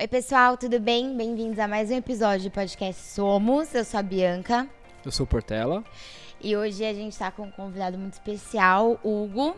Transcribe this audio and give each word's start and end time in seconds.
Oi, 0.00 0.06
pessoal, 0.06 0.56
tudo 0.56 0.78
bem? 0.78 1.16
Bem-vindos 1.16 1.58
a 1.58 1.66
mais 1.66 1.90
um 1.90 1.96
episódio 1.96 2.48
do 2.48 2.52
podcast 2.52 3.02
Somos. 3.02 3.74
Eu 3.74 3.84
sou 3.84 3.98
a 3.98 4.02
Bianca. 4.02 4.68
Eu 5.04 5.10
sou 5.10 5.24
o 5.24 5.26
Portela. 5.26 5.82
E 6.40 6.56
hoje 6.56 6.84
a 6.84 6.94
gente 6.94 7.14
está 7.14 7.32
com 7.32 7.42
um 7.42 7.50
convidado 7.50 7.98
muito 7.98 8.12
especial, 8.12 8.92
Hugo. 9.02 9.56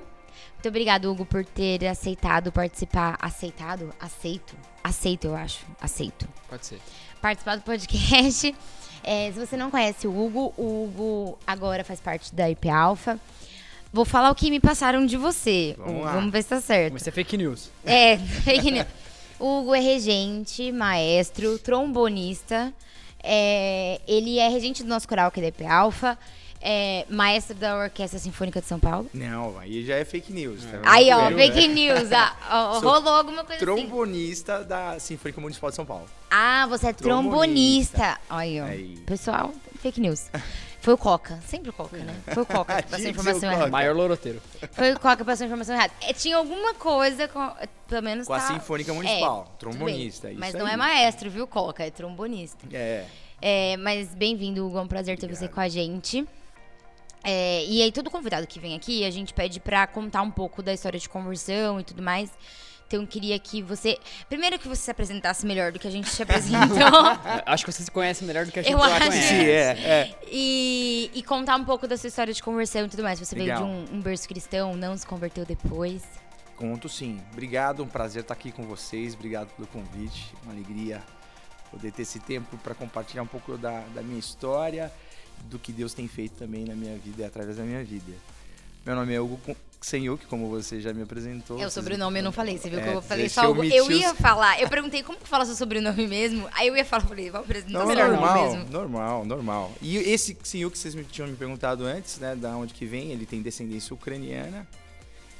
Muito 0.54 0.66
obrigado, 0.66 1.10
Hugo, 1.10 1.26
por 1.26 1.44
ter 1.44 1.86
aceitado 1.86 2.50
participar. 2.50 3.18
Aceitado? 3.20 3.92
Aceito. 4.00 4.56
Aceito, 4.82 5.26
eu 5.26 5.36
acho. 5.36 5.66
Aceito. 5.78 6.26
Pode 6.48 6.64
ser. 6.64 6.80
Participar 7.20 7.56
do 7.56 7.62
podcast. 7.62 8.54
É, 9.04 9.30
se 9.32 9.38
você 9.38 9.58
não 9.58 9.70
conhece 9.70 10.06
o 10.06 10.10
Hugo, 10.10 10.54
o 10.56 10.84
Hugo 10.84 11.38
agora 11.46 11.84
faz 11.84 12.00
parte 12.00 12.34
da 12.34 12.48
IP 12.48 12.66
Alpha. 12.70 13.20
Vou 13.92 14.06
falar 14.06 14.30
o 14.30 14.34
que 14.34 14.50
me 14.50 14.58
passaram 14.58 15.04
de 15.04 15.18
você. 15.18 15.74
Vamos 15.76 15.96
Hugo. 15.96 16.12
Vamos 16.12 16.32
ver 16.32 16.42
se 16.42 16.48
tá 16.48 16.62
certo. 16.62 16.92
Vai 16.92 17.00
ser 17.00 17.10
fake 17.10 17.36
news. 17.36 17.70
É, 17.84 18.16
fake 18.42 18.70
news. 18.70 18.86
O 19.40 19.60
Hugo 19.60 19.74
é 19.74 19.80
regente, 19.80 20.70
maestro, 20.70 21.58
trombonista. 21.58 22.72
É, 23.22 23.98
ele 24.06 24.38
é 24.38 24.48
regente 24.48 24.82
do 24.82 24.88
nosso 24.88 25.08
coral, 25.08 25.30
que 25.30 25.40
é 25.40 25.66
Alpha. 25.66 26.18
É, 26.62 27.06
maestro 27.08 27.54
da 27.54 27.84
Orquestra 27.84 28.18
Sinfônica 28.18 28.60
de 28.60 28.66
São 28.66 28.78
Paulo. 28.78 29.08
Não, 29.14 29.58
aí 29.58 29.82
já 29.82 29.96
é 29.96 30.04
fake 30.04 30.30
news. 30.30 30.62
Tá 30.62 30.82
Aí, 30.84 31.10
ó, 31.10 31.30
fake 31.30 31.68
news. 31.68 32.12
Ah, 32.12 32.36
ó, 32.50 32.80
rolou 32.80 33.14
alguma 33.14 33.44
coisa 33.44 33.64
assim. 33.64 33.86
Trombonista 33.86 34.62
da 34.62 35.00
Sinfônica 35.00 35.40
Municipal 35.40 35.70
de 35.70 35.76
São 35.76 35.86
Paulo. 35.86 36.04
Ah, 36.30 36.66
você 36.68 36.88
é 36.88 36.92
trombonista. 36.92 38.18
Aí, 38.28 38.60
ó. 38.60 38.64
Aí. 38.66 38.98
Pessoal, 39.06 39.54
fake 39.80 40.02
news. 40.02 40.28
Foi 40.80 40.94
o 40.94 40.98
Coca. 40.98 41.38
Sempre 41.46 41.70
o 41.70 41.72
Coca, 41.72 41.96
né? 41.98 42.14
Foi 42.32 42.42
o 42.42 42.46
Coca 42.46 42.82
que 42.82 42.88
passou 42.90 43.06
a 43.06 43.10
informação 43.10 43.52
errada. 43.52 43.70
Maior 43.70 43.94
loroteiro. 43.94 44.40
Foi 44.72 44.92
o 44.92 44.98
Coca 44.98 45.18
que 45.18 45.24
passou 45.24 45.44
a 45.44 45.46
informação 45.46 45.74
errada. 45.74 45.92
É, 46.00 46.12
tinha 46.12 46.36
alguma 46.36 46.74
coisa 46.74 47.28
com. 47.28 47.50
Pelo 47.86 48.02
menos 48.02 48.26
Com 48.26 48.32
a 48.34 48.38
tá- 48.40 48.46
Sinfônica 48.46 48.90
É, 48.90 48.94
Municipal. 48.94 49.44
tudo 49.58 49.70
trombonista. 49.72 50.28
bem. 50.28 50.36
isso 50.36 50.40
Mas 50.40 50.54
não 50.54 50.66
aí. 50.66 50.72
é 50.72 50.76
maestro, 50.76 51.28
viu, 51.30 51.46
Coca? 51.46 51.84
É 51.84 51.90
trombonista. 51.90 52.66
É. 52.72 53.04
É, 53.42 53.76
mas 53.76 54.14
bem-vindo, 54.14 54.66
Hugo. 54.66 54.78
É 54.78 54.80
um 54.82 54.86
prazer 54.88 55.16
ter 55.18 55.26
você 55.26 55.44
Obrigado. 55.46 55.54
com 55.54 55.60
a 55.60 55.68
gente. 55.68 56.26
É, 57.22 57.64
e 57.66 57.82
aí, 57.82 57.92
todo 57.92 58.10
convidado 58.10 58.46
que 58.46 58.58
vem 58.58 58.74
aqui, 58.74 59.04
a 59.04 59.10
gente 59.10 59.34
pede 59.34 59.60
pra 59.60 59.86
contar 59.86 60.22
um 60.22 60.30
pouco 60.30 60.62
da 60.62 60.72
história 60.72 60.98
de 60.98 61.08
conversão 61.08 61.78
e 61.78 61.84
tudo 61.84 62.02
mais. 62.02 62.30
Então, 62.90 63.02
eu 63.02 63.06
queria 63.06 63.38
que 63.38 63.62
você. 63.62 64.00
Primeiro, 64.28 64.58
que 64.58 64.66
você 64.66 64.82
se 64.82 64.90
apresentasse 64.90 65.46
melhor 65.46 65.70
do 65.70 65.78
que 65.78 65.86
a 65.86 65.90
gente 65.92 66.10
te 66.10 66.24
apresentou. 66.24 66.76
Acho 67.46 67.64
que 67.64 67.70
você 67.70 67.84
se 67.84 67.90
conhece 67.90 68.24
melhor 68.24 68.44
do 68.44 68.50
que 68.50 68.58
a 68.58 68.62
gente 68.62 68.72
Eu 68.72 68.80
já 68.80 68.96
acho. 68.96 69.06
conhece. 69.06 69.28
Sim, 69.28 69.44
é, 69.44 69.62
é. 69.78 70.18
e, 70.28 71.08
e 71.14 71.22
contar 71.22 71.54
um 71.54 71.64
pouco 71.64 71.86
da 71.86 71.96
sua 71.96 72.08
história 72.08 72.34
de 72.34 72.42
conversão 72.42 72.86
e 72.86 72.88
tudo 72.88 73.04
mais. 73.04 73.20
Você 73.20 73.36
Legal. 73.36 73.64
veio 73.64 73.84
de 73.84 73.92
um, 73.92 73.98
um 73.98 74.00
berço 74.00 74.26
cristão, 74.26 74.74
não 74.74 74.96
se 74.96 75.06
converteu 75.06 75.46
depois. 75.46 76.02
Conto 76.56 76.88
sim. 76.88 77.20
Obrigado, 77.30 77.84
um 77.84 77.86
prazer 77.86 78.22
estar 78.22 78.34
aqui 78.34 78.50
com 78.50 78.64
vocês. 78.64 79.14
Obrigado 79.14 79.50
pelo 79.50 79.68
convite. 79.68 80.34
Uma 80.42 80.52
alegria 80.52 81.00
poder 81.70 81.92
ter 81.92 82.02
esse 82.02 82.18
tempo 82.18 82.58
para 82.58 82.74
compartilhar 82.74 83.22
um 83.22 83.28
pouco 83.28 83.56
da, 83.56 83.82
da 83.94 84.02
minha 84.02 84.18
história, 84.18 84.90
do 85.44 85.60
que 85.60 85.72
Deus 85.72 85.94
tem 85.94 86.08
feito 86.08 86.32
também 86.32 86.64
na 86.64 86.74
minha 86.74 86.98
vida 86.98 87.22
e 87.22 87.24
através 87.24 87.56
da 87.56 87.62
minha 87.62 87.84
vida. 87.84 88.12
Meu 88.84 88.96
nome 88.96 89.14
é 89.14 89.20
Hugo 89.20 89.38
Senhuk, 89.80 90.26
como 90.26 90.48
você 90.48 90.80
já 90.80 90.92
me 90.92 91.02
apresentou. 91.02 91.56
É 91.56 91.60
o 91.60 91.62
Vocês- 91.62 91.72
sobrenome, 91.74 92.18
eu 92.18 92.22
não 92.24 92.32
falei. 92.32 92.58
Você 92.58 92.68
viu 92.68 92.80
que 92.80 92.88
É, 92.88 92.94
eu 92.94 93.00
falei 93.02 93.28
só 93.28 93.50
omitir 93.50 93.76
Eu 93.78 93.90
ia 93.90 94.14
falar. 94.14 94.60
Eu 94.60 94.68
perguntei 94.68 95.02
como 95.02 95.18
que 95.18 95.26
fala 95.26 95.44
seu 95.46 95.54
sobrenome 95.54 96.06
mesmo. 96.06 96.48
Aí 96.52 96.68
eu 96.68 96.76
ia 96.76 96.84
falar, 96.84 97.04
falei, 97.06 97.30
vou 97.30 97.40
apresentar 97.40 97.72
Não, 97.78 97.86
melhor 97.86 98.10
normal, 98.10 98.50
mesmo. 98.56 98.70
normal, 98.70 99.24
normal. 99.24 99.72
E 99.80 99.96
esse 99.96 100.34
que 100.34 100.46
vocês 100.46 100.94
me 100.94 101.02
tinham 101.04 101.28
me 101.28 101.36
perguntado 101.36 101.84
antes, 101.86 102.18
né, 102.18 102.36
da 102.36 102.56
onde 102.56 102.74
que 102.74 102.84
vem, 102.84 103.10
ele 103.10 103.24
tem 103.24 103.40
descendência 103.40 103.94
ucraniana. 103.94 104.66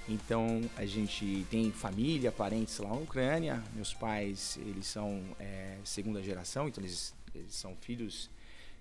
Então 0.08 0.62
a 0.76 0.84
gente 0.86 1.46
tem 1.50 1.70
família, 1.70 2.32
parentes 2.32 2.78
lá 2.78 2.88
na 2.88 2.94
Ucrânia. 2.96 3.62
Meus 3.74 3.94
pais, 3.94 4.58
eles 4.66 4.86
são 4.86 5.20
é, 5.38 5.76
segunda 5.84 6.22
geração, 6.22 6.66
então 6.66 6.82
eles, 6.82 7.14
eles 7.34 7.54
são 7.54 7.76
filhos 7.80 8.28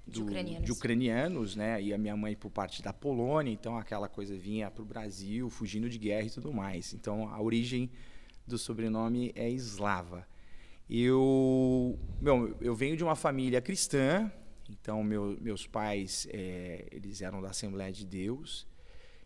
De 0.07 0.21
ucranianos. 0.21 0.65
de 0.65 0.71
ucranianos, 0.71 1.55
né? 1.55 1.81
E 1.81 1.93
a 1.93 1.97
minha 1.97 2.17
mãe 2.17 2.35
por 2.35 2.49
parte 2.49 2.81
da 2.81 2.91
Polônia, 2.91 3.51
então 3.51 3.77
aquela 3.77 4.07
coisa 4.07 4.35
vinha 4.35 4.71
para 4.71 4.81
o 4.81 4.85
Brasil, 4.85 5.49
fugindo 5.49 5.87
de 5.89 5.99
guerra 5.99 6.27
e 6.27 6.31
tudo 6.31 6.51
mais. 6.51 6.93
Então 6.93 7.29
a 7.29 7.39
origem 7.41 7.91
do 8.47 8.57
sobrenome 8.57 9.31
é 9.35 9.49
eslava. 9.49 10.27
Eu, 10.89 11.99
meu, 12.19 12.57
eu 12.59 12.75
venho 12.75 12.97
de 12.97 13.03
uma 13.03 13.15
família 13.15 13.61
cristã, 13.61 14.31
então 14.67 15.03
meu, 15.03 15.37
meus 15.39 15.67
pais 15.67 16.27
é, 16.31 16.87
eles 16.91 17.21
eram 17.21 17.41
da 17.41 17.49
Assembleia 17.49 17.91
de 17.91 18.05
Deus. 18.05 18.67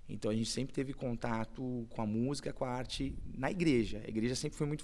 Então 0.09 0.29
a 0.29 0.35
gente 0.35 0.49
sempre 0.49 0.73
teve 0.73 0.93
contato 0.93 1.87
com 1.89 2.01
a 2.01 2.05
música, 2.05 2.51
com 2.51 2.65
a 2.65 2.69
arte 2.69 3.15
na 3.33 3.49
igreja. 3.49 4.01
A 4.05 4.09
igreja 4.09 4.35
sempre 4.35 4.57
foi 4.57 4.67
muito 4.67 4.83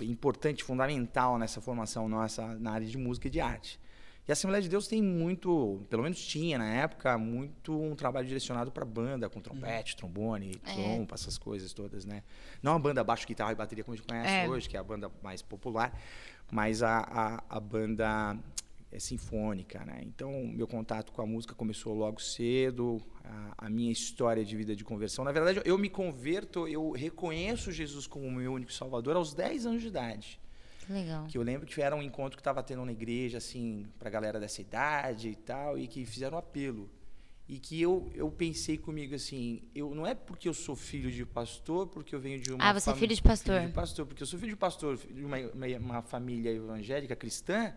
importante, 0.00 0.64
fundamental 0.64 1.38
nessa 1.38 1.60
formação 1.60 2.08
nossa 2.08 2.58
na 2.58 2.72
área 2.72 2.86
de 2.86 2.96
música 2.96 3.28
e 3.28 3.30
de 3.30 3.40
arte. 3.40 3.78
E 4.26 4.30
a 4.30 4.34
Assembleia 4.34 4.62
de 4.62 4.70
Deus 4.70 4.88
tem 4.88 5.02
muito, 5.02 5.82
pelo 5.90 6.02
menos 6.02 6.18
tinha 6.24 6.56
na 6.56 6.66
época, 6.66 7.18
muito 7.18 7.78
um 7.78 7.94
trabalho 7.94 8.26
direcionado 8.26 8.72
para 8.72 8.84
banda, 8.84 9.28
com 9.28 9.38
trompete, 9.40 9.94
trombone, 9.96 10.52
É. 10.64 10.72
trompa, 10.72 11.14
essas 11.14 11.36
coisas 11.36 11.74
todas, 11.74 12.06
né? 12.06 12.22
Não 12.62 12.74
a 12.74 12.78
banda 12.78 13.04
baixo, 13.04 13.26
guitarra 13.26 13.52
e 13.52 13.54
bateria 13.54 13.84
como 13.84 13.92
a 13.92 13.96
gente 13.96 14.06
conhece 14.08 14.32
É. 14.32 14.48
hoje, 14.48 14.66
que 14.66 14.76
é 14.78 14.80
a 14.80 14.82
banda 14.84 15.10
mais 15.22 15.42
popular, 15.42 15.92
mas 16.50 16.82
a, 16.82 17.00
a, 17.00 17.44
a 17.56 17.60
banda 17.60 18.38
é 18.90 18.98
sinfônica, 18.98 19.84
né? 19.84 20.00
Então, 20.04 20.46
meu 20.46 20.66
contato 20.66 21.12
com 21.12 21.20
a 21.20 21.26
música 21.26 21.54
começou 21.54 21.92
logo 21.92 22.18
cedo, 22.22 23.02
a, 23.24 23.66
a 23.66 23.68
minha 23.68 23.92
história 23.92 24.42
de 24.42 24.56
vida 24.56 24.74
de 24.74 24.84
conversão. 24.84 25.22
Na 25.22 25.32
verdade, 25.32 25.60
eu 25.66 25.76
me 25.76 25.90
converto, 25.90 26.66
eu 26.66 26.92
reconheço 26.92 27.70
Jesus 27.70 28.06
como 28.06 28.30
meu 28.30 28.54
único 28.54 28.72
salvador 28.72 29.16
aos 29.16 29.34
10 29.34 29.66
anos 29.66 29.82
de 29.82 29.88
idade. 29.88 30.40
Que 30.86 30.92
legal. 30.92 31.26
Que 31.26 31.38
eu 31.38 31.42
lembro 31.42 31.66
que 31.66 31.80
era 31.80 31.94
um 31.94 32.02
encontro 32.02 32.36
que 32.36 32.40
estava 32.40 32.62
tendo 32.62 32.84
na 32.84 32.92
igreja, 32.92 33.38
assim, 33.38 33.86
pra 33.98 34.10
galera 34.10 34.38
dessa 34.38 34.60
idade 34.60 35.28
e 35.30 35.34
tal, 35.34 35.78
e 35.78 35.86
que 35.86 36.04
fizeram 36.04 36.36
um 36.36 36.38
apelo. 36.38 36.90
E 37.46 37.58
que 37.58 37.80
eu, 37.80 38.10
eu 38.14 38.30
pensei 38.30 38.78
comigo 38.78 39.14
assim, 39.14 39.62
eu 39.74 39.94
não 39.94 40.06
é 40.06 40.14
porque 40.14 40.48
eu 40.48 40.54
sou 40.54 40.74
filho 40.74 41.10
de 41.10 41.26
pastor, 41.26 41.86
porque 41.86 42.14
eu 42.14 42.20
venho 42.20 42.40
de 42.40 42.50
uma 42.52 42.64
Ah, 42.64 42.72
você 42.72 42.90
é 42.90 42.94
filho 42.94 43.14
de 43.14 43.22
pastor. 43.22 43.56
Filho 43.56 43.68
de 43.68 43.74
pastor, 43.74 44.06
porque 44.06 44.22
eu 44.22 44.26
sou 44.26 44.38
filho 44.38 44.52
de 44.52 44.56
pastor, 44.56 44.96
de 44.96 45.24
uma, 45.24 45.36
uma, 45.38 45.66
uma 45.78 46.02
família 46.02 46.50
evangélica 46.50 47.14
cristã, 47.14 47.74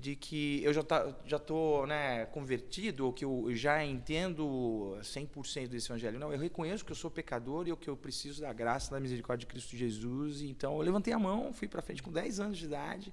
de 0.00 0.16
que 0.16 0.62
eu 0.64 0.72
já, 0.72 0.82
tá, 0.82 1.14
já 1.26 1.38
tô 1.38 1.84
né, 1.86 2.24
convertido, 2.26 3.06
ou 3.06 3.12
que 3.12 3.24
eu 3.24 3.48
já 3.54 3.84
entendo 3.84 4.96
100% 5.02 5.68
desse 5.68 5.90
evangelho. 5.90 6.18
Não, 6.18 6.32
eu 6.32 6.38
reconheço 6.38 6.84
que 6.84 6.90
eu 6.90 6.96
sou 6.96 7.10
pecador 7.10 7.68
e 7.68 7.76
que 7.76 7.88
eu 7.88 7.96
preciso 7.96 8.40
da 8.40 8.52
graça, 8.52 8.90
da 8.90 8.98
misericórdia 8.98 9.46
de 9.46 9.52
Cristo 9.52 9.76
Jesus. 9.76 10.40
Então, 10.40 10.76
eu 10.76 10.80
levantei 10.80 11.12
a 11.12 11.18
mão, 11.18 11.52
fui 11.52 11.68
para 11.68 11.82
frente 11.82 12.02
com 12.02 12.10
10 12.10 12.40
anos 12.40 12.58
de 12.58 12.64
idade. 12.64 13.12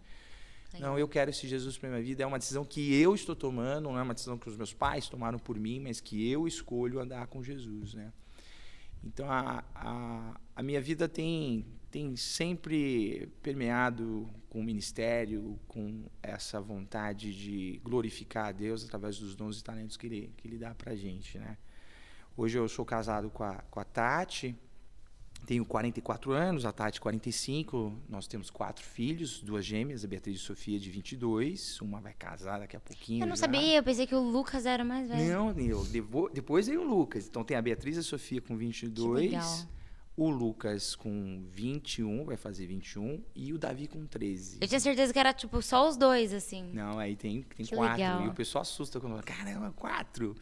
Não, 0.80 0.98
eu 0.98 1.08
quero 1.08 1.30
esse 1.32 1.48
Jesus 1.48 1.78
para 1.78 1.90
minha 1.90 2.02
vida. 2.02 2.24
É 2.24 2.26
uma 2.26 2.40
decisão 2.40 2.64
que 2.64 2.94
eu 2.96 3.16
estou 3.16 3.36
tomando, 3.36 3.86
não 3.86 3.98
é 3.98 4.02
uma 4.02 4.14
decisão 4.14 4.38
que 4.38 4.50
os 4.50 4.56
meus 4.56 4.74
pais 4.74 5.08
tomaram 5.08 5.40
por 5.40 5.60
mim, 5.60 5.80
mas 5.80 6.00
que 6.00 6.30
eu 6.30 6.48
escolho 6.48 7.00
andar 7.00 7.28
com 7.28 7.44
Jesus, 7.44 7.94
né? 7.94 8.12
Então 9.04 9.30
a, 9.30 9.64
a, 9.74 10.40
a 10.56 10.64
minha 10.64 10.82
vida 10.82 11.08
tem, 11.08 11.66
tem 11.90 12.16
sempre 12.16 13.30
permeado 13.42 14.30
com 14.50 14.60
o 14.60 14.64
ministério, 14.64 15.60
com 15.68 16.06
essa 16.22 16.60
vontade 16.60 17.34
de 17.34 17.80
glorificar 17.84 18.48
a 18.48 18.52
Deus 18.52 18.84
através 18.84 19.18
dos 19.18 19.36
dons 19.36 19.60
e 19.60 19.64
talentos 19.64 19.98
que 19.98 20.08
Ele, 20.08 20.34
que 20.38 20.48
ele 20.48 20.58
dá 20.58 20.74
pra 20.76 20.96
gente, 20.96 21.38
né? 21.38 21.58
Hoje 22.36 22.58
eu 22.58 22.68
sou 22.68 22.86
casado 22.86 23.30
com 23.30 23.44
a, 23.44 23.56
com 23.72 23.80
a 23.80 23.84
Tati, 23.84 24.56
tenho 25.46 25.66
44 25.66 26.32
anos, 26.34 26.66
a 26.66 26.72
Tati 26.72 27.00
45, 27.00 27.94
nós 28.10 28.28
temos 28.28 28.50
quatro 28.50 28.84
filhos, 28.84 29.42
duas 29.42 29.66
gêmeas, 29.66 30.04
a 30.04 30.08
Beatriz 30.08 30.38
e 30.38 30.44
a 30.44 30.46
Sofia 30.46 30.80
de 30.80 30.92
22, 30.92 31.80
uma 31.82 32.00
vai 32.02 32.14
casar 32.14 32.60
daqui 32.60 32.76
a 32.76 32.80
pouquinho 32.80 33.24
Eu 33.24 33.28
não 33.28 33.36
já. 33.36 33.42
sabia, 33.42 33.78
eu 33.78 33.84
pensei 33.84 34.06
que 34.06 34.14
o 34.14 34.20
Lucas 34.20 34.66
era 34.66 34.84
mais 34.84 35.08
velho. 35.08 35.34
Não, 35.34 35.52
eu, 35.60 35.86
depois 36.34 36.68
veio 36.68 36.82
o 36.82 36.88
Lucas. 36.88 37.28
Então 37.28 37.44
tem 37.44 37.56
a 37.56 37.62
Beatriz 37.62 37.96
e 37.96 38.00
a 38.00 38.04
Sofia 38.04 38.42
com 38.42 38.56
Que 38.56 38.66
22, 38.66 39.32
legal. 39.32 39.68
O 40.18 40.30
Lucas 40.32 40.96
com 40.96 41.44
21, 41.48 42.26
vai 42.26 42.36
fazer 42.36 42.66
21, 42.66 43.24
e 43.36 43.54
o 43.54 43.58
Davi 43.58 43.88
com 43.88 44.06
13. 44.08 44.58
Eu 44.60 44.68
tinha 44.68 44.80
certeza 44.80 45.14
que 45.14 45.20
era, 45.20 45.32
tipo, 45.32 45.62
só 45.62 45.88
os 45.88 45.96
dois, 45.96 46.34
assim. 46.34 46.72
Não, 46.74 46.98
aí 46.98 47.16
tem, 47.16 47.44
tem 47.44 47.66
Que 47.66 47.76
quatro. 47.76 47.98
legal. 47.98 48.26
E 48.26 48.28
o 48.28 48.34
pessoal 48.34 48.64
assusta 48.64 49.00
quando 49.00 49.12
fala, 49.12 49.22
caramba, 49.24 49.72
quatro. 49.74 50.36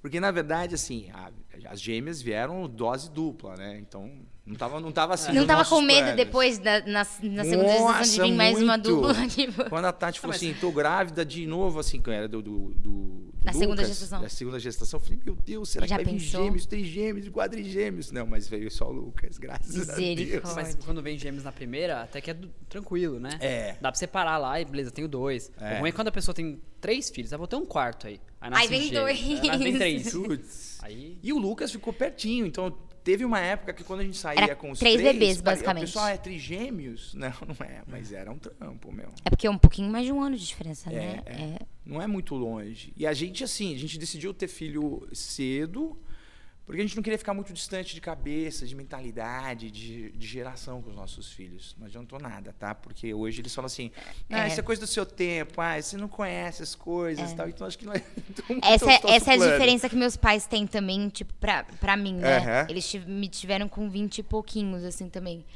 Porque, 0.00 0.20
na 0.20 0.30
verdade, 0.30 0.76
assim, 0.76 1.10
a- 1.10 1.32
as 1.68 1.80
gêmeas 1.80 2.22
vieram 2.22 2.68
dose 2.68 3.10
dupla, 3.10 3.56
né? 3.56 3.76
Então, 3.80 4.20
não 4.48 4.56
tava, 4.56 4.80
não 4.80 4.90
tava 4.90 5.14
assim 5.14 5.32
não 5.32 5.46
tava 5.46 5.64
com 5.64 5.80
medo 5.82 5.98
planos. 5.98 6.16
depois, 6.16 6.58
da, 6.58 6.80
na, 6.80 6.86
na 6.86 7.04
segunda 7.04 7.68
gestação, 7.68 7.68
de 7.68 7.98
Nossa, 7.98 8.24
vir 8.24 8.32
mais 8.32 8.62
uma 8.62 8.78
dupla? 8.78 9.14
Tipo... 9.28 9.68
Quando 9.68 9.84
a 9.84 9.92
Tati 9.92 10.18
falou 10.18 10.34
assim, 10.34 10.54
tô 10.54 10.72
grávida 10.72 11.24
de 11.24 11.46
novo, 11.46 11.78
assim, 11.78 12.00
que 12.00 12.10
era 12.10 12.26
do, 12.26 12.40
do, 12.40 12.58
do, 12.74 13.28
Da 13.44 13.52
segunda 13.52 13.82
Lucas, 13.82 13.88
gestação. 13.88 14.22
Da 14.22 14.28
segunda 14.30 14.58
gestação, 14.58 14.98
eu 14.98 15.04
falei, 15.04 15.20
meu 15.24 15.36
Deus, 15.36 15.68
será 15.68 15.86
Já 15.86 15.98
que 15.98 16.04
vai 16.04 16.14
vir 16.14 16.20
pensou? 16.20 16.44
gêmeos, 16.44 16.66
trigêmeos 16.66 17.28
quadrigêmeos? 17.28 18.10
Não, 18.10 18.26
mas 18.26 18.48
veio 18.48 18.70
só 18.70 18.88
o 18.88 18.92
Lucas, 18.92 19.36
graças 19.36 19.88
a 19.90 19.94
Deus. 19.96 20.54
Mas 20.54 20.74
quando 20.84 21.02
vem 21.02 21.18
gêmeos 21.18 21.44
na 21.44 21.52
primeira, 21.52 22.02
até 22.02 22.20
que 22.20 22.30
é 22.30 22.34
do- 22.34 22.48
tranquilo, 22.70 23.20
né? 23.20 23.36
É. 23.40 23.72
Dá 23.80 23.92
pra 23.92 23.98
separar 23.98 24.38
lá 24.38 24.58
e 24.60 24.64
beleza, 24.64 24.90
tenho 24.90 25.08
dois. 25.08 25.52
É. 25.60 25.76
O 25.76 25.80
ruim 25.80 25.90
é 25.90 25.92
quando 25.92 26.08
a 26.08 26.12
pessoa 26.12 26.34
tem 26.34 26.58
três 26.80 27.10
filhos, 27.10 27.32
aí 27.32 27.38
vou 27.38 27.46
ter 27.46 27.56
um 27.56 27.66
quarto 27.66 28.06
aí. 28.06 28.18
Aí, 28.40 28.50
Aí 28.54 28.68
vem 28.68 28.82
gêmeos. 28.88 29.00
dois. 29.02 29.40
Aí 29.50 29.58
vem 29.58 29.76
três. 29.76 30.78
Aí. 30.82 31.18
E 31.22 31.32
o 31.32 31.38
Lucas 31.38 31.70
ficou 31.72 31.92
pertinho, 31.92 32.46
então 32.46 32.74
teve 33.04 33.24
uma 33.24 33.40
época 33.40 33.72
que 33.72 33.84
quando 33.84 34.00
a 34.00 34.04
gente 34.04 34.16
saía 34.16 34.42
Era 34.42 34.56
com 34.56 34.70
os 34.70 34.78
três 34.78 34.96
três... 34.96 35.12
bebês, 35.12 35.40
basicamente. 35.40 35.84
O 35.84 35.86
pessoal 35.86 36.08
é 36.08 36.16
trigêmeos? 36.16 37.14
Não, 37.18 37.32
não 37.46 37.66
é. 37.66 37.82
Mas 37.86 38.12
era 38.12 38.30
um 38.30 38.38
trampo, 38.38 38.92
meu. 38.92 39.08
É 39.24 39.30
porque 39.30 39.46
é 39.46 39.50
um 39.50 39.58
pouquinho 39.58 39.90
mais 39.90 40.06
de 40.06 40.12
um 40.12 40.20
ano 40.22 40.36
de 40.36 40.46
diferença, 40.46 40.90
né? 40.90 41.22
É, 41.26 41.32
É. 41.32 41.58
Não 41.84 42.02
é 42.02 42.06
muito 42.06 42.34
longe. 42.34 42.92
E 42.96 43.06
a 43.06 43.12
gente, 43.14 43.42
assim, 43.42 43.74
a 43.74 43.78
gente 43.78 43.98
decidiu 43.98 44.34
ter 44.34 44.46
filho 44.46 45.08
cedo, 45.12 45.98
porque 46.68 46.82
a 46.82 46.84
gente 46.84 46.94
não 46.96 47.02
queria 47.02 47.16
ficar 47.16 47.32
muito 47.32 47.50
distante 47.50 47.94
de 47.94 48.00
cabeça, 48.02 48.66
de 48.66 48.74
mentalidade, 48.76 49.70
de, 49.70 50.10
de 50.12 50.26
geração 50.26 50.82
com 50.82 50.90
os 50.90 50.96
nossos 50.96 51.32
filhos. 51.32 51.74
Não 51.78 51.86
adiantou 51.86 52.18
nada, 52.20 52.54
tá? 52.58 52.74
Porque 52.74 53.14
hoje 53.14 53.40
eles 53.40 53.54
falam 53.54 53.64
assim, 53.64 53.90
ah, 54.28 54.44
É. 54.44 54.48
isso 54.48 54.60
é 54.60 54.62
coisa 54.62 54.78
do 54.78 54.86
seu 54.86 55.06
tempo, 55.06 55.62
ah, 55.62 55.80
você 55.80 55.96
não 55.96 56.08
conhece 56.08 56.62
as 56.62 56.74
coisas 56.74 57.32
e 57.32 57.34
tal. 57.34 57.48
Então 57.48 57.66
acho 57.66 57.78
que 57.78 57.86
não 57.86 57.94
é 57.94 58.02
muito 58.50 58.66
Essa, 58.66 58.92
é- 58.92 59.00
essa 59.16 59.30
é 59.32 59.34
a 59.36 59.50
diferença 59.52 59.88
que 59.88 59.96
meus 59.96 60.14
pais 60.14 60.46
têm 60.46 60.66
também, 60.66 61.08
tipo, 61.08 61.32
pra, 61.40 61.64
pra 61.80 61.96
mim, 61.96 62.16
né? 62.16 62.36
Aham. 62.36 62.66
Eles 62.68 62.94
me 63.06 63.28
tiveram 63.28 63.66
com 63.66 63.88
20 63.88 64.18
e 64.18 64.22
pouquinhos, 64.22 64.84
assim, 64.84 65.08
também. 65.08 65.46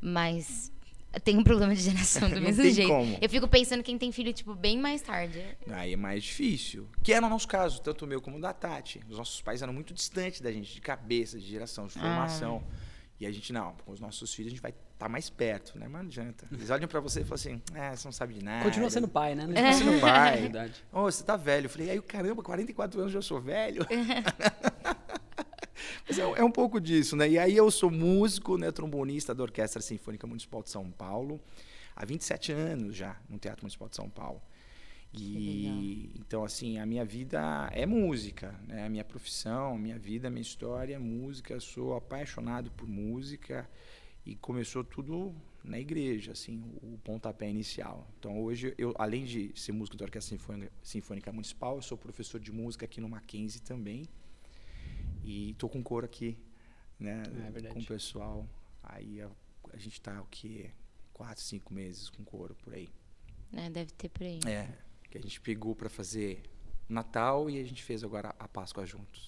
Mas 0.00 0.71
tem 1.20 1.36
um 1.36 1.44
problema 1.44 1.74
de 1.74 1.82
geração 1.82 2.28
do 2.30 2.36
Não 2.36 2.42
mesmo 2.42 2.62
tem 2.62 2.72
jeito. 2.72 2.88
como. 2.88 3.18
Eu 3.20 3.28
fico 3.28 3.46
pensando 3.48 3.82
quem 3.82 3.98
tem 3.98 4.10
filho, 4.12 4.32
tipo, 4.32 4.54
bem 4.54 4.78
mais 4.78 5.02
tarde. 5.02 5.44
Aí 5.70 5.92
é 5.92 5.96
mais 5.96 6.24
difícil. 6.24 6.88
Que 7.02 7.12
era 7.12 7.26
o 7.26 7.30
nosso 7.30 7.46
caso, 7.48 7.80
tanto 7.80 8.04
o 8.04 8.08
meu 8.08 8.20
como 8.20 8.38
o 8.38 8.40
da 8.40 8.52
Tati. 8.52 9.00
Os 9.08 9.18
nossos 9.18 9.40
pais 9.40 9.62
eram 9.62 9.72
muito 9.72 9.92
distantes 9.92 10.40
da 10.40 10.50
gente, 10.50 10.72
de 10.72 10.80
cabeça, 10.80 11.38
de 11.38 11.46
geração, 11.46 11.86
de 11.86 11.94
formação. 11.94 12.62
E 13.20 13.26
a 13.26 13.30
gente, 13.30 13.52
não, 13.52 13.74
com 13.84 13.92
os 13.92 14.00
nossos 14.00 14.34
filhos 14.34 14.48
a 14.48 14.54
gente 14.54 14.62
vai 14.62 14.74
estar 14.94 15.08
mais 15.08 15.30
perto, 15.30 15.78
né? 15.78 15.86
Mas 15.86 16.02
não 16.02 16.08
adianta. 16.08 16.44
Eles 16.50 16.70
olham 16.70 16.88
pra 16.88 16.98
você 16.98 17.20
e 17.20 17.24
falam 17.24 17.34
assim, 17.34 17.62
ah, 17.72 17.94
você 17.94 18.08
não 18.08 18.12
sabe 18.12 18.34
de 18.34 18.44
nada. 18.44 18.64
Continua 18.64 18.90
sendo 18.90 19.06
pai, 19.06 19.36
né? 19.36 19.44
Continua 19.46 19.72
sendo 19.74 20.00
pai. 20.00 20.38
É 20.38 20.40
verdade. 20.40 20.84
Ô, 20.92 21.02
você 21.02 21.22
tá 21.22 21.36
velho. 21.36 21.66
Eu 21.66 21.70
falei, 21.70 21.90
aí, 21.90 22.02
caramba, 22.02 22.42
44 22.42 23.00
anos 23.00 23.14
eu 23.14 23.20
já 23.20 23.24
sou 23.26 23.40
velho. 23.40 23.86
Mas 26.06 26.18
é, 26.18 26.22
é 26.22 26.44
um 26.44 26.50
pouco 26.50 26.80
disso, 26.80 27.16
né? 27.16 27.28
E 27.28 27.38
aí 27.38 27.56
eu 27.56 27.70
sou 27.70 27.90
músico, 27.90 28.56
né, 28.56 28.70
trombonista 28.70 29.34
da 29.34 29.42
Orquestra 29.42 29.80
Sinfônica 29.80 30.26
Municipal 30.26 30.62
de 30.62 30.70
São 30.70 30.90
Paulo, 30.90 31.40
há 31.94 32.04
27 32.04 32.52
anos 32.52 32.96
já, 32.96 33.20
no 33.28 33.38
Teatro 33.38 33.62
Municipal 33.62 33.88
de 33.88 33.96
São 33.96 34.08
Paulo. 34.08 34.40
E 35.14 36.10
então 36.18 36.42
assim, 36.42 36.78
a 36.78 36.86
minha 36.86 37.04
vida 37.04 37.68
é 37.72 37.84
música, 37.84 38.58
né? 38.66 38.86
A 38.86 38.88
minha 38.88 39.04
profissão, 39.04 39.74
a 39.74 39.78
minha 39.78 39.98
vida, 39.98 40.28
a 40.28 40.30
minha 40.30 40.42
história 40.42 40.94
é 40.94 40.98
música, 40.98 41.60
sou 41.60 41.94
apaixonado 41.94 42.70
por 42.70 42.88
música 42.88 43.68
e 44.24 44.34
começou 44.36 44.82
tudo 44.82 45.34
na 45.62 45.78
igreja, 45.78 46.32
assim, 46.32 46.62
o 46.82 46.98
pontapé 47.04 47.48
inicial. 47.48 48.08
Então 48.18 48.42
hoje 48.42 48.74
eu, 48.78 48.94
além 48.98 49.24
de 49.24 49.52
ser 49.54 49.72
músico 49.72 49.96
da 49.96 50.04
Orquestra 50.04 50.36
Sinfônica, 50.36 50.72
Sinfônica 50.82 51.32
Municipal, 51.32 51.76
eu 51.76 51.82
sou 51.82 51.98
professor 51.98 52.40
de 52.40 52.50
música 52.50 52.84
aqui 52.86 53.00
no 53.00 53.08
Mackenzie 53.08 53.60
também. 53.60 54.08
E 55.24 55.54
tô 55.54 55.68
com 55.68 55.82
coro 55.82 56.04
aqui, 56.04 56.36
né, 56.98 57.22
É 57.46 57.50
verdade. 57.50 57.74
com 57.74 57.80
o 57.80 57.86
pessoal. 57.86 58.46
Aí 58.82 59.20
a, 59.20 59.30
a 59.72 59.76
gente 59.76 60.00
tá 60.00 60.20
o 60.20 60.26
quê? 60.30 60.70
Quatro, 61.12 61.42
cinco 61.42 61.72
meses 61.72 62.10
com 62.10 62.24
coro 62.24 62.54
por 62.56 62.74
aí. 62.74 62.88
Né? 63.50 63.70
Deve 63.70 63.92
ter 63.92 64.08
por 64.08 64.24
aí. 64.24 64.40
É, 64.46 64.68
que 65.10 65.18
a 65.18 65.20
gente 65.20 65.40
pegou 65.40 65.74
para 65.74 65.88
fazer 65.88 66.42
Natal 66.88 67.48
e 67.48 67.60
a 67.60 67.64
gente 67.64 67.82
fez 67.82 68.02
agora 68.02 68.34
a 68.38 68.48
Páscoa 68.48 68.84
juntos. 68.86 69.26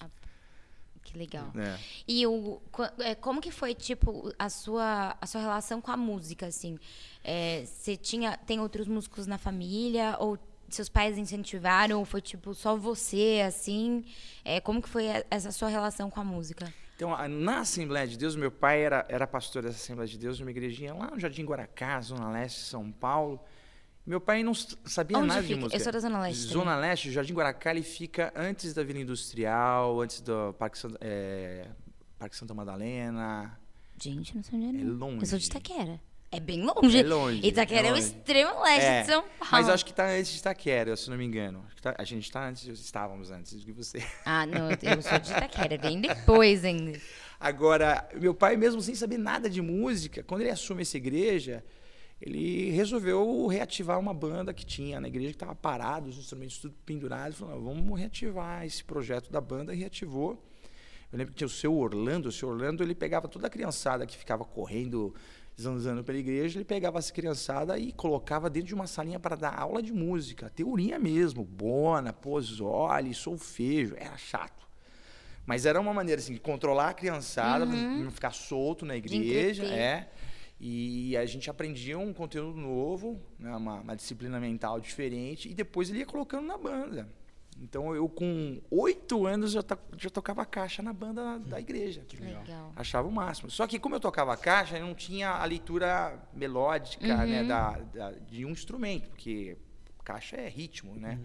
Que 1.03 1.17
legal. 1.19 1.51
É. 1.55 1.79
E 2.07 2.25
o, 2.25 2.59
é, 2.97 3.13
como 3.13 3.39
que 3.39 3.51
foi, 3.51 3.75
tipo, 3.75 4.33
a 4.39 4.49
sua, 4.49 5.15
a 5.21 5.27
sua 5.27 5.39
relação 5.39 5.79
com 5.79 5.91
a 5.91 5.97
música, 5.97 6.47
assim? 6.47 6.79
É, 7.23 7.63
Você 7.63 7.95
tinha, 7.95 8.35
tem 8.35 8.59
outros 8.59 8.87
músicos 8.87 9.27
na 9.27 9.37
família? 9.37 10.17
Ou 10.19 10.39
seus 10.69 10.89
pais 10.89 11.17
incentivaram? 11.17 11.99
Ou 11.99 12.05
foi, 12.05 12.21
tipo, 12.21 12.53
só 12.53 12.75
você, 12.75 13.43
assim? 13.45 14.03
É, 14.43 14.59
como 14.59 14.81
que 14.81 14.89
foi 14.89 15.05
essa 15.29 15.51
sua 15.51 15.69
relação 15.69 16.09
com 16.09 16.19
a 16.19 16.23
música? 16.23 16.73
Então, 16.95 17.15
na 17.27 17.59
Assembleia 17.59 18.07
de 18.07 18.17
Deus, 18.17 18.35
meu 18.35 18.49
pai 18.51 18.81
era, 18.81 19.05
era 19.09 19.27
pastor 19.27 19.63
dessa 19.63 19.75
Assembleia 19.75 20.07
de 20.07 20.17
Deus, 20.17 20.39
numa 20.39 20.49
igrejinha 20.51 20.93
lá 20.93 21.11
no 21.11 21.19
Jardim 21.19 21.43
Guaracá, 21.43 21.99
Zona 21.99 22.29
Leste, 22.31 22.61
São 22.61 22.89
Paulo. 22.91 23.39
Meu 24.05 24.21
pai 24.21 24.43
não 24.43 24.53
sabia 24.53 25.17
Onde 25.17 25.27
nada 25.27 25.41
de 25.41 25.47
fica? 25.47 25.59
música. 25.59 25.75
Eu 25.75 25.83
sou 25.83 25.91
da 25.91 25.99
Zona 25.99 26.21
Leste 26.21 26.43
Zona 26.43 26.77
Leste, 26.77 27.09
o 27.09 27.11
Jardim 27.11 27.33
Guaracá, 27.33 27.71
ele 27.71 27.81
fica 27.83 28.31
antes 28.35 28.73
da 28.73 28.83
Vila 28.83 28.99
Industrial, 28.99 29.99
antes 29.99 30.21
do 30.21 30.53
Parque 30.53 30.77
Santa, 30.77 30.97
é, 31.01 31.67
Parque 32.17 32.35
Santa 32.37 32.53
Madalena. 32.53 33.59
Gente, 34.01 34.35
não 34.35 34.43
sei 34.43 34.59
onde 34.59 34.77
é, 34.77 34.81
É 34.81 34.83
longe. 34.85 35.21
Eu 35.21 35.25
sou 35.25 35.39
de 35.39 35.45
Itaquera. 35.45 35.99
É 36.31 36.39
bem 36.39 36.63
longe. 36.63 36.99
É 36.99 37.03
longe, 37.03 37.47
Itaquera 37.47 37.87
é, 37.87 37.89
é 37.89 37.91
o 37.91 37.95
longe. 37.95 38.07
extremo 38.07 38.61
leste 38.61 38.85
É, 38.85 39.01
de 39.01 39.07
São 39.07 39.21
Paulo. 39.21 39.47
Mas 39.51 39.69
acho 39.69 39.85
que 39.85 39.91
está 39.91 40.07
antes 40.09 40.31
de 40.33 40.39
Itaquera, 40.39 40.95
se 40.97 41.09
não 41.09 41.17
me 41.17 41.23
engano. 41.23 41.65
Tá- 41.81 41.95
a 41.97 42.03
gente 42.03 42.23
está 42.23 42.47
antes, 42.47 42.67
estávamos 42.79 43.31
antes 43.31 43.61
de 43.63 43.71
você. 43.71 44.03
Ah, 44.25 44.45
não, 44.45 44.69
eu 44.81 45.01
sou 45.01 45.19
de 45.19 45.31
Itaquera. 45.31 45.77
Bem 45.77 46.01
depois 46.01 46.65
ainda. 46.65 46.99
Agora, 47.39 48.07
meu 48.15 48.33
pai, 48.33 48.57
mesmo 48.57 48.81
sem 48.81 48.95
saber 48.95 49.17
nada 49.17 49.49
de 49.49 49.61
música, 49.61 50.23
quando 50.23 50.41
ele 50.41 50.49
assume 50.49 50.81
essa 50.81 50.97
igreja, 50.97 51.63
ele 52.21 52.71
resolveu 52.71 53.45
reativar 53.47 53.99
uma 53.99 54.13
banda 54.13 54.53
que 54.53 54.65
tinha 54.65 54.99
na 54.99 55.07
igreja, 55.07 55.29
que 55.29 55.35
estava 55.35 55.55
parado, 55.55 56.09
os 56.09 56.17
instrumentos 56.17 56.57
tudo 56.57 56.73
pendurados. 56.85 57.37
Falou, 57.37 57.55
"Não, 57.55 57.63
vamos 57.63 57.99
reativar 57.99 58.65
esse 58.65 58.83
projeto 58.83 59.31
da 59.31 59.39
banda, 59.39 59.73
e 59.73 59.77
reativou. 59.77 60.43
Eu 61.11 61.17
lembro 61.19 61.33
que 61.33 61.37
tinha 61.37 61.47
o 61.47 61.49
seu 61.49 61.73
Orlando, 61.77 62.27
o 62.29 62.31
seu 62.31 62.49
Orlando, 62.49 62.83
ele 62.83 62.95
pegava 62.95 63.27
toda 63.27 63.47
a 63.47 63.49
criançada 63.49 64.05
que 64.05 64.17
ficava 64.17 64.43
correndo, 64.43 65.13
zanzando 65.59 66.03
pela 66.03 66.17
igreja, 66.17 66.57
ele 66.57 66.65
pegava 66.65 66.99
essa 66.99 67.13
criançada 67.13 67.77
e 67.79 67.91
colocava 67.91 68.49
dentro 68.49 68.67
de 68.67 68.75
uma 68.75 68.87
salinha 68.87 69.19
para 69.19 69.35
dar 69.35 69.57
aula 69.57 69.81
de 69.81 69.93
música, 69.93 70.49
teoria 70.49 70.99
mesmo, 70.99 71.43
bona, 71.43 72.11
pozole, 72.11 73.13
solfejo, 73.13 73.95
era 73.97 74.17
chato. 74.17 74.65
Mas 75.45 75.65
era 75.65 75.79
uma 75.79 75.93
maneira 75.93 76.19
assim, 76.19 76.33
de 76.33 76.39
controlar 76.39 76.89
a 76.89 76.93
criançada, 76.93 77.65
pra 77.65 77.75
não 77.75 78.11
ficar 78.11 78.31
solto 78.31 78.85
na 78.85 78.95
igreja, 78.95 79.63
é. 79.65 80.09
E 80.59 81.15
a 81.17 81.25
gente 81.25 81.49
aprendia 81.49 81.99
um 81.99 82.13
conteúdo 82.13 82.57
novo, 82.57 83.21
né, 83.37 83.55
uma, 83.55 83.81
uma 83.81 83.95
disciplina 83.95 84.39
mental 84.39 84.79
diferente, 84.79 85.49
e 85.49 85.53
depois 85.53 85.89
ele 85.89 85.99
ia 85.99 86.05
colocando 86.05 86.47
na 86.47 86.57
banda. 86.57 87.07
Então 87.57 87.95
eu 87.95 88.09
com 88.09 88.61
oito 88.69 89.25
anos 89.25 89.51
já, 89.53 89.63
to- 89.63 89.77
já 89.97 90.09
tocava 90.09 90.45
caixa 90.45 90.81
na 90.83 90.91
banda 90.91 91.39
da 91.39 91.59
igreja. 91.59 92.05
Legal. 92.19 92.73
Achava 92.75 93.07
o 93.07 93.11
máximo. 93.11 93.49
Só 93.49 93.65
que 93.65 93.79
como 93.79 93.95
eu 93.95 93.99
tocava 93.99 94.35
caixa, 94.35 94.77
eu 94.77 94.85
não 94.85 94.93
tinha 94.93 95.29
a 95.29 95.45
leitura 95.45 96.21
melódica 96.33 97.07
né, 97.25 97.43
da, 97.45 97.79
da- 97.79 98.11
de 98.11 98.45
um 98.45 98.49
instrumento, 98.49 99.09
porque 99.09 99.57
caixa 100.03 100.35
é 100.35 100.49
ritmo, 100.49 100.95
né? 100.95 101.19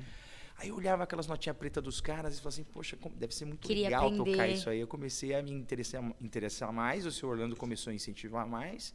Aí 0.56 0.68
eu 0.68 0.76
olhava 0.76 1.02
aquelas 1.04 1.26
notinhas 1.26 1.56
pretas 1.56 1.82
dos 1.82 2.00
caras 2.02 2.34
e 2.34 2.36
falava 2.36 2.48
assim, 2.50 2.64
poxa, 2.64 2.96
deve 3.16 3.34
ser 3.34 3.46
muito 3.46 3.66
Queria 3.66 3.84
legal 3.84 4.10
tocar 4.10 4.22
aprender. 4.42 4.52
isso 4.52 4.68
aí. 4.70 4.78
Eu 4.78 4.86
comecei 4.86 5.34
a 5.34 5.42
me 5.42 5.50
interessar, 5.50 6.04
interessar 6.20 6.70
mais, 6.72 7.06
o 7.06 7.10
seu 7.10 7.28
Orlando 7.30 7.56
começou 7.56 7.90
a 7.90 7.94
incentivar 7.94 8.46
mais, 8.46 8.94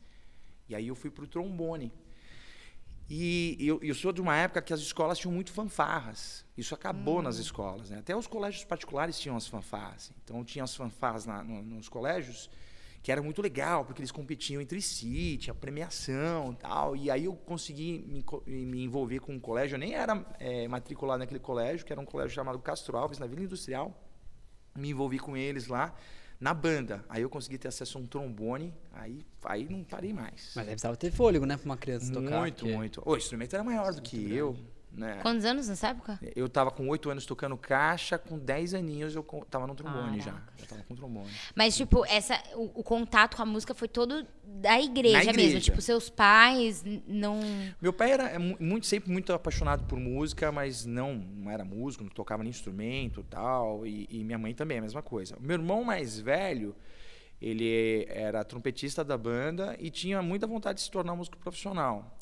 e 0.70 0.76
aí 0.76 0.88
eu 0.88 0.96
fui 0.96 1.10
pro 1.10 1.28
trombone. 1.28 1.92
E 3.08 3.56
eu, 3.60 3.80
eu 3.84 3.94
sou 3.94 4.12
de 4.12 4.20
uma 4.20 4.36
época 4.36 4.62
que 4.62 4.74
as 4.74 4.80
escolas 4.80 5.20
tinham 5.20 5.32
muito 5.34 5.52
fanfarras. 5.52 6.44
Isso 6.58 6.74
acabou 6.74 7.22
nas 7.22 7.38
escolas. 7.38 7.90
Né? 7.92 8.00
Até 8.00 8.16
os 8.16 8.26
colégios 8.26 8.64
particulares 8.64 9.20
tinham 9.20 9.38
as 9.38 9.48
fanfarras. 9.48 10.12
Então, 10.24 10.44
tinha 10.44 10.64
as 10.64 10.76
fanfarras 10.76 11.26
na- 11.26 11.44
no- 11.44 11.62
nos 11.62 11.88
colégios, 11.88 12.50
que 13.04 13.12
era 13.12 13.22
muito 13.22 13.44
legal, 13.44 13.86
porque 13.86 14.02
eles 14.02 14.12
competiam 14.12 14.60
entre 14.60 14.82
si, 14.82 15.38
tinha 15.38 15.54
premiação 15.54 16.54
e 16.54 16.56
tal. 16.56 16.96
E 16.96 17.12
aí 17.12 17.26
eu 17.26 17.36
consegui 17.36 18.04
me, 18.08 18.26
me 18.66 18.84
envolver 18.84 19.20
com 19.20 19.34
um 19.34 19.40
colégio. 19.40 19.76
Eu 19.76 19.80
nem 19.80 19.94
era 19.94 20.26
eh, 20.40 20.68
matriculado 20.68 21.20
naquele 21.20 21.40
colégio, 21.40 21.86
que 21.86 21.92
era 21.94 22.02
um 22.02 22.06
colégio 22.06 22.34
chamado 22.34 22.58
Castro 22.58 22.98
Alves, 22.98 23.20
na 23.20 23.28
Vila 23.28 23.44
Industrial. 23.44 23.96
Me 24.76 24.90
envolvi 24.90 25.20
com 25.20 25.38
eles 25.38 25.68
lá, 25.68 25.94
na 26.40 26.54
banda. 26.54 27.04
Aí 27.10 27.22
eu 27.22 27.30
consegui 27.30 27.58
ter 27.58 27.68
acesso 27.68 27.98
a 27.98 28.02
um 28.02 28.06
trombone, 28.06 28.74
aí, 28.94 29.26
aí 29.44 29.68
não 29.70 29.84
parei 29.84 30.14
mais. 30.14 30.52
Mas 30.56 30.66
aí 30.68 30.72
precisava 30.74 30.96
ter 30.98 31.12
fôlego, 31.12 31.46
né? 31.46 31.58
Pra 31.58 31.66
uma 31.66 31.78
criança 31.78 32.12
tocar. 32.12 32.40
Muito, 32.40 32.60
porque- 32.60 32.74
muito. 32.76 33.02
O 33.06 33.16
instrumento 33.18 33.54
era 33.54 33.64
maior 33.64 33.94
do 33.94 34.02
que 34.02 34.34
eu. 34.34 34.56
Né? 34.96 35.20
Quantos 35.22 35.44
anos 35.44 35.68
nessa 35.68 35.90
época? 35.90 36.18
Eu 36.36 36.48
tava 36.48 36.72
com 36.72 36.88
8 36.88 37.10
anos 37.10 37.26
tocando 37.26 37.58
caixa, 37.58 38.18
com 38.18 38.40
10 38.40 38.74
aninhos 38.74 39.14
eu 39.14 39.24
tava 39.50 39.68
no 39.68 39.76
trombone 39.76 40.20
já. 40.22 40.32
Caraca. 40.32 40.54
Já 40.58 40.66
tava 40.68 40.84
com 40.84 40.96
trombone. 40.96 41.30
Mas, 41.54 41.76
tipo, 41.76 42.06
essa, 42.06 42.42
o, 42.56 42.80
o 42.80 42.84
contato 42.84 43.36
com 43.36 43.42
a 43.44 43.46
música 43.46 43.74
foi 43.74 43.90
todo 43.90 44.26
da 44.46 44.80
igreja, 44.80 45.18
Na 45.18 45.26
mesmo. 45.26 45.40
igreja. 45.42 45.60
Tipo, 45.60 45.82
seus 45.82 46.10
pais 46.10 46.82
não. 47.06 47.42
Meu 47.82 47.92
pai 47.92 48.12
era 48.14 48.24
é 48.30 48.38
mu- 48.40 48.56
muito, 48.58 48.86
sempre 48.86 49.12
muito 49.12 49.34
apaixonado 49.34 49.84
por 49.84 50.00
música, 50.00 50.50
mas 50.52 50.86
não, 50.86 51.14
não 51.16 51.52
era 51.52 51.66
músico, 51.66 52.04
não 52.06 52.12
tocava 52.12 52.42
nem 52.42 52.50
instrumento 52.52 53.20
e 53.20 53.24
tal. 53.26 53.86
E, 53.86 54.08
e 54.10 54.24
minha 54.24 54.38
mãe 54.38 54.54
também, 54.54 54.78
a 54.78 54.82
mesma 54.82 55.02
coisa. 55.02 55.36
Meu 55.42 55.56
irmão 55.56 55.84
mais 55.84 56.18
velho, 56.20 56.74
ele 57.42 58.06
era 58.10 58.44
trompetista 58.46 59.04
da 59.04 59.18
banda 59.18 59.76
e 59.78 59.90
tinha 59.90 60.22
muita 60.22 60.48
vontade 60.48 60.78
de 60.80 60.86
se 60.86 60.92
tornar 60.92 61.16
músico 61.16 61.38
profissional. 61.38 62.18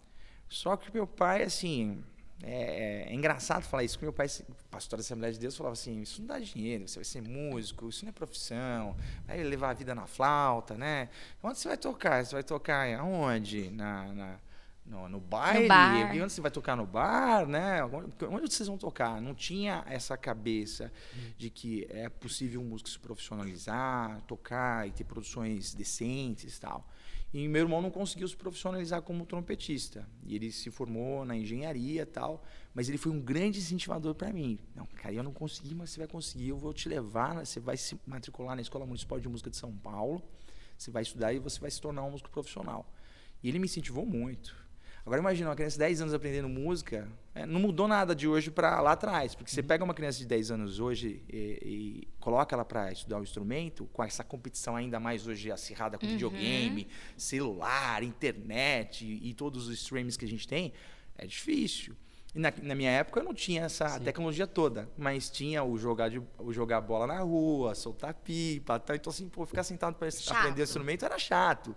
Só 0.50 0.76
que 0.76 0.92
meu 0.94 1.06
pai, 1.08 1.44
assim, 1.44 2.04
é, 2.44 3.08
é 3.10 3.14
engraçado 3.14 3.64
falar 3.64 3.84
isso, 3.84 3.96
porque 3.96 4.06
meu 4.06 4.14
pai, 4.14 4.28
pastor 4.70 4.98
da 4.98 5.02
Assembleia 5.02 5.34
de 5.34 5.40
Deus, 5.40 5.56
falava 5.56 5.74
assim, 5.74 6.02
isso 6.02 6.22
não 6.22 6.28
dá 6.28 6.40
dinheiro, 6.40 6.88
você 6.88 6.96
vai 6.96 7.06
ser 7.06 7.22
músico, 7.22 7.88
isso 7.88 8.04
não 8.04 8.10
é 8.10 8.12
profissão, 8.12 8.96
vai 9.26 9.42
levar 9.44 9.70
a 9.70 9.74
vida 9.74 9.96
na 9.96 10.06
flauta, 10.06 10.76
né? 10.76 11.10
Onde 11.42 11.58
você 11.58 11.70
vai 11.70 11.78
tocar? 11.78 12.26
Você 12.26 12.36
vai 12.36 12.44
tocar 12.44 12.94
aonde? 13.00 13.70
Na, 13.72 14.14
na, 14.14 14.40
no, 14.86 15.08
no 15.08 15.20
baile, 15.20 15.68
bar. 15.68 16.14
e 16.14 16.22
onde 16.22 16.34
você 16.34 16.42
vai 16.42 16.52
tocar 16.52 16.76
no 16.76 16.86
bar, 16.86 17.48
né? 17.48 17.84
Onde, 17.86 18.26
onde 18.26 18.54
vocês 18.54 18.68
vão 18.68 18.78
tocar? 18.78 19.22
Não 19.22 19.34
tinha 19.34 19.84
essa 19.88 20.18
cabeça 20.18 20.92
de 21.38 21.50
que 21.50 21.88
é 21.90 22.10
possível 22.10 22.60
um 22.60 22.66
músico 22.66 22.90
se 22.90 23.00
profissionalizar, 23.00 24.22
tocar 24.28 24.86
e 24.88 24.92
ter 24.92 25.06
produções 25.06 25.74
decentes 25.74 26.58
e 26.58 26.60
tal. 26.60 26.86
E 27.34 27.48
meu 27.48 27.64
irmão 27.64 27.82
não 27.82 27.90
conseguiu 27.90 28.28
se 28.28 28.38
profissionalizar 28.38 29.02
como 29.02 29.26
trompetista. 29.26 30.08
E 30.24 30.36
ele 30.36 30.52
se 30.52 30.70
formou 30.70 31.26
na 31.26 31.36
engenharia 31.36 32.06
tal, 32.06 32.44
mas 32.76 32.88
ele 32.88 32.98
foi 32.98 33.12
um 33.12 33.20
grande 33.20 33.58
incentivador 33.58 34.14
para 34.14 34.32
mim. 34.32 34.60
Não, 34.76 34.86
cara, 34.86 35.16
eu 35.16 35.24
não 35.24 35.34
consegui, 35.34 35.74
mas 35.74 35.90
você 35.90 36.00
vai 36.00 36.08
conseguir, 36.08 36.50
eu 36.50 36.58
vou 36.58 36.72
te 36.74 36.88
levar, 36.88 37.44
você 37.44 37.60
vai 37.60 37.76
se 37.76 38.00
matricular 38.06 38.56
na 38.56 38.62
Escola 38.62 38.86
Municipal 38.86 39.20
de 39.20 39.28
Música 39.28 39.50
de 39.50 39.58
São 39.58 39.76
Paulo, 39.76 40.22
você 40.78 40.92
vai 40.92 41.02
estudar 41.02 41.34
e 41.34 41.40
você 41.40 41.60
vai 41.60 41.72
se 41.72 41.82
tornar 41.82 42.04
um 42.04 42.12
músico 42.12 42.30
profissional. 42.30 42.88
E 43.42 43.50
ele 43.50 43.58
me 43.58 43.66
incentivou 43.66 44.06
muito. 44.06 44.63
Agora 45.06 45.20
imagina 45.20 45.50
uma 45.50 45.56
criança 45.56 45.74
de 45.74 45.80
10 45.80 46.02
anos 46.02 46.14
aprendendo 46.14 46.48
música, 46.48 47.10
é, 47.36 47.46
não 47.46 47.60
mudou 47.60 47.90
nada 47.90 48.16
de 48.16 48.26
hoje 48.26 48.50
para 48.50 48.80
lá 48.80 48.94
atrás, 48.94 49.36
porque 49.36 49.52
você 49.52 49.62
pega 49.62 49.84
uma 49.84 49.94
criança 49.94 50.20
de 50.20 50.26
10 50.26 50.52
anos 50.52 50.80
hoje 50.80 51.22
e, 51.30 51.60
e 51.62 52.08
coloca 52.22 52.56
ela 52.56 52.64
para 52.64 52.90
estudar 52.90 53.20
um 53.20 53.24
instrumento, 53.24 53.86
com 53.92 54.02
essa 54.02 54.24
competição 54.24 54.78
ainda 54.78 55.02
mais 55.02 55.28
hoje 55.28 55.52
acirrada 55.52 55.98
com 55.98 56.08
videogame, 56.08 56.88
celular, 57.18 58.02
internet 58.02 59.06
e, 59.06 59.30
e 59.30 59.34
todos 59.34 59.68
os 59.68 59.74
streams 59.74 60.18
que 60.18 60.24
a 60.24 60.28
gente 60.28 60.48
tem, 60.48 60.72
é 61.18 61.28
difícil. 61.28 61.98
E 62.36 62.40
na, 62.40 62.52
na 62.62 62.74
minha 62.74 62.90
época 62.90 63.20
eu 63.20 63.24
não 63.24 63.34
tinha 63.34 63.64
essa 63.64 64.00
tecnologia 64.00 64.48
toda, 64.48 64.90
mas 64.98 65.30
tinha 65.30 65.64
o 65.64 65.78
jogar, 65.78 66.10
de, 66.10 66.22
o 66.40 66.52
jogar 66.52 66.82
bola 66.82 67.06
na 67.06 67.20
rua, 67.20 67.76
soltar 67.76 68.14
pipa, 68.14 68.80
tal. 68.80 68.96
então 68.96 69.12
assim, 69.12 69.30
pô, 69.30 69.46
ficar 69.46 69.64
sentado 69.64 69.96
para 69.96 70.08
aprender 70.08 70.64
instrumento 70.64 71.06
era 71.06 71.20
chato. 71.20 71.76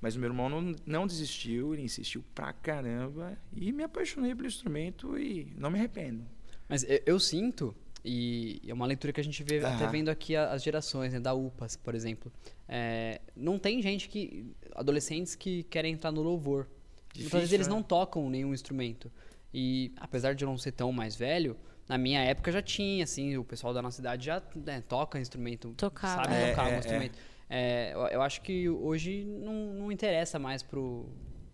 Mas 0.00 0.16
o 0.16 0.18
meu 0.18 0.30
irmão 0.30 0.48
não, 0.48 0.74
não 0.84 1.06
desistiu, 1.06 1.72
ele 1.74 1.82
insistiu 1.82 2.24
pra 2.34 2.52
caramba 2.52 3.38
e 3.54 3.70
me 3.70 3.84
apaixonei 3.84 4.34
pelo 4.34 4.48
instrumento 4.48 5.16
e 5.16 5.54
não 5.56 5.70
me 5.70 5.78
arrependo. 5.78 6.24
Mas 6.68 6.82
eu, 6.82 7.00
eu 7.06 7.20
sinto, 7.20 7.72
e 8.04 8.60
é 8.66 8.74
uma 8.74 8.86
leitura 8.86 9.12
que 9.12 9.20
a 9.20 9.24
gente 9.24 9.44
vê 9.44 9.58
até 9.58 9.84
Aham. 9.84 9.90
vendo 9.92 10.08
aqui 10.08 10.34
as 10.34 10.62
gerações, 10.62 11.12
né, 11.12 11.20
da 11.20 11.32
UPAS, 11.32 11.76
por 11.76 11.94
exemplo. 11.94 12.32
É, 12.68 13.20
não 13.36 13.58
tem 13.58 13.80
gente 13.80 14.08
que. 14.08 14.46
adolescentes 14.74 15.36
que 15.36 15.62
querem 15.64 15.92
entrar 15.92 16.10
no 16.10 16.22
louvor. 16.22 16.66
Muitas 16.66 17.14
Difícil, 17.14 17.38
vezes 17.38 17.52
eles 17.52 17.66
né? 17.68 17.74
não 17.74 17.82
tocam 17.82 18.28
nenhum 18.28 18.52
instrumento. 18.52 19.12
E 19.54 19.92
apesar 19.98 20.34
de 20.34 20.44
eu 20.44 20.48
não 20.48 20.56
ser 20.58 20.72
tão 20.72 20.90
mais 20.92 21.14
velho, 21.16 21.56
na 21.88 21.98
minha 21.98 22.20
época 22.22 22.50
já 22.52 22.62
tinha, 22.62 23.04
assim, 23.04 23.36
o 23.36 23.44
pessoal 23.44 23.74
da 23.74 23.82
nossa 23.82 24.00
idade 24.00 24.26
já 24.26 24.42
né, 24.54 24.82
toca 24.88 25.18
instrumento, 25.20 25.74
Tocava. 25.76 26.24
sabe 26.24 26.34
É, 26.34 26.50
tocar 26.50 26.70
é, 26.70 26.74
um 26.74 26.78
instrumento. 26.78 27.18
É, 27.50 27.90
eu, 27.94 28.00
eu 28.08 28.22
acho 28.22 28.40
que 28.40 28.68
hoje 28.68 29.24
não, 29.24 29.52
não 29.74 29.92
interessa 29.92 30.38
mais 30.38 30.62
pro 30.62 31.08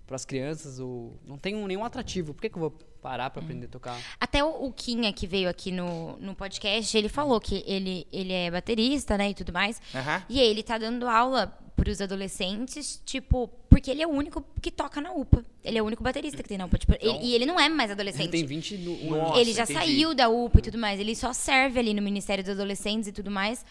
para 0.07 0.17
as 0.17 0.25
crianças 0.25 0.79
ou 0.81 1.21
não 1.27 1.37
tem 1.37 1.55
um- 1.55 1.67
nenhum 1.67 1.85
atrativo. 1.85 2.33
Por 2.33 2.41
que, 2.41 2.49
que 2.49 2.57
eu 2.57 2.61
vou 2.61 2.71
parar 3.03 3.29
para 3.29 3.43
aprender 3.43 3.67
a 3.67 3.69
tocar? 3.69 4.01
Até 4.19 4.43
o, 4.43 4.65
o 4.65 4.73
Kinha, 4.73 5.13
que 5.13 5.27
veio 5.27 5.51
aqui 5.51 5.71
no, 5.71 6.17
no 6.17 6.35
podcast, 6.35 6.97
ele 6.97 7.11
falou 7.11 7.39
que 7.39 7.63
ele, 7.67 8.07
ele 8.11 8.33
é 8.33 8.51
baterista, 8.51 9.19
né, 9.19 9.29
e 9.29 9.35
tudo 9.35 9.53
mais. 9.53 9.83
Aham. 9.95 10.23
E 10.31 10.41
aí 10.41 10.47
ele 10.49 10.63
tá 10.63 10.79
dando 10.79 11.07
aula 11.07 11.55
pros 11.79 12.01
adolescentes, 12.01 13.01
tipo, 13.07 13.49
porque 13.71 13.91
ele 13.91 14.03
é 14.03 14.07
o 14.07 14.11
único 14.11 14.45
que 14.61 14.71
toca 14.71 15.01
na 15.01 15.13
UPA. 15.13 15.45
Ele 15.65 15.79
é 15.79 15.83
o 15.83 15.87
único 15.87 16.03
baterista 16.03 16.43
que 16.43 16.49
tem 16.49 16.59
na 16.59 16.67
UPA. 16.67 16.79
Tipo, 16.79 16.95
ele- 17.01 17.19
e 17.23 17.35
ele 17.35 17.47
não 17.47 17.59
é 17.59 17.69
mais 17.69 17.91
Ele 17.91 17.93
adolescente. 18.01 18.31
tem 18.31 18.45
21 18.45 19.15
anos. 19.15 19.29
Nossa, 19.29 19.41
ele 19.41 19.53
já 19.53 19.63
entendi. 19.63 19.79
saiu 19.79 20.15
da 20.15 20.29
UPA 20.29 20.59
e 20.59 20.63
tudo 20.63 20.79
mais. 20.79 20.99
Ele 20.99 21.15
só 21.15 21.33
serve 21.33 21.79
ali 21.79 21.95
no 21.95 22.03
Ministério 22.03 22.43
dos 22.43 22.53
Adolescentes 22.55 23.09
e 23.09 23.13
tudo 23.13 23.31
mais. 23.31 23.65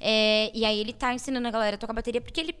É, 0.00 0.50
e 0.52 0.64
aí 0.64 0.80
ele 0.80 0.92
tá 0.92 1.14
ensinando 1.14 1.46
a 1.46 1.50
galera 1.50 1.76
a 1.76 1.78
tocar 1.78 1.92
bateria 1.92 2.20
porque 2.20 2.40
ele 2.40 2.54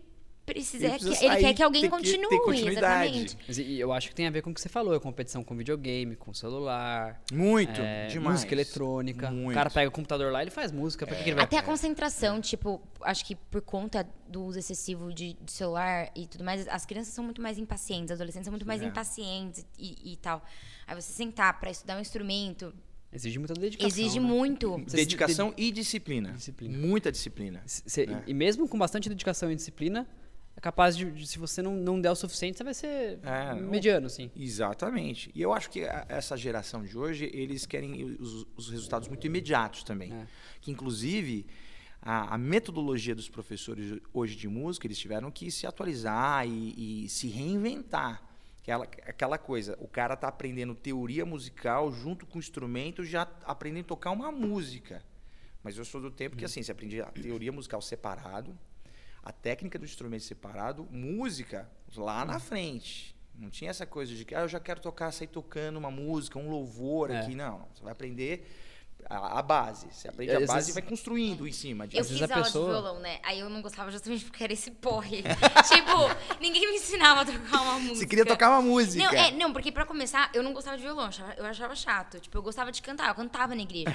precisa, 0.44 0.84
Ele 0.86 0.92
precisa 0.94 1.18
que- 1.18 1.24
ele 1.24 1.36
quer 1.36 1.54
que 1.54 1.62
alguém 1.62 1.88
continue, 1.88 2.68
exatamente. 2.68 3.38
Mas 3.46 3.58
eu 3.58 3.92
acho 3.92 4.08
que 4.08 4.14
tem 4.14 4.26
a 4.26 4.30
ver 4.30 4.42
com 4.42 4.50
o 4.50 4.54
que 4.54 4.60
você 4.60 4.68
falou, 4.68 4.94
é 4.94 4.98
competição 5.00 5.42
com 5.44 5.56
videogame, 5.56 6.16
com 6.16 6.34
celular, 6.34 7.20
Muito, 7.32 7.80
é, 7.80 8.06
demais. 8.08 8.34
música 8.36 8.52
eletrônica. 8.54 9.30
Muito. 9.30 9.50
O 9.50 9.54
cara 9.54 9.70
pega 9.70 9.88
o 9.88 9.92
computador 9.92 10.32
lá 10.32 10.40
e 10.40 10.44
ele 10.44 10.50
faz 10.50 10.72
música. 10.72 11.06
Pra 11.06 11.16
que, 11.16 11.22
que 11.24 11.28
ele 11.30 11.36
vai 11.36 11.44
Até 11.44 11.58
a 11.58 11.62
concentração, 11.62 12.40
tipo, 12.40 12.80
acho 13.02 13.24
que 13.24 13.34
por 13.36 13.60
conta 13.62 14.06
do 14.28 14.42
uso 14.44 14.58
excessivo 14.58 15.12
de, 15.12 15.34
de 15.34 15.52
celular 15.52 16.10
e 16.16 16.26
tudo 16.26 16.42
mais, 16.44 16.66
as 16.68 16.84
crianças 16.86 17.14
são 17.14 17.22
muito 17.24 17.40
mais 17.40 17.58
impacientes, 17.58 18.06
os 18.06 18.12
adolescentes 18.12 18.46
são 18.46 18.52
muito 18.52 18.66
mais 18.66 18.82
É. 18.82 18.86
impacientes 18.86 19.64
e, 19.78 20.12
e 20.12 20.16
tal. 20.16 20.44
Aí 20.86 20.94
você 20.94 21.12
sentar 21.12 21.58
pra 21.60 21.70
estudar 21.70 21.96
um 21.96 22.00
instrumento 22.00 22.74
Exige 23.12 23.38
muita 23.38 23.54
dedicação. 23.54 23.88
exige 23.88 24.18
né? 24.18 24.26
muito. 24.26 24.78
Dedicação 24.90 25.52
e 25.56 25.70
disciplina. 25.70 26.32
Disciplina. 26.32 26.78
Muita 26.78 27.12
disciplina. 27.12 27.62
Cê- 27.66 28.04
É. 28.10 28.22
E 28.26 28.32
mesmo 28.34 28.66
com 28.66 28.78
bastante 28.78 29.08
dedicação 29.08 29.52
e 29.52 29.54
disciplina, 29.56 30.00
é 30.00 30.21
capaz 30.62 30.96
de, 30.96 31.26
se 31.26 31.38
você 31.38 31.60
não, 31.60 31.74
não 31.76 32.00
der 32.00 32.10
o 32.10 32.14
suficiente, 32.14 32.56
você 32.56 32.64
vai 32.64 32.72
ser 32.72 33.18
É, 33.22 33.52
mediano, 33.54 34.06
assim. 34.06 34.30
Exatamente. 34.34 35.30
E 35.34 35.42
eu 35.42 35.52
acho 35.52 35.68
que 35.68 35.84
a- 35.84 36.06
essa 36.08 36.36
geração 36.36 36.82
de 36.84 36.96
hoje, 36.96 37.28
eles 37.34 37.66
querem 37.66 38.16
os, 38.18 38.46
os 38.56 38.70
resultados 38.70 39.08
muito 39.08 39.26
imediatos 39.26 39.82
também. 39.82 40.12
É. 40.14 40.26
Que, 40.60 40.70
inclusive, 40.70 41.44
a, 42.00 42.34
a 42.34 42.38
metodologia 42.38 43.14
dos 43.14 43.28
professores 43.28 44.00
hoje 44.14 44.36
de 44.36 44.48
música, 44.48 44.86
eles 44.86 44.98
tiveram 44.98 45.30
que 45.30 45.50
se 45.50 45.66
atualizar 45.66 46.46
e, 46.48 47.04
e 47.04 47.08
se 47.08 47.28
reinventar. 47.28 48.22
Aquela, 48.62 48.84
aquela 48.84 49.38
coisa, 49.38 49.76
o 49.80 49.88
cara 49.88 50.16
tá 50.16 50.28
aprendendo 50.28 50.72
teoria 50.76 51.26
musical 51.26 51.90
junto 51.90 52.24
com 52.24 52.36
o 52.36 52.40
instrumento, 52.40 53.04
já 53.04 53.22
aprendendo 53.44 53.86
a 53.86 53.88
tocar 53.88 54.12
uma 54.12 54.30
música. 54.30 55.02
Mas 55.64 55.76
eu 55.76 55.84
sou 55.84 56.00
do 56.00 56.10
tempo 56.12 56.36
que, 56.36 56.44
assim, 56.44 56.62
você 56.62 56.70
aprende 56.70 57.00
a 57.00 57.06
teoria 57.06 57.50
musical 57.50 57.82
separado, 57.82 58.56
a 59.22 59.32
técnica 59.32 59.78
do 59.78 59.84
instrumento 59.84 60.24
separado, 60.24 60.86
música 60.90 61.70
lá 61.96 62.24
na 62.24 62.38
frente. 62.40 63.14
Não 63.34 63.48
tinha 63.50 63.70
essa 63.70 63.86
coisa 63.86 64.14
de 64.14 64.24
que 64.24 64.34
ah, 64.34 64.40
eu 64.40 64.48
já 64.48 64.60
quero 64.60 64.80
tocar, 64.80 65.10
sair 65.12 65.26
tocando 65.28 65.76
uma 65.78 65.90
música, 65.90 66.38
um 66.38 66.50
louvor 66.50 67.10
É. 67.10 67.20
aqui. 67.20 67.34
Não, 67.34 67.66
você 67.72 67.82
vai 67.82 67.92
aprender 67.92 68.46
a, 69.08 69.38
a 69.38 69.42
base. 69.42 69.86
Você 69.90 70.06
aprende 70.08 70.30
É, 70.32 70.34
a 70.36 70.38
às 70.38 70.46
base 70.46 70.54
vezes- 70.58 70.70
e 70.70 70.72
vai 70.80 70.82
construindo 70.82 71.46
em 71.48 71.52
cima 71.52 71.86
disso. 71.88 71.98
Eu 71.98 72.00
Às 72.02 72.08
vezes 72.10 72.20
fiz 72.22 72.30
a 72.30 72.34
aula 72.34 72.44
pessoa- 72.46 72.64
de 72.66 72.70
violão, 72.72 73.00
né? 73.00 73.20
Aí 73.24 73.40
eu 73.40 73.48
não 73.48 73.62
gostava 73.62 73.90
justamente 73.90 74.24
porque 74.24 74.44
era 74.44 74.52
esse 74.52 74.70
porre. 74.70 75.22
tipo, 75.66 76.38
ninguém 76.40 76.68
me 76.70 76.76
ensinava 76.76 77.22
a 77.22 77.24
tocar 77.24 77.62
uma 77.62 77.74
música. 77.78 77.94
Você 77.96 78.06
queria 78.06 78.26
tocar 78.26 78.50
uma 78.50 78.62
música. 78.62 79.02
Não, 79.04 79.12
é, 79.12 79.30
não, 79.32 79.52
porque 79.52 79.72
pra 79.72 79.86
começar, 79.86 80.30
eu 80.34 80.42
não 80.42 80.52
gostava 80.52 80.76
de 80.76 80.82
violão, 80.82 81.04
eu 81.04 81.08
achava- 81.08 81.34
eu 81.34 81.44
achava 81.46 81.74
chato. 81.74 82.20
Tipo, 82.20 82.38
eu 82.38 82.42
gostava 82.42 82.70
de 82.70 82.82
cantar, 82.82 83.08
eu 83.08 83.14
cantava 83.14 83.54
na 83.54 83.62
igreja. 83.62 83.90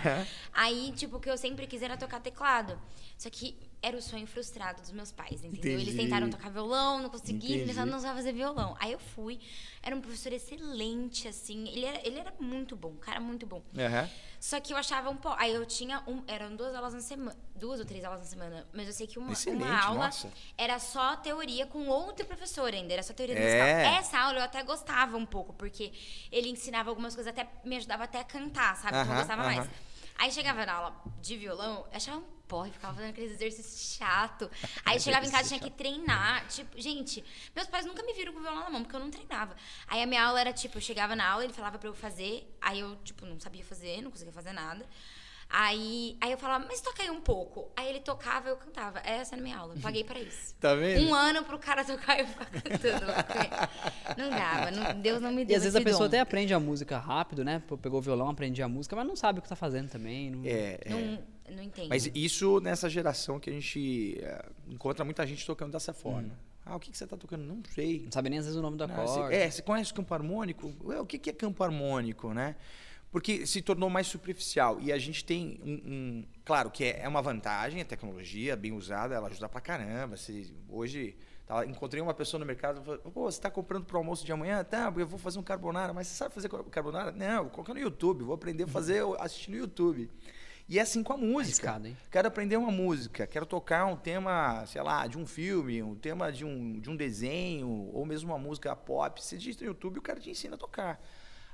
Aí, 0.52 0.92
tipo, 0.94 1.18
o 1.18 1.20
que 1.20 1.30
eu 1.30 1.38
sempre 1.38 1.68
quis 1.68 1.82
era 1.82 1.96
tocar 1.96 2.20
teclado. 2.20 2.78
Só 3.18 3.30
que 3.30 3.58
era 3.82 3.96
o 3.96 4.02
sonho 4.02 4.26
frustrado 4.26 4.82
dos 4.82 4.92
meus 4.92 5.12
pais, 5.12 5.44
entendeu? 5.44 5.74
Eles 5.80 5.94
Entendi. 5.94 6.04
tentaram 6.10 6.30
tocar 6.30 6.50
violão, 6.50 7.00
não 7.02 7.10
conseguiram, 7.10 7.62
eles 7.62 7.76
não 7.76 8.00
sabiam 8.00 8.16
fazer 8.16 8.34
violão. 8.34 8.76
Aí 8.80 8.92
eu 8.92 9.00
fui, 9.00 9.40
era 9.82 9.96
um 9.96 10.02
professor 10.02 10.34
excelente, 10.34 11.28
assim. 11.28 11.68
Ele 11.70 11.86
era, 11.86 12.08
ele 12.08 12.20
era 12.20 12.34
muito 12.40 12.76
bom, 12.76 12.90
um 12.90 12.98
cara 12.98 13.20
muito 13.20 13.46
bom. 13.46 13.62
Aham. 13.78 14.10
Só 14.40 14.60
que 14.60 14.72
eu 14.74 14.78
achava 14.78 15.10
um 15.10 15.16
pouco. 15.18 15.38
Aí 15.40 15.54
eu 15.54 15.66
tinha 15.66 16.04
um. 16.08 16.24
Eram 16.28 16.56
duas 16.56 16.74
aulas 16.76 16.94
na 16.94 17.00
semana. 17.02 17.36
Duas 17.56 17.80
ou 17.80 17.86
três 17.86 18.04
aulas 18.04 18.20
na 18.22 18.26
semana. 18.28 18.68
Mas 18.72 18.88
eu 18.88 18.94
sei 18.94 19.08
que 19.08 19.18
uma, 19.18 19.32
Excelente, 19.34 19.64
uma 19.64 19.84
aula 19.84 20.06
nossa. 20.06 20.32
era 20.58 20.78
só 20.80 21.16
teoria 21.16 21.66
com 21.66 21.88
outro 21.88 22.26
professor 22.26 22.72
ainda. 22.72 22.94
Era 22.94 23.02
só 23.04 23.14
teoria 23.14 23.36
É. 23.36 23.42
musical. 23.42 23.68
Essa 24.00 24.20
aula 24.20 24.40
eu 24.40 24.44
até 24.44 24.62
gostava 24.64 25.18
um 25.18 25.26
pouco, 25.26 25.54
porque 25.54 25.92
ele 26.32 26.50
ensinava 26.50 26.90
algumas 26.90 27.16
coisas, 27.16 27.32
até 27.32 27.48
me 27.64 27.78
ajudava 27.78 28.04
até 28.04 28.20
a 28.20 28.24
cantar, 28.24 28.76
sabe? 28.76 28.90
Então 28.90 29.02
eu 29.02 29.08
Aham, 29.08 29.18
gostava 29.18 29.44
mais. 29.44 29.60
aham. 29.66 29.70
Aí 30.20 30.32
chegava 30.32 30.66
na 30.66 30.74
aula 30.74 31.04
de 31.20 31.36
violão, 31.38 31.86
eu 31.92 31.98
achava 31.98 32.18
um 32.18 32.37
porre, 32.48 32.72
ficava 32.72 32.94
fazendo 32.94 33.10
aqueles 33.12 33.32
exercícios 33.34 33.96
chato. 33.98 34.50
Aí 34.86 35.00
chegava 35.00 35.26
em 35.26 35.30
casa, 35.32 35.48
tinha 35.48 35.60
que 35.60 35.70
treinar. 35.72 36.48
Tipo, 36.48 36.80
gente, 36.80 37.24
meus 37.56 37.68
pais 37.68 37.86
nunca 37.86 38.02
me 38.04 38.14
viram 38.14 38.34
com 38.34 38.40
o 38.40 38.42
violão 38.42 38.64
na 38.64 38.70
mão, 38.70 38.82
porque 38.84 38.96
eu 38.96 39.00
não 39.00 39.12
treinava. 39.12 39.56
Aí 39.88 40.02
a 40.02 40.06
minha 40.06 40.24
aula 40.26 40.40
era 40.40 40.54
tipo, 40.54 40.78
eu 40.78 40.82
chegava 40.82 41.16
na 41.16 41.28
aula, 41.28 41.44
ele 41.44 41.54
falava 41.54 41.78
pra 41.78 41.90
eu 41.90 41.94
fazer, 41.94 42.50
aí 42.62 42.80
eu, 42.80 42.96
tipo, 43.04 43.26
não 43.26 43.40
sabia 43.40 43.64
fazer, 43.64 44.02
não 44.02 44.12
conseguia 44.12 44.34
fazer 44.34 44.54
nada. 44.54 44.86
Aí, 45.50 46.18
aí 46.20 46.30
eu 46.34 46.38
falava, 46.38 46.66
mas 46.68 46.82
toca 46.82 47.02
aí 47.02 47.10
um 47.10 47.22
pouco. 47.22 47.72
Aí 47.78 47.88
ele 47.88 48.02
tocava 48.02 48.50
e 48.50 48.52
eu 48.52 48.58
cantava. 48.58 49.00
Essa 49.00 49.34
era 49.36 49.42
a 49.42 49.44
minha 49.44 49.58
aula, 49.58 49.76
eu 49.76 49.80
paguei 49.82 50.04
pra 50.04 50.20
isso. 50.20 50.56
Tá 50.60 50.74
vendo? 50.76 51.08
Um 51.08 51.14
ano 51.14 51.44
pro 51.44 51.58
cara 51.60 51.86
tocar 51.86 52.18
e 52.18 52.22
eu 52.22 52.28
ficar 52.28 52.46
cantando. 52.48 53.06
Não 54.18 54.30
dava, 54.30 54.72
não- 54.72 55.00
Deus 55.02 55.22
não 55.22 55.32
me 55.32 55.46
deu 55.46 55.54
E 55.54 55.56
às 55.56 55.64
vezes 55.64 55.76
a 55.76 55.82
pessoa 55.82 56.02
dom. 56.02 56.06
até 56.08 56.20
aprende 56.20 56.54
a 56.54 56.60
música 56.60 56.98
rápido, 56.98 57.46
né? 57.46 57.62
Pegou 57.82 58.00
o 58.00 58.02
violão, 58.02 58.30
aprende 58.30 58.62
a 58.62 58.68
música, 58.68 58.96
mas 58.96 59.06
não 59.08 59.16
sabe 59.16 59.40
o 59.40 59.42
que 59.42 59.48
tá 59.48 59.56
fazendo 59.56 59.90
também. 59.90 60.32
Não... 60.32 60.42
É, 60.46 60.80
é. 60.82 60.90
Não, 60.90 61.24
não 61.56 61.64
entendo. 61.64 61.90
Mas 61.90 62.10
isso 62.14 62.60
nessa 62.60 62.90
geração 62.90 63.40
que 63.40 63.50
a 63.50 63.54
gente 63.54 64.18
é, 64.22 64.46
encontra 64.68 65.04
muita 65.06 65.26
gente 65.26 65.46
tocando 65.46 65.72
dessa 65.72 65.94
forma. 65.94 66.38
Ah, 66.66 66.76
o 66.76 66.80
que, 66.80 66.92
que 66.92 66.98
você 66.98 67.08
tá 67.08 67.16
tocando? 67.16 67.44
Não 67.46 67.62
sei. 67.74 68.02
Não 68.04 68.12
sabe 68.12 68.30
nem 68.30 68.40
às 68.40 68.46
vezes 68.46 68.58
o 68.60 68.62
nome 68.62 68.76
do 68.78 68.86
Não, 68.86 68.96
você- 68.96 69.34
é, 69.34 69.50
você 69.50 69.62
conhece 69.62 69.92
o 69.92 69.96
campo 69.96 70.14
harmônico? 70.14 70.74
Ué, 70.84 71.00
o 71.00 71.06
que, 71.06 71.18
que 71.18 71.30
é 71.30 71.34
campo 71.34 71.64
harmônico, 71.64 72.34
né? 72.34 72.56
Porque 73.10 73.46
se 73.48 73.62
tornou 73.62 73.90
mais 73.90 74.06
superficial. 74.08 74.78
E 74.82 74.92
a 74.92 74.98
gente 74.98 75.24
tem 75.24 75.58
um. 75.64 75.72
um- 75.74 76.26
claro 76.44 76.70
que 76.70 76.84
é, 76.84 77.00
é 77.04 77.08
uma 77.08 77.22
vantagem, 77.22 77.80
a 77.82 77.86
tecnologia 77.86 78.54
bem 78.58 78.74
usada, 78.74 79.16
ela 79.16 79.30
ajuda 79.30 79.48
pra 79.48 79.62
caramba. 79.62 80.18
Se, 80.18 80.54
hoje, 80.68 81.16
tá, 81.46 81.66
encontrei 81.66 82.04
uma 82.04 82.14
pessoa 82.14 82.38
no 82.38 82.46
mercado, 82.46 82.84
falou, 82.84 83.00
pô, 83.00 83.32
você 83.32 83.38
está 83.38 83.50
comprando 83.50 83.86
pro 83.86 83.98
almoço 83.98 84.26
de 84.26 84.32
amanhã? 84.34 84.62
Tá, 84.66 84.94
eu 84.98 85.08
vou 85.08 85.18
fazer 85.18 85.40
um 85.40 85.44
carbonara. 85.44 85.94
Mas 85.94 86.08
você 86.08 86.16
sabe 86.16 86.34
fazer 86.36 86.50
car- 86.50 86.64
carbonara? 86.66 87.14
Não, 87.14 87.44
vou 87.44 87.52
colocar 87.52 87.74
no 87.74 87.80
YouTube, 87.80 88.26
vou 88.26 88.36
aprender 88.36 88.64
a 88.66 88.68
fazer 88.68 89.02
assistindo 89.20 89.54
no 89.54 89.62
YouTube. 89.62 90.10
E 90.70 90.80
é 90.80 90.82
assim 90.82 91.02
com 91.02 91.14
a 91.14 91.18
música. 91.18 91.70
Arriscado, 91.70 91.88
hein? 91.88 91.98
Quero 92.12 92.28
aprender 92.28 92.58
uma 92.58 92.72
música, 92.72 93.26
quero 93.26 93.46
tocar 93.46 93.86
um 93.86 93.96
tema, 93.96 94.66
sei 94.66 94.82
lá, 94.82 95.08
de 95.08 95.18
um 95.18 95.26
filme, 95.26 95.82
um 95.82 95.96
tema 95.96 96.32
de 96.32 96.44
um, 96.44 96.80
de 96.80 96.90
um 96.90 96.96
desenho, 96.96 97.70
ou 97.94 98.06
mesmo 98.06 98.32
uma 98.32 98.38
música 98.40 98.76
pop. 98.76 99.22
Você 99.24 99.38
digita 99.38 99.64
no 99.64 99.72
YouTube, 99.72 100.00
o 100.00 100.02
cara 100.02 100.20
te 100.20 100.30
ensina 100.30 100.56
a 100.56 100.58
tocar. 100.58 101.02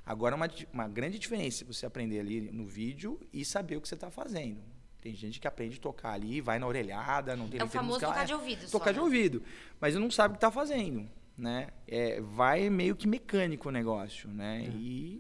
Agora, 0.05 0.35
uma, 0.35 0.49
uma 0.73 0.87
grande 0.87 1.19
diferença 1.19 1.63
é 1.63 1.67
você 1.67 1.85
aprender 1.85 2.19
ali 2.19 2.51
no 2.51 2.65
vídeo 2.65 3.19
e 3.31 3.45
saber 3.45 3.77
o 3.77 3.81
que 3.81 3.87
você 3.87 3.95
está 3.95 4.09
fazendo. 4.09 4.61
Tem 4.99 5.13
gente 5.13 5.39
que 5.39 5.47
aprende 5.47 5.77
a 5.77 5.81
tocar 5.81 6.13
ali, 6.13 6.41
vai 6.41 6.57
na 6.57 6.65
orelhada, 6.65 7.35
não 7.35 7.47
tem 7.47 7.59
É 7.59 7.63
o 7.63 7.67
famoso 7.67 7.95
musical, 7.95 8.11
tocar 8.11 8.23
é, 8.23 8.25
de 8.25 8.33
ouvido 8.33 8.61
só, 8.63 8.79
Tocar 8.79 8.91
de 8.91 8.97
né? 8.97 9.03
ouvido. 9.03 9.43
Mas 9.79 9.95
não 9.95 10.09
sabe 10.09 10.31
o 10.31 10.35
que 10.35 10.37
está 10.37 10.49
fazendo, 10.49 11.09
né? 11.37 11.67
É, 11.87 12.19
vai 12.21 12.69
meio 12.69 12.95
que 12.95 13.07
mecânico 13.07 13.69
o 13.69 13.71
negócio, 13.71 14.29
né? 14.29 14.65
E, 14.73 15.19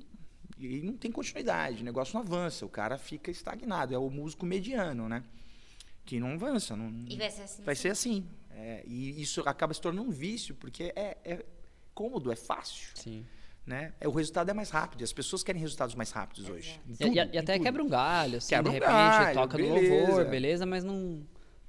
e 0.65 0.81
não 0.81 0.93
tem 0.97 1.11
continuidade, 1.11 1.81
o 1.81 1.85
negócio 1.85 2.13
não 2.15 2.21
avança, 2.21 2.65
o 2.65 2.69
cara 2.69 2.97
fica 2.97 3.29
estagnado. 3.31 3.93
É 3.93 3.97
o 3.97 4.09
músico 4.09 4.45
mediano, 4.45 5.07
né? 5.09 5.23
Que 6.05 6.19
não 6.19 6.33
avança, 6.33 6.75
não, 6.75 6.89
E 7.07 7.15
vai 7.15 7.29
ser 7.31 7.41
assim. 7.43 7.63
Vai 7.63 7.75
ser 7.75 7.89
assim. 7.89 8.25
É, 8.51 8.83
e 8.85 9.21
isso 9.21 9.41
acaba 9.47 9.73
se 9.73 9.81
tornando 9.81 10.07
um 10.07 10.11
vício, 10.11 10.53
porque 10.55 10.91
é, 10.95 11.17
é 11.23 11.45
cômodo, 11.93 12.31
é 12.31 12.35
fácil. 12.35 12.89
Sim. 12.95 13.25
Né? 13.65 13.93
É, 14.01 14.07
o 14.07 14.11
resultado 14.11 14.49
é 14.49 14.53
mais 14.53 14.69
rápido. 14.69 14.99
e 15.01 15.03
As 15.05 15.13
pessoas 15.13 15.41
querem 15.41 15.61
resultados 15.61 15.95
mais 15.95 16.11
rápidos 16.11 16.49
hoje. 16.49 16.79
E, 16.89 16.97
tudo, 16.97 17.15
e- 17.17 17.29
e 17.33 17.37
até 17.37 17.57
quebra 17.57 17.81
um 17.81 17.87
galho, 17.87 18.37
assim, 18.39 18.49
Quebra 18.49 18.63
de 18.63 18.69
um 18.69 18.73
repente, 18.73 18.91
galho, 18.91 19.33
toca 19.39 19.57
no 19.57 19.63
beleza. 19.63 19.95
louvor, 20.05 20.25
beleza, 20.25 20.65
mas 20.65 20.83
não. 20.83 21.25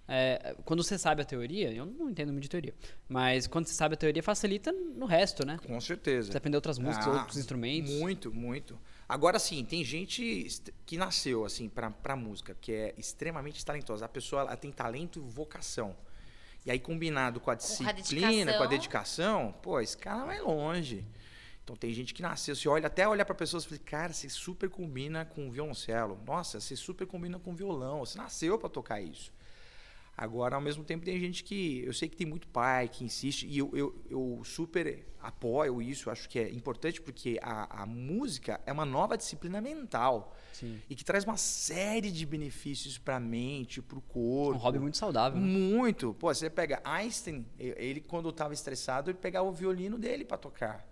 É, 0.07 0.55
quando 0.65 0.83
você 0.83 0.99
sabe 0.99 1.23
a 1.23 1.25
teoria, 1.25 1.73
eu 1.73 1.87
não 1.87 2.11
entendo 2.11 2.31
muito 2.31 2.43
de 2.43 2.49
teoria, 2.51 2.75
mas 3.09 3.47
quando 3.47 3.67
você 3.67 3.75
sabe 3.75 3.95
a 3.95 3.97
teoria, 3.97 4.23
facilita 4.23 4.71
no 4.73 5.07
resto, 5.07 5.47
né? 5.47 5.59
Com 5.67 5.81
certeza. 5.81 6.31
Você 6.31 6.37
aprender 6.39 6.57
outras 6.57 6.79
músicas, 6.79 7.07
Ah, 7.07 7.13
outros 7.21 7.39
instrumentos. 7.39 7.93
Muito, 7.93 8.33
muito. 8.33 8.79
Agora 9.09 9.39
sim, 9.39 9.65
tem 9.65 9.83
gente 9.85 10.49
que 10.85 10.97
nasceu 10.97 11.45
assim 11.45 11.69
pra, 11.69 11.91
pra 11.91 12.17
música, 12.17 12.57
que 12.61 12.73
é 12.73 12.95
extremamente 12.99 13.65
talentosa. 13.65 14.05
A 14.05 14.09
pessoa 14.09 14.43
ela 14.43 14.57
tem 14.57 14.71
talento 14.71 15.19
e 15.19 15.23
vocação. 15.23 15.97
E 16.67 16.71
aí 16.71 16.79
combinado 16.79 17.41
com 17.41 17.51
a 17.51 17.53
a 17.53 17.57
disciplina, 17.57 17.93
dedicação. 17.93 18.57
com 18.57 18.63
a 18.63 18.67
dedicação, 18.67 19.55
pô, 19.63 19.81
esse 19.81 19.97
cara 19.97 20.25
vai 20.25 20.41
longe. 20.41 21.05
Então 21.63 21.75
tem 21.77 21.93
gente 21.95 22.13
que 22.13 22.21
nasceu, 22.21 22.55
você 22.55 22.69
olha 22.69 22.87
até 22.87 23.09
olha 23.09 23.25
pra 23.25 23.35
pessoas 23.35 23.65
e 23.65 23.69
fala, 23.69 23.81
cara, 23.85 24.13
você 24.13 24.29
super 24.29 24.69
combina 24.69 25.25
com 25.25 25.51
violoncelo. 25.51 26.19
Nossa, 26.27 26.61
você 26.61 26.77
super 26.77 27.07
combina 27.07 27.39
com 27.39 27.55
violão. 27.55 28.01
Você 28.01 28.19
nasceu 28.19 28.59
pra 28.59 28.69
tocar 28.69 29.01
isso. 29.01 29.33
Agora, 30.17 30.55
ao 30.55 30.63
mesmo 30.63 30.85
tempo, 30.85 31.05
tem 31.05 31.19
gente 31.19 31.43
que. 31.43 31.81
Eu 31.85 31.93
sei 31.93 32.09
que 32.09 32.17
tem 32.17 32.27
muito 32.27 32.47
pai 32.47 32.89
que 32.89 33.03
insiste, 33.05 33.47
e 33.49 33.59
eu, 33.59 33.71
eu, 33.75 34.03
eu 34.09 34.43
super 34.45 35.05
apoio 35.21 35.83
isso, 35.83 36.09
acho 36.11 36.29
que 36.29 36.39
é 36.39 36.49
importante, 36.51 37.01
porque 37.03 37.39
a, 37.43 37.83
a 37.83 37.87
música 37.87 38.61
é 38.65 38.73
uma 38.73 38.85
nova 38.85 39.17
disciplina 39.17 39.61
mental. 39.61 40.37
Sim. 40.53 40.81
E 40.89 40.95
que 40.95 41.05
traz 41.05 41.25
uma 41.25 41.37
série 41.37 42.13
de 42.13 42.25
benefícios 42.25 42.97
para 42.97 43.17
a 43.17 43.21
mente, 43.21 43.83
para 43.83 43.97
o 43.99 44.03
É 44.09 44.13
corpo. 44.13 44.55
um 44.59 44.63
hobby 44.63 44.79
muito 44.79 44.97
saudável. 44.97 45.41
né? 45.41 45.45
Muito. 45.47 46.15
Pô, 46.15 46.33
você 46.33 46.49
pega 46.49 46.81
Einstein, 46.85 47.45
ele 47.59 48.01
quando 48.01 48.29
estava 48.29 48.55
estressado, 48.55 49.11
ele 49.11 49.19
pegava 49.19 49.49
o 49.49 49.53
violino 49.53 49.99
dele 49.99 50.25
para 50.25 50.37
tocar. 50.39 50.87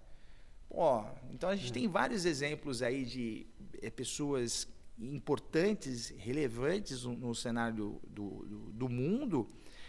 Pô, 0.68 1.04
então 1.30 1.48
a 1.50 1.54
gente 1.54 1.70
É. 1.70 1.74
tem 1.74 1.86
vários 1.86 2.24
exemplos 2.24 2.82
aí 2.82 3.04
de 3.04 3.46
eh, 3.80 3.90
pessoas 3.90 4.66
importantes, 4.98 6.10
relevantes 6.18 7.04
no, 7.04 7.14
no 7.16 7.34
cenário 7.34 8.00
do, 8.06 8.28
do, 8.44 8.72
do 8.72 8.88
mundo 8.88 9.48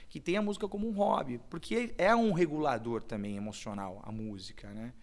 que 0.10 0.20
tem 0.20 0.38
a 0.38 0.42
música 0.42 0.68
como 0.68 0.88
um 0.88 0.92
hobby, 0.92 1.40
porque 1.50 1.94
é 1.98 2.16
um 2.16 2.32
regulador 2.34 3.02
também 3.02 3.36
emocional 3.36 4.00
a 4.04 4.12
música, 4.12 4.70
né? 4.70 4.94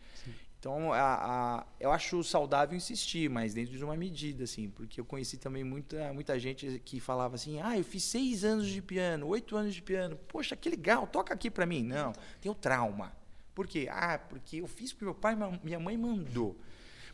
Então, 0.59 0.93
a, 0.93 1.15
a- 1.61 1.67
eu 1.81 1.91
acho 1.91 2.23
saudável 2.23 2.77
insistir, 2.77 3.29
mas 3.31 3.55
dentro 3.55 3.77
de 3.77 3.83
uma 3.83 3.97
medida, 3.97 4.45
assim, 4.45 4.69
porque 4.69 5.01
eu 5.01 5.05
conheci 5.05 5.39
também 5.39 5.65
muita, 5.65 6.13
muita 6.13 6.39
gente 6.39 6.81
que 6.85 7.01
falava 7.01 7.35
assim, 7.35 7.59
ah, 7.61 7.77
eu 7.79 7.83
fiz 7.83 8.05
seis 8.05 8.45
anos 8.45 8.69
de 8.69 8.83
piano, 8.83 9.27
oito 9.29 9.57
anos 9.57 9.75
de 9.75 9.83
piano, 9.83 10.17
poxa, 10.29 10.55
que 10.55 10.69
legal, 10.69 11.07
toca 11.07 11.33
aqui 11.35 11.51
pra 11.51 11.65
mim. 11.65 11.83
Não, 11.83 12.13
tem 12.43 12.53
o 12.53 12.55
trauma. 12.55 13.11
Por 13.55 13.67
quê? 13.67 13.89
Ah, 13.91 14.19
porque 14.19 14.59
eu 14.59 14.67
fiz 14.67 14.93
porque 14.93 15.07
meu 15.07 15.15
pai 15.15 15.35
e 15.35 15.65
minha 15.65 15.81
mãe 15.81 15.97
mandou. 15.97 16.57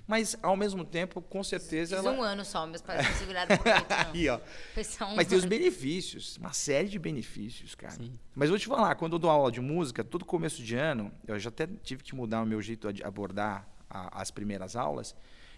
Mas, 0.06 0.36
ao 0.40 0.56
mesmo 0.56 0.84
tempo, 0.84 1.20
com 1.20 1.42
certeza, 1.42 1.96
Fiz 1.96 2.04
ela... 2.06 2.16
um 2.16 2.22
ano 2.22 2.44
só, 2.44 2.64
meus 2.66 2.80
pais 2.80 3.04
não 3.08 3.14
seguraram 3.16 3.56
por. 3.58 3.66
Aí, 4.14 4.28
ó. 4.28 4.38
Foi 4.72 4.84
só 4.84 5.06
um 5.06 5.16
Mas 5.16 5.26
tem 5.26 5.36
os 5.36 5.44
benefícios, 5.44 6.36
uma 6.36 6.52
série 6.52 6.88
de 6.88 6.98
benefícios, 6.98 7.74
cara. 7.74 7.94
Sim. 7.94 8.12
Mas 8.34 8.48
vou 8.48 8.58
te 8.58 8.66
falar, 8.66 8.94
quando 8.94 9.14
eu 9.14 9.18
dou 9.18 9.28
aula 9.30 9.50
de 9.50 9.60
música, 9.60 10.04
todo 10.04 10.24
começo 10.24 10.62
de 10.62 10.76
ano, 10.76 11.10
eu 11.26 11.36
já 11.38 11.48
até 11.48 11.66
tive 11.82 12.04
que 12.04 12.14
mudar 12.14 12.42
o 12.42 12.46
meu 12.46 12.62
jeito 12.62 12.92
de 12.92 13.02
abordar 13.02 13.68
a- 13.90 14.20
as 14.22 14.30
primeiras 14.30 14.76
aulas. 14.76 15.14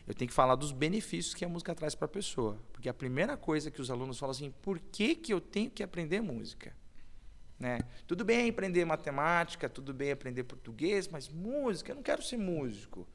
Eu 0.07 0.15
tenho 0.15 0.29
que 0.31 0.35
falar 0.35 0.55
dos 0.55 0.73
benefícios 0.73 1.35
que 1.35 1.45
a 1.45 1.49
música 1.49 1.75
traz 1.75 1.95
para 1.95 2.07
a 2.07 2.09
pessoa. 2.09 2.59
Porque 2.73 2.89
a 2.89 2.95
primeira 2.95 3.37
coisa 3.37 3.71
que 3.71 3.83
os 3.83 3.91
alunos 3.91 4.19
falam 4.19 4.31
assim, 4.31 4.51
por 4.63 4.79
que, 4.79 5.15
que 5.15 5.31
eu 5.35 5.43
tenho 5.43 5.71
que 5.71 5.83
aprender 5.83 6.23
música? 6.23 6.75
Né? 7.61 7.81
Tudo 8.07 8.25
bem 8.25 8.49
aprender 8.49 8.87
matemática, 8.87 9.69
tudo 9.69 9.93
bem 9.93 10.11
aprender 10.13 10.45
português, 10.45 11.07
mas 11.09 11.29
música, 11.29 11.91
eu 11.93 11.97
não 11.97 12.03
quero 12.03 12.23
ser 12.23 12.39
músico. 12.39 13.07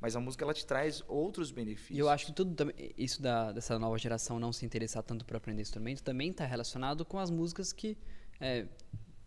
Mas 0.00 0.14
a 0.14 0.20
música 0.20 0.44
ela 0.44 0.52
te 0.52 0.66
traz 0.66 1.02
outros 1.08 1.50
benefícios. 1.50 1.96
E 1.96 1.98
eu 1.98 2.08
acho 2.08 2.26
que 2.26 2.32
tudo 2.32 2.72
isso 2.96 3.22
da, 3.22 3.52
dessa 3.52 3.78
nova 3.78 3.98
geração 3.98 4.38
não 4.38 4.52
se 4.52 4.64
interessar 4.64 5.02
tanto 5.02 5.24
por 5.24 5.36
aprender 5.36 5.62
instrumento 5.62 6.02
também 6.02 6.30
está 6.30 6.44
relacionado 6.44 7.04
com 7.04 7.18
as 7.18 7.30
músicas 7.30 7.72
que 7.72 7.96
é, 8.40 8.66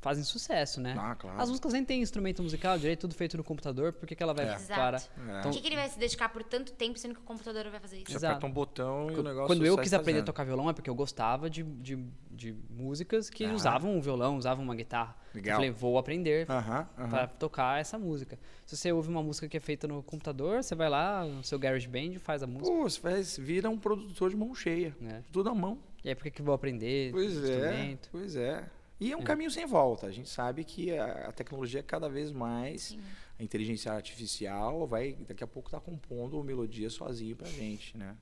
fazem 0.01 0.23
sucesso, 0.23 0.79
né? 0.79 0.95
Ah, 0.97 1.13
claro. 1.15 1.41
As 1.41 1.49
músicas 1.49 1.73
nem 1.73 1.83
têm 1.83 2.01
instrumento 2.01 2.41
musical 2.41 2.77
direito, 2.77 3.01
tudo 3.01 3.13
feito 3.15 3.35
no 3.35 3.43
computador, 3.43 3.91
por 3.93 4.07
que, 4.07 4.15
que 4.15 4.23
ela 4.23 4.33
vai 4.33 4.53
Exato. 4.53 4.79
para. 4.79 4.97
É. 5.37 5.41
Por 5.41 5.51
que, 5.51 5.59
que 5.61 5.67
ele 5.67 5.75
vai 5.75 5.89
se 5.89 5.99
dedicar 5.99 6.29
por 6.29 6.43
tanto 6.43 6.71
tempo 6.71 6.97
sendo 6.97 7.13
que 7.15 7.19
o 7.19 7.23
computador 7.23 7.69
vai 7.69 7.79
fazer 7.79 7.97
isso? 7.97 8.05
Você 8.07 8.15
Exato. 8.17 8.31
aperta 8.33 8.47
um 8.47 8.51
botão 8.51 9.11
e 9.11 9.15
o 9.15 9.23
negócio 9.23 9.47
Quando 9.47 9.65
eu 9.65 9.77
quis 9.77 9.93
aprender 9.93 10.11
a 10.11 10.13
fazendo. 10.21 10.25
tocar 10.25 10.43
violão 10.45 10.69
é 10.69 10.73
porque 10.73 10.89
eu 10.89 10.95
gostava 10.95 11.49
de, 11.49 11.63
de, 11.63 11.97
de 12.31 12.55
músicas 12.69 13.29
que 13.29 13.43
Ah. 13.45 13.53
usavam 13.53 13.93
um 13.95 13.99
violão, 14.01 14.37
usavam 14.37 14.63
uma 14.63 14.75
guitarra. 14.75 15.15
Legal. 15.35 15.51
Eu 15.53 15.55
falei, 15.57 15.69
vou 15.71 15.97
aprender 15.97 16.49
Aham, 16.49 16.87
aham. 16.97 17.09
para 17.09 17.27
tocar 17.27 17.79
essa 17.79 17.99
música. 17.99 18.39
Se 18.65 18.77
você 18.77 18.91
ouve 18.91 19.09
uma 19.09 19.21
música 19.21 19.47
que 19.47 19.57
é 19.57 19.59
feita 19.59 19.87
no 19.87 20.01
computador, 20.01 20.63
você 20.63 20.75
vai 20.75 20.89
lá 20.89 21.25
no 21.25 21.43
seu 21.43 21.59
GarageBand 21.59 22.13
e 22.13 22.19
faz 22.19 22.41
a 22.41 22.47
música. 22.47 22.71
Pô, 22.71 22.83
você 22.89 22.99
faz, 22.99 23.37
vira 23.37 23.69
um 23.69 23.77
produtor 23.77 24.29
de 24.29 24.35
mão 24.37 24.55
cheia. 24.55 24.95
né? 25.01 25.23
Tudo 25.31 25.49
à 25.49 25.53
mão. 25.55 25.77
E 26.03 26.09
aí 26.09 26.15
por 26.15 26.23
que, 26.23 26.31
que 26.31 26.41
eu 26.41 26.45
vou 26.45 26.55
aprender 26.55 27.11
Pois 27.11 27.35
é, 27.35 27.37
instrumento? 27.39 28.09
pois 28.11 28.35
é. 28.37 28.63
E 28.99 29.11
é 29.11 29.17
um 29.17 29.21
caminho 29.21 29.49
sem 29.49 29.65
volta. 29.65 30.07
A 30.07 30.11
gente 30.11 30.29
sabe 30.29 30.63
que 30.63 30.91
a, 30.97 31.29
a 31.29 31.31
tecnologia 31.31 31.81
cada 31.81 32.09
vez 32.09 32.31
mais, 32.31 32.97
a 33.39 33.43
inteligência 33.43 33.91
artificial 33.91 34.85
vai 34.85 35.13
daqui 35.27 35.43
a 35.43 35.47
pouco 35.47 35.69
estar 35.69 35.79
compondo 35.79 36.43
melodia 36.43 36.89
sozinho 36.89 37.35
pra 37.35 37.47
gente, 37.47 37.97
né? 37.97 38.17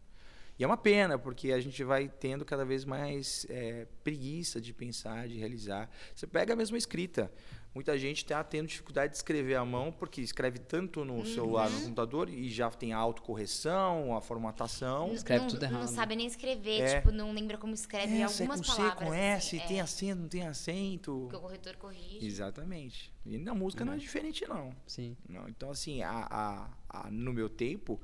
E 0.59 0.63
é 0.63 0.67
uma 0.67 0.77
pena, 0.77 1.19
porque 1.19 1.51
a 1.51 1.59
gente 1.59 1.83
vai 1.83 2.09
tendo 2.09 2.43
cada 2.43 2.65
vez 2.65 2.83
mais 2.83 3.45
é, 3.47 3.85
preguiça 4.03 4.59
de 4.59 4.73
pensar, 4.73 5.27
de 5.27 5.37
realizar. 5.37 5.89
Você 6.15 6.25
pega 6.25 6.53
a 6.53 6.55
mesma 6.55 6.77
escrita. 6.77 7.31
Muita 7.77 7.95
gente 7.95 8.17
está 8.23 8.43
tendo 8.43 8.65
dificuldade 8.67 9.11
de 9.11 9.17
escrever 9.17 9.53
à 9.53 9.63
mão, 9.63 9.91
porque 9.91 10.19
escreve 10.19 10.57
tanto 10.57 11.05
no 11.05 11.23
celular, 11.27 11.69
no 11.69 11.79
computador, 11.81 12.27
e 12.27 12.49
já 12.49 12.71
tem 12.71 12.91
a 12.91 12.97
autocorreção, 12.97 14.17
a 14.17 14.19
formatação. 14.19 15.13
Escreve 15.13 15.41
não, 15.41 15.47
tudo 15.47 15.61
errado. 15.63 15.81
Não 15.81 15.87
sabe 15.87 16.15
nem 16.15 16.25
escrever, 16.25 16.81
É. 16.81 16.95
tipo, 16.97 17.11
não 17.11 17.31
lembra 17.31 17.55
como 17.55 17.75
escreve 17.75 18.19
É, 18.19 18.27
se 18.27 18.41
é 18.41 18.45
algumas 18.47 18.61
com 18.61 18.73
C, 18.73 18.81
palavras. 18.81 19.07
com 19.07 19.13
S, 19.13 19.55
assim, 19.59 19.67
tem 19.67 19.77
é, 19.77 19.81
acento, 19.81 20.21
não 20.23 20.27
tem 20.27 20.47
acento. 20.47 21.17
Porque 21.21 21.35
o 21.35 21.39
corretor 21.39 21.75
corrige. 21.75 22.25
Exatamente. 22.25 23.13
E 23.23 23.37
na 23.37 23.53
música 23.53 23.85
não 23.85 23.93
é 23.93 23.97
diferente, 23.97 24.43
não. 24.47 24.71
Sim. 24.87 25.15
Não, 25.29 25.47
Então, 25.47 25.69
assim, 25.69 26.01
a, 26.01 26.09
a- 26.31 26.69
a- 26.89 27.11
no 27.11 27.31
meu 27.31 27.47
tempo, 27.47 28.01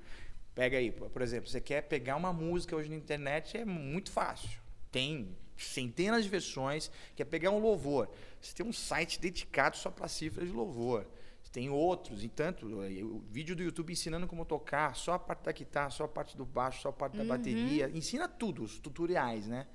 pega 0.53 0.77
aí, 0.77 0.91
por 0.91 1.09
por 1.09 1.23
exemplo, 1.23 1.49
você 1.49 1.59
quer 1.59 1.81
pegar 1.81 2.15
uma 2.15 2.31
música 2.31 2.75
hoje 2.75 2.89
na 2.89 2.95
internet, 2.95 3.57
é 3.57 3.65
muito 3.65 4.11
fácil. 4.11 4.51
Tem 4.91 5.35
centenas 5.57 6.23
de 6.23 6.29
versões, 6.29 6.91
quer 7.15 7.25
pegar 7.25 7.49
um 7.49 7.57
louvor. 7.57 8.07
Você 8.43 8.53
tem 8.55 8.65
um 8.65 8.73
site 8.73 9.19
dedicado 9.19 9.77
só 9.77 9.89
para 9.89 10.07
cifras 10.07 10.47
de 10.47 10.53
louvor. 10.53 11.07
Você 11.41 11.51
tem 11.51 11.69
outros, 11.69 12.23
e 12.23 12.29
tanto, 12.29 12.83
eh, 12.83 13.03
o 13.03 13.19
vídeo 13.29 13.55
do 13.55 13.63
YouTube 13.63 13.91
ensinando 13.91 14.27
como 14.27 14.45
tocar, 14.45 14.95
só 14.95 15.13
a 15.13 15.19
parte 15.19 15.43
da 15.43 15.51
guitarra, 15.51 15.89
só 15.89 16.05
a 16.05 16.07
parte 16.07 16.35
do 16.35 16.45
baixo, 16.45 16.81
só 16.81 16.89
a 16.89 16.93
parte 16.93 17.17
da 17.17 17.23
bateria. 17.23 17.89
Ensina 17.93 18.27
tudo, 18.27 18.63
os 18.63 18.79
tutoriais, 18.79 19.47
né? 19.47 19.67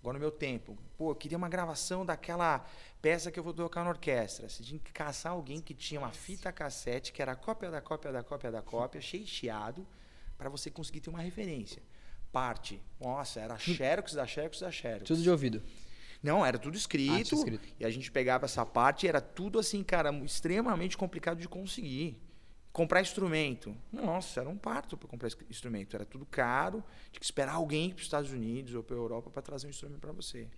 Agora 0.00 0.14
no 0.14 0.20
meu 0.20 0.32
tempo, 0.32 0.76
pô, 0.98 1.12
eu 1.12 1.14
queria 1.14 1.38
uma 1.38 1.48
gravação 1.48 2.04
daquela 2.04 2.66
peça 3.00 3.30
que 3.30 3.38
eu 3.38 3.44
vou 3.44 3.54
tocar 3.54 3.84
na 3.84 3.90
orquestra. 3.90 4.48
Você 4.48 4.62
tinha 4.62 4.80
que 4.80 4.92
caçar 4.92 5.30
alguém 5.30 5.60
que 5.60 5.74
tinha 5.74 6.00
uma 6.00 6.10
fita 6.10 6.50
cassete, 6.50 7.12
que 7.12 7.22
era 7.22 7.32
a 7.32 7.36
cópia 7.36 7.70
da 7.70 7.80
cópia 7.80 8.10
da 8.10 8.22
cópia 8.22 8.50
da 8.50 8.60
cópia, 8.60 8.98
cheio 9.02 9.26
chiado, 9.26 9.86
para 10.36 10.48
você 10.48 10.72
conseguir 10.72 11.00
ter 11.00 11.10
uma 11.10 11.20
referência. 11.20 11.80
Parte. 12.32 12.82
Nossa, 13.00 13.40
era 13.40 13.56
Xerox 13.58 14.14
da 14.14 14.26
Xerox 14.26 14.58
da 14.58 14.72
Xerox. 14.72 15.04
Tudo 15.04 15.22
de 15.22 15.30
ouvido. 15.30 15.62
Não, 16.22 16.46
era 16.46 16.56
tudo 16.58 16.76
escrito, 16.76 17.34
Ah, 17.34 17.38
escrito. 17.38 17.68
E 17.80 17.84
a 17.84 17.90
gente 17.90 18.10
pegava 18.12 18.44
essa 18.44 18.64
parte 18.64 19.06
e 19.06 19.08
era 19.08 19.20
tudo 19.20 19.58
assim, 19.58 19.82
cara, 19.82 20.12
extremamente 20.24 20.96
complicado 20.96 21.38
de 21.40 21.48
conseguir. 21.48 22.16
Comprar 22.72 23.02
instrumento. 23.02 23.76
Nossa, 23.92 24.40
era 24.40 24.48
um 24.48 24.56
parto 24.56 24.96
para 24.96 25.06
comprar 25.08 25.28
esse 25.28 25.36
instrumento. 25.50 25.94
Era 25.94 26.06
tudo 26.06 26.24
caro. 26.24 26.82
Tinha 27.10 27.18
que 27.20 27.24
esperar 27.24 27.52
alguém 27.54 27.90
para 27.90 27.96
os 27.98 28.02
Estados 28.02 28.30
Unidos 28.30 28.74
ou 28.74 28.82
para 28.82 28.96
a 28.96 28.98
Europa 28.98 29.28
para 29.30 29.42
trazer 29.42 29.66
um 29.66 29.70
instrumento 29.70 30.00
para 30.00 30.12
você. 30.12 30.48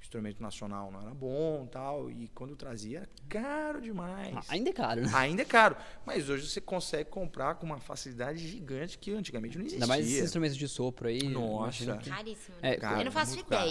instrumento 0.00 0.40
nacional 0.42 0.92
não 0.92 1.00
era 1.00 1.14
bom 1.14 1.66
tal. 1.66 2.10
E 2.10 2.28
quando 2.28 2.54
trazia, 2.54 2.98
era 2.98 3.08
caro 3.28 3.80
demais. 3.80 4.36
Ah, 4.36 4.42
ainda 4.50 4.68
é 4.70 4.72
caro, 4.72 5.00
né? 5.00 5.10
Ainda 5.14 5.42
é 5.42 5.44
caro. 5.46 5.76
Mas 6.06 6.28
hoje 6.28 6.46
você 6.48 6.60
consegue 6.60 7.08
comprar 7.10 7.54
com 7.56 7.64
uma 7.66 7.80
facilidade 7.80 8.46
gigante 8.46 8.96
que 8.98 9.10
antigamente 9.12 9.56
não 9.56 9.64
existia. 9.64 9.82
Ainda 9.82 9.86
mais 9.88 10.06
esses 10.06 10.24
instrumentos 10.26 10.56
de 10.58 10.68
sopro 10.68 11.08
aí. 11.08 11.22
Nossa. 11.22 11.96
que- 11.96 12.10
Caríssimo. 12.10 12.56
É, 12.62 12.70
né? 12.72 12.76
caro, 12.76 13.00
eu 13.00 13.04
não 13.06 13.10
faço 13.12 13.34
muito 13.34 13.48
caro. 13.48 13.68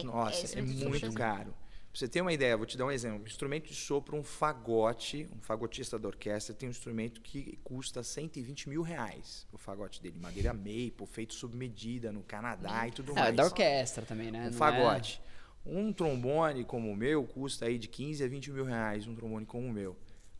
É, 0.00 0.02
Nossa, 0.02 0.58
é, 0.58 0.62
de 0.62 0.84
muito 0.84 1.12
caro. 1.12 1.54
Pra 1.90 2.00
você 2.00 2.08
ter 2.08 2.20
uma 2.20 2.32
ideia, 2.32 2.54
vou 2.56 2.66
te 2.66 2.76
dar 2.76 2.84
um 2.84 2.90
exemplo. 2.90 3.22
Um 3.22 3.26
instrumento 3.26 3.68
de 3.68 3.74
sopro, 3.74 4.16
um 4.16 4.22
fagote, 4.22 5.26
um 5.34 5.40
fagotista 5.40 5.98
da 5.98 6.08
orquestra 6.08 6.54
tem 6.54 6.68
um 6.68 6.70
instrumento 6.70 7.22
que 7.22 7.58
custa 7.64 8.02
120 8.02 8.68
mil 8.68 8.82
reais. 8.82 9.46
O 9.50 9.56
fagote 9.56 10.02
dele, 10.02 10.18
madeira 10.20 10.52
maple, 10.52 11.06
feito 11.06 11.32
sob 11.32 11.56
medida 11.56 12.12
no 12.12 12.22
Canadá 12.22 12.86
e 12.86 12.92
tudo 12.92 13.12
É, 13.12 13.14
mais. 13.14 13.36
da 13.36 13.44
orquestra 13.44 14.04
também, 14.04 14.30
né? 14.30 14.42
Um 14.42 14.44
Não 14.50 14.52
fagote. 14.52 15.22
Um 15.64 15.92
trombone 15.92 16.64
como 16.64 16.90
o 16.90 16.96
meu 16.96 17.24
custa 17.24 17.64
aí 17.64 17.78
de 17.78 17.88
15 17.88 18.22
a 18.22 18.28
20 18.28 18.52
mil 18.52 18.64
reais, 18.66 19.06
um 19.06 19.14
trombone 19.14 19.46
como 19.46 19.66
o 19.66 19.72
meu. 19.72 19.96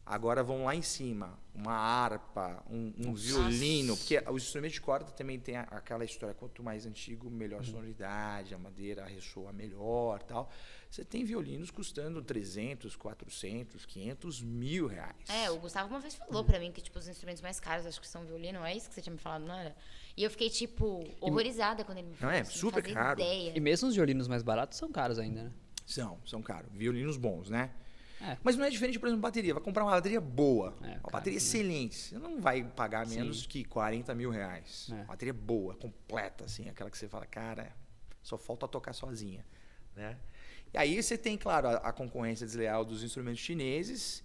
Agora 0.06 0.40
vão 0.40 0.64
lá 0.64 0.72
em 0.72 0.82
cima, 0.82 1.36
uma 1.52 1.72
harpa, 1.72 2.62
um, 2.70 2.92
um 2.96 3.12
violino, 3.12 3.96
porque 3.96 4.22
o 4.30 4.36
instrumento 4.36 4.74
de 4.74 4.80
corda 4.80 5.10
também 5.10 5.36
tem 5.36 5.56
aquela 5.56 6.04
história, 6.04 6.32
quanto 6.32 6.62
mais 6.62 6.86
antigo, 6.86 7.28
melhor 7.28 7.64
sonoridade, 7.64 8.54
a 8.54 8.58
madeira 8.58 9.04
ressoa 9.04 9.52
melhor 9.52 10.22
tal. 10.22 10.48
Você 10.88 11.04
tem 11.04 11.24
violinos 11.24 11.72
custando 11.72 12.22
300, 12.22 12.94
400, 12.94 13.84
500 13.84 14.42
mil 14.42 14.86
reais. 14.86 15.28
É, 15.28 15.50
o 15.50 15.58
Gustavo 15.58 15.88
uma 15.88 15.98
vez 15.98 16.14
falou 16.14 16.44
pra 16.44 16.60
mim 16.60 16.70
que, 16.70 16.80
tipo, 16.80 16.96
os 17.00 17.08
instrumentos 17.08 17.42
mais 17.42 17.58
caros, 17.58 17.84
acho 17.84 18.00
que 18.00 18.06
são 18.06 18.24
violino, 18.24 18.64
é 18.64 18.76
isso 18.76 18.88
que 18.88 18.94
você 18.94 19.02
tinha 19.02 19.12
me 19.12 19.18
falado, 19.18 19.44
não 19.44 19.56
era? 19.56 19.74
E 20.16 20.22
eu 20.22 20.30
fiquei, 20.30 20.48
tipo, 20.48 21.04
horrorizada 21.20 21.82
quando 21.84 21.98
ele 21.98 22.10
me 22.10 22.14
falou. 22.14 22.32
é? 22.32 22.42
isso, 22.42 22.58
Super 22.58 22.94
caro. 22.94 23.20
Ideia. 23.20 23.52
E 23.56 23.60
mesmo 23.60 23.88
os 23.88 23.94
violinos 23.96 24.28
mais 24.28 24.44
baratos 24.44 24.78
são 24.78 24.92
caros 24.92 25.18
ainda, 25.18 25.42
né? 25.42 25.52
São, 25.84 26.20
são 26.24 26.40
caros. 26.40 26.70
Violinos 26.72 27.16
bons, 27.16 27.50
né? 27.50 27.72
É. 28.20 28.36
Mas 28.42 28.56
não 28.56 28.64
é 28.64 28.70
diferente, 28.70 28.98
por 28.98 29.06
exemplo, 29.06 29.22
bateria. 29.22 29.54
Vai 29.54 29.62
comprar 29.62 29.84
uma 29.84 29.92
bateria 29.92 30.20
boa, 30.20 30.74
É, 30.82 30.98
uma 31.02 31.10
bateria 31.10 31.36
excelente. 31.36 31.96
Você 31.96 32.18
não 32.18 32.40
vai 32.40 32.64
pagar 32.64 33.06
Sim. 33.06 33.16
menos 33.16 33.46
que 33.46 33.64
40 33.64 34.14
mil 34.14 34.30
reais. 34.30 34.88
É. 34.90 34.94
Uma 34.94 35.04
bateria 35.04 35.34
boa, 35.34 35.74
completa, 35.74 36.44
assim. 36.44 36.68
Aquela 36.68 36.90
que 36.90 36.96
você 36.96 37.08
fala, 37.08 37.26
cara, 37.26 37.74
só 38.22 38.38
falta 38.38 38.66
tocar 38.66 38.92
sozinha, 38.92 39.44
né? 39.94 40.16
E 40.72 40.78
aí 40.78 41.02
você 41.02 41.16
tem, 41.16 41.36
claro, 41.38 41.68
a, 41.68 41.72
a 41.76 41.92
concorrência 41.92 42.46
desleal 42.46 42.84
dos 42.84 43.02
instrumentos 43.02 43.40
chineses, 43.40 44.24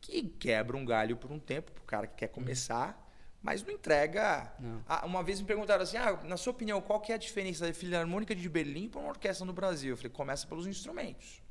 que 0.00 0.22
quebra 0.22 0.76
um 0.76 0.84
galho 0.84 1.16
por 1.16 1.30
um 1.32 1.38
tempo 1.38 1.72
pro 1.72 1.84
cara 1.84 2.06
que 2.06 2.16
quer 2.16 2.28
começar, 2.28 3.06
mas 3.42 3.62
não 3.62 3.72
entrega... 3.72 4.52
Não. 4.58 4.84
Ah, 4.86 5.04
uma 5.06 5.22
vez 5.22 5.40
me 5.40 5.46
perguntaram 5.46 5.82
assim, 5.82 5.96
ah, 5.96 6.20
na 6.24 6.36
sua 6.36 6.52
opinião, 6.52 6.80
qual 6.80 7.00
que 7.00 7.10
é 7.10 7.14
a 7.14 7.18
diferença 7.18 7.66
da 7.66 7.72
Filarmônica 7.72 8.34
de 8.34 8.48
Berlim 8.48 8.88
para 8.88 9.00
uma 9.00 9.08
orquestra 9.10 9.44
no 9.46 9.52
Brasil? 9.52 9.90
Eu 9.90 9.96
falei, 9.96 10.10
começa 10.10 10.46
pelos 10.46 10.66
instrumentos. 10.66 11.42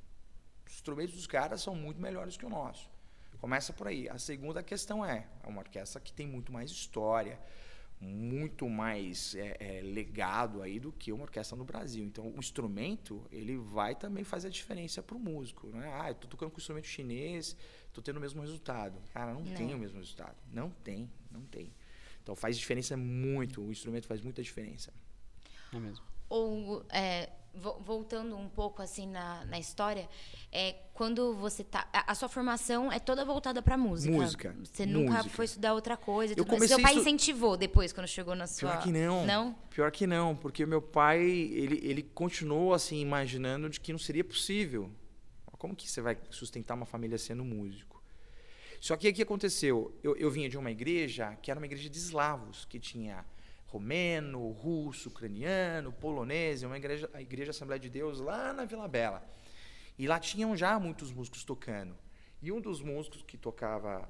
Os 0.80 0.82
instrumentos 0.82 1.14
dos 1.14 1.28
caras 1.28 1.62
são 1.62 1.76
muito 1.76 2.00
melhores 2.00 2.38
que 2.38 2.46
o 2.46 2.50
nosso. 2.50 2.90
Começa 3.42 3.74
por 3.74 3.88
aí. 3.88 4.08
A 4.08 4.18
segunda 4.18 4.64
questão 4.64 5.06
é, 5.06 5.28
é 5.44 5.48
uma 5.48 5.60
orquestra 5.60 6.00
que 6.00 6.14
tem 6.14 6.26
muito 6.26 6.54
mais 6.54 6.72
história, 6.72 7.38
muito 8.00 8.70
mais 8.70 9.36
é, 9.36 9.58
é, 9.60 9.82
legado 9.82 10.62
aí 10.62 10.80
do 10.80 10.94
que 10.94 11.12
uma 11.12 11.24
orquestra 11.24 11.58
no 11.58 11.66
Brasil. 11.66 12.06
Então, 12.06 12.30
o 12.34 12.40
instrumento, 12.40 13.28
ele 13.30 13.58
vai 13.58 13.94
também 13.94 14.24
fazer 14.24 14.48
a 14.48 14.50
diferença 14.50 15.04
para 15.04 15.18
o 15.18 15.20
músico. 15.20 15.68
Né? 15.68 15.92
Ah, 16.00 16.12
eu 16.12 16.16
tô 16.16 16.30
tocando 16.30 16.50
com 16.50 16.60
instrumento 16.60 16.88
chinês, 16.88 17.58
tô 17.92 18.02
tendo 18.02 18.16
o 18.16 18.22
mesmo 18.22 18.40
resultado. 18.40 18.98
Cara, 19.14 19.34
não, 19.34 19.42
Não. 19.44 19.54
tem 19.54 19.74
o 19.74 19.78
mesmo 19.78 19.98
resultado. 19.98 20.38
Não 20.50 20.70
tem, 20.70 21.12
não 21.30 21.42
tem. 21.42 21.74
Então, 22.24 22.38
faz 22.38 22.58
diferença 22.58 22.96
muito. 22.96 23.62
O 23.62 23.70
instrumento 23.70 24.08
faz 24.08 24.22
muita 24.22 24.42
diferença. 24.42 24.94
É 25.74 25.78
mesmo. 25.78 26.06
Ou, 26.30 26.86
é, 26.90 27.30
voltando 27.54 28.38
um 28.38 28.48
pouco 28.48 28.82
assim 28.82 29.08
na, 29.08 29.44
na 29.46 29.60
história, 29.60 30.08
é, 30.52 30.74
quando 30.94 31.34
você 31.36 31.64
tá. 31.64 31.88
A, 31.92 32.12
a 32.12 32.16
sua 32.16 32.30
formação 32.30 32.92
é 32.92 33.00
toda 33.00 33.26
voltada 33.26 33.62
pra 33.62 33.78
música. 33.78 34.12
Música, 34.16 34.56
Você 34.64 34.86
nunca 34.86 35.14
música. 35.18 35.36
foi 35.36 35.46
estudar 35.46 35.74
outra 35.74 35.98
coisa. 35.98 36.34
Eu 36.38 36.46
comecei 36.46 36.68
Seu 36.70 36.82
pai 36.82 36.92
estu- 36.94 37.02
incentivou 37.02 37.58
depois, 37.58 37.92
quando 37.92 38.08
chegou 38.08 38.36
na 38.36 38.48
sua. 38.48 38.72
Pior 38.72 38.84
que 38.84 38.92
não. 38.92 39.26
Não? 39.26 39.54
Pior 39.70 39.92
que 39.92 40.06
não, 40.08 40.36
porque 40.36 40.66
meu 40.66 40.82
pai, 40.82 41.22
ele, 41.22 41.80
ele 41.84 42.04
continuou 42.04 42.74
assim, 42.74 43.00
imaginando 43.00 43.70
de 43.70 43.80
que 43.80 43.92
não 43.92 44.00
seria 44.00 44.24
possível. 44.24 44.90
Como 45.58 45.76
que 45.76 45.90
você 45.92 46.00
vai 46.02 46.18
sustentar 46.30 46.74
uma 46.76 46.86
família 46.86 47.18
sendo 47.18 47.44
músico? 47.44 48.02
Só 48.80 48.96
que 48.96 49.10
o 49.10 49.14
que 49.14 49.22
aconteceu? 49.22 49.94
Eu, 50.02 50.16
eu 50.16 50.32
vinha 50.32 50.48
de 50.48 50.58
uma 50.58 50.72
igreja 50.72 51.36
que 51.42 51.52
era 51.52 51.60
uma 51.60 51.66
igreja 51.66 51.90
de 51.90 51.98
eslavos, 51.98 52.64
que 52.64 52.80
tinha 52.80 53.26
romeno, 53.70 54.52
russo, 54.52 55.10
ucraniano, 55.10 55.92
polonês, 55.92 56.64
é 56.64 56.68
uma 56.68 56.78
igreja, 56.78 57.10
a 57.14 57.22
igreja 57.22 57.52
Assembleia 57.52 57.80
de 57.80 57.90
Deus 57.90 58.20
lá 58.20 58.52
na 58.52 58.66
Vila 58.66 58.88
Bela. 58.88 59.24
E 59.98 60.08
lá 60.08 60.20
tinham 60.20 60.56
já 60.56 60.80
muitos 60.80 61.12
músicos 61.12 61.44
tocando. 61.44 61.96
E 62.42 62.52
um 62.52 62.60
dos 62.60 62.82
músicos 62.82 63.22
que 63.22 63.38
tocava, 63.38 64.10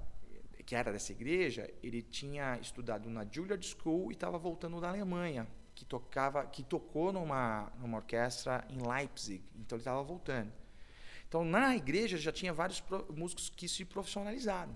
que 0.65 0.75
era 0.75 0.91
dessa 0.91 1.11
igreja, 1.11 1.69
ele 1.83 2.01
tinha 2.01 2.57
estudado 2.59 3.09
na 3.09 3.25
Juilliard 3.29 3.65
School 3.65 4.11
e 4.11 4.13
estava 4.13 4.37
voltando 4.37 4.79
da 4.79 4.89
Alemanha, 4.89 5.47
que 5.75 5.83
tocava, 5.83 6.45
que 6.45 6.63
tocou 6.63 7.11
numa, 7.11 7.71
numa 7.79 7.97
orquestra 7.97 8.65
em 8.69 8.87
Leipzig. 8.87 9.43
Então 9.55 9.75
ele 9.75 9.81
estava 9.81 10.01
voltando. 10.03 10.51
Então 11.27 11.43
na 11.43 11.75
igreja 11.75 12.17
já 12.17 12.31
tinha 12.31 12.53
vários 12.53 12.81
músicos 13.09 13.49
que 13.49 13.67
se 13.67 13.83
profissionalizaram. 13.83 14.75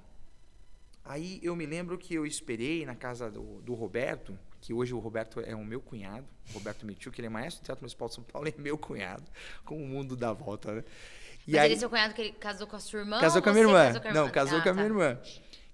Aí 1.06 1.40
eu 1.44 1.56
me 1.56 1.66
lembro 1.66 1.98
que 1.98 2.14
eu 2.14 2.26
esperei 2.26 2.86
na 2.86 2.96
casa 2.96 3.30
do, 3.30 3.62
do 3.62 3.74
Roberto, 3.74 4.38
que 4.64 4.74
hoje 4.74 4.94
o 4.94 5.00
Roberto 5.00 5.42
é 5.42 5.54
o 5.54 5.66
meu 5.66 5.82
cunhado, 5.82 6.26
Roberto 6.54 6.86
Mitiu, 6.86 7.12
que 7.12 7.20
ele 7.20 7.28
é 7.28 7.30
maestro 7.30 7.62
do 7.62 7.66
Teatro 7.66 7.84
Municipal 7.84 8.08
de 8.08 8.16
São 8.16 8.24
Paulo, 8.24 8.48
é 8.48 8.54
meu 8.58 8.78
cunhado, 8.78 9.24
como 9.66 9.84
o 9.84 9.86
mundo 9.88 10.16
dá 10.16 10.32
volta, 10.32 10.72
né? 10.76 10.84
E 11.46 11.52
Mas 11.52 11.60
aí- 11.62 11.68
ele 11.68 11.76
é 11.76 11.78
seu 11.80 11.90
cunhado 11.90 12.14
que 12.14 12.22
ele 12.22 12.32
casou 12.32 12.66
com 12.66 12.78
a 12.78 12.80
sua 12.80 13.00
irmã? 13.02 13.20
Casou 13.20 13.38
ou 13.40 13.44
com 13.44 13.50
a 13.50 13.54
minha 13.54 13.66
irmã. 13.66 13.86
casou 13.88 14.02
com 14.02 14.08
a 14.08 14.14
Não, 14.14 14.30
casou 14.30 14.60
Ah, 14.60 14.62
com 14.64 14.70
a 14.70 14.74
minha 14.74 14.86
tá. 14.86 14.90
irmã. 14.90 15.20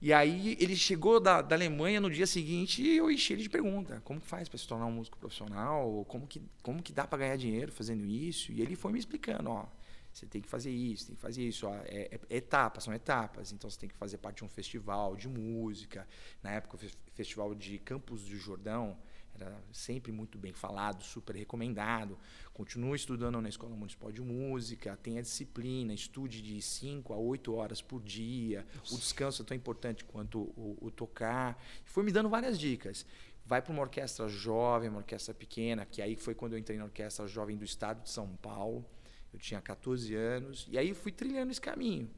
E 0.01 0.11
aí 0.11 0.57
ele 0.59 0.75
chegou 0.75 1.19
da, 1.19 1.41
da 1.43 1.55
Alemanha 1.55 2.01
no 2.01 2.09
dia 2.09 2.25
seguinte 2.25 2.81
e 2.81 2.97
eu 2.97 3.11
enchi 3.11 3.33
ele 3.33 3.43
de 3.43 3.49
pergunta. 3.49 4.01
Como 4.03 4.19
que 4.19 4.25
faz 4.25 4.49
para 4.49 4.57
se 4.57 4.67
tornar 4.67 4.87
um 4.87 4.91
músico 4.93 5.17
profissional? 5.19 6.03
Como 6.07 6.25
que, 6.25 6.41
como 6.63 6.81
que 6.81 6.91
dá 6.91 7.05
para 7.05 7.19
ganhar 7.19 7.35
dinheiro 7.35 7.71
fazendo 7.71 8.03
isso? 8.05 8.51
E 8.51 8.61
ele 8.61 8.75
foi 8.75 8.91
me 8.91 8.97
explicando, 8.97 9.51
ó. 9.51 9.65
Você 10.11 10.25
tem 10.25 10.41
que 10.41 10.49
fazer 10.49 10.71
isso, 10.71 11.07
tem 11.07 11.15
que 11.15 11.21
fazer 11.21 11.43
isso. 11.47 11.67
Ó, 11.67 11.73
é, 11.85 12.09
é- 12.15 12.19
etapas, 12.37 12.83
são 12.83 12.93
etapas. 12.93 13.51
Então 13.51 13.69
você 13.69 13.79
tem 13.79 13.89
que 13.89 13.95
fazer 13.95 14.17
parte 14.17 14.37
de 14.37 14.43
um 14.45 14.49
festival 14.49 15.15
de 15.15 15.27
música. 15.27 16.07
Na 16.43 16.51
época, 16.51 16.75
o 16.75 16.79
fe- 16.79 16.91
festival 17.13 17.53
de 17.55 17.77
Campos 17.79 18.25
do 18.25 18.35
Jordão 18.35 18.97
era 19.35 19.57
sempre 19.71 20.11
muito 20.11 20.37
bem 20.37 20.51
falado, 20.51 21.01
super 21.01 21.33
recomendado. 21.35 22.17
Continue 22.53 22.97
estudando 22.97 23.39
na 23.39 23.47
Escola 23.47 23.73
Municipal 23.73 24.11
de 24.11 24.21
Música, 24.21 24.97
tenha 25.01 25.21
disciplina, 25.21 25.93
estude 25.93 26.41
de 26.41 26.61
5 26.61 27.13
a 27.13 27.17
8 27.17 27.53
horas 27.53 27.81
por 27.81 28.01
dia. 28.01 28.65
O 28.91 28.97
descanso 28.97 29.41
é 29.43 29.45
tão 29.45 29.55
importante 29.55 30.03
quanto 30.03 30.39
o, 30.57 30.77
o 30.81 30.91
tocar. 30.91 31.57
Foi 31.85 32.03
me 32.03 32.11
dando 32.11 32.27
várias 32.27 32.59
dicas. 32.59 33.05
Vai 33.45 33.61
para 33.61 33.71
uma 33.71 33.81
orquestra 33.81 34.27
jovem, 34.27 34.89
uma 34.89 34.97
orquestra 34.99 35.33
pequena, 35.33 35.85
que 35.85 36.01
aí 36.01 36.17
foi 36.17 36.35
quando 36.35 36.53
eu 36.53 36.59
entrei 36.59 36.77
na 36.77 36.83
Orquestra 36.85 37.25
Jovem 37.25 37.55
do 37.57 37.63
Estado 37.63 38.03
de 38.03 38.09
São 38.09 38.35
Paulo. 38.35 38.85
Eu 39.33 39.39
tinha 39.39 39.61
14 39.61 40.13
anos. 40.15 40.67
E 40.69 40.77
aí 40.77 40.93
fui 40.93 41.11
trilhando 41.11 41.51
esse 41.51 41.61
caminho. 41.61 42.09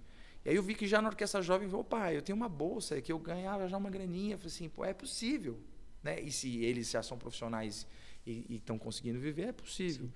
E 0.43 0.49
aí 0.49 0.55
eu 0.55 0.63
vi 0.63 0.73
que 0.73 0.87
já 0.87 1.01
na 1.01 1.09
Orquestra 1.09 1.41
Jovem, 1.41 1.71
opa, 1.73 2.11
eu 2.13 2.21
tenho 2.21 2.35
uma 2.35 2.49
bolsa, 2.49 2.99
que 3.01 3.11
eu 3.11 3.19
ganhava 3.19 3.67
já 3.67 3.77
uma 3.77 3.89
graninha. 3.89 4.35
Eu 4.35 4.37
falei 4.39 4.53
assim, 4.53 4.69
pô, 4.69 4.83
é 4.83 4.93
possível. 4.93 5.59
Né? 6.01 6.19
E 6.19 6.31
se 6.31 6.63
eles 6.63 6.89
já 6.89 7.03
são 7.03 7.17
profissionais 7.17 7.85
e 8.25 8.55
estão 8.55 8.77
conseguindo 8.77 9.19
viver, 9.19 9.49
é 9.49 9.51
possível. 9.51 10.09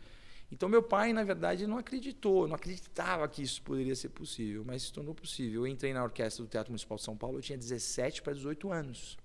Então 0.52 0.70
meu 0.70 0.84
pai, 0.84 1.12
na 1.12 1.24
verdade, 1.24 1.66
não 1.66 1.78
acreditou, 1.78 2.48
não 2.48 2.56
acreditava 2.56 3.28
que 3.28 3.42
isso 3.42 3.62
poderia 3.62 3.96
ser 3.96 4.10
possível, 4.10 4.64
mas 4.66 4.84
se 4.84 4.94
tornou 4.94 5.14
possível. 5.14 5.62
Eu 5.62 5.68
entrei 5.68 5.94
na 5.94 6.04
orquestra 6.04 6.44
do 6.44 6.50
Teatro 6.50 6.72
Municipal 6.72 6.98
de 6.98 7.04
São 7.04 7.18
Paulo, 7.18 7.38
eu 7.38 7.42
tinha 7.42 7.58
17 7.58 8.22
para 8.22 8.34
18 8.34 8.72
anos. 8.72 9.18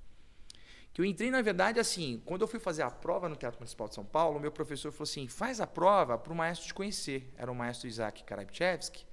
Que 0.92 1.00
eu 1.00 1.04
entrei, 1.04 1.30
na 1.30 1.40
verdade, 1.40 1.78
assim, 1.78 2.20
quando 2.24 2.42
eu 2.42 2.48
fui 2.48 2.58
fazer 2.58 2.82
a 2.82 2.90
prova 2.90 3.28
no 3.28 3.36
Teatro 3.36 3.60
Municipal 3.60 3.88
de 3.88 3.94
São 3.94 4.04
Paulo, 4.04 4.40
meu 4.40 4.50
professor 4.50 4.90
falou 4.90 5.04
assim: 5.04 5.28
faz 5.28 5.60
a 5.60 5.66
prova 5.66 6.18
para 6.18 6.32
o 6.32 6.36
maestro 6.36 6.66
te 6.66 6.74
conhecer. 6.74 7.32
Era 7.36 7.50
o 7.50 7.54
maestro 7.54 7.86
Isaac 7.88 8.24
Karabchevsky. 8.24 9.06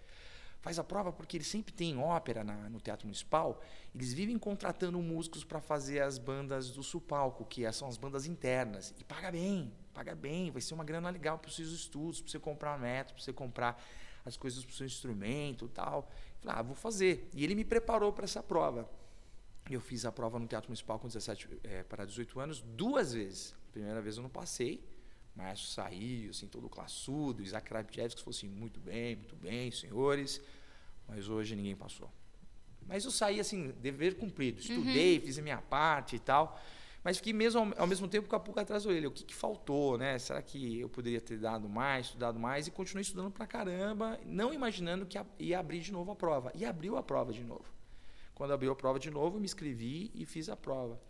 Faz 0.60 0.80
a 0.80 0.84
prova 0.84 1.14
porque 1.14 1.38
ele 1.38 1.44
sempre 1.44 1.72
tem 1.72 1.98
ópera 1.98 2.44
na- 2.44 2.68
no 2.68 2.82
Teatro 2.82 3.06
Municipal. 3.06 3.62
Eles 3.94 4.12
vivem 4.12 4.38
contratando 4.40 5.00
músicos 5.00 5.44
para 5.44 5.62
fazer 5.62 6.02
as 6.02 6.18
bandas 6.18 6.72
do 6.72 6.82
supalco, 6.82 7.46
que 7.46 7.64
é- 7.64 7.72
são 7.72 7.88
as 7.88 7.96
bandas 7.96 8.26
internas. 8.26 8.94
E 8.98 9.04
paga 9.04 9.32
bem, 9.32 9.72
paga 9.94 10.16
bem. 10.16 10.50
Vai 10.50 10.62
ser 10.62 10.74
uma 10.74 10.84
grana 10.84 11.10
legal 11.12 11.38
para 11.38 11.48
os 11.48 11.56
seus 11.56 11.70
estudos, 11.72 12.22
para 12.22 12.32
você 12.32 12.40
comprar 12.40 12.78
metro, 12.80 13.14
para 13.14 13.24
você 13.24 13.32
comprar 13.32 13.82
as 14.26 14.36
coisas 14.36 14.66
para 14.66 14.74
o 14.74 14.76
seu 14.76 14.86
instrumento 14.88 15.68
tal. 15.70 16.10
Falei, 16.42 16.58
ah, 16.60 16.62
vou 16.64 16.76
fazer. 16.76 17.30
E 17.34 17.44
ele 17.44 17.54
me 17.56 17.64
preparou 17.64 18.12
para 18.12 18.26
essa 18.26 18.42
prova. 18.44 18.90
Eu 19.70 19.82
fiz 19.82 20.06
a 20.06 20.12
prova 20.12 20.40
no 20.40 20.48
Teatro 20.48 20.70
Municipal 20.70 20.98
com 20.98 21.08
17 21.08 21.60
eh, 21.64 21.84
para 21.84 22.06
18 22.06 22.40
anos 22.40 22.62
duas 22.62 23.14
vezes. 23.14 23.56
A 23.70 23.72
primeira 23.72 24.02
vez 24.02 24.18
eu 24.18 24.24
não 24.24 24.30
passei, 24.30 24.84
maestro 25.36 25.68
saiu, 25.68 26.30
assim, 26.30 26.48
todo 26.48 26.70
classudo. 26.70 27.44
Isaac 27.44 27.68
Krabchevsky 27.68 28.22
falou 28.22 28.36
assim, 28.36 28.48
muito 28.48 28.80
bem, 28.80 29.16
muito 29.16 29.36
bem, 29.36 29.70
senhores. 29.72 30.42
Mas 31.08 31.30
hoje 31.30 31.56
ninguém 31.56 31.76
passou. 31.76 32.12
Mas 32.86 33.04
eu 33.04 33.12
saí, 33.12 33.40
assim, 33.40 33.74
dever 33.82 34.16
cumprido. 34.16 34.60
Estudei, 34.60 35.20
fiz 35.20 35.38
a 35.38 35.42
minha 35.42 35.62
parte 35.62 36.16
e 36.16 36.20
tal. 36.20 36.60
Mas 37.04 37.18
fiquei 37.18 37.34
mesmo 37.34 37.60
ao, 37.60 37.82
ao 37.82 37.88
mesmo 37.88 38.08
tempo 38.08 38.28
com 38.28 38.36
a 38.36 38.40
pulga 38.40 38.62
atrás 38.62 38.84
do 38.84 38.90
orelha. 38.90 39.08
O 39.08 39.12
que, 39.12 39.24
que 39.24 39.36
faltou, 39.36 39.98
né? 39.98 40.18
Será 40.18 40.42
que 40.42 40.80
eu 40.80 40.90
poderia 40.90 41.22
ter 41.22 41.38
dado 41.38 41.70
mais, 41.70 42.08
estudado 42.08 42.40
mais? 42.40 42.68
E 42.68 42.72
continuei 42.72 43.02
estudando 43.02 43.32
pra 43.32 43.46
caramba, 43.46 44.20
não 44.26 44.54
imaginando 44.54 45.06
que 45.06 45.18
ia 45.40 45.60
abrir 45.60 45.80
de 45.80 45.92
novo 45.92 46.12
a 46.12 46.16
prova. 46.16 46.52
E 46.56 46.66
abriu 46.66 46.98
a 46.98 47.04
prova 47.04 47.32
de 47.32 47.44
novo. 47.44 47.77
Quando 48.38 48.54
abriu 48.54 48.72
a 48.72 48.76
prova 48.76 49.00
de 49.00 49.10
novo, 49.10 49.40
me 49.40 49.46
inscrevi 49.46 50.12
e 50.14 50.24
fiz 50.24 50.48
a 50.48 50.56
prova. 50.56 51.02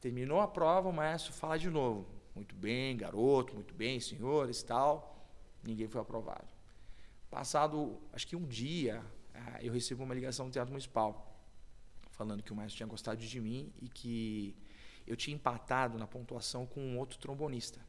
Terminou 0.00 0.40
a 0.40 0.46
prova, 0.46 0.88
o 0.88 0.92
maestro 0.92 1.32
fala 1.32 1.58
de 1.58 1.68
novo. 1.68 2.06
Muito 2.36 2.54
bem, 2.54 2.96
garoto, 2.96 3.52
muito 3.52 3.74
bem, 3.74 3.98
senhores, 3.98 4.62
tal. 4.62 5.28
Ninguém 5.64 5.88
foi 5.88 6.00
aprovado. 6.00 6.46
Passado, 7.28 7.98
acho 8.12 8.28
que 8.28 8.36
um 8.36 8.46
dia, 8.46 9.04
ah, 9.34 9.58
eu 9.60 9.72
recebo 9.72 10.04
uma 10.04 10.14
ligação 10.14 10.46
do 10.46 10.52
Teatro 10.52 10.70
Municipal, 10.70 11.42
falando 12.12 12.44
que 12.44 12.52
o 12.52 12.54
maestro 12.54 12.76
tinha 12.76 12.86
gostado 12.86 13.18
de 13.18 13.40
mim 13.40 13.72
e 13.82 13.88
que 13.88 14.54
eu 15.04 15.16
tinha 15.16 15.34
empatado 15.34 15.98
na 15.98 16.06
pontuação 16.06 16.64
com 16.64 16.80
um 16.80 16.96
outro 16.96 17.18
trombonista. 17.18 17.84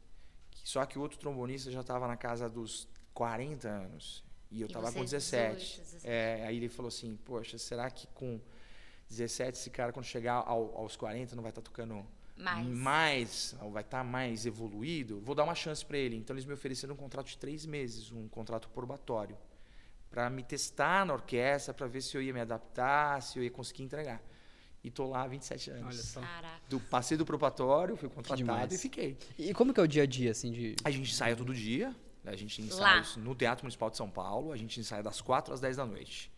Só 0.64 0.84
que 0.84 0.98
o 0.98 1.00
outro 1.00 1.16
trombonista 1.16 1.70
já 1.70 1.82
estava 1.82 2.08
na 2.08 2.16
casa 2.16 2.50
dos 2.50 2.88
40 3.14 3.68
anos 3.68 4.24
e 4.50 4.60
eu 4.60 4.66
estava 4.66 4.86
com 4.86 4.98
vocês 4.98 5.30
17. 5.30 5.58
18, 5.58 5.80
17. 5.84 6.08
É, 6.08 6.44
aí 6.44 6.56
ele 6.56 6.68
falou 6.68 6.88
assim: 6.88 7.16
Poxa, 7.24 7.56
será 7.56 7.88
que 7.88 8.08
com 8.08 8.40
17 9.10 9.58
esse 9.58 9.70
cara, 9.70 9.92
quando 9.92 10.06
chegar 10.06 10.34
ao- 10.46 10.76
aos 10.78 10.96
40, 10.96 11.34
não 11.36 11.42
vai 11.42 11.50
estar 11.50 11.60
tocando 11.60 12.06
Mais. 12.36 12.66
mais, 12.66 13.56
ou 13.60 13.70
vai 13.70 13.82
estar 13.82 14.02
mais 14.04 14.46
evoluído? 14.46 15.20
Vou 15.20 15.34
dar 15.34 15.44
uma 15.44 15.54
chance 15.54 15.84
para 15.84 15.98
ele. 15.98 16.16
Então 16.16 16.34
eles 16.34 16.44
me 16.46 16.54
ofereceram 16.54 16.94
um 16.94 16.96
contrato 16.96 17.26
de 17.26 17.36
três 17.36 17.66
meses, 17.66 18.10
um 18.12 18.28
contrato 18.28 18.68
probatório, 18.70 19.36
para 20.10 20.30
me 20.30 20.42
testar 20.42 21.04
na 21.04 21.12
orquestra, 21.14 21.74
para 21.74 21.86
ver 21.86 22.00
se 22.02 22.16
eu 22.16 22.22
ia 22.22 22.32
me 22.32 22.40
adaptar, 22.40 23.20
se 23.22 23.38
eu 23.38 23.42
ia 23.44 23.50
conseguir 23.50 23.82
entregar. 23.82 24.22
E 24.82 24.90
tô 24.90 25.06
lá 25.06 25.22
há 25.24 25.26
27 25.28 25.70
anos. 25.72 25.84
Olha 25.84 26.02
só. 26.02 26.20
Caraca. 26.22 26.62
Do, 26.68 26.80
passei 26.80 27.16
do 27.16 27.26
probatório, 27.26 27.96
fui 27.96 28.08
contratado 28.08 28.72
e 28.74 28.78
fiquei. 28.78 29.18
E 29.38 29.52
como 29.52 29.74
que 29.74 29.80
é 29.80 29.82
o 29.82 29.86
dia 29.88 30.04
a 30.04 30.06
dia, 30.06 30.30
assim, 30.30 30.50
de... 30.50 30.74
A 30.82 30.90
gente 30.90 31.10
ensaia 31.10 31.36
todo 31.36 31.52
dia. 31.52 31.94
A 32.24 32.34
gente 32.34 32.60
Lá. 32.62 32.66
ensaia 32.68 33.00
isso 33.02 33.20
no 33.20 33.34
Teatro 33.34 33.64
Municipal 33.64 33.90
de 33.90 33.96
São 33.98 34.08
Paulo. 34.10 34.52
A 34.52 34.56
gente 34.56 34.80
ensaia 34.80 35.02
das 35.02 35.20
4 35.20 35.52
às 35.52 35.60
10 35.60 35.76
da 35.76 35.84
noite. 35.84 36.30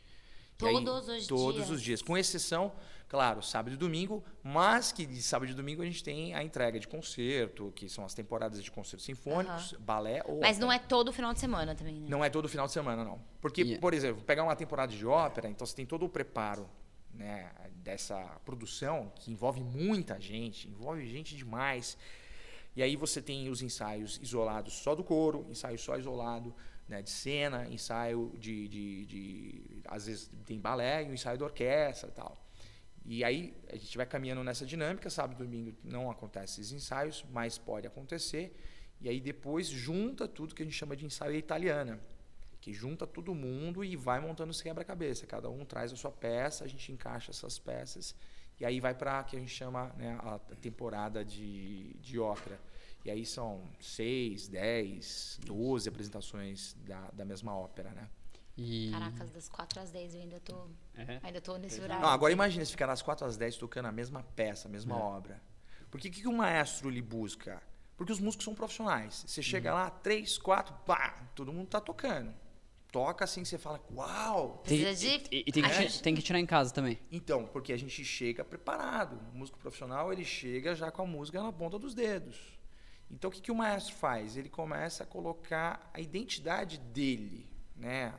E 0.62 0.68
aí, 0.68 0.84
Todos 0.84 1.08
os 1.08 1.26
Todos 1.26 1.54
dias? 1.56 1.70
os 1.70 1.82
dias. 1.82 2.02
Com 2.02 2.16
exceção, 2.16 2.72
claro, 3.08 3.42
sábado 3.42 3.74
e 3.74 3.76
domingo. 3.76 4.22
Mas 4.42 4.92
que 4.92 5.04
de 5.06 5.22
sábado 5.22 5.50
e 5.50 5.54
domingo 5.54 5.82
a 5.82 5.84
gente 5.84 6.02
tem 6.02 6.34
a 6.34 6.42
entrega 6.42 6.78
de 6.78 6.86
concerto, 6.88 7.72
que 7.74 7.88
são 7.88 8.04
as 8.04 8.14
temporadas 8.14 8.62
de 8.62 8.70
concertos 8.70 9.04
sinfônicos, 9.04 9.74
balé 9.80 10.22
ou 10.26 10.40
Mas 10.40 10.58
não 10.58 10.70
é 10.72 10.78
todo 10.78 11.12
final 11.12 11.32
de 11.32 11.40
semana 11.40 11.74
também, 11.74 12.00
né? 12.00 12.06
Não 12.08 12.24
é 12.24 12.30
todo 12.30 12.48
final 12.48 12.66
de 12.66 12.72
semana, 12.72 13.04
não. 13.04 13.20
Porque, 13.40 13.62
E- 13.62 13.78
por 13.78 13.92
exemplo, 13.94 14.22
pegar 14.22 14.42
uma 14.44 14.56
temporada 14.56 14.92
de 14.92 15.06
ópera, 15.06 15.48
então 15.48 15.66
você 15.66 15.74
tem 15.76 15.86
todo 15.86 16.04
o 16.04 16.08
preparo 16.08 16.68
né, 17.14 17.50
dessa 17.76 18.16
produção, 18.44 19.12
que 19.16 19.30
envolve 19.30 19.62
muita 19.62 20.18
gente, 20.18 20.66
envolve 20.68 21.06
gente 21.06 21.36
demais. 21.36 21.98
E 22.74 22.82
aí 22.82 22.96
você 22.96 23.20
tem 23.20 23.50
os 23.50 23.60
ensaios 23.60 24.18
isolados 24.22 24.72
só 24.72 24.94
do 24.94 25.04
coro, 25.04 25.44
ensaio 25.50 25.78
só 25.78 25.94
isolado 25.98 26.54
né, 26.92 27.02
de 27.02 27.10
cena, 27.10 27.66
ensaio 27.68 28.32
de, 28.38 28.68
de, 28.68 29.06
de- 29.06 29.82
Às 29.86 30.06
vezes 30.06 30.30
tem 30.46 30.58
balé 30.60 31.02
ensaio 31.04 31.38
da 31.38 31.44
orquestra 31.46 32.08
e 32.08 32.12
tal. 32.12 32.32
E 33.04 33.24
aí 33.24 33.54
a 33.68 33.76
gente 33.76 33.96
vai 33.96 34.06
caminhando 34.06 34.44
nessa 34.44 34.64
dinâmica, 34.64 35.10
sábado 35.10 35.42
e 35.42 35.46
domingo 35.46 35.76
não 35.82 36.10
acontecem 36.10 36.62
esses 36.62 36.72
ensaios, 36.72 37.24
mas 37.30 37.58
pode 37.58 37.86
acontecer. 37.86 38.54
E 39.00 39.08
aí 39.08 39.20
depois 39.20 39.66
junta 39.68 40.28
tudo 40.28 40.54
que 40.54 40.62
a 40.62 40.64
gente 40.64 40.76
chama 40.76 40.94
de 40.94 41.04
ensaio 41.04 41.34
italiana, 41.34 41.98
que 42.60 42.72
junta 42.72 43.04
todo 43.06 43.34
mundo 43.34 43.84
e 43.84 43.96
vai 43.96 44.20
montando 44.20 44.52
esse 44.52 44.62
quebra-cabeça. 44.62 45.26
Cada 45.26 45.48
um 45.50 45.64
traz 45.64 45.92
a 45.92 45.96
sua 45.96 46.12
peça, 46.12 46.64
a 46.64 46.68
gente 46.68 46.92
encaixa 46.92 47.30
essas 47.32 47.58
peças 47.58 48.14
e 48.60 48.64
aí 48.64 48.78
vai 48.80 48.94
para 48.94 49.24
que 49.24 49.34
a 49.36 49.40
gente 49.40 49.50
chama 49.50 49.92
né, 49.96 50.16
a 50.22 50.38
temporada 50.60 51.24
de, 51.24 51.94
de 51.94 52.18
ópera. 52.20 52.60
E 53.04 53.10
aí 53.10 53.26
são 53.26 53.62
seis, 53.80 54.48
dez, 54.48 55.38
doze 55.44 55.88
apresentações 55.88 56.74
da, 56.84 57.10
da 57.10 57.24
mesma 57.24 57.56
ópera, 57.56 57.90
né? 57.90 58.08
E... 58.56 58.90
Caracas, 58.90 59.30
das 59.30 59.48
4 59.48 59.80
às 59.80 59.90
10 59.90 60.14
eu 60.14 60.20
ainda 60.20 60.40
tô, 60.40 60.68
É. 60.94 61.20
ainda 61.22 61.40
tô 61.40 61.56
nesse 61.56 61.80
horário. 61.80 62.02
Não, 62.02 62.10
agora 62.10 62.32
imagina 62.32 62.64
se 62.64 62.70
ficar 62.70 62.86
das 62.86 63.00
4 63.00 63.26
às 63.26 63.36
10 63.36 63.56
tocando 63.56 63.86
a 63.86 63.92
mesma 63.92 64.22
peça, 64.36 64.68
a 64.68 64.70
mesma 64.70 64.96
obra. 64.96 65.42
Porque 65.90 66.08
o 66.08 66.10
que, 66.10 66.20
que 66.20 66.28
o 66.28 66.32
maestro 66.32 66.90
lhe 66.90 67.02
busca? 67.02 67.62
Porque 67.96 68.12
os 68.12 68.20
músicos 68.20 68.44
são 68.44 68.54
profissionais. 68.54 69.24
Você 69.26 69.42
chega 69.42 69.72
lá, 69.72 69.90
três, 69.90 70.38
quatro, 70.38 70.74
pá, 70.86 71.30
todo 71.34 71.52
mundo 71.52 71.68
tá 71.68 71.80
tocando. 71.80 72.34
Toca 72.90 73.24
assim, 73.24 73.42
você 73.44 73.56
fala, 73.56 73.80
uau! 73.90 74.62
Tem, 74.66 74.94
de 74.94 75.06
e, 75.30 75.44
e 75.46 75.52
tem, 75.52 75.62
que, 75.62 76.02
tem 76.02 76.14
que 76.14 76.20
tirar 76.20 76.38
em 76.38 76.44
casa 76.44 76.74
também. 76.74 76.98
Então, 77.10 77.46
porque 77.46 77.72
a 77.72 77.76
gente 77.76 78.04
chega 78.04 78.44
preparado. 78.44 79.18
O 79.32 79.38
músico 79.38 79.58
profissional, 79.58 80.12
ele 80.12 80.24
chega 80.24 80.74
já 80.74 80.90
com 80.90 81.02
a 81.02 81.06
música 81.06 81.42
na 81.42 81.50
ponta 81.52 81.78
dos 81.78 81.94
dedos. 81.94 82.38
Então, 83.12 83.28
o 83.28 83.32
que, 83.32 83.40
que 83.40 83.52
o 83.52 83.54
maestro 83.54 83.94
faz? 83.94 84.36
Ele 84.36 84.48
começa 84.48 85.04
a 85.04 85.06
colocar 85.06 85.90
a 85.92 86.00
identidade 86.00 86.78
dele, 86.78 87.46
né? 87.76 88.14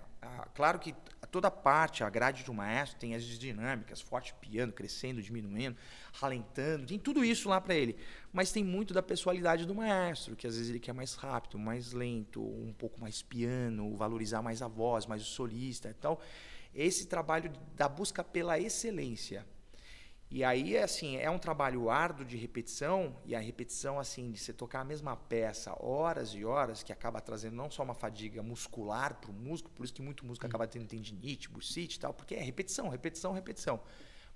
Claro 0.53 0.79
que 0.79 0.95
toda 1.31 1.49
parte, 1.49 2.03
a 2.03 2.09
grade 2.09 2.43
do 2.43 2.53
maestro 2.53 2.99
tem 2.99 3.15
as 3.15 3.23
dinâmicas, 3.23 3.99
forte 3.99 4.33
piano, 4.35 4.71
crescendo, 4.71 5.21
diminuindo, 5.21 5.75
ralentando, 6.13 6.85
tem 6.85 6.99
tudo 6.99 7.25
isso 7.25 7.49
lá 7.49 7.59
para 7.59 7.75
ele. 7.75 7.97
Mas 8.31 8.51
tem 8.51 8.63
muito 8.63 8.93
da 8.93 9.01
pessoalidade 9.01 9.65
do 9.65 9.73
maestro, 9.73 10.35
que 10.35 10.45
às 10.45 10.55
vezes 10.55 10.69
ele 10.69 10.79
quer 10.79 10.93
mais 10.93 11.15
rápido, 11.15 11.57
mais 11.57 11.91
lento, 11.91 12.41
um 12.41 12.71
pouco 12.71 13.01
mais 13.01 13.21
piano, 13.21 13.95
valorizar 13.97 14.41
mais 14.41 14.61
a 14.61 14.67
voz, 14.67 15.05
mais 15.07 15.23
o 15.23 15.25
solista. 15.25 15.93
Então, 15.97 16.19
esse 16.73 17.07
trabalho 17.07 17.51
da 17.75 17.89
busca 17.89 18.23
pela 18.23 18.59
excelência. 18.59 19.45
E 20.35 20.43
aí, 20.43 20.75
assim, 20.79 21.15
é 21.17 21.29
um 21.29 21.37
trabalho 21.37 21.91
árduo 21.91 22.25
de 22.25 22.35
repetição, 22.35 23.15
e 23.23 23.35
a 23.35 23.39
repetição, 23.39 23.99
assim, 23.99 24.31
de 24.31 24.39
você 24.39 24.51
tocar 24.51 24.79
a 24.81 24.83
mesma 24.83 25.15
peça 25.15 25.71
horas 25.79 26.29
e 26.33 26.43
horas, 26.43 26.81
que 26.81 26.91
acaba 26.91 27.21
trazendo 27.21 27.55
não 27.55 27.69
só 27.69 27.83
uma 27.83 27.93
fadiga 27.93 28.41
muscular 28.41 29.13
para 29.21 29.29
o 29.29 29.33
músico, 29.33 29.69
por 29.69 29.83
isso 29.83 29.93
que 29.93 30.01
muito 30.01 30.25
músico 30.25 30.47
acaba 30.47 30.65
tendo 30.65 30.87
tendinite, 30.87 31.47
bursite 31.49 31.97
e 31.97 31.99
tal, 31.99 32.15
porque 32.15 32.33
é 32.33 32.41
repetição, 32.41 32.89
repetição, 32.89 33.31
repetição. 33.31 33.79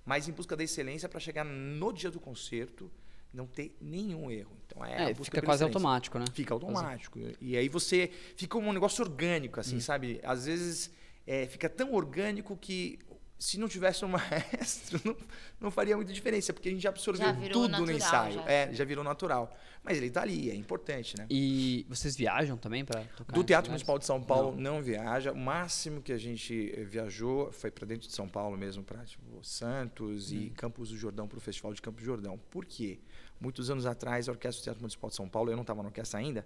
Mas 0.06 0.28
em 0.28 0.32
busca 0.34 0.56
da 0.56 0.64
excelência 0.64 1.10
para 1.10 1.20
chegar 1.20 1.44
no 1.44 1.92
dia 1.92 2.12
do 2.12 2.20
concerto, 2.20 2.92
não 3.34 3.48
ter 3.48 3.76
nenhum 3.82 4.30
erro. 4.30 4.56
Então, 4.68 4.86
é, 4.86 4.98
a 4.98 5.10
É, 5.10 5.14
busca 5.16 5.36
fica 5.36 5.42
quase 5.42 5.64
automático, 5.64 6.20
né? 6.20 6.26
Fica 6.32 6.54
automático. 6.54 7.18
E 7.42 7.58
aí 7.58 7.68
você 7.70 8.12
fica 8.36 8.56
um 8.56 8.72
negócio 8.72 9.04
orgânico, 9.04 9.58
Hum. 9.58 9.62
assim, 9.62 9.80
sabe? 9.80 10.20
Às 10.24 10.46
vezes 10.46 10.92
é, 11.26 11.46
fica 11.48 11.68
tão 11.68 11.92
orgânico 11.94 12.56
que 12.56 13.00
se 13.40 13.60
não 13.60 13.68
tivesse 13.68 14.04
um 14.04 14.08
maestro, 14.10 15.00
não, 15.04 15.16
não 15.60 15.72
faria 15.72 15.96
muita 15.96 16.12
diferença, 16.12 16.54
porque 16.54 16.70
a 16.70 16.72
gente 16.72 16.82
já 16.82 16.90
absorveu 16.90 17.26
Já 17.26 17.34
tudo 17.50 17.80
no 17.80 17.86
natural, 17.86 17.96
ensaio. 17.96 18.34
já. 18.34 18.52
É, 18.52 18.74
já 18.74 18.84
virou 18.86 19.04
natural. 19.04 19.56
Mas 19.84 19.98
ele 19.98 20.10
tá 20.10 20.22
ali, 20.22 20.50
é 20.50 20.56
importante, 20.56 21.18
né? 21.18 21.26
E 21.30 21.86
vocês 21.88 22.16
viajam 22.16 22.58
também 22.58 22.84
para 22.84 23.04
tocar? 23.16 23.34
Do 23.34 23.44
Teatro? 23.44 23.72
Municipal 23.72 23.98
de 23.98 24.06
São 24.06 24.22
Paulo 24.22 24.60
não. 24.60 24.82
viaja. 24.82 25.32
O 25.32 25.38
máximo 25.38 26.02
que 26.02 26.12
a 26.12 26.18
gente 26.18 26.74
eh, 26.76 26.84
viajou 26.84 27.52
foi 27.54 27.72
para 27.72 27.86
dentro 27.86 28.08
de 28.08 28.14
São 28.14 28.28
Paulo 28.28 28.58
mesmo, 28.58 28.84
para 28.84 29.06
tipo, 29.06 29.24
Santos 29.44 30.32
e 30.34 30.50
Campos 30.50 30.90
do 30.90 30.98
Jordão, 30.98 31.28
para 31.28 31.38
o 31.38 31.42
Festival 31.42 31.74
de 31.74 31.82
Campos 31.82 32.02
do 32.02 32.06
Jordão. 32.06 32.38
Por 32.50 32.66
quê? 32.66 33.00
Muitos 33.40 33.70
anos 33.70 33.86
atrás, 33.86 34.28
a 34.28 34.32
Orquestra 34.32 34.62
do 34.62 34.64
Teatro 34.64 34.82
Municipal 34.82 35.10
de 35.10 35.16
São 35.16 35.30
Paulo, 35.30 35.52
eu 35.52 35.56
não 35.56 35.62
estava 35.62 35.82
na 35.82 35.88
orquestra 35.90 36.20
ainda, 36.20 36.46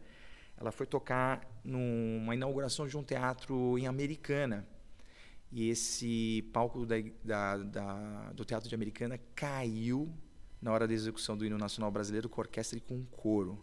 ela 0.57 0.71
foi 0.71 0.85
tocar 0.85 1.41
numa 1.63 2.35
inauguração 2.35 2.87
de 2.87 2.95
um 2.95 3.03
teatro 3.03 3.77
em 3.79 3.87
Americana. 3.87 4.67
E 5.51 5.69
esse 5.69 6.43
palco 6.53 6.85
da, 6.85 6.95
da- 7.23 7.57
da- 7.57 8.31
do 8.33 8.45
Teatro 8.45 8.69
de 8.69 8.75
Americana 8.75 9.19
caiu 9.35 10.09
na 10.61 10.71
hora 10.71 10.87
da 10.87 10.93
execução 10.93 11.35
do 11.35 11.45
hino 11.45 11.57
nacional 11.57 11.91
brasileiro 11.91 12.29
com 12.29 12.39
orquestra 12.39 12.77
e 12.77 12.81
com 12.81 13.03
coro. 13.05 13.61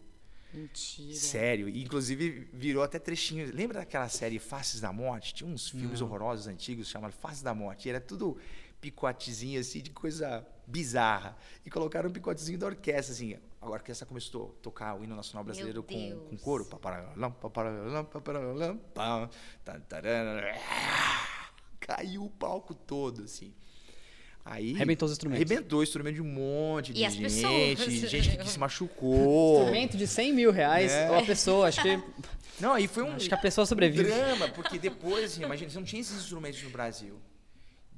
Mentira. 0.52 1.14
Sério, 1.14 1.68
e 1.68 1.82
inclusive 1.82 2.48
virou 2.52 2.82
até 2.82 2.98
trechinho. 2.98 3.50
Lembra 3.54 3.80
daquela 3.80 4.08
série 4.08 4.38
Faces 4.38 4.80
da 4.80 4.92
Morte? 4.92 5.34
Tinha 5.34 5.48
uns 5.50 5.68
filmes 5.70 6.00
horrorosos 6.00 6.46
antigos 6.46 6.88
chamados 6.88 7.16
Faces 7.16 7.42
da 7.42 7.54
Morte. 7.54 7.86
E 7.86 7.90
era 7.90 8.00
tudo 8.00 8.36
picotezinho 8.80 9.60
assim 9.60 9.80
de 9.82 9.90
coisa 9.90 10.46
bizarra. 10.66 11.36
E 11.66 11.70
colocaram 11.70 12.08
um 12.08 12.12
picotezinho 12.12 12.58
da 12.58 12.66
orquestra 12.66 13.12
assim. 13.14 13.36
A 13.60 13.68
orquestra 13.68 14.06
começou 14.06 14.56
a 14.58 14.62
tocar 14.62 14.94
o 14.98 15.04
hino 15.04 15.14
nacional 15.16 15.44
brasileiro 15.44 15.82
com, 15.82 16.18
com 16.30 16.36
coro. 16.38 16.64
Pam, 18.94 19.28
tan, 19.64 19.80
taran, 19.80 20.40
Caiu 21.88 22.24
o 22.24 22.30
palco 22.30 22.74
todo 22.74 23.22
assim. 23.22 23.52
Aí 24.44 24.74
Arrebentou 24.76 25.06
os 25.06 25.12
instrumentos. 25.12 25.50
Arrebentou 25.50 25.80
o 25.80 25.82
instrumento 25.82 26.14
de 26.14 26.22
um 26.22 26.24
monte 26.26 26.92
de 26.92 27.00
E 27.00 27.04
as 27.04 27.12
gente, 27.14 27.22
pessoas? 27.22 27.78
gente 28.10 28.30
que, 28.36 28.36
que 28.44 28.48
se 28.50 28.58
machucou. 28.58 29.58
Instrumento 29.60 29.96
de 29.96 30.06
100 30.06 30.32
mil 30.32 30.50
reais, 30.52 30.92
É. 30.92 31.10
ou 31.10 31.18
a 31.18 31.22
pessoa, 31.22 31.66
acho 31.68 31.82
que, 31.82 31.98
Não, 32.60 32.72
aí 32.74 32.86
foi 32.88 33.02
um, 33.04 33.12
acho 33.14 33.28
que 33.28 33.34
a 33.34 33.38
pessoa 33.38 33.62
um 33.62 33.66
sobrevive. 33.66 34.04
drama, 34.04 34.48
porque 34.48 34.78
depois, 34.78 35.24
assim, 35.32 35.42
imagina, 35.44 35.70
você 35.70 35.78
não 35.78 35.84
tinha 35.84 36.00
esses 36.00 36.16
instrumentos 36.18 36.62
no 36.62 36.70
Brasil. 36.70 37.20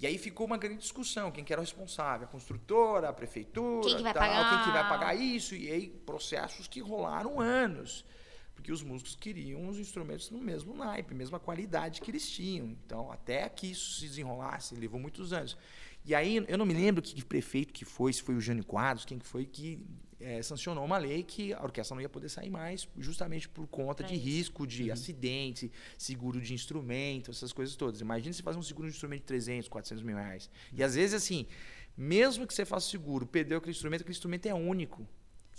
E 0.01 0.07
aí 0.07 0.17
ficou 0.19 0.47
uma 0.47 0.57
grande 0.57 0.79
discussão, 0.81 1.31
quem 1.31 1.45
que 1.45 1.53
era 1.53 1.61
o 1.61 1.65
responsável, 1.65 2.27
a 2.27 2.31
construtora, 2.31 3.09
a 3.09 3.13
prefeitura, 3.13 3.87
Quem 3.87 3.97
que 3.99 4.03
vai 4.03 4.13
tal, 4.15 4.23
pagar? 4.23 4.49
quem 4.57 4.65
que 4.65 4.71
vai 4.73 4.89
pagar 4.89 5.15
isso, 5.15 5.55
e 5.55 5.71
aí 5.71 5.89
processos 6.07 6.67
que 6.67 6.81
rolaram 6.81 7.39
anos, 7.41 8.05
porque 8.61 8.71
os 8.71 8.83
músicos 8.83 9.17
queriam 9.17 9.67
os 9.69 9.79
instrumentos 9.79 10.31
no 10.31 10.39
mesmo 10.39 10.75
naipe, 10.75 11.15
mesma 11.15 11.41
qualidade 11.41 12.03
que 12.03 12.11
eles 12.11 12.29
tinham. 12.31 12.67
Então, 12.85 13.11
até 13.11 13.49
que 13.49 13.67
isso 13.71 13.99
se 14.01 14.07
desenrolasse, 14.07 14.75
levou 14.77 15.01
muitos 15.01 15.33
anos. 15.33 15.57
E 16.05 16.15
aí, 16.15 16.45
eu 16.47 16.59
não 16.59 16.67
me 16.67 16.75
lembro 16.75 17.03
que, 17.03 17.25
prefeito 17.25 17.73
que 17.73 17.87
foi, 17.87 18.13
se 18.13 18.23
foi 18.23 18.35
o 18.35 18.41
Jânio 18.41 18.65
Quadros, 18.65 19.07
quem 19.07 19.19
que 19.19 19.27
foi 19.27 19.47
que 19.47 19.83
eh, 20.21 20.43
sancionou 20.43 20.85
uma 20.85 20.99
lei 20.99 21.23
que 21.23 21.55
a 21.55 21.63
orquestra 21.63 21.95
não 21.95 22.03
ia 22.03 22.09
poder 22.09 22.29
sair 22.29 22.51
mais, 22.51 22.87
justamente 22.99 23.49
por 23.49 23.67
conta 23.67 24.05
Pra 24.05 24.09
de 24.09 24.15
isso. 24.15 24.25
risco 24.25 24.67
de 24.67 24.91
acidente, 24.91 25.73
seguro 25.97 26.39
de 26.39 26.53
instrumento, 26.53 27.31
essas 27.31 27.53
coisas 27.53 27.75
todas. 27.77 28.03
Imagina 28.03 28.33
se 28.35 28.43
fazer 28.43 28.59
um 28.59 28.63
seguro 28.63 28.89
de 28.89 28.95
instrumento 28.95 29.21
de 29.21 29.27
300, 29.27 29.69
400 29.71 30.05
mil 30.05 30.17
reais. 30.17 30.51
E 30.71 30.83
às 30.83 30.95
vezes, 30.95 31.15
assim, 31.15 31.47
mesmo 31.97 32.47
que 32.47 32.53
você 32.53 32.67
faça 32.67 32.87
o 32.87 32.91
seguro, 32.91 33.27
perdeu 33.27 33.57
aquele 33.57 33.73
instrumento, 33.73 34.03
aquele 34.03 34.15
instrumento 34.15 34.47
é 34.47 34.55
único. 34.55 35.07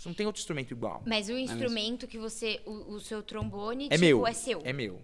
Você 0.02 0.08
não 0.08 0.16
tem 0.16 0.26
outro 0.26 0.40
instrumento 0.40 0.72
igual. 0.72 1.00
Mas 1.06 1.28
o 1.28 1.32
instrumento 1.32 2.08
que 2.08 2.18
você. 2.18 2.60
O, 2.66 2.94
o 2.94 3.00
seu 3.00 3.22
trombone, 3.22 3.86
É 3.86 3.90
tipo, 3.90 4.00
meu. 4.00 4.26
é 4.26 4.32
seu. 4.32 4.60
É 4.64 4.72
meu. 4.72 5.00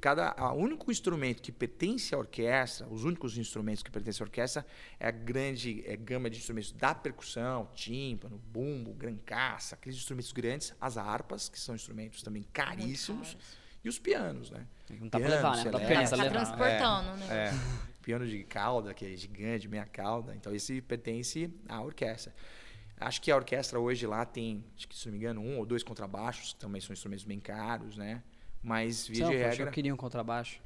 Cada, 0.00 0.32
a 0.36 0.52
único 0.52 0.90
instrumento 0.90 1.42
que 1.42 1.50
pertence 1.50 2.14
à 2.14 2.18
orquestra, 2.18 2.86
os 2.88 3.04
únicos 3.04 3.38
instrumentos 3.38 3.82
que 3.82 3.90
pertencem 3.90 4.22
à 4.22 4.26
orquestra, 4.26 4.66
é 5.00 5.08
a 5.08 5.10
grande 5.10 5.82
é, 5.86 5.96
gama 5.96 6.28
de 6.28 6.38
instrumentos 6.38 6.72
da 6.72 6.94
percussão, 6.94 7.70
tímpano, 7.74 8.38
bumbo, 8.38 8.92
grancaça, 8.92 9.74
aqueles 9.76 9.96
instrumentos 9.98 10.32
grandes, 10.32 10.74
as 10.78 10.98
harpas, 10.98 11.48
que 11.48 11.58
são 11.58 11.74
instrumentos 11.74 12.22
também 12.22 12.42
caríssimos, 12.52 13.36
e 13.82 13.88
os 13.88 13.98
pianos, 13.98 14.50
né? 14.50 14.66
Não 14.90 15.08
dá 15.08 15.18
pra 15.18 15.28
Piano, 15.28 15.34
levar, 15.36 15.56
né? 15.56 15.70
Pra 15.70 15.80
celeste, 15.80 16.10
Tá 16.10 16.16
levar. 16.22 16.30
transportando, 16.30 17.16
né? 17.16 17.26
É, 17.30 17.52
piano 18.02 18.26
de 18.26 18.44
cauda, 18.44 18.92
que 18.92 19.04
é 19.06 19.16
gigante, 19.16 19.68
meia 19.68 19.86
cauda. 19.86 20.34
Então, 20.34 20.54
esse 20.54 20.80
pertence 20.82 21.50
à 21.68 21.80
orquestra. 21.80 22.34
Acho 23.00 23.20
que 23.20 23.30
a 23.30 23.36
orquestra 23.36 23.78
hoje 23.78 24.06
lá 24.06 24.24
tem, 24.24 24.64
acho 24.76 24.88
que 24.88 24.96
se 24.96 25.06
não 25.06 25.12
me 25.12 25.18
engano, 25.18 25.40
um 25.40 25.58
ou 25.58 25.66
dois 25.66 25.82
contrabaixos, 25.82 26.52
que 26.52 26.60
também 26.60 26.80
são 26.80 26.92
instrumentos 26.92 27.24
bem 27.24 27.38
caros, 27.38 27.96
né? 27.96 28.22
Mas, 28.62 29.06
via 29.06 29.24
Não, 29.24 29.30
de 29.30 29.36
regra... 29.36 29.66
eu 29.66 29.70
queria 29.70 29.94
um 29.94 29.96
contrabaixo. 29.96 30.60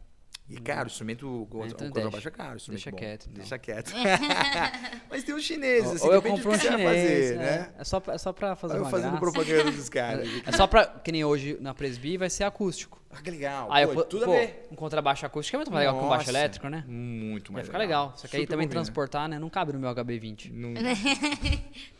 E 0.54 0.60
caro, 0.60 0.84
o 0.84 0.86
instrumento, 0.86 1.26
o, 1.26 1.42
o 1.58 1.64
Então 1.66 1.88
contrabaixo 1.88 2.28
é 2.28 2.30
caro, 2.30 2.56
instrumento 2.56 2.78
Deixa 2.84 2.90
bom. 2.90 2.96
quieto, 2.98 3.22
então. 3.22 3.34
Deixa 3.34 3.58
quieto. 3.58 3.92
Mas 5.10 5.24
tem 5.24 5.34
os 5.34 5.42
chineses, 5.42 5.90
assim, 5.92 6.06
Ou 6.06 6.12
eu 6.12 6.20
depende 6.20 6.42
do 6.42 6.44
compro 6.44 6.52
um 6.52 6.58
que 6.58 6.62
você 6.64 6.68
vai 6.70 6.78
chinês, 6.78 7.30
fazer, 7.30 7.34
é. 7.34 7.36
né? 7.38 7.70
É 7.78 7.84
só 7.84 8.00
pra, 8.00 8.14
é 8.14 8.18
só 8.18 8.32
pra 8.32 8.54
fazer 8.56 8.74
Olha 8.74 8.78
eu 8.80 8.84
uma 8.84 8.90
fazendo 8.90 9.10
graça. 9.18 9.20
propaganda 9.32 9.70
dos 9.70 9.88
caras. 9.88 10.28
É 10.46 10.52
só 10.52 10.66
pra, 10.66 10.84
que 10.86 11.10
nem 11.10 11.24
hoje 11.24 11.56
na 11.60 11.72
Presby, 11.72 12.16
vai 12.18 12.28
ser 12.28 12.44
acústico. 12.44 13.00
Ah, 13.10 13.20
que 13.22 13.30
legal. 13.30 13.68
Aí 13.72 13.86
Pô, 13.86 13.92
eu, 13.92 14.04
tudo 14.04 14.24
pô, 14.26 14.32
a 14.32 14.36
ver. 14.36 14.68
um 14.70 14.74
contrabaixo 14.74 15.24
acústico 15.26 15.56
é 15.56 15.58
muito 15.58 15.70
mais 15.72 15.86
legal 15.86 15.98
que 16.00 16.06
um 16.06 16.08
baixo 16.08 16.30
elétrico, 16.30 16.68
né? 16.68 16.84
Muito 16.86 17.52
Vai 17.52 17.56
mais 17.60 17.66
ficar 17.66 17.78
legal. 17.78 18.12
Só 18.16 18.26
que 18.28 18.36
aí 18.36 18.46
também 18.46 18.66
combina. 18.66 18.82
transportar, 18.82 19.28
né? 19.28 19.38
Não 19.38 19.50
cabe 19.50 19.72
no 19.72 19.78
meu 19.78 19.90
HB20. 19.94 20.50
Não- 20.52 20.72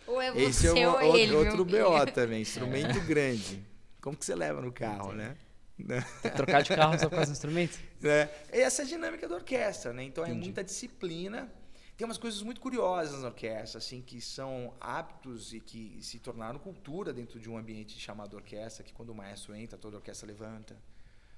Ou 0.07 0.21
é 0.21 0.29
Esse 0.43 0.67
é 0.69 0.71
ou 0.89 0.95
uma- 0.97 1.03
é 1.05 1.21
ele. 1.21 1.35
outro 1.35 1.65
meu 1.65 1.91
BO 1.91 2.07
também, 2.13 2.43
instrumento 2.43 3.01
grande. 3.03 3.63
Como 4.01 4.17
que 4.17 4.25
você 4.25 4.35
leva 4.35 4.61
no 4.61 4.73
carro, 4.73 5.13
né? 5.13 5.35
Tem 5.77 6.31
que 6.31 6.37
trocar 6.37 6.63
de 6.63 6.69
carro 6.75 6.99
só 6.99 7.09
por 7.09 7.17
causa 7.17 7.31
do 7.31 7.35
instrumento. 7.35 7.79
né? 8.01 8.31
Essa 8.51 8.83
é 8.83 8.85
a 8.85 8.89
dinâmica 8.89 9.29
da 9.29 9.35
orquestra, 9.35 9.93
né? 9.93 10.05
Então 10.05 10.25
é 10.25 10.33
muita 10.33 10.63
disciplina. 10.63 11.51
Tem 11.97 12.07
umas 12.07 12.19
coisas 12.19 12.43
muito 12.43 12.61
curiosas 12.61 13.21
na 13.21 13.29
orquestra, 13.29 13.79
assim, 13.79 14.01
que 14.01 14.21
são 14.21 14.75
hábitos 14.81 15.53
e 15.53 15.61
que 15.61 15.99
se 16.03 16.19
tornaram 16.19 16.59
cultura 16.59 17.13
dentro 17.13 17.39
de 17.39 17.51
um 17.51 17.57
ambiente 17.57 17.99
chamado 17.99 18.35
orquestra, 18.35 18.83
que 18.83 18.93
quando 18.93 19.11
o 19.11 19.15
maestro 19.15 19.55
entra, 19.55 19.79
toda 19.79 19.97
a 19.97 19.99
orquestra 19.99 20.27
levanta. 20.27 20.77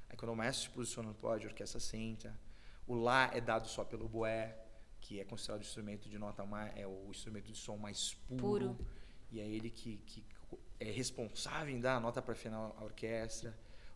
Aí 0.09 0.17
quando 0.17 0.31
o 0.33 0.37
maestro 0.37 0.69
se 0.69 0.71
posiciona 0.71 1.09
no 1.09 1.15
pódio, 1.15 1.49
a 1.49 1.51
orquestra 1.51 1.81
senta. 1.81 2.39
O 2.87 2.95
lá 2.95 3.31
é 3.35 3.41
dado 3.41 3.67
só 3.69 3.85
pelo 3.85 4.09
boé, 4.09 4.57
que 5.01 5.21
é 5.21 5.25
considerado 5.25 5.61
o 5.61 5.65
instrumento 5.65 6.09
de 6.09 6.19
nota 6.19 6.47
mais, 6.47 6.73
é 6.77 6.87
o 6.87 7.09
instrumento 7.11 7.51
de 7.51 7.59
som 7.59 7.77
mais 7.77 8.15
puro. 8.29 8.41
Puro. 8.41 8.87
E 9.33 9.41
é 9.41 9.47
ele 9.47 9.71
que, 9.71 9.97
que 10.07 10.25
é 10.79 10.91
responsável 10.91 11.75
em 11.75 11.81
dar 11.81 11.97
a 11.97 12.01
nota 12.01 12.23
para 12.23 12.35
final 12.35 12.77
à 12.79 12.85
orquestra. 12.85 13.55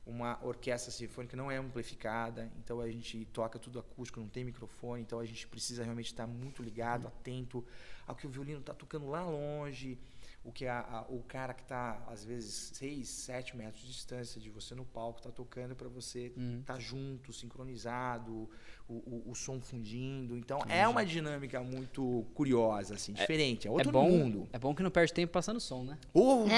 Uma 0.08 0.38
orquestra 0.42 0.90
sinfônica 0.90 1.36
não 1.36 1.50
é 1.50 1.58
amplificada, 1.58 2.50
então 2.64 2.80
a 2.80 2.90
gente 2.90 3.26
toca 3.26 3.58
tudo 3.58 3.78
acústico, 3.78 4.18
não 4.18 4.28
tem 4.28 4.42
microfone, 4.42 5.02
então 5.02 5.20
a 5.20 5.24
gente 5.26 5.46
precisa 5.46 5.84
realmente 5.84 6.06
estar 6.06 6.26
muito 6.26 6.62
ligado, 6.62 7.06
atento 7.06 7.62
ao 8.06 8.14
que 8.16 8.26
o 8.26 8.30
violino 8.30 8.60
está 8.60 8.72
tocando 8.72 9.06
lá 9.06 9.22
longe, 9.22 9.98
o 10.42 10.50
que 10.50 10.66
a, 10.66 10.80
a- 10.80 11.02
o 11.10 11.22
cara 11.28 11.52
que 11.52 11.60
está 11.60 12.02
às 12.06 12.24
vezes 12.24 12.70
6, 12.74 13.06
7 13.06 13.54
metros 13.54 13.82
de 13.82 13.88
distância 13.92 14.40
de 14.40 14.48
você 14.48 14.74
no 14.74 14.82
palco 14.86 15.18
está 15.18 15.30
tocando 15.30 15.76
para 15.76 15.88
você 15.90 16.32
estar 16.60 16.80
junto, 16.80 17.30
sincronizado, 17.30 18.48
o, 18.88 18.94
o, 18.94 19.24
o 19.32 19.34
som 19.34 19.60
fundindo. 19.60 20.38
Então 20.38 20.58
é 20.70 20.88
uma 20.88 21.04
dinâmica 21.04 21.60
muito 21.60 22.24
curiosa, 22.34 22.94
assim, 22.94 23.12
diferente, 23.12 23.68
é 23.68 23.70
outro 23.70 23.90
é 23.90 23.92
bom, 23.92 24.08
mundo. 24.08 24.48
É 24.54 24.58
bom 24.58 24.74
que 24.74 24.82
não 24.82 24.90
perde 24.90 25.12
tempo 25.12 25.34
passando 25.34 25.60
som, 25.60 25.84
né? 25.84 25.98
Oh! 26.14 26.46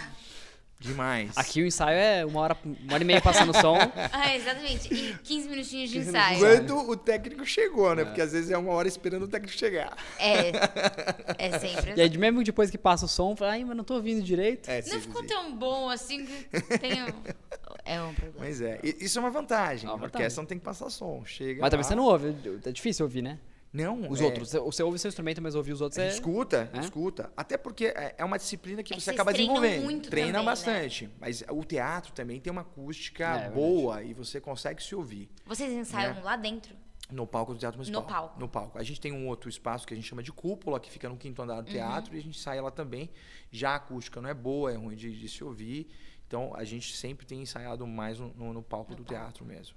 Demais. 0.80 1.36
Aqui 1.36 1.62
o 1.62 1.66
ensaio 1.66 1.98
é 1.98 2.24
uma 2.24 2.40
hora, 2.40 2.56
uma 2.64 2.94
hora 2.94 3.02
e 3.02 3.06
meia 3.06 3.20
passando 3.20 3.52
som. 3.54 3.76
Ah, 4.12 4.34
exatamente. 4.34 4.92
E 4.92 5.14
15 5.22 5.48
minutinhos 5.48 5.90
de 5.90 5.98
15 5.98 6.08
ensaio. 6.08 6.38
Quando 6.38 6.76
o 6.90 6.96
técnico 6.96 7.44
chegou, 7.44 7.94
né? 7.94 8.04
Porque 8.04 8.20
às 8.20 8.32
vezes 8.32 8.50
é 8.50 8.56
uma 8.56 8.72
hora 8.72 8.88
esperando 8.88 9.24
o 9.24 9.28
técnico 9.28 9.56
chegar. 9.56 9.94
É. 10.18 10.50
É 11.38 11.50
sempre 11.60 11.92
E 11.96 12.00
aí, 12.00 12.08
assim. 12.08 12.16
mesmo 12.18 12.42
depois 12.42 12.70
que 12.70 12.78
passa 12.78 13.04
o 13.04 13.08
som, 13.08 13.36
fala, 13.36 13.52
ai, 13.52 13.64
mas 13.64 13.76
não 13.76 13.84
tô 13.84 13.94
ouvindo 13.94 14.22
direito. 14.22 14.68
É, 14.70 14.82
Não 14.82 15.00
ficou 15.00 15.22
tão 15.26 15.54
bom 15.54 15.90
assim 15.90 16.24
que 16.24 16.78
tem 16.78 17.02
um... 17.04 17.08
É 17.84 18.00
um 18.00 18.14
problema. 18.14 18.38
Mas 18.46 18.60
é, 18.60 18.78
isso 18.82 19.18
é 19.18 19.20
uma 19.20 19.30
vantagem. 19.30 19.88
É 19.88 19.92
uma 19.92 20.02
a 20.02 20.04
orquestra 20.04 20.40
não 20.42 20.46
tem 20.46 20.58
que 20.58 20.64
passar 20.64 20.88
som. 20.90 21.22
Chega 21.26 21.60
Mas 21.60 21.70
também 21.70 21.82
lá. 21.82 21.88
você 21.88 21.94
não 21.94 22.04
ouve, 22.04 22.34
é 22.64 22.72
difícil 22.72 23.04
ouvir, 23.04 23.22
né? 23.22 23.38
Não, 23.72 24.10
Os 24.10 24.20
é, 24.20 24.24
outros. 24.24 24.48
Você, 24.50 24.58
você 24.58 24.82
ouve 24.82 24.98
seu 24.98 25.08
instrumento, 25.08 25.40
mas 25.40 25.54
ouvir 25.54 25.72
os 25.72 25.80
outros 25.80 25.98
é. 25.98 26.08
Escuta, 26.08 26.68
É? 26.74 26.80
escuta. 26.80 27.32
Até 27.36 27.56
porque 27.56 27.86
é 27.86 28.16
é 28.18 28.24
uma 28.24 28.36
disciplina 28.36 28.82
que 28.82 28.92
É 28.92 28.96
que 28.96 29.00
você 29.00 29.06
vocês 29.06 29.14
acaba 29.16 29.32
desenvolvendo. 29.32 29.84
muito 29.84 30.10
Treina 30.10 30.32
também, 30.32 30.42
né? 30.44 30.50
bastante. 30.50 31.10
Mas 31.20 31.44
o 31.48 31.62
teatro 31.64 32.12
também 32.12 32.40
tem 32.40 32.50
uma 32.50 32.62
acústica 32.62 33.22
É, 33.24 33.28
é 33.28 33.32
verdade. 33.34 33.54
boa 33.54 34.02
e 34.02 34.12
você 34.12 34.40
consegue 34.40 34.82
se 34.82 34.94
ouvir. 34.94 35.30
Vocês 35.46 35.72
ensaiam 35.72 36.14
Né? 36.14 36.20
lá 36.22 36.36
dentro? 36.36 36.74
No 37.12 37.26
palco 37.26 37.52
do 37.54 37.58
Teatro 37.58 37.78
Municipal. 37.78 38.02
No 38.02 38.08
palco. 38.08 38.40
No 38.40 38.48
palco. 38.48 38.78
A 38.78 38.82
gente 38.84 39.00
tem 39.00 39.12
um 39.12 39.26
outro 39.28 39.48
espaço 39.48 39.84
que 39.86 39.92
a 39.94 39.96
gente 39.96 40.06
chama 40.08 40.22
de 40.22 40.32
cúpula, 40.32 40.78
que 40.78 40.88
fica 40.90 41.08
no 41.08 41.16
quinto 41.16 41.40
andar 41.42 41.60
do 41.60 41.66
Uhum. 41.66 41.72
teatro, 41.74 42.14
e 42.14 42.18
a 42.18 42.22
gente 42.22 42.38
sai 42.38 42.60
lá 42.60 42.70
também. 42.70 43.10
Já 43.50 43.70
a 43.70 43.74
acústica 43.76 44.20
não 44.20 44.28
é 44.30 44.34
boa, 44.34 44.72
é 44.72 44.76
ruim 44.76 44.94
de, 44.96 45.16
de 45.18 45.28
se 45.28 45.42
ouvir. 45.42 45.88
Então 46.26 46.52
a 46.54 46.62
gente 46.64 46.96
sempre 46.96 47.26
tem 47.26 47.40
ensaiado 47.42 47.84
mais 47.86 48.18
no, 48.20 48.32
no- 48.34 48.52
no 48.52 48.62
palco 48.62 48.94
do 48.94 49.02
teatro 49.04 49.44
mesmo. 49.44 49.76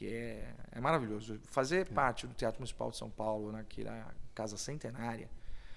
Que 0.00 0.08
é, 0.08 0.54
é 0.72 0.80
maravilhoso. 0.80 1.38
Fazer 1.50 1.86
parte 1.88 2.26
do 2.26 2.32
Teatro 2.32 2.58
Municipal 2.58 2.90
de 2.90 2.96
São 2.96 3.10
Paulo, 3.10 3.52
naquela 3.52 4.14
casa 4.34 4.56
centenária, 4.56 5.28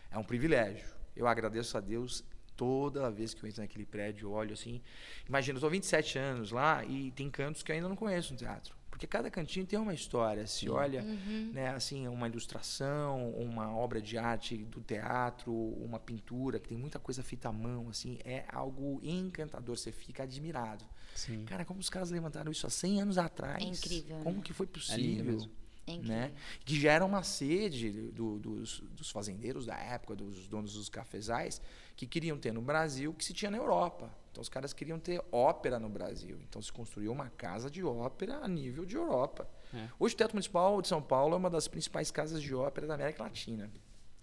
é 0.09 0.17
um 0.17 0.23
privilégio. 0.23 0.87
Eu 1.13 1.27
agradeço 1.27 1.77
a 1.77 1.81
Deus 1.81 2.23
toda 2.55 3.11
vez 3.11 3.33
que 3.33 3.43
eu 3.43 3.49
entro 3.49 3.61
naquele 3.61 3.85
prédio, 3.85 4.31
olho 4.31 4.53
assim. 4.53 4.81
Imagina, 5.27 5.55
eu 5.55 5.57
estou 5.57 5.69
27 5.69 6.17
anos 6.19 6.51
lá 6.51 6.85
e 6.85 7.11
tem 7.11 7.29
cantos 7.29 7.61
que 7.63 7.69
eu 7.69 7.75
ainda 7.75 7.89
não 7.89 7.97
conheço 7.97 8.31
no 8.31 8.39
teatro. 8.39 8.73
Porque 9.03 9.17
cada 9.17 9.29
cantinho 9.29 9.65
tem 9.65 9.77
uma 9.77 9.93
história. 9.93 10.47
Se 10.47 10.69
olha, 10.69 11.03
Uhum. 11.03 11.51
né, 11.53 11.69
assim, 11.71 12.07
uma 12.07 12.25
ilustração, 12.25 13.31
uma 13.31 13.75
obra 13.75 14.01
de 14.01 14.17
arte 14.17 14.55
do 14.57 14.79
teatro, 14.79 15.51
uma 15.53 15.99
pintura, 15.99 16.57
que 16.57 16.69
tem 16.69 16.77
muita 16.77 16.99
coisa 16.99 17.21
feita 17.21 17.49
à 17.49 17.51
mão, 17.51 17.89
assim, 17.89 18.17
é 18.23 18.45
algo 18.47 19.01
encantador. 19.03 19.77
Você 19.77 19.91
fica 19.91 20.23
admirado. 20.23 20.85
Sim. 21.15 21.43
Cara, 21.45 21.65
como 21.65 21.81
os 21.81 21.89
caras 21.89 22.11
levantaram 22.11 22.49
isso 22.49 22.65
há 22.65 22.69
100 22.69 23.01
anos 23.01 23.17
atrás? 23.17 23.61
É 23.61 23.67
incrível, 23.67 24.19
Como 24.23 24.37
né? 24.37 24.41
que 24.41 24.53
foi 24.53 24.65
lindo 24.67 24.79
possível? 24.79 25.49
É 25.85 25.91
incrível. 25.91 26.15
né? 26.17 26.31
Que 26.63 26.79
já 26.79 26.93
era 26.93 27.03
uma 27.05 27.23
sede 27.23 27.91
do- 28.13 28.39
dos, 28.39 28.79
dos 28.91 29.11
fazendeiros 29.11 29.65
da 29.65 29.75
época, 29.77 30.15
dos 30.15 30.47
donos 30.47 30.75
dos 30.75 30.87
cafezais, 30.87 31.61
que 31.97 32.07
queriam 32.07 32.37
ter 32.37 32.53
no 32.53 32.61
Brasil 32.61 33.11
o 33.11 33.13
que 33.13 33.25
se 33.25 33.33
tinha 33.33 33.51
na 33.51 33.57
Europa. 33.57 34.09
Então 34.33 34.41
os 34.41 34.49
caras 34.49 34.73
queriam 34.73 34.99
ter 34.99 35.23
ópera 35.31 35.79
no 35.79 35.87
Brasil. 35.87 36.39
Então 36.49 36.59
se 36.59 36.73
construiu 36.73 37.11
uma 37.11 37.29
casa 37.29 37.69
de 37.69 37.83
ópera 37.83 38.39
a 38.39 38.47
nível 38.47 38.83
de 38.83 38.95
Europa. 38.95 39.47
É. 39.71 39.87
Hoje 39.99 40.15
o 40.15 40.17
Teatro 40.17 40.35
Municipal 40.35 40.81
de 40.81 40.87
São 40.87 41.03
Paulo 41.03 41.35
é 41.35 41.37
uma 41.37 41.51
das 41.51 41.67
principais 41.67 42.09
casas 42.09 42.41
de 42.41 42.53
ópera 42.55 42.87
da 42.87 42.95
América 42.95 43.21
Latina. 43.21 43.71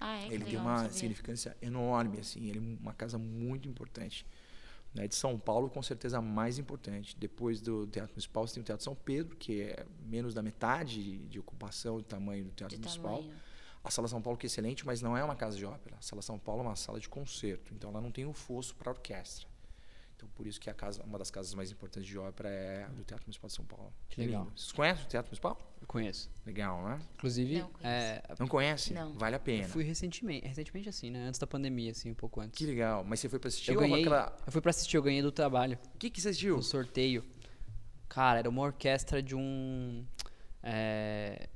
Ah, 0.00 0.18
é? 0.18 0.26
Ele 0.26 0.44
tem 0.44 0.56
uma 0.56 0.90
significância 0.90 1.56
enorme, 1.62 2.18
assim. 2.18 2.48
Ele 2.48 2.58
é 2.58 2.82
uma 2.82 2.92
casa 2.92 3.18
muito 3.18 3.68
importante. 3.68 4.26
Né? 4.92 5.06
De 5.06 5.14
São 5.14 5.38
Paulo, 5.38 5.70
com 5.70 5.80
certeza, 5.80 6.18
a 6.18 6.22
mais 6.22 6.58
importante. 6.58 7.16
Depois 7.16 7.60
do 7.60 7.86
Teatro 7.86 8.12
Municipal, 8.12 8.48
você 8.48 8.54
tem 8.54 8.62
o 8.62 8.66
Teatro 8.66 8.82
São 8.82 8.96
Pedro, 8.96 9.36
que 9.36 9.62
é 9.62 9.86
menos 10.04 10.34
da 10.34 10.42
metade 10.42 11.18
de, 11.18 11.38
ocupação 11.38 12.00
e 12.00 12.02
tamanho 12.02 12.46
do 12.46 12.50
Teatro 12.50 12.76
De 12.76 12.82
Municipal. 12.82 13.18
tamanho. 13.18 13.34
A 13.84 13.90
Sala 13.92 14.08
São 14.08 14.20
Paulo, 14.20 14.36
que 14.36 14.46
é 14.46 14.48
excelente, 14.48 14.84
mas 14.84 15.00
não 15.00 15.16
é 15.16 15.22
uma 15.22 15.36
casa 15.36 15.56
de 15.56 15.64
ópera. 15.64 15.96
A 15.98 16.02
Sala 16.02 16.20
São 16.20 16.36
Paulo 16.36 16.62
é 16.62 16.66
uma 16.66 16.76
sala 16.76 16.98
de 16.98 17.08
concerto. 17.08 17.72
Então, 17.72 17.90
ela 17.90 18.00
não 18.00 18.10
tem 18.10 18.26
o 18.26 18.32
fosso 18.32 18.74
para 18.74 18.90
orquestra. 18.90 19.49
Então, 20.20 20.28
por 20.34 20.46
isso 20.46 20.60
que 20.60 20.68
a 20.68 20.74
casa, 20.74 21.02
uma 21.02 21.18
das 21.18 21.30
casas 21.30 21.54
mais 21.54 21.72
importantes 21.72 22.06
de 22.06 22.18
ópera 22.18 22.50
é 22.50 22.84
a 22.84 22.88
do 22.88 23.02
Teatro 23.02 23.24
Municipal 23.26 23.48
de 23.48 23.54
São 23.54 23.64
Paulo. 23.64 23.90
Que 24.10 24.20
legal. 24.20 24.44
lindo. 24.44 24.52
Vocês 24.54 24.70
conhecem 24.72 25.04
o 25.06 25.08
Teatro 25.08 25.30
Municipal? 25.30 25.58
Eu 25.80 25.86
conheço. 25.86 26.30
Legal, 26.44 26.84
né? 26.84 27.00
Inclusive, 27.14 27.58
Não 27.60 27.68
conheço. 27.70 27.86
é, 27.88 28.22
Não 28.38 28.46
conhece? 28.48 28.92
Não. 28.92 29.14
Vale 29.14 29.36
a 29.36 29.38
eu 29.38 29.40
pena. 29.40 29.68
fui 29.68 29.82
recentemente, 29.82 30.46
recentemente 30.46 30.90
assim, 30.90 31.10
né? 31.10 31.26
Antes 31.26 31.40
da 31.40 31.46
pandemia, 31.46 31.92
assim, 31.92 32.10
um 32.10 32.14
pouco 32.14 32.38
antes. 32.42 32.58
Que 32.58 32.66
legal. 32.66 33.02
Mas 33.02 33.20
você 33.20 33.30
foi 33.30 33.38
para 33.38 33.48
assistir 33.48 33.72
eu 33.72 33.80
ganhei, 33.80 34.00
aquela... 34.02 34.36
eu 34.46 34.52
fui 34.52 34.60
pra 34.60 34.68
assistir, 34.70 34.96
eu 34.98 35.02
ganhei 35.02 35.22
do 35.22 35.32
trabalho, 35.32 35.78
O 35.94 35.98
que, 35.98 36.10
que 36.10 36.20
você 36.20 36.28
assistiu? 36.28 36.56
no 36.56 36.62
sorteio. 36.62 37.24
Cara, 38.06 38.40
era 38.40 38.48
uma 38.50 38.60
orquestra 38.60 39.22
de 39.22 39.34
um... 39.34 40.04
É... 40.62 41.48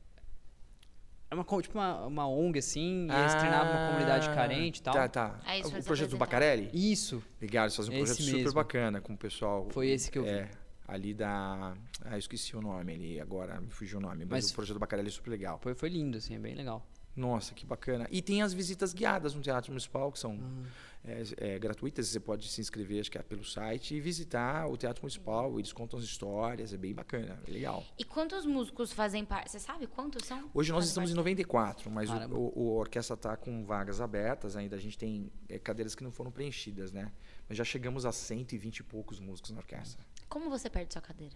Era 1.30 1.40
uma, 1.40 1.62
tipo 1.62 1.78
uma, 1.78 2.06
uma 2.06 2.28
ONG, 2.28 2.58
assim, 2.58 3.08
e 3.10 3.12
eles 3.12 3.34
treinavam 3.34 3.72
uma 3.72 3.86
comunidade 3.88 4.28
carente 4.34 4.80
e 4.80 4.82
tal. 4.82 4.94
Tá, 4.94 5.08
tá. 5.08 5.40
Aí 5.44 5.62
o 5.62 5.82
projeto 5.82 6.10
do. 6.10 6.16
Bacarelli? 6.16 6.70
Isso, 6.72 7.22
Legal, 7.40 7.64
eles 7.64 7.74
fazem 7.76 7.92
um 7.92 7.96
Esse 7.96 8.04
projeto 8.14 8.24
super 8.24 8.38
mesmo. 8.38 8.54
bacana 8.54 9.00
com 9.00 9.14
o 9.14 9.16
pessoal. 9.16 9.66
Foi 9.70 9.88
esse 9.88 10.10
que 10.10 10.18
eu 10.18 10.22
vi. 10.24 10.30
É, 10.30 10.50
ali 10.86 11.12
da... 11.14 11.74
Ah, 12.04 12.12
eu 12.12 12.18
esqueci 12.18 12.54
o 12.56 12.60
nome 12.60 12.94
ali, 12.94 13.20
agora 13.20 13.60
me 13.60 13.68
fugiu 13.70 13.98
o 13.98 14.00
nome. 14.02 14.24
Mas, 14.24 14.44
Mas- 14.44 14.50
o 14.50 14.54
projeto 14.54 14.74
do 14.74 14.80
Bacarelli 14.80 15.08
é 15.08 15.12
super 15.12 15.30
legal. 15.30 15.58
foi, 15.58 15.74
foi 15.74 15.88
lindo, 15.88 16.18
assim, 16.18 16.36
é 16.36 16.38
bem 16.38 16.54
legal. 16.54 16.86
Nossa, 17.16 17.54
que 17.54 17.64
bacana. 17.64 18.08
E 18.10 18.20
tem 18.20 18.42
as 18.42 18.52
visitas 18.52 18.92
guiadas 18.92 19.34
no 19.34 19.40
Teatro 19.40 19.70
Municipal, 19.70 20.10
que 20.10 20.18
são 20.18 20.32
uhum. 20.32 20.64
é, 21.04 21.22
é, 21.36 21.58
gratuitas. 21.58 22.08
Você 22.08 22.18
pode 22.18 22.48
se 22.48 22.60
inscrever, 22.60 23.00
acho 23.00 23.10
que 23.10 23.16
é 23.16 23.22
pelo 23.22 23.44
site, 23.44 23.94
e 23.94 24.00
visitar 24.00 24.66
o 24.66 24.76
Teatro 24.76 25.02
Municipal. 25.02 25.58
Eles 25.58 25.72
contam 25.72 25.98
as 25.98 26.04
histórias, 26.04 26.72
é 26.72 26.76
bem 26.76 26.92
bacana, 26.92 27.40
é 27.46 27.50
legal. 27.50 27.84
E 27.96 28.04
quantos 28.04 28.44
músicos 28.44 28.92
fazem 28.92 29.24
parte? 29.24 29.52
Você 29.52 29.60
sabe 29.60 29.86
quantos 29.86 30.26
são? 30.26 30.50
Hoje 30.52 30.72
nós 30.72 30.86
estamos 30.86 31.10
em 31.10 31.14
94, 31.14 31.90
mas 31.90 32.10
o, 32.10 32.14
o, 32.34 32.58
o, 32.58 32.76
orquestra 32.76 33.14
está 33.14 33.36
com 33.36 33.64
vagas 33.64 34.00
abertas 34.00 34.56
ainda. 34.56 34.74
A 34.74 34.80
gente 34.80 34.98
tem 34.98 35.30
é, 35.48 35.58
cadeiras 35.58 35.94
que 35.94 36.02
não 36.02 36.10
foram 36.10 36.32
preenchidas, 36.32 36.90
né? 36.90 37.12
Mas 37.48 37.56
já 37.56 37.64
chegamos 37.64 38.04
a 38.04 38.10
120 38.10 38.78
e 38.78 38.82
poucos 38.82 39.20
músicos 39.20 39.52
na 39.52 39.58
orquestra. 39.58 40.04
Como 40.28 40.50
você 40.50 40.68
perde 40.68 40.92
sua 40.92 41.02
cadeira? 41.02 41.34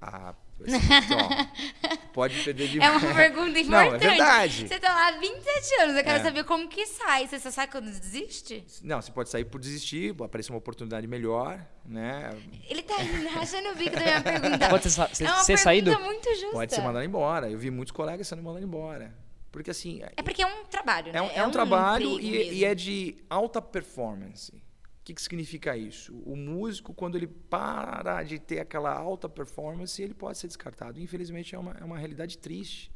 Ah, 0.00 0.34
então, 0.66 1.98
pode 2.12 2.42
perder 2.42 2.68
de 2.68 2.80
É 2.80 2.90
uma 2.90 3.14
pergunta 3.14 3.58
importante. 3.58 3.68
Não, 3.68 3.94
é 3.94 3.98
verdade. 3.98 4.68
Você 4.68 4.78
tá 4.78 4.88
lá 4.88 5.08
há 5.08 5.18
27 5.18 5.80
anos, 5.82 5.96
eu 5.96 6.04
quero 6.04 6.20
é. 6.20 6.22
saber 6.22 6.44
como 6.44 6.68
que 6.68 6.86
sai. 6.86 7.26
Você 7.26 7.38
só 7.38 7.50
sai 7.50 7.66
quando 7.66 7.86
desiste? 7.86 8.64
Não, 8.82 9.00
você 9.00 9.10
pode 9.10 9.30
sair 9.30 9.44
por 9.44 9.60
desistir, 9.60 10.14
aparecer 10.22 10.52
uma 10.52 10.58
oportunidade 10.58 11.06
melhor, 11.06 11.64
né? 11.84 12.30
Ele 12.68 12.82
tá 12.82 12.94
rachando 13.32 13.70
o 13.70 13.74
bico 13.74 13.96
da 13.96 14.02
minha 14.02 14.22
pergunta. 14.22 14.68
Pode 14.68 14.90
ser, 14.90 15.14
ser, 15.14 15.24
é 15.24 15.32
uma 15.32 15.44
ser 15.44 15.58
saído? 15.58 15.98
muito 16.00 16.28
justa. 16.30 16.52
Pode 16.52 16.74
ser 16.74 16.82
mandado 16.82 17.04
embora. 17.04 17.50
Eu 17.50 17.58
vi 17.58 17.70
muitos 17.70 17.92
colegas 17.92 18.26
sendo 18.28 18.42
mandados 18.42 18.66
embora. 18.66 19.14
Porque 19.50 19.70
assim... 19.70 20.00
É 20.16 20.22
porque 20.22 20.42
é 20.42 20.46
um 20.46 20.64
trabalho, 20.64 21.12
né? 21.12 21.18
É 21.18 21.22
um, 21.22 21.26
é, 21.26 21.36
é 21.38 21.46
um 21.46 21.50
trabalho 21.50 22.20
e, 22.20 22.58
e 22.58 22.64
é 22.64 22.74
de 22.74 23.16
alta 23.28 23.60
performance 23.60 24.62
que, 25.10 25.14
que 25.14 25.22
significa 25.22 25.76
isso? 25.76 26.14
O 26.24 26.36
músico, 26.36 26.94
quando 26.94 27.16
ele 27.16 27.26
para 27.26 28.22
de 28.22 28.38
ter 28.38 28.60
aquela 28.60 28.92
alta 28.92 29.28
performance, 29.28 30.00
ele 30.00 30.14
pode 30.14 30.38
ser 30.38 30.46
descartado. 30.46 31.00
Infelizmente, 31.00 31.54
é 31.54 31.58
uma, 31.58 31.72
é 31.72 31.84
uma 31.84 31.98
realidade 31.98 32.38
triste. 32.38 32.92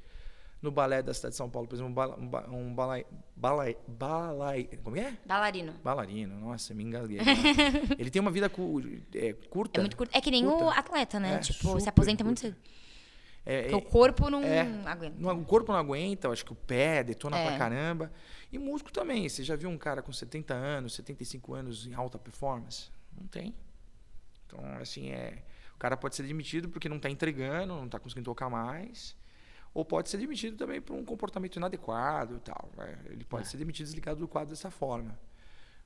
No 0.62 0.70
balé 0.70 1.02
da 1.02 1.12
cidade 1.12 1.32
de 1.32 1.36
São 1.36 1.50
Paulo, 1.50 1.68
por 1.68 1.74
exemplo, 1.74 1.92
um, 1.92 2.56
um 2.56 2.74
balai, 2.74 3.04
balai, 3.36 3.76
balai, 3.86 4.68
como 4.82 4.96
é? 4.96 5.18
Bailarino. 5.26 5.74
Bailarino, 5.84 6.40
nossa, 6.40 6.72
me 6.72 6.82
engasguei. 6.84 7.18
ele 7.98 8.08
tem 8.08 8.22
uma 8.22 8.30
vida 8.30 8.48
cu, 8.48 8.80
é, 9.14 9.34
curta. 9.34 9.80
É 9.80 9.82
muito 9.82 9.96
curta. 9.96 10.16
É 10.16 10.22
que 10.22 10.30
nem 10.30 10.42
curta. 10.42 10.64
o 10.64 10.70
atleta, 10.70 11.20
né? 11.20 11.34
É, 11.34 11.38
tipo, 11.40 11.78
se 11.78 11.86
aposenta 11.86 12.24
curta. 12.24 12.24
muito 12.24 12.40
cedo. 12.40 12.56
É, 13.46 13.74
o 13.76 13.82
corpo 13.82 14.30
não 14.30 14.42
é, 14.42 14.60
aguenta. 14.86 15.16
Não, 15.18 15.38
o 15.38 15.44
corpo 15.44 15.70
não 15.70 15.78
aguenta, 15.78 16.28
eu 16.28 16.32
acho 16.32 16.44
que 16.44 16.52
o 16.52 16.56
pé 16.56 17.04
detona 17.04 17.36
é. 17.36 17.46
pra 17.46 17.58
caramba. 17.58 18.10
E 18.50 18.58
músico 18.58 18.90
também. 18.90 19.28
Você 19.28 19.44
já 19.44 19.54
viu 19.54 19.68
um 19.68 19.76
cara 19.76 20.00
com 20.00 20.12
70 20.12 20.54
anos, 20.54 20.94
75 20.94 21.54
anos 21.54 21.86
em 21.86 21.92
alta 21.92 22.18
performance? 22.18 22.90
Não 23.18 23.26
tem. 23.26 23.54
Então, 24.46 24.60
assim, 24.80 25.10
é. 25.10 25.42
O 25.74 25.78
cara 25.78 25.96
pode 25.96 26.16
ser 26.16 26.22
demitido 26.22 26.68
porque 26.68 26.88
não 26.88 26.96
está 26.96 27.10
entregando, 27.10 27.74
não 27.74 27.84
está 27.84 27.98
conseguindo 27.98 28.24
tocar 28.24 28.48
mais. 28.48 29.14
Ou 29.74 29.84
pode 29.84 30.08
ser 30.08 30.16
demitido 30.16 30.56
também 30.56 30.80
por 30.80 30.94
um 30.94 31.04
comportamento 31.04 31.56
inadequado 31.56 32.36
e 32.36 32.40
tal. 32.40 32.70
Né? 32.76 32.96
Ele 33.06 33.24
pode 33.24 33.46
é. 33.46 33.50
ser 33.50 33.58
demitido 33.58 33.86
desligado 33.86 34.20
do 34.20 34.28
quadro 34.28 34.50
dessa 34.50 34.70
forma. 34.70 35.18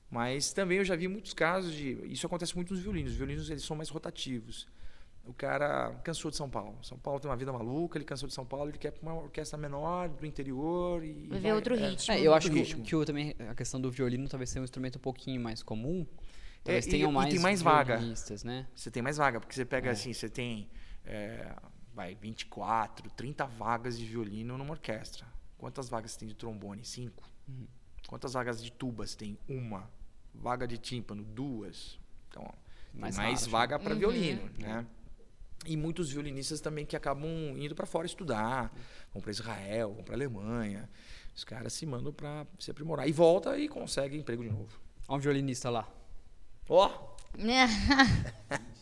Mas 0.09 0.53
também 0.53 0.77
eu 0.77 0.85
já 0.85 0.95
vi 0.95 1.07
muitos 1.09 1.33
casos 1.33 1.73
de. 1.73 1.99
Isso 2.05 2.25
acontece 2.25 2.55
muito 2.55 2.73
nos 2.73 2.81
violinos. 2.81 3.11
Os 3.11 3.17
violinos 3.17 3.49
eles 3.49 3.63
são 3.63 3.75
mais 3.75 3.89
rotativos 3.89 4.67
o 5.25 5.33
cara 5.33 5.93
cansou 6.03 6.31
de 6.31 6.37
São 6.37 6.49
Paulo. 6.49 6.77
São 6.83 6.97
Paulo 6.97 7.19
tem 7.19 7.29
uma 7.29 7.37
vida 7.37 7.53
maluca, 7.53 7.97
ele 7.97 8.05
cansou 8.05 8.27
de 8.27 8.33
São 8.33 8.45
Paulo, 8.45 8.69
ele 8.69 8.77
quer 8.77 8.93
uma 9.01 9.13
orquestra 9.13 9.57
menor, 9.57 10.09
do 10.09 10.25
interior 10.25 11.03
e... 11.03 11.27
Viver 11.27 11.53
outro 11.53 11.75
é, 11.75 11.89
ritmo. 11.89 12.13
É, 12.13 12.21
eu 12.21 12.33
acho 12.33 12.49
que, 12.49 12.63
que 12.81 12.95
o, 12.95 13.05
também 13.05 13.35
a 13.49 13.53
questão 13.53 13.79
do 13.79 13.91
violino 13.91 14.27
talvez 14.27 14.49
seja 14.49 14.61
um 14.61 14.63
instrumento 14.63 14.97
um 14.97 15.01
pouquinho 15.01 15.41
mais 15.41 15.61
comum. 15.61 16.05
Talvez 16.63 16.87
é, 16.87 16.89
tenham 16.89 17.11
e, 17.11 17.13
mais, 17.13 17.27
e 17.27 17.31
tem 17.31 17.39
mais 17.39 17.61
vaga. 17.61 17.99
Né? 18.43 18.67
Você 18.75 18.91
tem 18.91 19.03
mais 19.03 19.17
vaga, 19.17 19.39
porque 19.39 19.53
você 19.53 19.65
pega 19.65 19.89
é. 19.89 19.91
assim, 19.91 20.13
você 20.13 20.27
tem 20.27 20.69
é, 21.05 21.55
vai, 21.93 22.15
24, 22.15 23.09
30 23.11 23.45
vagas 23.45 23.97
de 23.97 24.05
violino 24.05 24.57
numa 24.57 24.71
orquestra. 24.71 25.25
Quantas 25.57 25.89
vagas 25.89 26.11
você 26.11 26.19
tem 26.19 26.27
de 26.27 26.35
trombone? 26.35 26.85
Cinco. 26.85 27.29
Uhum. 27.47 27.67
Quantas 28.07 28.33
vagas 28.33 28.63
de 28.63 28.71
tuba 28.71 29.05
você 29.05 29.17
tem? 29.17 29.37
Uma. 29.47 29.89
Vaga 30.33 30.67
de 30.67 30.77
tímpano? 30.77 31.23
Duas. 31.23 31.99
Então, 32.29 32.53
mais, 32.93 33.17
mais 33.17 33.45
vaga 33.45 33.77
para 33.77 33.93
uhum. 33.93 33.99
violino, 33.99 34.49
né? 34.57 34.85
E 35.65 35.75
muitos 35.75 36.11
violinistas 36.11 36.61
também 36.61 36.85
que 36.85 36.95
acabam 36.95 37.29
indo 37.57 37.75
para 37.75 37.85
fora 37.85 38.05
estudar, 38.05 38.73
vão 39.13 39.21
para 39.21 39.31
Israel, 39.31 39.93
vão 39.93 40.03
para 40.03 40.15
Alemanha. 40.15 40.89
Os 41.35 41.43
caras 41.43 41.73
se 41.73 41.85
mandam 41.85 42.13
para 42.13 42.45
se 42.57 42.71
aprimorar. 42.71 43.07
E 43.07 43.11
volta 43.11 43.57
e 43.57 43.67
consegue 43.67 44.17
emprego 44.17 44.43
de 44.43 44.49
novo. 44.49 44.79
Olha 45.07 45.17
um 45.17 45.19
violinista 45.19 45.69
lá. 45.69 45.87
Ó! 46.67 46.89
Oh. 46.89 47.09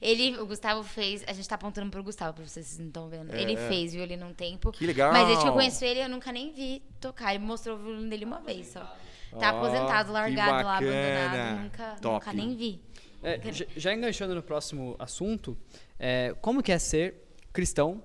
Ele, 0.00 0.38
o 0.38 0.46
Gustavo 0.46 0.82
fez. 0.82 1.24
A 1.26 1.32
gente 1.32 1.48
tá 1.48 1.54
apontando 1.54 1.90
pro 1.90 2.02
Gustavo, 2.02 2.34
pra 2.34 2.46
vocês 2.46 2.78
não 2.78 2.88
estão 2.88 3.08
vendo. 3.08 3.32
É. 3.32 3.40
Ele 3.40 3.56
fez 3.56 3.92
violino 3.92 4.26
um 4.26 4.34
tempo. 4.34 4.72
Que 4.72 4.86
legal. 4.86 5.12
Mas 5.12 5.26
desde 5.26 5.44
que 5.44 5.48
eu 5.48 5.54
conheço 5.54 5.84
ele, 5.84 6.00
eu 6.02 6.08
nunca 6.08 6.32
nem 6.32 6.52
vi 6.52 6.82
tocar. 7.00 7.34
Ele 7.34 7.44
mostrou 7.44 7.76
o 7.76 7.78
violino 7.78 8.10
dele 8.10 8.24
uma 8.24 8.40
vez 8.40 8.66
só. 8.68 8.80
Tá 9.38 9.54
oh, 9.54 9.56
aposentado, 9.56 10.12
largado 10.12 10.66
lá, 10.66 10.76
abandonado. 10.76 11.62
Nunca, 11.62 11.96
nunca 12.02 12.32
nem 12.32 12.54
vi. 12.54 12.82
É, 13.22 13.40
já 13.76 13.94
enganchando 13.94 14.34
no 14.34 14.42
próximo 14.42 14.96
assunto, 14.98 15.56
é, 15.98 16.34
como 16.40 16.62
que 16.62 16.72
é 16.72 16.78
ser 16.78 17.14
cristão 17.52 18.02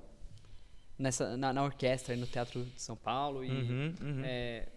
nessa, 0.97 1.35
na, 1.35 1.51
na, 1.51 1.63
orquestra 1.63 2.15
no 2.15 2.27
Teatro 2.27 2.63
de 2.63 2.81
São 2.81 2.95
Paulo? 2.95 3.43
E, 3.43 3.49
uhum, 3.49 3.95
uhum. 4.01 4.21
É, 4.23 4.67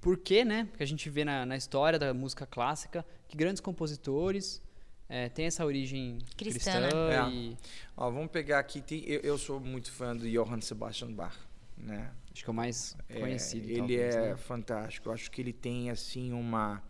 por 0.00 0.16
que, 0.16 0.44
né? 0.44 0.68
Porque 0.70 0.84
a 0.84 0.86
gente 0.86 1.10
vê 1.10 1.24
na, 1.24 1.44
na, 1.44 1.56
história 1.56 1.98
da 1.98 2.14
música 2.14 2.46
clássica 2.46 3.04
que 3.28 3.36
grandes 3.36 3.60
compositores 3.60 4.62
é, 5.08 5.28
têm 5.28 5.46
essa 5.46 5.64
origem 5.64 6.18
cristã. 6.36 6.80
cristã 6.80 7.28
é. 7.28 7.30
e... 7.30 7.56
Ó, 7.96 8.08
vamos 8.08 8.30
pegar 8.30 8.60
aqui, 8.60 8.80
tem, 8.80 9.02
eu, 9.04 9.20
eu, 9.20 9.36
sou 9.36 9.58
muito 9.58 9.90
fã 9.90 10.16
do 10.16 10.30
Johann 10.30 10.60
Sebastian 10.60 11.12
Bach, 11.12 11.36
né? 11.76 12.12
Acho 12.32 12.44
que 12.44 12.50
é 12.50 12.52
o 12.52 12.54
mais 12.54 12.96
é, 13.08 13.18
conhecido. 13.18 13.68
ele 13.68 13.78
talvez, 13.78 14.14
é 14.14 14.30
né? 14.30 14.36
fantástico. 14.36 15.08
Eu 15.08 15.12
acho 15.12 15.28
que 15.28 15.40
ele 15.40 15.52
tem 15.52 15.90
assim 15.90 16.32
uma 16.32 16.80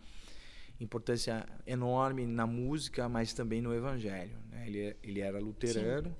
importância 0.83 1.45
enorme 1.65 2.25
na 2.25 2.47
música, 2.47 3.07
mas 3.07 3.33
também 3.33 3.61
no 3.61 3.73
evangelho. 3.73 4.37
Né? 4.49 4.67
Ele, 4.67 4.97
ele 5.03 5.19
era 5.19 5.39
luterano, 5.39 6.09
Sim. 6.09 6.15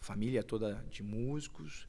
família 0.00 0.42
toda 0.42 0.84
de 0.90 1.02
músicos. 1.02 1.88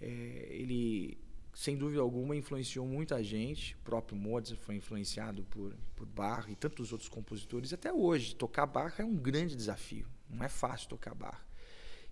É, 0.00 0.06
ele, 0.50 1.18
sem 1.54 1.76
dúvida 1.76 2.00
alguma, 2.00 2.36
influenciou 2.36 2.86
muita 2.86 3.22
gente. 3.22 3.74
O 3.76 3.78
próprio 3.78 4.16
Mozart 4.16 4.60
foi 4.60 4.76
influenciado 4.76 5.44
por, 5.44 5.74
por 5.94 6.06
Bach 6.06 6.48
e 6.48 6.54
tantos 6.54 6.92
outros 6.92 7.08
compositores. 7.08 7.72
Até 7.72 7.92
hoje, 7.92 8.34
tocar 8.34 8.66
Bach 8.66 8.98
é 8.98 9.04
um 9.04 9.16
grande 9.16 9.56
desafio. 9.56 10.06
Não 10.28 10.44
é 10.44 10.48
fácil 10.48 10.88
tocar 10.88 11.14
Bach. 11.14 11.40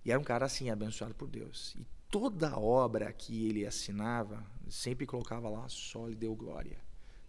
E 0.03 0.11
era 0.11 0.19
um 0.19 0.23
cara 0.23 0.45
assim, 0.45 0.69
abençoado 0.69 1.15
por 1.15 1.27
Deus. 1.27 1.75
E 1.79 1.87
toda 2.11 2.57
obra 2.57 3.11
que 3.11 3.47
ele 3.47 3.65
assinava, 3.65 4.45
sempre 4.69 5.05
colocava 5.05 5.49
lá, 5.49 5.67
só 5.67 6.07
lhe 6.07 6.15
deu 6.15 6.35
glória. 6.35 6.84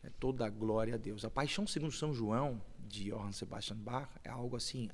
É 0.07 0.11
toda 0.21 0.47
a 0.47 0.51
glória 0.51 0.95
a 0.95 0.97
Deus. 0.97 1.25
A 1.25 1.31
Paixão 1.31 1.67
segundo 1.67 1.93
São 1.93 2.15
João, 2.15 2.63
de 2.79 3.11
Johann 3.11 3.33
Sebastian 3.33 3.77
Bach, 3.77 4.09
é 4.23 4.31
algo 4.31 4.57
assim 4.57 4.89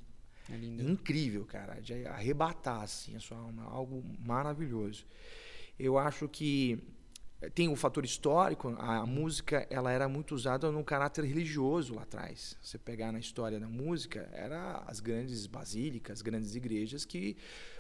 é 0.51 0.57
incrível, 0.83 1.45
cara, 1.45 1.81
de 1.81 2.05
arrebatar 2.07 2.83
assim 2.83 3.15
a 3.15 3.21
sua 3.21 3.39
alma, 3.39 3.63
algo 3.65 4.03
maravilhoso. 4.19 5.07
Eu 5.79 5.99
acho 5.99 6.29
que 6.29 6.83
tem 7.55 7.69
o 7.69 7.73
um 7.73 7.77
fator 7.77 8.05
histórico, 8.05 8.69
a 8.79 9.05
música 9.07 9.67
ela 9.71 9.91
era 9.91 10.09
muito 10.09 10.35
usada 10.35 10.71
no 10.71 10.85
caráter 10.85 11.25
religioso 11.25 11.95
lá 11.95 12.03
atrás. 12.03 12.57
Você 12.61 12.79
pegar 12.79 13.13
na 13.13 13.19
história 13.19 13.59
da 13.59 13.69
música, 13.69 14.29
era 14.33 14.83
as 14.87 15.01
grandes 15.01 15.47
basílicas, 15.47 16.19
as 16.19 16.23
grandes 16.23 16.55
igrejas 16.55 17.05
que 17.05 17.37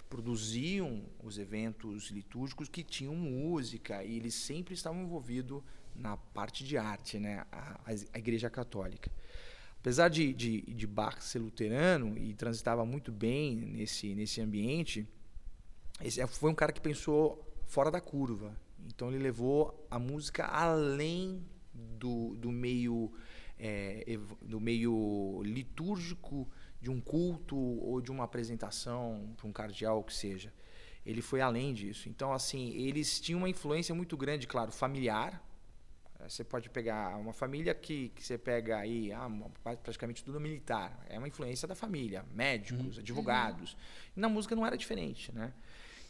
produziam 0.08 1.02
os 1.22 1.38
eventos 1.38 2.10
litúrgicos 2.10 2.68
que 2.68 2.82
tinham 2.82 3.14
música 3.14 4.04
e 4.04 4.16
eles 4.16 4.34
sempre 4.34 4.74
estavam 4.74 5.02
envolvidos 5.02 5.62
na 5.94 6.16
parte 6.16 6.64
de 6.64 6.76
arte, 6.76 7.18
né? 7.18 7.44
a, 7.50 7.80
a 8.12 8.18
Igreja 8.18 8.48
Católica. 8.50 9.10
Apesar 9.82 10.08
de, 10.08 10.32
de, 10.32 10.60
de 10.60 10.86
Bach 10.86 11.20
ser 11.20 11.40
luterano 11.40 12.16
e 12.16 12.34
transitava 12.34 12.84
muito 12.84 13.10
bem 13.10 13.56
nesse, 13.56 14.14
nesse 14.14 14.40
ambiente, 14.40 15.08
esse 16.00 16.24
foi 16.28 16.50
um 16.50 16.54
cara 16.54 16.72
que 16.72 16.80
pensou 16.80 17.44
fora 17.66 17.90
da 17.90 18.00
curva. 18.00 18.56
Então 18.86 19.08
ele 19.08 19.18
levou 19.18 19.86
a 19.90 19.98
música 19.98 20.44
além 20.44 21.44
do, 21.74 22.36
do 22.36 22.52
meio 22.52 23.12
é, 23.58 24.04
do 24.40 24.60
meio 24.60 25.42
litúrgico 25.44 26.48
de 26.80 26.90
um 26.90 27.00
culto 27.00 27.56
ou 27.56 28.00
de 28.00 28.10
uma 28.10 28.24
apresentação 28.24 29.34
para 29.36 29.48
um 29.48 29.52
cardeal 29.52 30.02
que 30.04 30.14
seja. 30.14 30.52
Ele 31.04 31.22
foi 31.22 31.40
além 31.40 31.74
disso. 31.74 32.08
Então 32.08 32.32
assim 32.32 32.70
eles 32.70 33.20
tinham 33.20 33.38
uma 33.38 33.48
influência 33.48 33.94
muito 33.94 34.16
grande, 34.16 34.46
claro, 34.46 34.70
familiar 34.70 35.42
você 36.28 36.44
pode 36.44 36.68
pegar 36.70 37.16
uma 37.18 37.32
família 37.32 37.74
que, 37.74 38.10
que 38.10 38.22
você 38.24 38.36
pega 38.38 38.78
aí, 38.78 39.12
ah, 39.12 39.28
praticamente 39.82 40.22
tudo 40.24 40.40
militar. 40.40 41.04
É 41.08 41.18
uma 41.18 41.28
influência 41.28 41.66
da 41.68 41.74
família, 41.74 42.24
médicos, 42.34 42.96
uhum. 42.96 43.00
advogados. 43.00 43.76
E 44.16 44.20
na 44.20 44.28
música 44.28 44.54
não 44.54 44.66
era 44.66 44.76
diferente, 44.76 45.32
né? 45.32 45.52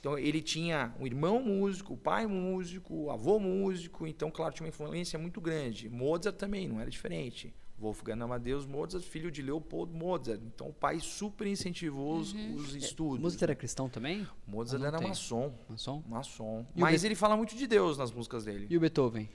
Então 0.00 0.18
ele 0.18 0.42
tinha 0.42 0.92
um 0.98 1.06
irmão 1.06 1.40
músico, 1.42 1.94
o 1.94 1.96
pai 1.96 2.26
músico, 2.26 2.92
o 3.04 3.10
avô 3.10 3.38
músico, 3.38 4.06
então 4.06 4.30
claro 4.30 4.52
tinha 4.52 4.64
uma 4.64 4.70
influência 4.70 5.18
muito 5.18 5.40
grande. 5.40 5.88
Mozart 5.88 6.36
também 6.36 6.66
não 6.66 6.80
era 6.80 6.90
diferente. 6.90 7.54
Wolfgang 7.78 8.22
Amadeus 8.22 8.64
Mozart, 8.66 9.02
filho 9.04 9.28
de 9.30 9.42
Leopold 9.42 9.92
Mozart. 9.92 10.40
Então 10.44 10.68
o 10.68 10.72
pai 10.72 11.00
super 11.00 11.46
incentivou 11.48 12.16
os, 12.18 12.32
Uhum. 12.32 12.54
os 12.56 12.74
estudos. 12.76 13.20
Mozart 13.20 13.42
era 13.42 13.54
cristão 13.56 13.88
também? 13.88 14.26
Mozart 14.46 14.82
era 14.84 15.00
maçom. 15.00 15.52
Maçom? 15.68 16.02
Maçom. 16.06 16.66
Mas 16.76 17.02
Be- 17.02 17.08
ele 17.08 17.14
fala 17.16 17.36
muito 17.36 17.56
de 17.56 17.66
Deus 17.66 17.96
nas 17.98 18.12
músicas 18.12 18.44
dele. 18.44 18.66
E 18.70 18.76
o 18.76 18.80
Beethoven? 18.80 19.28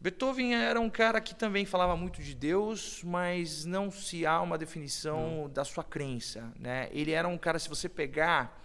Beethoven 0.00 0.54
era 0.54 0.80
um 0.80 0.90
cara 0.90 1.20
que 1.20 1.34
também 1.34 1.64
falava 1.64 1.96
muito 1.96 2.22
de 2.22 2.34
Deus, 2.34 3.02
mas 3.02 3.64
não 3.64 3.90
se 3.90 4.26
há 4.26 4.40
uma 4.40 4.58
definição 4.58 5.50
da 5.52 5.64
sua 5.64 5.82
crença. 5.82 6.52
Né? 6.58 6.88
Ele 6.92 7.12
era 7.12 7.26
um 7.26 7.38
cara, 7.38 7.58
se 7.58 7.68
você 7.68 7.88
pegar 7.88 8.62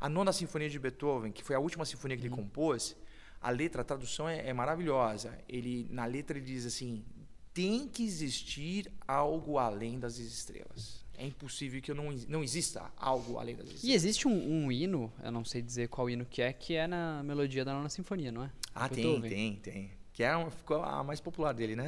a 0.00 0.08
nona 0.08 0.32
sinfonia 0.32 0.68
de 0.68 0.78
Beethoven, 0.78 1.32
que 1.32 1.44
foi 1.44 1.54
a 1.54 1.58
última 1.58 1.84
sinfonia 1.84 2.16
que 2.16 2.22
ele 2.22 2.30
compôs, 2.30 2.96
a 3.40 3.50
letra, 3.50 3.82
a 3.82 3.84
tradução 3.84 4.28
é, 4.28 4.48
é 4.48 4.52
maravilhosa. 4.52 5.38
Ele 5.48 5.86
na 5.90 6.06
letra 6.06 6.38
ele 6.38 6.46
diz 6.46 6.64
assim: 6.64 7.04
tem 7.52 7.86
que 7.86 8.02
existir 8.02 8.90
algo 9.06 9.58
além 9.58 9.98
das 9.98 10.18
estrelas. 10.18 11.04
É 11.16 11.24
impossível 11.24 11.80
que 11.80 11.94
não, 11.94 12.10
não 12.28 12.42
exista 12.42 12.90
algo 12.96 13.38
além 13.38 13.54
das 13.54 13.66
estrelas. 13.66 13.84
E 13.84 13.92
existe 13.92 14.26
um, 14.26 14.64
um 14.64 14.72
hino, 14.72 15.12
eu 15.22 15.30
não 15.30 15.44
sei 15.44 15.62
dizer 15.62 15.88
qual 15.88 16.10
hino 16.10 16.24
que 16.24 16.42
é, 16.42 16.52
que 16.52 16.74
é 16.74 16.86
na 16.86 17.22
melodia 17.22 17.64
da 17.64 17.72
nona 17.72 17.88
sinfonia, 17.88 18.32
não 18.32 18.42
é? 18.42 18.50
Ah, 18.74 18.88
tem, 18.88 19.04
Beethoven. 19.04 19.30
tem, 19.30 19.56
tem. 19.56 19.90
Que 20.14 20.22
é 20.22 20.34
uma, 20.34 20.48
ficou 20.50 20.80
a 20.82 21.02
mais 21.04 21.20
popular 21.20 21.52
dele, 21.52 21.74
né? 21.76 21.84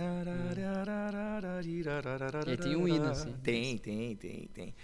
E 2.46 2.56
tem 2.56 2.76
um 2.76 2.86
hino, 2.88 3.08
assim. 3.08 3.32
Tem, 3.42 3.78
tem, 3.78 4.16
tem, 4.16 4.48
tem. 4.48 4.74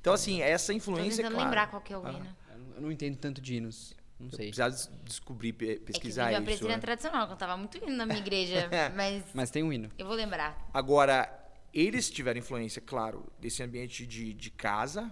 Então, 0.00 0.12
assim, 0.12 0.40
essa 0.42 0.72
Tô 0.72 0.76
influência, 0.76 1.16
tentando 1.16 1.32
claro, 1.34 1.48
lembrar 1.48 1.66
qual 1.68 1.82
que 1.82 1.92
é 1.92 1.98
o 1.98 2.06
Ah. 2.06 2.12
hino. 2.12 2.36
Eu 2.52 2.58
não- 2.58 2.74
Eu 2.76 2.80
não 2.82 2.92
entendo 2.92 3.16
tanto 3.16 3.40
de 3.40 3.56
hinos, 3.56 3.94
não 4.18 4.26
eu 4.28 4.32
sei. 4.36 4.46
precisava 4.46 4.70
des- 4.70 4.90
descobrir, 5.04 5.52
pe- 5.52 5.70
É 5.70 5.74
que 5.76 5.80
pesquisar 5.80 6.30
eu 6.32 6.36
isso. 6.38 6.44
presbiteriana 6.44 6.76
né? 6.76 6.80
tradicional, 6.82 7.22
eu 7.22 7.28
cantava 7.28 7.56
muito 7.56 7.76
hino 7.78 7.94
na 7.96 8.06
minha 8.06 8.18
igreja, 8.18 8.68
mas 8.96 9.24
Mas 9.34 9.50
tem 9.50 9.62
um 9.62 9.72
hino. 9.72 9.90
eu 9.98 10.06
vou 10.06 10.14
lembrar. 10.14 10.68
Agora, 10.72 11.28
eles 11.74 12.10
tiveram 12.10 12.38
influência, 12.38 12.80
claro, 12.80 13.26
desse 13.38 13.62
ambiente 13.62 14.06
de, 14.06 14.32
de 14.34 14.50
casa, 14.50 15.10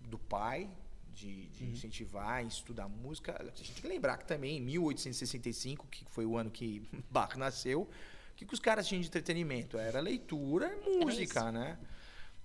do 0.00 0.18
pai, 0.18 0.68
de, 1.20 1.46
de 1.48 1.64
Uhum. 1.64 1.70
incentivar 1.70 2.28
a 2.28 2.42
estudar 2.42 2.88
música. 2.88 3.36
A 3.38 3.44
gente 3.44 3.72
tem 3.72 3.82
que 3.82 3.88
lembrar 3.88 4.16
que 4.16 4.24
também, 4.26 4.56
em 4.56 4.60
1865, 4.60 5.86
que 5.88 6.04
foi 6.06 6.24
o 6.24 6.36
ano 6.36 6.50
que 6.50 6.88
Bach 7.10 7.36
nasceu, 7.36 7.82
o 7.82 8.34
que, 8.36 8.46
que 8.46 8.54
os 8.54 8.60
caras 8.60 8.86
tinham 8.88 9.00
de 9.00 9.08
entretenimento? 9.08 9.76
Era 9.78 10.00
leitura 10.00 10.74
e 10.86 10.98
música, 11.04 11.52
né? 11.52 11.78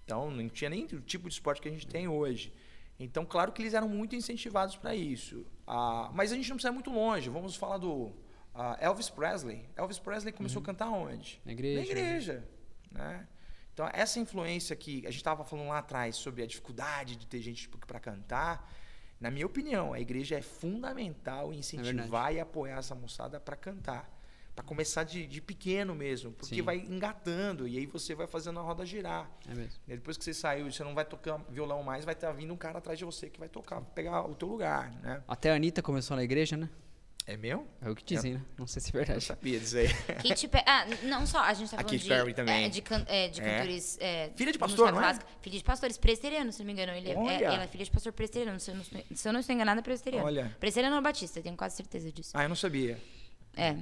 Então, 0.03 0.29
não 0.29 0.49
tinha 0.49 0.69
nem 0.69 0.83
o 0.85 1.01
tipo 1.01 1.27
de 1.27 1.33
esporte 1.33 1.61
que 1.61 1.69
a 1.69 1.71
gente 1.71 1.87
tem 1.87 2.07
hoje. 2.07 2.53
Então, 2.99 3.25
claro 3.25 3.51
que 3.51 3.61
eles 3.61 3.73
eram 3.73 3.87
muito 3.89 4.15
incentivados 4.15 4.75
para 4.75 4.93
isso. 4.95 5.45
Ah, 5.65 6.11
mas 6.13 6.31
a 6.31 6.35
gente 6.35 6.49
não 6.49 6.57
precisa 6.57 6.71
ir 6.71 6.75
muito 6.75 6.91
longe. 6.91 7.29
Vamos 7.29 7.55
falar 7.55 7.77
do 7.77 8.13
ah, 8.53 8.77
Elvis 8.79 9.09
Presley. 9.09 9.67
Elvis 9.75 9.97
Presley 9.99 10.33
começou 10.33 10.61
a 10.61 10.65
cantar 10.65 10.89
onde? 10.89 11.41
Na 11.45 11.51
igreja. 11.53 11.79
Na 11.79 11.85
igreja. 11.85 12.49
Né? 12.91 13.27
Então, 13.75 13.89
essa 13.91 14.21
influência 14.21 14.73
que 14.73 14.99
a 15.05 15.11
gente 15.11 15.17
estava 15.17 15.43
falando 15.43 15.67
lá 15.67 15.79
atrás 15.79 16.15
sobre 16.15 16.41
a 16.41 16.47
dificuldade 16.47 17.17
de 17.17 17.27
ter 17.27 17.41
gente 17.41 17.67
para 17.67 17.99
cantar, 17.99 18.73
na 19.19 19.29
minha 19.29 19.45
opinião, 19.45 19.91
a 19.91 19.99
igreja 19.99 20.37
é 20.37 20.41
fundamental 20.41 21.53
em 21.53 21.59
incentivar 21.59 22.33
e 22.33 22.39
apoiar 22.39 22.77
essa 22.77 22.95
moçada 22.95 23.37
para 23.37 23.57
cantar. 23.57 24.09
Para 24.55 24.63
começar 24.63 25.03
de, 25.03 25.27
de 25.27 25.41
pequeno 25.41 25.93
mesmo, 25.93 26.31
porque 26.31 26.55
Sim. 26.55 26.61
vai 26.61 26.77
engatando 26.77 27.67
e 27.67 27.77
aí 27.77 27.85
você 27.85 28.15
vai 28.15 28.25
fazendo 28.25 28.61
a 28.61 28.63
roda 28.63 28.85
girar. 28.85 29.29
É 29.45 29.53
mesmo. 29.53 29.77
E 29.85 29.91
depois 29.91 30.15
que 30.15 30.23
você 30.23 30.33
saiu, 30.33 30.71
você 30.71 30.81
não 30.81 30.95
vai 30.95 31.03
tocar 31.03 31.37
violão 31.49 31.83
mais, 31.83 32.05
vai 32.05 32.13
estar 32.13 32.31
vindo 32.31 32.53
um 32.53 32.57
cara 32.57 32.77
atrás 32.77 32.97
de 32.97 33.03
você 33.03 33.29
que 33.29 33.37
vai 33.37 33.49
tocar, 33.49 33.81
pegar 33.81 34.25
o 34.25 34.33
teu 34.33 34.47
lugar, 34.47 34.89
né? 35.01 35.21
Até 35.27 35.51
a 35.51 35.55
Anitta 35.55 35.81
começou 35.81 36.15
na 36.15 36.23
igreja, 36.23 36.55
né? 36.55 36.69
É 37.27 37.35
meu? 37.35 37.67
É 37.81 37.89
o 37.89 37.95
que 37.95 38.03
dizem, 38.05 38.35
né? 38.35 38.41
Não 38.55 38.67
sei 38.67 38.79
se 38.81 38.89
é 38.89 38.91
Eu 38.91 39.03
verdade. 39.03 39.23
sabia 39.25 39.59
disso 39.59 39.75
aí. 39.77 39.87
Katy 40.27 40.47
Perry. 40.47 40.63
Ah, 40.67 40.85
não 41.03 41.25
só, 41.25 41.39
a 41.39 41.53
gente 41.55 41.71
tá 41.71 41.77
A 41.77 41.79
falando 41.79 41.91
Katy 41.91 42.03
de, 42.03 42.07
Perry 42.09 42.33
também. 42.35 42.65
é, 42.65 42.69
de, 42.69 42.81
can- 42.83 43.05
é, 43.07 43.27
de 43.29 43.41
É. 43.41 43.43
cantores. 43.57 43.97
é, 43.99 44.29
Filha 44.35 44.51
de 44.51 44.59
pastor, 44.59 44.91
não 44.91 44.99
é? 44.99 45.01
clássica. 45.05 45.25
Filha 45.41 45.57
de 45.57 45.63
pastores, 45.63 45.97
presbiteriano, 45.97 46.51
se 46.51 46.59
não 46.59 46.67
me 46.67 46.73
engano. 46.73 46.91
Ele 46.93 47.09
é, 47.09 47.13
é- 47.13 47.43
ela 47.43 47.63
é 47.63 47.67
filha 47.67 47.83
de 47.83 47.89
pastor 47.89 48.13
presbiteriano, 48.13 48.59
se 48.59 48.69
eu 48.69 48.75
não, 48.75 48.81
estou- 48.83 49.03
se 49.11 49.27
eu 49.27 49.33
não 49.33 49.39
estou 49.39 49.55
enganada, 49.55 49.79
é 49.79 49.83
presbiteriano. 49.83 50.27
Olha. 50.27 50.55
Presbiteriano 50.59 50.95
ou 50.97 51.01
batista, 51.01 51.41
tenho 51.41 51.57
quase 51.57 51.75
certeza 51.77 52.11
disso. 52.11 52.29
Ah, 52.35 52.43
eu 52.43 52.49
não 52.49 52.55
sabia. 52.55 53.01
É. 53.57 53.75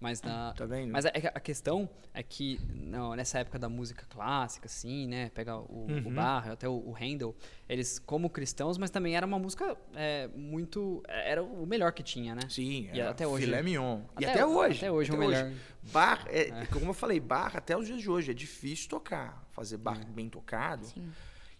Mas 0.00 0.22
na. 0.22 0.54
Tá 0.54 0.64
vendo? 0.64 0.90
Mas 0.92 1.04
a, 1.04 1.10
a 1.10 1.40
questão 1.40 1.88
é 2.14 2.22
que 2.22 2.58
não, 2.74 3.14
nessa 3.14 3.38
época 3.40 3.58
da 3.58 3.68
música 3.68 4.06
clássica, 4.08 4.64
assim, 4.66 5.06
né? 5.06 5.28
Pega 5.34 5.56
o, 5.58 5.86
Uhum. 5.90 6.02
o 6.06 6.10
Bach, 6.10 6.48
até 6.48 6.66
o, 6.66 6.72
o 6.72 6.92
Handel, 6.94 7.36
eles 7.68 7.98
como 7.98 8.30
cristãos, 8.30 8.78
mas 8.78 8.88
também 8.90 9.14
era 9.14 9.26
uma 9.26 9.38
música 9.38 9.76
é, 9.94 10.26
muito. 10.34 11.02
Era 11.06 11.42
o 11.42 11.66
melhor 11.66 11.92
que 11.92 12.02
tinha, 12.02 12.34
né? 12.34 12.40
Sim, 12.48 12.88
E 12.94 12.98
era 13.00 13.10
até 13.10 13.26
hoje- 13.26 13.44
Filé 13.44 13.62
mignon. 13.62 14.00
e 14.18 14.24
até 14.24 14.32
até 14.36 14.46
ho- 14.46 14.56
hoje. 14.56 14.78
até 14.78 14.90
hoje 14.90 15.10
é 15.10 15.14
o 15.14 15.18
melhor. 15.18 15.52
Bar, 15.92 16.24
é, 16.28 16.64
como 16.72 16.86
eu 16.86 16.94
falei, 16.94 17.20
bar 17.20 17.54
até 17.56 17.76
os 17.76 17.86
dias 17.86 18.00
de 18.00 18.08
hoje 18.10 18.30
é 18.30 18.34
difícil 18.34 18.88
tocar, 18.88 19.46
fazer 19.52 19.76
bar 19.76 20.00
É. 20.00 20.04
bem 20.06 20.30
tocado. 20.30 20.86
Sim. 20.86 21.10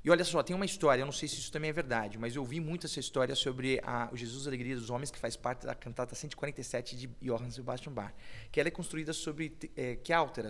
E 0.02 0.08
olha 0.10 0.24
só, 0.24 0.42
tem 0.42 0.56
uma 0.56 0.64
história, 0.64 1.02
eu 1.02 1.06
não 1.06 1.12
sei 1.12 1.28
se 1.28 1.34
isso 1.36 1.52
também 1.52 1.68
é 1.68 1.72
verdade, 1.74 2.16
mas 2.18 2.34
eu 2.34 2.42
vi 2.44 2.58
muito 2.58 2.86
essa 2.86 2.98
história 2.98 3.34
sobre 3.34 3.80
a, 3.84 4.08
o 4.10 4.16
Jesus 4.16 4.46
Alegria 4.46 4.74
dos 4.74 4.88
Homens, 4.88 5.10
que 5.10 5.18
faz 5.18 5.36
parte 5.36 5.66
da 5.66 5.74
cantata 5.74 6.14
147 6.14 6.96
de 6.96 7.06
Johann 7.20 7.50
Sebastian 7.50 7.92
Bach, 7.92 8.12
que 8.50 8.58
ela 8.58 8.68
é 8.68 8.72
construída 8.72 9.12
sobre 9.12 9.54
é, 9.76 9.96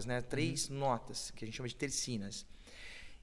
né? 0.07 0.21
Três 0.21 0.71
Uhum. 0.71 0.79
notas, 0.79 1.33
que 1.33 1.45
a 1.45 1.47
gente 1.47 1.57
chama 1.57 1.69
de 1.69 1.75
tercinas. 1.75 2.47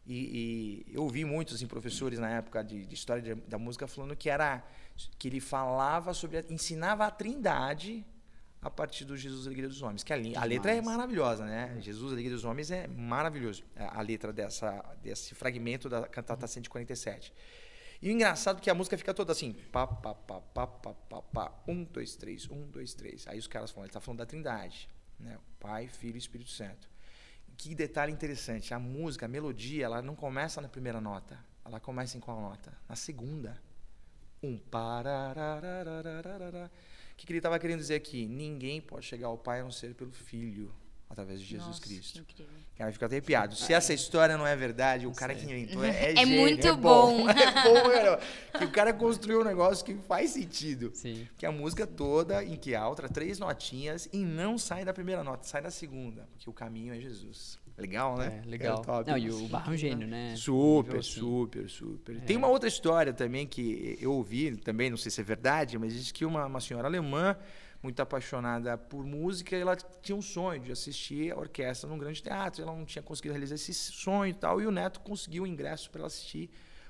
E, 0.05 0.86
e 0.89 0.93
eu 0.95 1.03
ouvi 1.03 1.23
muitos 1.23 1.55
assim, 1.55 1.67
professores 1.67 2.17
na 2.19 2.30
época 2.30 2.61
de, 2.63 2.86
de 2.86 2.93
história 2.93 3.21
de- 3.21 3.36
da 3.47 3.57
música 3.57 3.88
falando 3.88 4.15
que 4.15 4.30
era 4.30 4.65
que 5.19 5.28
ele 5.28 5.39
falava 5.39 6.13
sobre, 6.13 6.38
a, 6.39 6.43
ensinava 6.49 7.05
a 7.05 7.11
Trindade 7.11 8.05
a 8.62 8.70
partir 8.70 9.05
do 9.05 9.16
Jesus 9.16 9.45
Alegria 9.45 9.68
dos 9.68 9.82
Homens. 9.82 10.03
Que 10.03 10.14
a, 10.14 10.16
a 10.16 10.43
letra 10.43 10.74
é 10.74 10.82
maravilhosa, 10.82 11.45
né? 11.45 11.78
Jesus 11.80 12.12
Alegria 12.12 12.36
dos 12.36 12.45
Homens 12.45 12.72
é 12.72 12.88
maravilhoso. 12.88 13.64
A, 13.76 13.99
a 13.99 14.01
letra 14.01 14.34
dessa, 14.34 14.84
desse 15.01 15.36
fragmento 15.36 15.88
da 15.88 16.08
cantata 16.08 16.47
147. 16.47 17.34
E 18.01 18.10
o 18.10 18.12
engraçado 18.12 18.58
é 18.58 18.62
que 18.62 18.70
a 18.70 18.76
música 18.76 18.97
fica 18.97 19.14
toda 19.14 19.32
assim, 19.32 19.53
pá, 19.72 19.88
pá, 19.88 20.14
pá, 20.14 20.41
pá, 20.41 20.68
pá, 20.68 20.93
pá, 20.93 21.22
pá, 21.22 21.53
um, 21.68 21.84
dois, 21.84 22.16
três, 22.16 22.49
um, 22.49 22.70
dois, 22.70 22.93
três. 22.93 23.28
Aí 23.28 23.39
os 23.39 23.47
caras 23.47 23.72
falam, 23.72 23.86
ele 23.86 23.89
está 23.89 23.99
falando 23.99 24.20
da 24.20 24.26
Trindade, 24.26 24.88
né? 25.20 25.39
Pai, 25.60 25.88
Filho 25.88 26.16
e 26.16 26.20
Espírito 26.20 26.51
Santo. 26.51 26.88
Que 27.58 27.74
detalhe 27.74 28.12
interessante, 28.12 28.74
a 28.74 28.80
música, 28.80 29.26
a 29.26 29.30
melodia, 29.30 29.86
ela 29.86 30.01
não 30.01 30.16
começa 30.16 30.62
na 30.62 30.70
primeira 30.70 31.01
nota. 31.01 31.43
Ela 31.66 31.80
começa 31.80 32.16
em 32.16 32.20
qual 32.20 32.39
nota? 32.39 32.78
Na 32.88 32.95
segunda. 32.95 33.60
Um 34.43 34.60
pararararararara. 34.60 36.72
O 37.18 37.20
que, 37.20 37.26
que 37.26 37.32
ele 37.34 37.39
estava 37.39 37.57
querendo 37.57 37.80
dizer 37.80 37.95
aqui? 37.95 38.28
Ninguém 38.28 38.80
pode 38.80 39.03
chegar 39.07 39.26
ao 39.28 39.38
Pai 39.39 39.61
a 39.61 39.63
não 39.63 39.72
ser 39.72 39.95
pelo 39.95 40.11
Filho, 40.11 40.72
através 41.09 41.39
de 41.39 41.47
Jesus 41.47 41.68
Nossa, 41.68 41.82
Cristo. 41.82 42.24
que 42.24 42.34
incrível. 42.43 42.53
Cara, 42.78 42.91
fica 42.91 43.07
arrepiado. 43.07 43.55
Se 43.55 43.74
essa 43.74 43.91
história 43.91 44.38
não 44.38 44.45
é 44.45 44.55
verdade, 44.55 45.07
o 45.07 45.11
cara 45.11 45.34
que 45.34 45.43
inventou 45.43 45.84
é, 45.84 45.89
é 45.97 46.11
É 46.11 46.15
gênio, 46.18 46.39
muito 46.41 46.68
é 46.68 46.72
bom. 46.74 47.26
bom. 47.26 47.30
É 47.34 47.63
bom, 47.63 47.89
cara. 47.89 48.20
Que 48.59 48.65
o 48.65 48.72
cara 48.72 48.93
construiu 48.93 49.41
um 49.41 49.43
negócio 49.43 49.84
que 49.84 49.95
faz 50.07 50.30
sentido. 50.30 50.91
Sim. 50.93 51.28
Que 51.36 51.47
a 51.47 51.51
música 51.51 51.88
toda, 51.88 52.43
em 52.43 52.55
que 52.55 52.76
alta, 52.76 53.09
três 53.09 53.39
notinhas, 53.39 54.07
e 54.13 54.24
não 54.24 54.59
sai 54.59 54.86
da 54.86 54.93
primeira 54.93 55.24
nota, 55.24 55.43
sai 55.47 55.63
da 55.63 55.72
segunda. 55.72 56.30
Porque 56.34 56.47
o 56.47 56.53
caminho 56.53 56.93
é 56.93 56.99
Jesus. 56.99 57.57
Legal, 57.78 58.17
né? 58.17 58.41
É, 58.43 58.49
legal. 58.49 58.82
top. 58.82 59.09
Não, 59.09 59.17
e 59.17 59.30
o 59.30 59.47
Bach 59.47 59.67
é 59.67 59.71
um 59.71 59.78
gênio, 59.78 60.07
né? 60.07 60.36
Super, 60.36 60.97
assim. 60.97 61.19
super, 61.19 61.69
super. 61.69 62.17
É. 62.17 62.19
Tem 62.21 62.36
uma 62.36 62.47
outra 62.47 62.67
história 62.67 63.13
também 63.13 63.45
que 63.45 63.97
eu 64.01 64.13
ouvi, 64.13 64.57
também 64.57 64.89
não 64.89 64.97
sei 64.97 65.11
se 65.11 65.21
é 65.21 65.23
verdade, 65.23 65.78
mas 65.78 65.93
diz 65.93 66.11
que 66.11 66.25
uma, 66.25 66.47
uma 66.47 66.59
senhora 66.59 66.88
alemã, 66.88 67.38
muito 67.84 68.01
apaixonada 68.01 68.75
por 68.80 69.05
música, 69.05 69.55
ela 69.55 69.75
tinha 69.75 70.15
um 70.15 70.23
sonho 70.23 70.59
de 70.59 70.71
assistir 70.71 71.32
a 71.32 71.38
orquestra 71.38 71.88
num 71.88 71.99
grande 71.99 72.23
teatro. 72.23 72.63
Ela 72.63 72.75
não 72.75 72.84
tinha 72.84 73.03
conseguido 73.03 73.34
realizar 73.34 73.53
esse 73.53 73.73
sonho 73.75 74.32
e 74.32 74.34
tal, 74.34 74.59
e 74.59 74.65
o 74.65 74.71
neto 74.71 74.99
conseguiu 75.01 75.43
o 75.43 75.47
ingresso 75.47 75.91
para 75.91 75.99
ela 75.99 76.07
assistir 76.07 76.49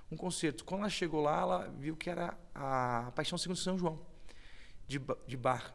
um 0.09 0.15
concerto. 0.15 0.63
Quando 0.63 0.81
ela 0.81 0.89
chegou 0.89 1.21
lá, 1.21 1.41
ela 1.41 1.75
viu 1.77 1.97
que 1.97 2.09
era 2.09 2.37
a 2.55 3.11
Paixão 3.13 3.37
Segundo 3.37 3.57
São 3.57 3.77
João, 3.77 3.99
de, 4.87 5.01
de 5.27 5.35
Bach. 5.35 5.73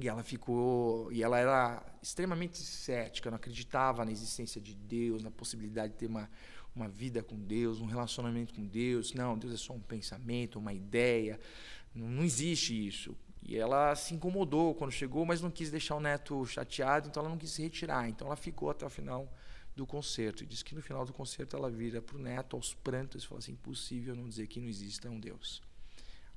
E 0.00 0.08
ela 0.08 0.22
ficou. 0.22 1.12
E 1.12 1.22
ela 1.22 1.38
era 1.38 1.82
extremamente 2.02 2.58
cética, 2.58 3.30
não 3.30 3.36
acreditava 3.36 4.04
na 4.04 4.10
existência 4.10 4.60
de 4.60 4.74
Deus, 4.74 5.22
na 5.22 5.30
possibilidade 5.30 5.92
de 5.92 5.98
ter 5.98 6.06
uma, 6.06 6.30
uma 6.74 6.88
vida 6.88 7.22
com 7.22 7.38
Deus, 7.38 7.80
um 7.80 7.86
relacionamento 7.86 8.54
com 8.54 8.64
Deus. 8.64 9.12
Não, 9.12 9.36
Deus 9.36 9.54
é 9.54 9.56
só 9.56 9.72
um 9.72 9.80
pensamento, 9.80 10.58
uma 10.58 10.72
ideia. 10.72 11.38
Não, 11.94 12.08
não 12.08 12.24
existe 12.24 12.86
isso. 12.86 13.16
E 13.42 13.56
ela 13.56 13.94
se 13.96 14.14
incomodou 14.14 14.74
quando 14.74 14.92
chegou, 14.92 15.26
mas 15.26 15.40
não 15.40 15.50
quis 15.50 15.70
deixar 15.70 15.96
o 15.96 16.00
neto 16.00 16.46
chateado, 16.46 17.08
então 17.08 17.20
ela 17.20 17.30
não 17.30 17.38
quis 17.38 17.50
se 17.50 17.62
retirar. 17.62 18.08
Então 18.08 18.26
ela 18.28 18.36
ficou 18.36 18.70
até 18.70 18.86
o 18.86 18.90
final 18.90 19.30
do 19.74 19.86
concerto. 19.86 20.42
E 20.42 20.46
disse 20.46 20.64
que 20.64 20.74
no 20.74 20.82
final 20.82 21.04
do 21.04 21.12
concerto 21.12 21.56
ela 21.56 21.70
vira 21.70 22.00
para 22.00 22.16
o 22.16 22.20
neto 22.20 22.56
aos 22.56 22.72
prantos 22.72 23.24
e 23.24 23.26
fala 23.26 23.40
assim: 23.40 23.52
impossível 23.52 24.14
não 24.14 24.28
dizer 24.28 24.46
que 24.46 24.60
não 24.60 24.68
exista 24.68 25.10
um 25.10 25.18
Deus. 25.18 25.62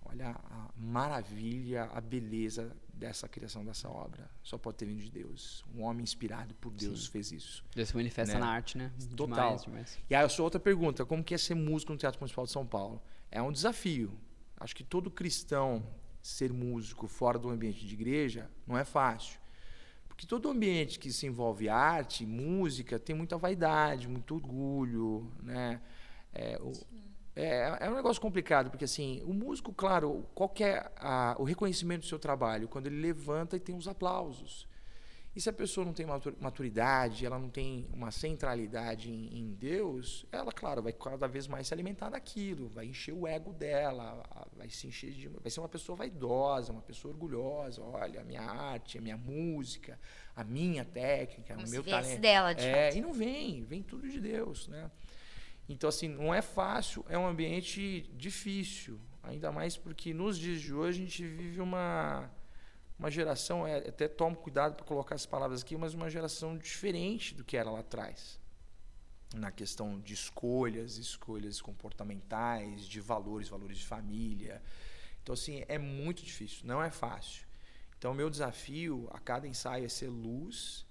Olha 0.05 0.29
a 0.49 0.69
maravilha, 0.77 1.85
a 1.93 1.99
beleza 1.99 2.75
dessa 2.93 3.27
criação 3.27 3.65
dessa 3.65 3.89
obra. 3.89 4.29
Só 4.43 4.57
pode 4.57 4.77
ter 4.77 4.85
vindo 4.85 5.01
de 5.01 5.11
Deus. 5.11 5.65
Um 5.75 5.83
homem 5.83 6.03
inspirado 6.03 6.53
por 6.55 6.71
Deus 6.71 7.05
Sim. 7.05 7.11
fez 7.11 7.31
isso. 7.31 7.63
Deus 7.75 7.89
se 7.89 7.95
manifesta 7.95 8.33
Né? 8.35 8.39
na 8.39 8.47
arte, 8.47 8.77
né? 8.77 8.91
Total. 9.15 9.35
Demais, 9.35 9.63
demais. 9.63 9.99
E 10.09 10.15
aí 10.15 10.23
a 10.23 10.29
sua 10.29 10.45
outra 10.45 10.59
pergunta, 10.59 11.05
como 11.05 11.23
que 11.23 11.33
é 11.33 11.37
ser 11.37 11.55
músico 11.55 11.91
no 11.91 11.97
Teatro 11.97 12.19
Municipal 12.21 12.45
de 12.45 12.51
São 12.51 12.65
Paulo? 12.65 13.01
É 13.31 13.41
um 13.41 13.51
desafio. 13.51 14.17
Acho 14.57 14.75
que 14.75 14.83
todo 14.83 15.11
cristão 15.11 15.85
ser 16.21 16.51
músico 16.53 17.07
fora 17.07 17.37
do 17.37 17.49
ambiente 17.49 17.85
de 17.85 17.93
igreja 17.93 18.49
não 18.65 18.77
é 18.77 18.85
fácil. 18.85 19.39
Porque 20.07 20.25
todo 20.25 20.49
ambiente 20.49 20.97
que 20.97 21.11
se 21.11 21.27
envolve 21.27 21.67
arte, 21.67 22.25
música, 22.25 22.97
tem 22.97 23.13
muita 23.13 23.37
vaidade, 23.37 24.07
muito 24.07 24.33
orgulho, 24.35 25.29
né? 25.43 25.81
É, 26.33 26.57
o, 26.61 26.71
é, 27.35 27.77
é, 27.81 27.89
um 27.89 27.95
negócio 27.95 28.21
complicado, 28.21 28.69
porque 28.69 28.85
assim, 28.85 29.21
o 29.25 29.33
músico, 29.33 29.73
claro, 29.73 30.25
qual 30.33 30.53
é 30.61 30.89
a, 30.95 31.35
o 31.37 31.43
reconhecimento 31.43 32.01
do 32.01 32.07
seu 32.07 32.17
trabalho? 32.17 32.67
Quando 32.67 32.87
ele 32.87 33.01
levanta 33.01 33.57
e 33.57 33.59
tem 33.59 33.75
os 33.75 33.87
aplausos. 33.87 34.67
E 35.35 35.41
se 35.41 35.49
a 35.49 35.53
pessoa 35.53 35.85
não 35.85 35.91
tem 35.91 36.05
maturidade, 36.39 37.25
ela 37.25 37.37
não 37.37 37.49
tem 37.49 37.85
uma 37.91 38.09
centralidade 38.09 39.11
em, 39.11 39.37
em, 39.37 39.53
Deus, 39.53 40.25
ela, 40.31 40.49
claro, 40.49 40.81
vai 40.81 40.93
cada 40.93 41.27
vez 41.27 41.45
mais 41.45 41.67
se 41.67 41.73
alimentar 41.73 42.09
daquilo, 42.09 42.69
vai 42.69 42.85
encher 42.85 43.11
o 43.11 43.27
ego 43.27 43.51
dela, 43.51 44.23
vai 44.55 44.69
se 44.69 44.87
encher 44.87 45.11
de, 45.11 45.27
vai 45.27 45.51
ser 45.51 45.59
uma 45.59 45.67
pessoa 45.67 45.97
vaidosa, 45.97 46.71
uma 46.71 46.81
pessoa 46.81 47.13
orgulhosa. 47.13 47.81
Olha, 47.81 48.21
a 48.21 48.23
minha 48.23 48.43
arte, 48.43 48.97
a 48.97 49.01
minha 49.01 49.17
música, 49.17 49.99
a 50.33 50.43
minha 50.45 50.85
técnica, 50.85 51.53
Como 51.53 51.67
o 51.67 51.69
meu 51.69 51.83
talento. 51.83 52.21
dela, 52.21 52.53
de 52.53 52.65
é, 52.65 52.85
fato. 52.85 52.97
e 52.97 53.01
não 53.01 53.11
vem, 53.11 53.61
vem 53.61 53.83
tudo 53.83 54.07
de 54.07 54.21
Deus, 54.21 54.69
né? 54.69 54.89
Então 55.67 55.87
assim, 55.87 56.07
não 56.07 56.33
é 56.33 56.41
fácil, 56.41 57.05
é 57.09 57.17
um 57.17 57.27
ambiente 57.27 58.09
difícil, 58.13 58.99
ainda 59.23 59.51
mais 59.51 59.75
porque 59.75 60.13
nos 60.13 60.37
dias 60.37 60.61
de 60.61 60.73
hoje 60.73 61.01
a 61.01 61.05
gente 61.05 61.25
vive 61.25 61.59
uma 61.59 62.29
uma 62.97 63.11
geração, 63.11 63.67
é, 63.67 63.77
até 63.77 64.07
tomo 64.07 64.35
cuidado 64.35 64.75
para 64.75 64.85
colocar 64.85 65.15
as 65.15 65.25
palavras 65.25 65.61
aqui, 65.61 65.75
mas 65.75 65.93
uma 65.93 66.09
geração 66.09 66.57
diferente 66.57 67.35
do 67.35 67.43
que 67.43 67.57
era 67.57 67.69
lá 67.69 67.79
atrás. 67.79 68.39
Na 69.33 69.51
questão 69.51 69.99
de 69.99 70.13
escolhas, 70.13 70.97
escolhas 70.97 71.61
comportamentais, 71.61 72.87
de 72.87 73.01
valores, 73.01 73.49
valores 73.49 73.77
de 73.77 73.85
família. 73.85 74.61
Então, 75.21 75.33
assim, 75.33 75.63
é 75.67 75.77
muito 75.77 76.23
difícil, 76.23 76.65
não 76.65 76.81
é 76.81 76.89
fácil. 76.89 77.45
Então, 77.97 78.11
o 78.11 78.15
meu 78.15 78.29
desafio 78.29 79.09
a 79.11 79.19
cada 79.19 79.47
ensaio 79.47 79.85
é 79.85 79.89
ser 79.89 80.07
luz, 80.07 80.85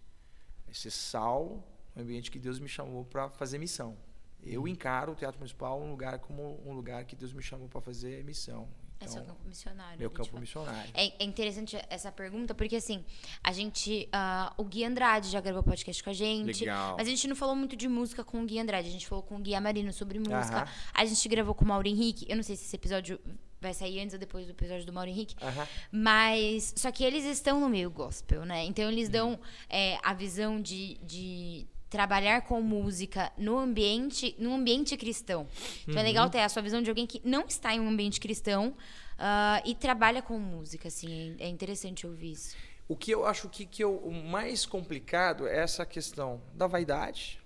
é 0.68 0.74
ser 0.74 0.90
sal, 0.90 1.66
no 1.94 2.02
ambiente 2.02 2.30
que 2.30 2.38
Deus 2.38 2.58
me 2.58 2.68
chamou 2.68 3.04
para 3.04 3.30
fazer 3.30 3.56
missão. 3.56 3.96
Eu 4.44 4.62
uhum. 4.62 4.68
encaro 4.68 5.12
o 5.12 5.14
Teatro 5.14 5.38
Municipal 5.38 5.80
um 5.80 5.90
lugar 5.90 6.18
como 6.18 6.60
um 6.66 6.72
lugar 6.72 7.04
que 7.04 7.16
Deus 7.16 7.32
me 7.32 7.42
chamou 7.42 7.68
para 7.68 7.80
fazer 7.80 8.22
missão. 8.24 8.68
É 9.00 9.08
seu 9.08 9.22
campo 9.22 9.46
missionário. 9.46 9.98
Meu 9.98 10.10
campo 10.10 10.38
missionário. 10.38 10.90
É, 10.94 11.22
é, 11.22 11.24
interessante 11.24 11.76
essa 11.90 12.10
pergunta, 12.10 12.54
porque 12.54 12.76
assim, 12.76 13.04
a 13.42 13.52
gente. 13.52 14.08
Uh, 14.14 14.62
o 14.62 14.64
Gui 14.64 14.84
Andrade 14.84 15.28
já 15.28 15.40
gravou 15.40 15.62
podcast 15.62 16.02
com 16.02 16.10
a 16.10 16.12
gente. 16.12 16.60
Legal. 16.60 16.96
Mas 16.96 17.06
a 17.06 17.10
gente 17.10 17.28
não 17.28 17.36
falou 17.36 17.54
muito 17.54 17.76
de 17.76 17.88
música 17.88 18.24
com 18.24 18.42
o 18.42 18.46
Gui 18.46 18.58
Andrade. 18.58 18.88
A 18.88 18.92
gente 18.92 19.06
falou 19.06 19.22
com 19.22 19.36
o 19.36 19.38
Gui 19.38 19.54
Amarino 19.54 19.92
sobre 19.92 20.18
música. 20.18 20.62
Uh 20.62 20.66
-huh. 20.66 20.90
A 20.94 21.04
gente 21.04 21.28
gravou 21.28 21.54
com 21.54 21.64
o 21.64 21.68
Mauro 21.68 21.86
Henrique. 21.86 22.26
Eu 22.28 22.36
não 22.36 22.42
sei 22.42 22.56
se 22.56 22.64
esse 22.64 22.76
episódio 22.76 23.20
vai 23.60 23.74
sair 23.74 24.00
antes 24.00 24.14
ou 24.14 24.20
depois 24.20 24.46
do 24.46 24.52
episódio 24.52 24.86
do 24.86 24.92
Mauro 24.92 25.10
Henrique. 25.10 25.34
Uh 25.42 25.48
-huh. 25.48 25.68
Mas. 25.90 26.72
Só 26.76 26.90
que 26.90 27.04
eles 27.04 27.24
estão 27.24 27.60
no 27.60 27.68
meio 27.68 27.90
gospel, 27.90 28.44
né? 28.44 28.64
Então 28.64 28.90
eles 28.90 29.08
dão 29.08 29.32
uhum. 29.32 29.38
é, 29.68 29.98
a 30.02 30.14
visão 30.14 30.60
de, 30.60 30.98
de 31.02 31.66
trabalhar 31.94 32.42
com 32.42 32.60
música 32.60 33.30
no 33.38 33.56
ambiente, 33.56 34.34
no 34.36 34.52
ambiente 34.52 34.96
cristão. 34.96 35.46
Então 35.82 35.94
é 35.94 35.98
uhum. 35.98 36.00
é 36.00 36.02
legal 36.02 36.28
ter 36.28 36.40
a 36.40 36.48
sua 36.48 36.60
visão 36.60 36.82
de 36.82 36.90
alguém 36.90 37.06
que 37.06 37.22
não 37.24 37.46
está 37.46 37.72
em 37.72 37.78
um 37.78 37.88
ambiente 37.88 38.18
cristão 38.18 38.70
uh, 38.70 39.62
e 39.64 39.76
trabalha 39.76 40.20
com 40.20 40.36
música, 40.36 40.88
assim. 40.88 41.36
É, 41.38 41.44
é 41.44 41.48
interessante 41.48 42.04
ouvir 42.04 42.32
isso. 42.32 42.56
O 42.88 42.96
que 42.96 43.12
eu 43.12 43.24
acho 43.24 43.48
que, 43.48 43.64
que 43.64 43.84
eu, 43.84 43.96
o 43.96 44.12
mais 44.12 44.66
complicado 44.66 45.46
é 45.46 45.56
essa 45.56 45.86
questão 45.86 46.42
da 46.52 46.66
vaidade, 46.66 47.40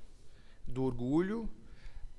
do 0.66 0.82
orgulho, 0.82 1.46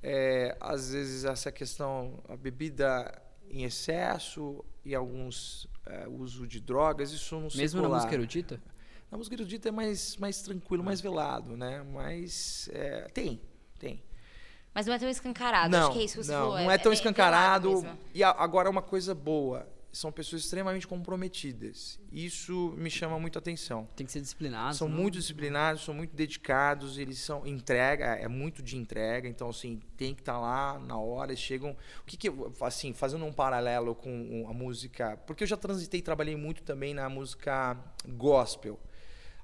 é, 0.03 0.55
às 0.59 0.91
vezes 0.91 1.25
essa 1.25 1.51
questão, 1.51 2.23
a 2.29 2.37
bebida 2.37 3.11
em 3.49 3.63
excesso 3.63 4.63
e 4.85 4.93
alguns 4.93 5.67
é, 5.83 6.07
uso 6.07 6.45
de 6.45 6.59
drogas, 6.59 7.11
isso 7.11 7.39
não 7.39 7.47
Mesmo 7.55 7.81
na 7.81 7.89
música 7.89 8.13
erudita? 8.13 8.61
Na 9.11 9.17
música 9.17 9.35
erudita 9.35 9.69
é 9.69 9.71
mais, 9.71 10.15
mais 10.17 10.41
tranquilo, 10.41 10.83
mais 10.83 11.01
velado, 11.01 11.57
né? 11.57 11.83
Mas 11.91 12.69
é, 12.71 13.07
tem, 13.13 13.41
tem. 13.79 14.03
Mas 14.73 14.85
não 14.85 14.93
é 14.93 14.99
tão 14.99 15.09
escancarado, 15.09 15.71
não, 15.71 15.87
acho 15.87 15.93
que 15.93 15.99
é 15.99 16.03
isso 16.03 16.17
que 16.19 16.23
você 16.25 16.31
não, 16.31 16.39
falou. 16.39 16.59
Não 16.59 16.71
é, 16.71 16.75
é 16.75 16.77
tão 16.77 16.91
é, 16.91 16.95
escancarado. 16.95 17.97
e 18.13 18.23
agora 18.23 18.69
uma 18.69 18.83
coisa 18.83 19.15
boa, 19.15 19.67
são 19.91 20.11
pessoas 20.11 20.43
extremamente 20.43 20.87
comprometidas. 20.87 21.99
Isso 22.11 22.73
me 22.77 22.89
chama 22.89 23.19
muito 23.19 23.37
a 23.37 23.39
atenção. 23.39 23.87
Tem 23.95 24.05
que 24.05 24.11
ser 24.11 24.21
disciplinado. 24.21 24.75
São 24.75 24.87
não? 24.87 24.95
Né? 24.95 25.01
muito 25.01 25.17
disciplinados, 25.17 25.83
são 25.83 25.93
muito 25.93 26.15
dedicados, 26.15 26.97
eles 26.97 27.17
são 27.19 27.45
entrega, 27.47 28.05
é 28.05 28.27
muito 28.27 28.61
de 28.61 28.77
entrega, 28.77 29.27
então 29.27 29.49
assim, 29.49 29.81
tem 29.97 30.13
que 30.13 30.21
estar 30.21 30.33
tá 30.33 30.39
lá 30.39 30.79
na 30.79 30.97
hora, 30.97 31.31
eles 31.31 31.41
chegam. 31.41 31.75
O 32.01 32.05
que 32.05 32.15
que 32.15 32.31
assim, 32.61 32.93
fazendo 32.93 33.25
um 33.25 33.33
paralelo 33.33 33.95
com 33.95 34.45
a 34.47 34.53
música, 34.53 35.17
porque 35.25 35.43
eu 35.43 35.47
já 35.47 35.57
transitei, 35.57 36.01
trabalhei 36.01 36.35
muito 36.35 36.61
também 36.61 36.93
na 36.93 37.09
música 37.09 37.75
gospel. 38.07 38.79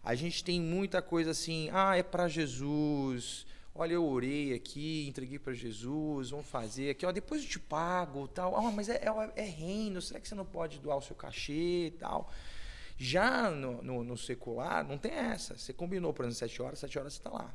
A 0.06 0.14
gente 0.14 0.44
tem 0.44 0.62
muita 0.62 1.02
coisa 1.02 1.32
assim, 1.32 1.68
ah, 1.74 1.98
é 1.98 2.04
para 2.04 2.28
Jesus. 2.28 3.44
Olha, 3.74 3.94
eu 3.94 4.08
orei 4.08 4.54
aqui, 4.54 5.08
entreguei 5.10 5.40
para 5.40 5.52
Jesus, 5.52 6.30
vamos 6.30 6.46
fazer 6.46 6.92
aqui, 6.92 7.08
ó, 7.08 7.12
depois 7.12 7.42
eu 7.42 7.50
te 7.50 7.60
pago, 7.60 8.28
tal. 8.28 8.56
Ah, 8.56 8.72
mas 8.72 8.88
é, 8.88 9.02
é, 9.04 9.32
é, 9.36 9.44
reino, 9.44 10.00
será 10.04 10.20
que 10.20 10.28
você 10.30 10.36
não 10.36 10.46
pode 10.46 10.78
doar 10.80 10.98
o 10.98 11.02
seu 11.02 11.16
cachê 11.16 11.92
tal? 12.00 12.32
Já 12.98 13.50
no, 13.50 13.82
no, 13.82 14.04
no, 14.04 14.16
secular, 14.16 14.88
não 14.88 14.98
tem 15.00 15.12
essa. 15.12 15.58
Você 15.58 15.74
combinou, 15.74 16.14
por 16.14 16.24
exemplo, 16.24 16.38
sete 16.38 16.62
horas, 16.62 16.78
sete 16.78 17.00
horas 17.00 17.14
você 17.14 17.20
está 17.20 17.32
lá. 17.32 17.52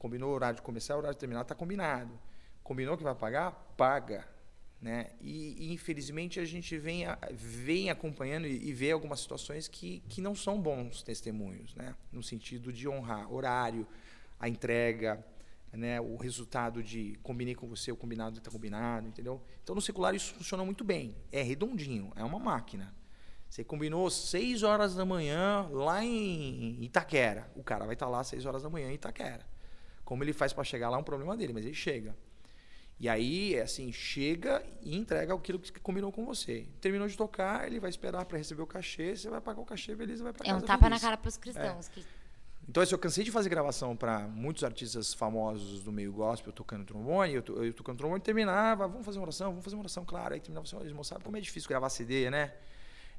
Combinou 0.00 0.32
o 0.32 0.34
horário 0.34 0.56
de 0.56 0.62
começar, 0.62 0.96
o 0.96 0.98
horário 0.98 1.14
de 1.14 1.20
terminar, 1.20 1.42
está 1.42 1.54
combinado. 1.54 2.10
Combinou 2.64 2.98
que 2.98 3.04
vai 3.04 3.14
pagar? 3.14 3.52
Paga. 3.76 4.26
Né? 4.80 5.10
E, 5.20 5.56
e, 5.58 5.72
infelizmente 5.72 6.38
a 6.38 6.44
gente 6.44 6.78
vem, 6.78 7.04
vem 7.32 7.90
acompanhando 7.90 8.46
e, 8.46 8.68
e, 8.68 8.72
vê 8.72 8.92
algumas 8.92 9.18
situações 9.18 9.66
que, 9.66 10.04
que 10.08 10.20
não 10.20 10.36
são 10.36 10.60
bons 10.60 11.02
testemunhos, 11.02 11.74
né? 11.74 11.96
no 12.12 12.22
sentido 12.22 12.72
de 12.72 12.88
honrar 12.88 13.32
horário, 13.32 13.84
a 14.38 14.48
entrega, 14.48 15.24
né? 15.72 16.00
o 16.00 16.16
resultado 16.16 16.80
de 16.80 17.18
combinei 17.24 17.56
com 17.56 17.66
você, 17.66 17.90
o 17.90 17.96
combinado 17.96 18.38
está 18.38 18.52
combinado, 18.52 19.08
entendeu? 19.08 19.42
Então 19.64 19.74
no 19.74 19.80
secular 19.80 20.14
isso 20.14 20.32
funciona 20.34 20.64
muito 20.64 20.84
bem, 20.84 21.12
é 21.32 21.42
redondinho, 21.42 22.12
é 22.14 22.22
uma 22.22 22.38
máquina. 22.38 22.94
Você 23.50 23.64
combinou 23.64 24.08
6 24.08 24.62
horas 24.62 24.94
da 24.94 25.04
manhã 25.04 25.68
lá 25.72 26.04
em 26.04 26.84
Itaquera, 26.84 27.50
o 27.56 27.64
cara 27.64 27.84
vai 27.84 27.94
estar 27.94 28.06
tá 28.06 28.12
lá 28.12 28.22
6 28.22 28.46
horas 28.46 28.62
da 28.62 28.70
manhã 28.70 28.90
em 28.90 28.94
Itaquera. 28.94 29.44
Como 30.04 30.22
ele 30.22 30.32
faz 30.32 30.52
para 30.52 30.62
chegar 30.62 30.88
lá 30.88 30.96
é 30.96 31.00
um 31.00 31.04
problema 31.04 31.36
dele, 31.36 31.52
mas 31.52 31.64
ele 31.64 31.74
chega. 31.74 32.16
E 33.00 33.08
aí, 33.08 33.54
é 33.54 33.62
assim, 33.62 33.92
chega 33.92 34.64
e 34.82 34.96
entrega 34.96 35.32
aquilo 35.32 35.60
que 35.60 35.78
combinou 35.78 36.10
com 36.10 36.24
você. 36.24 36.66
Terminou 36.80 37.06
de 37.06 37.16
tocar, 37.16 37.64
ele 37.66 37.78
vai 37.78 37.90
esperar 37.90 38.24
para 38.24 38.36
receber 38.36 38.62
o 38.62 38.66
cachê, 38.66 39.14
você 39.14 39.30
vai 39.30 39.40
pagar 39.40 39.60
o 39.60 39.64
cachê, 39.64 39.94
beleza, 39.94 40.24
vai 40.24 40.32
para 40.32 40.48
É 40.48 40.52
um 40.52 40.60
tapa 40.60 40.84
feliz. 40.84 40.90
na 40.90 41.00
cara 41.00 41.16
para 41.16 41.28
os 41.28 41.36
cristãos. 41.36 41.88
É. 41.88 41.92
Que... 41.92 42.04
Então, 42.68 42.82
assim, 42.82 42.92
eu 42.92 42.98
cansei 42.98 43.22
de 43.22 43.30
fazer 43.30 43.48
gravação 43.48 43.96
para 43.96 44.26
muitos 44.26 44.64
artistas 44.64 45.14
famosos 45.14 45.84
do 45.84 45.92
meio 45.92 46.12
gospel, 46.12 46.52
tocando 46.52 46.84
trombone, 46.84 47.34
eu, 47.34 47.64
eu 47.64 47.72
tocando 47.72 47.98
trombone, 47.98 48.20
terminava, 48.20 48.88
vamos 48.88 49.06
fazer 49.06 49.18
uma 49.18 49.24
oração, 49.24 49.50
vamos 49.50 49.64
fazer 49.64 49.76
uma 49.76 49.82
oração, 49.82 50.04
claro. 50.04 50.34
Aí 50.34 50.40
terminava 50.40 50.66
assim, 50.66 50.76
irmão, 50.84 51.04
sabe 51.04 51.22
como 51.22 51.36
é 51.36 51.40
difícil 51.40 51.68
gravar 51.68 51.90
CD, 51.90 52.28
né? 52.30 52.52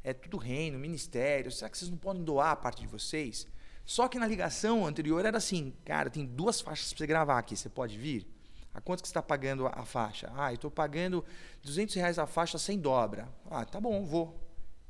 É 0.04 0.14
tudo 0.14 0.36
reino, 0.36 0.78
ministério, 0.78 1.52
será 1.52 1.70
que 1.70 1.78
vocês 1.78 1.90
não 1.90 1.98
podem 1.98 2.24
doar 2.24 2.52
a 2.52 2.56
parte 2.56 2.82
de 2.82 2.88
vocês? 2.88 3.48
Só 3.86 4.10
que 4.10 4.20
na 4.20 4.28
ligação 4.28 4.86
anterior 4.86 5.26
era 5.26 5.38
assim, 5.38 5.74
cara, 5.86 6.10
tem 6.10 6.26
duas 6.26 6.60
faixas 6.60 6.90
para 6.90 7.00
você 7.00 7.08
gravar 7.08 7.40
aqui, 7.40 7.56
você 7.56 7.70
pode 7.70 7.98
vir? 7.98 8.28
A 8.74 8.82
quanto 8.82 9.02
que 9.02 9.08
você 9.08 9.12
está 9.12 9.22
pagando 9.22 9.68
a, 9.68 9.86
faixa? 9.86 10.32
Ah, 10.36 10.52
eu 10.52 10.56
estou 10.56 10.70
pagando 10.70 11.26
200 11.64 11.96
reais 11.96 12.20
a 12.20 12.28
faixa 12.28 12.58
sem 12.58 12.80
dobra. 12.80 13.28
Ah, 13.50 13.66
tá 13.66 13.80
bom, 13.82 14.06
vou. 14.06 14.40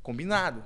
Combinado 0.04 0.64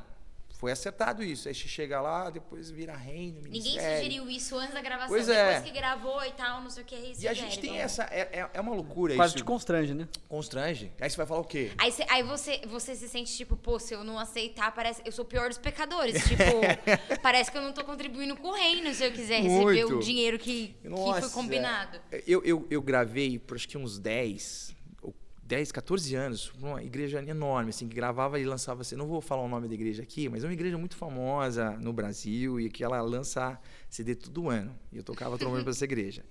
foi 0.64 0.72
acertado 0.72 1.22
isso. 1.22 1.50
Aí 1.50 1.54
você 1.54 1.68
chega 1.68 2.00
lá, 2.00 2.30
depois 2.30 2.72
vira 2.72 2.96
reino, 2.96 3.42
ministério. 3.42 3.82
Ninguém 3.82 3.98
sugeriu 3.98 4.30
isso 4.30 4.56
antes 4.56 4.74
da 4.74 4.82
gravação. 4.82 5.10
Pois 5.10 5.28
é. 5.28 5.56
Depois 5.56 5.66
que 5.66 5.78
gravou 5.78 6.24
e 6.24 6.32
tal, 6.32 6.62
não 6.62 6.70
sei 6.70 6.84
o 6.84 6.86
que. 6.86 6.96
É 6.96 7.12
e 7.20 7.28
a 7.28 7.34
gente 7.34 7.60
tem 7.60 7.80
essa... 7.80 8.04
É, 8.04 8.22
é, 8.32 8.50
é 8.54 8.62
uma 8.62 8.74
loucura 8.74 9.14
Quase 9.14 9.32
isso. 9.32 9.40
te 9.40 9.44
constrange, 9.44 9.94
né? 9.94 10.08
Constrange. 10.30 10.90
Aí 11.02 11.10
você 11.10 11.18
vai 11.18 11.26
falar 11.26 11.42
o 11.42 11.44
quê? 11.44 11.74
Aí, 11.78 11.92
você, 11.92 12.06
aí 12.08 12.24
você, 12.24 12.62
você 12.66 12.96
se 12.96 13.10
sente 13.10 13.36
tipo, 13.36 13.58
pô, 13.58 13.78
se 13.78 13.94
eu 13.94 14.06
não 14.06 14.18
aceitar, 14.18 14.74
parece... 14.74 15.02
Eu 15.04 15.12
sou 15.12 15.26
o 15.26 15.28
pior 15.28 15.50
dos 15.50 15.58
pecadores. 15.58 16.24
Tipo, 16.24 16.44
parece 17.22 17.52
que 17.52 17.58
eu 17.58 17.62
não 17.62 17.74
tô 17.74 17.84
contribuindo 17.84 18.38
com 18.38 18.48
o 18.48 18.54
reino 18.54 18.94
se 18.94 19.04
eu 19.04 19.12
quiser 19.12 19.42
receber 19.42 19.84
Muito. 19.84 19.98
o 19.98 20.00
dinheiro 20.00 20.40
que, 20.40 20.78
que 20.82 21.20
foi 21.20 21.30
combinado. 21.30 22.00
Eu, 22.26 22.42
eu, 22.46 22.66
eu 22.70 22.82
gravei 22.82 23.38
por 23.38 23.58
acho 23.58 23.68
que 23.68 23.78
uns 23.78 24.00
10 24.00 24.74
10, 25.54 25.72
14 25.72 26.16
anos, 26.16 26.52
uma 26.60 26.84
igreja 26.84 27.22
enorme, 27.22 27.70
assim, 27.70 27.88
que 27.88 27.96
gravava 27.96 28.40
e 28.40 28.44
lançava, 28.44 28.82
assim, 28.82 28.96
não 28.96 29.06
vou 29.06 29.22
falar 29.22 29.44
o 29.44 29.48
nome 29.48 29.68
da 29.68 29.76
igreja 29.76 30.02
aqui, 30.02 30.28
mas 30.28 30.44
é 30.44 30.48
uma 30.48 30.54
igreja 30.54 30.80
muito 30.80 30.96
famosa 30.96 31.78
no 31.78 31.94
Brasil 31.94 32.60
e 32.60 32.72
que 32.72 32.84
ela 32.84 33.00
lança 33.02 33.60
CD 33.88 34.16
todo 34.16 34.50
ano. 34.50 34.76
E 34.92 34.98
eu 34.98 35.04
tocava 35.04 35.38
trombone 35.38 35.62
para 35.62 35.70
essa 35.70 35.84
igreja. 35.84 36.26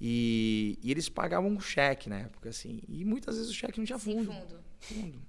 E, 0.00 0.78
e, 0.80 0.92
eles 0.92 1.08
pagavam 1.08 1.50
um 1.50 1.58
cheque 1.58 2.08
na 2.08 2.20
época, 2.20 2.50
assim, 2.50 2.80
e 2.88 3.04
muitas 3.04 3.34
vezes 3.36 3.50
o 3.50 3.54
cheque 3.54 3.78
não 3.78 3.84
tinha 3.84 3.98
fundo. 3.98 4.30
Sim, 4.30 4.38
fundo. 4.38 4.60
fundo. 4.78 5.22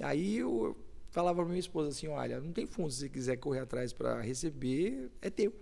Aí 0.00 0.38
eu 0.38 0.74
falava 1.10 1.36
para 1.36 1.48
minha 1.50 1.60
esposa 1.60 1.90
assim, 1.90 2.08
olha, 2.08 2.40
não 2.40 2.54
tem 2.54 2.64
fundo, 2.64 2.90
se 2.90 3.00
você 3.00 3.08
quiser 3.10 3.36
correr 3.36 3.60
atrás 3.60 3.92
para 3.92 4.22
receber, 4.22 5.10
é 5.20 5.28
teu. 5.28 5.52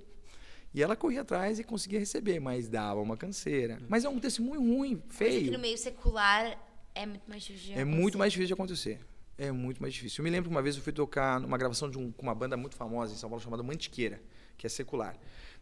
E 0.73 0.81
ela 0.81 0.95
corria 0.95 1.23
atrás 1.23 1.59
e 1.59 1.65
conseguia 1.65 1.99
receber, 1.99 2.39
mas 2.39 2.69
dava 2.69 3.01
uma 3.01 3.17
canseira. 3.17 3.81
Mas 3.89 4.05
é 4.05 4.09
um 4.09 4.21
testemunho 4.21 4.61
ruim, 4.61 5.03
feio. 5.09 5.43
Mas 5.43 5.53
no 5.53 5.59
meio 5.59 5.79
secular 5.79 6.57
é 6.95 7.07
muito 7.07 7.29
mais 7.29 7.43
difícil 7.43 7.75
de 7.75 7.81
É 7.81 7.85
muito 7.85 8.19
mais 8.19 8.33
difícil 8.33 8.49
de 8.49 8.53
acontecer. 8.53 9.01
É 9.37 9.51
muito 9.51 9.83
mais 9.83 9.93
difícil. 9.93 10.23
Eu 10.23 10.25
me 10.25 10.31
lembro 10.31 10.49
que 10.49 10.55
uma 10.55 10.63
vez 10.63 10.77
eu 10.77 10.83
fui 10.83 10.93
tocar 10.93 11.41
numa 11.41 11.59
gravação 11.59 11.91
de 11.91 11.99
um, 11.99 12.13
com 12.13 12.23
uma 12.23 12.35
banda 12.35 12.57
muito 12.57 12.77
famosa 12.77 13.13
em 13.13 13.17
São 13.17 13.29
Paulo 13.29 13.43
chamada 13.43 13.63
Mantiqueira. 13.63 14.23
que 14.57 14.67
é 14.67 14.71
secular. 14.71 15.17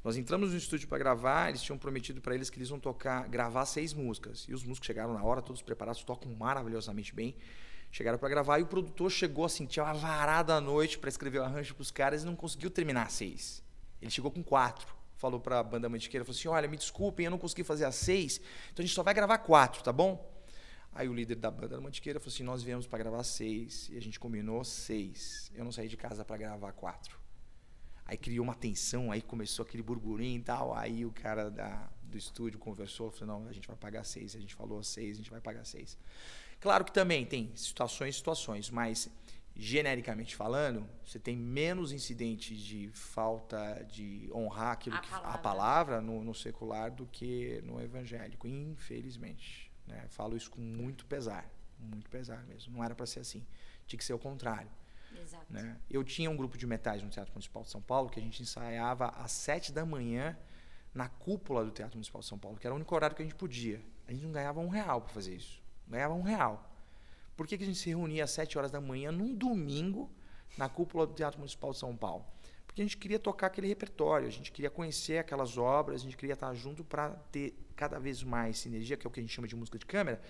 Nós 0.04 0.16
entramos 0.16 0.50
no 0.50 0.58
estúdio 0.58 0.86
para 0.88 0.98
gravar, 0.98 1.48
eles 1.48 1.62
tinham 1.62 1.78
prometido 1.78 2.20
para 2.20 2.34
eles 2.34 2.50
que 2.50 2.58
eles 2.58 2.68
vão 2.68 2.78
tocar, 2.78 3.26
gravar 3.28 3.64
seis 3.64 3.94
músicas. 3.94 4.44
E 4.48 4.52
os 4.52 4.62
músicos 4.64 4.86
chegaram 4.86 5.14
na 5.14 5.22
hora, 5.24 5.40
todos 5.40 5.62
preparados, 5.62 6.04
tocam 6.04 6.30
maravilhosamente 6.34 7.14
bem. 7.14 7.34
Chegaram 7.90 8.18
para 8.18 8.28
gravar 8.28 8.58
e 8.58 8.62
o 8.62 8.66
produtor 8.66 9.10
chegou 9.10 9.44
assim, 9.44 9.64
tinha 9.64 9.84
uma 9.84 9.94
varada 9.94 10.54
à 10.54 10.60
noite 10.60 10.98
para 10.98 11.08
escrever 11.08 11.38
o 11.38 11.44
arranjo 11.44 11.74
para 11.74 11.82
os 11.82 11.90
caras 11.90 12.22
e 12.22 12.26
não 12.26 12.36
conseguiu 12.36 12.70
terminar 12.70 13.10
seis. 13.10 13.62
Ele 14.00 14.10
chegou 14.10 14.30
com 14.30 14.42
quatro. 14.42 14.94
Falou 15.16 15.38
para 15.38 15.60
a 15.60 15.62
banda 15.62 15.88
Mantiqueira, 15.88 16.24
falou 16.24 16.36
assim: 16.36 16.48
"Olha, 16.48 16.66
me 16.66 16.76
desculpem, 16.76 17.26
eu 17.26 17.30
não 17.30 17.38
consegui 17.38 17.62
fazer 17.62 17.84
as 17.84 17.94
seis, 17.94 18.40
então 18.72 18.82
a 18.82 18.86
gente 18.86 18.94
só 18.94 19.04
vai 19.04 19.14
gravar 19.14 19.38
quatro, 19.38 19.82
tá 19.82 19.92
bom?" 19.92 20.31
Aí 20.94 21.08
o 21.08 21.14
líder 21.14 21.36
da 21.36 21.50
banda 21.50 21.80
Mantiqueira 21.80 22.20
falou 22.20 22.32
assim: 22.32 22.42
"Nós 22.42 22.62
viemos 22.62 22.86
para 22.86 22.98
gravar 22.98 23.24
seis 23.24 23.88
e 23.90 23.96
a 23.96 24.00
gente 24.00 24.20
combinou 24.20 24.62
seis. 24.64 25.50
Eu 25.54 25.64
não 25.64 25.72
saí 25.72 25.88
de 25.88 25.96
casa 25.96 26.24
para 26.24 26.36
gravar 26.36 26.72
quatro." 26.72 27.18
Aí 28.04 28.16
criou 28.16 28.44
uma 28.44 28.54
tensão, 28.54 29.10
aí 29.10 29.22
começou 29.22 29.64
aquele 29.64 29.82
burburinho 29.82 30.38
e 30.40 30.42
tal. 30.42 30.74
Aí 30.74 31.06
o 31.06 31.12
cara 31.12 31.50
da, 31.50 31.90
do 32.02 32.18
estúdio 32.18 32.58
conversou, 32.58 33.10
falou: 33.10 33.40
"Não, 33.40 33.48
a 33.48 33.52
gente 33.52 33.66
vai 33.66 33.76
pagar 33.76 34.04
seis." 34.04 34.36
A 34.36 34.40
gente 34.40 34.54
falou 34.54 34.82
seis, 34.82 35.16
a 35.16 35.18
gente 35.18 35.30
vai 35.30 35.40
pagar 35.40 35.64
seis. 35.64 35.96
Claro 36.60 36.84
que 36.84 36.92
também 36.92 37.24
tem 37.24 37.50
situações 37.56 38.14
e 38.14 38.18
situações, 38.18 38.70
mas 38.70 39.10
genericamente 39.56 40.36
falando, 40.36 40.88
você 41.04 41.18
tem 41.18 41.36
menos 41.36 41.90
incidentes 41.92 42.58
de 42.58 42.88
falta 42.92 43.84
de 43.90 44.30
honrar 44.32 44.72
aquilo 44.72 44.96
A 44.96 45.00
que 45.00 45.10
palavra. 45.10 45.30
a 45.30 45.38
palavra 45.38 46.00
no, 46.00 46.22
no 46.22 46.34
secular 46.34 46.90
do 46.90 47.06
que 47.06 47.60
no 47.64 47.80
evangélico, 47.80 48.46
infelizmente. 48.46 49.71
Né? 49.86 50.06
Falo 50.08 50.36
isso 50.36 50.50
com 50.50 50.60
muito 50.60 51.04
pesar, 51.06 51.48
muito 51.78 52.08
pesar 52.10 52.44
mesmo. 52.46 52.74
Não 52.74 52.84
era 52.84 52.94
para 52.94 53.06
ser 53.06 53.20
assim, 53.20 53.44
tinha 53.86 53.98
que 53.98 54.04
ser 54.04 54.12
o 54.12 54.18
contrário. 54.18 54.70
Exato. 55.20 55.52
Né? 55.52 55.76
Eu 55.90 56.02
tinha 56.02 56.30
um 56.30 56.36
grupo 56.36 56.56
de 56.56 56.66
metais 56.66 57.02
no 57.02 57.10
Teatro 57.10 57.32
Municipal 57.32 57.62
de 57.62 57.70
São 57.70 57.82
Paulo 57.82 58.08
que 58.08 58.18
a 58.18 58.22
gente 58.22 58.42
ensaiava 58.42 59.08
às 59.08 59.32
sete 59.32 59.72
da 59.72 59.84
manhã 59.84 60.36
na 60.94 61.08
cúpula 61.08 61.64
do 61.64 61.70
Teatro 61.70 61.96
Municipal 61.96 62.20
de 62.20 62.26
São 62.26 62.38
Paulo, 62.38 62.58
que 62.58 62.66
era 62.66 62.74
o 62.74 62.76
único 62.76 62.94
horário 62.94 63.16
que 63.16 63.22
a 63.22 63.24
gente 63.24 63.34
podia. 63.34 63.80
A 64.06 64.12
gente 64.12 64.24
não 64.24 64.32
ganhava 64.32 64.60
um 64.60 64.68
real 64.68 65.00
para 65.00 65.12
fazer 65.12 65.34
isso. 65.34 65.62
Ganhava 65.86 66.14
um 66.14 66.22
real. 66.22 66.70
Por 67.36 67.46
que, 67.46 67.56
que 67.56 67.64
a 67.64 67.66
gente 67.66 67.78
se 67.78 67.88
reunia 67.88 68.24
às 68.24 68.30
sete 68.30 68.58
horas 68.58 68.70
da 68.70 68.80
manhã 68.80 69.10
num 69.10 69.34
domingo 69.34 70.10
na 70.56 70.68
cúpula 70.68 71.06
do 71.06 71.14
Teatro 71.14 71.38
Municipal 71.38 71.72
de 71.72 71.78
São 71.78 71.96
Paulo? 71.96 72.24
Porque 72.72 72.80
a 72.80 72.84
gente 72.86 72.96
queria 72.96 73.18
tocar 73.18 73.48
aquele 73.48 73.68
repertório, 73.68 74.26
a 74.26 74.30
gente 74.30 74.50
queria 74.50 74.70
conhecer 74.70 75.18
aquelas 75.18 75.58
obras, 75.58 76.00
a 76.00 76.04
gente 76.04 76.16
queria 76.16 76.32
estar 76.32 76.54
junto 76.54 76.82
para 76.82 77.10
ter 77.30 77.54
cada 77.76 77.98
vez 77.98 78.22
mais 78.22 78.56
sinergia, 78.56 78.96
que 78.96 79.06
é 79.06 79.08
o 79.08 79.10
que 79.10 79.20
a 79.20 79.22
gente 79.22 79.34
chama 79.34 79.46
de 79.46 79.54
música 79.54 79.78
de 79.78 79.84
câmera, 79.84 80.22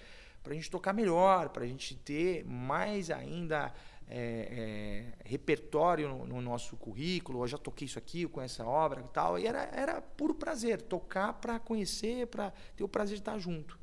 para 0.42 0.52
a 0.52 0.56
gente 0.56 0.68
tocar 0.68 0.92
melhor, 0.92 1.50
para 1.50 1.62
a 1.62 1.68
gente 1.68 1.94
ter 1.94 2.44
mais 2.44 3.12
ainda 3.12 3.72
é, 4.08 5.14
é, 5.24 5.28
repertório 5.28 6.08
no, 6.08 6.26
no 6.26 6.40
nosso 6.42 6.76
currículo. 6.76 7.44
Eu 7.44 7.46
já 7.46 7.58
toquei 7.58 7.86
isso 7.86 7.96
aqui, 7.96 8.22
eu 8.22 8.28
conheço 8.28 8.60
essa 8.60 8.68
obra 8.68 9.02
e 9.02 9.08
tal. 9.12 9.38
E 9.38 9.46
era, 9.46 9.62
era 9.72 10.02
puro 10.02 10.34
prazer, 10.34 10.82
tocar 10.82 11.34
para 11.34 11.60
conhecer, 11.60 12.26
para 12.26 12.50
ter 12.74 12.82
o 12.82 12.88
prazer 12.88 13.14
de 13.14 13.20
estar 13.20 13.38
junto. 13.38 13.78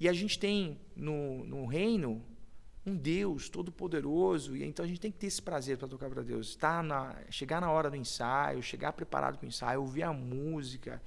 E 0.00 0.08
a 0.08 0.12
gente 0.12 0.40
tem 0.40 0.76
no, 0.96 1.44
no 1.44 1.66
reino 1.66 2.20
um 2.84 2.96
Deus 2.96 3.48
todo-poderoso, 3.48 4.56
e 4.56 4.64
então 4.64 4.84
a 4.84 4.88
gente 4.88 5.00
tem 5.00 5.12
que 5.12 5.18
ter 5.18 5.26
esse 5.26 5.42
prazer 5.42 5.76
para 5.76 5.86
tocar 5.86 6.08
para 6.08 6.22
Deus. 6.22 6.56
Tá 6.56 6.82
na, 6.82 7.14
chegar 7.30 7.60
na 7.60 7.70
hora 7.70 7.90
do 7.90 7.96
ensaio, 7.96 8.62
chegar 8.62 8.92
preparado 8.92 9.38
para 9.38 9.44
o 9.44 9.48
ensaio, 9.48 9.80
ouvir 9.80 10.02
a 10.02 10.12
música. 10.12 11.02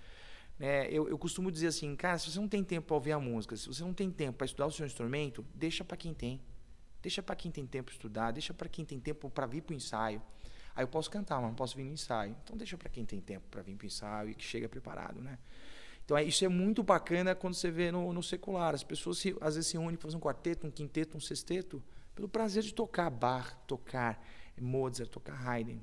Né? 0.60 0.88
Eu, 0.92 1.10
eu 1.10 1.18
costumo 1.18 1.52
dizer 1.52 1.68
assim, 1.68 1.96
cara, 1.96 2.18
se 2.18 2.30
você 2.32 2.40
não 2.40 2.48
tem 2.48 2.64
tempo 2.64 2.88
para 2.88 2.96
ouvir 2.96 3.12
a 3.12 3.20
música, 3.20 3.56
se 3.58 3.68
você 3.68 3.84
não 3.84 3.94
tem 3.94 4.12
tempo 4.12 4.38
para 4.38 4.46
estudar 4.46 4.68
o 4.68 4.72
seu 4.72 4.86
instrumento, 4.86 5.46
deixa 5.54 5.84
para 5.84 5.98
quem 5.98 6.14
tem. 6.14 6.40
Deixa 7.02 7.22
para 7.22 7.36
quem 7.36 7.52
tem 7.52 7.66
tempo 7.66 7.92
estudar, 7.92 8.32
deixa 8.32 8.54
para 8.54 8.70
quem 8.70 8.86
tem 8.86 9.00
tempo 9.00 9.30
para 9.30 9.46
vir 9.46 9.62
para 9.62 9.74
o 9.74 9.76
ensaio. 9.76 10.22
Aí 10.76 10.84
eu 10.84 10.88
posso 10.88 11.10
cantar, 11.10 11.40
mas 11.42 11.50
não 11.50 11.56
posso 11.56 11.76
vir 11.76 11.84
no 11.84 11.92
ensaio. 11.92 12.36
Então 12.44 12.56
deixa 12.56 12.78
para 12.78 12.90
quem 12.90 13.06
tem 13.06 13.20
tempo 13.20 13.46
para 13.50 13.62
vir 13.62 13.76
para 13.76 13.84
o 13.84 13.88
ensaio 13.88 14.30
e 14.30 14.36
que 14.36 14.44
chega 14.44 14.70
preparado, 14.70 15.22
né? 15.22 15.38
Então 16.06 16.18
é, 16.18 16.24
isso 16.24 16.44
é 16.44 16.48
muito 16.48 16.84
bacana 16.84 17.34
quando 17.34 17.54
você 17.54 17.72
vê 17.72 17.92
no, 17.92 18.12
no 18.12 18.22
secular. 18.22 18.74
As 18.74 18.84
pessoas 18.84 19.18
se, 19.18 19.36
às 19.40 19.56
vezes 19.56 19.70
se 19.70 19.78
reúnem 19.78 19.96
para 19.96 20.04
fazer 20.08 20.18
um 20.18 20.20
quarteto, 20.20 20.68
um 20.68 20.72
quinteto, 20.72 21.18
um 21.18 21.20
sexteto, 21.20 21.82
pelo 22.14 22.28
prazer 22.28 22.64
de 22.64 22.74
tocar 22.74 23.10
Bach, 23.10 23.56
tocar 23.66 24.24
Mozart, 24.60 25.10
tocar 25.10 25.48
Haydn. 25.48 25.80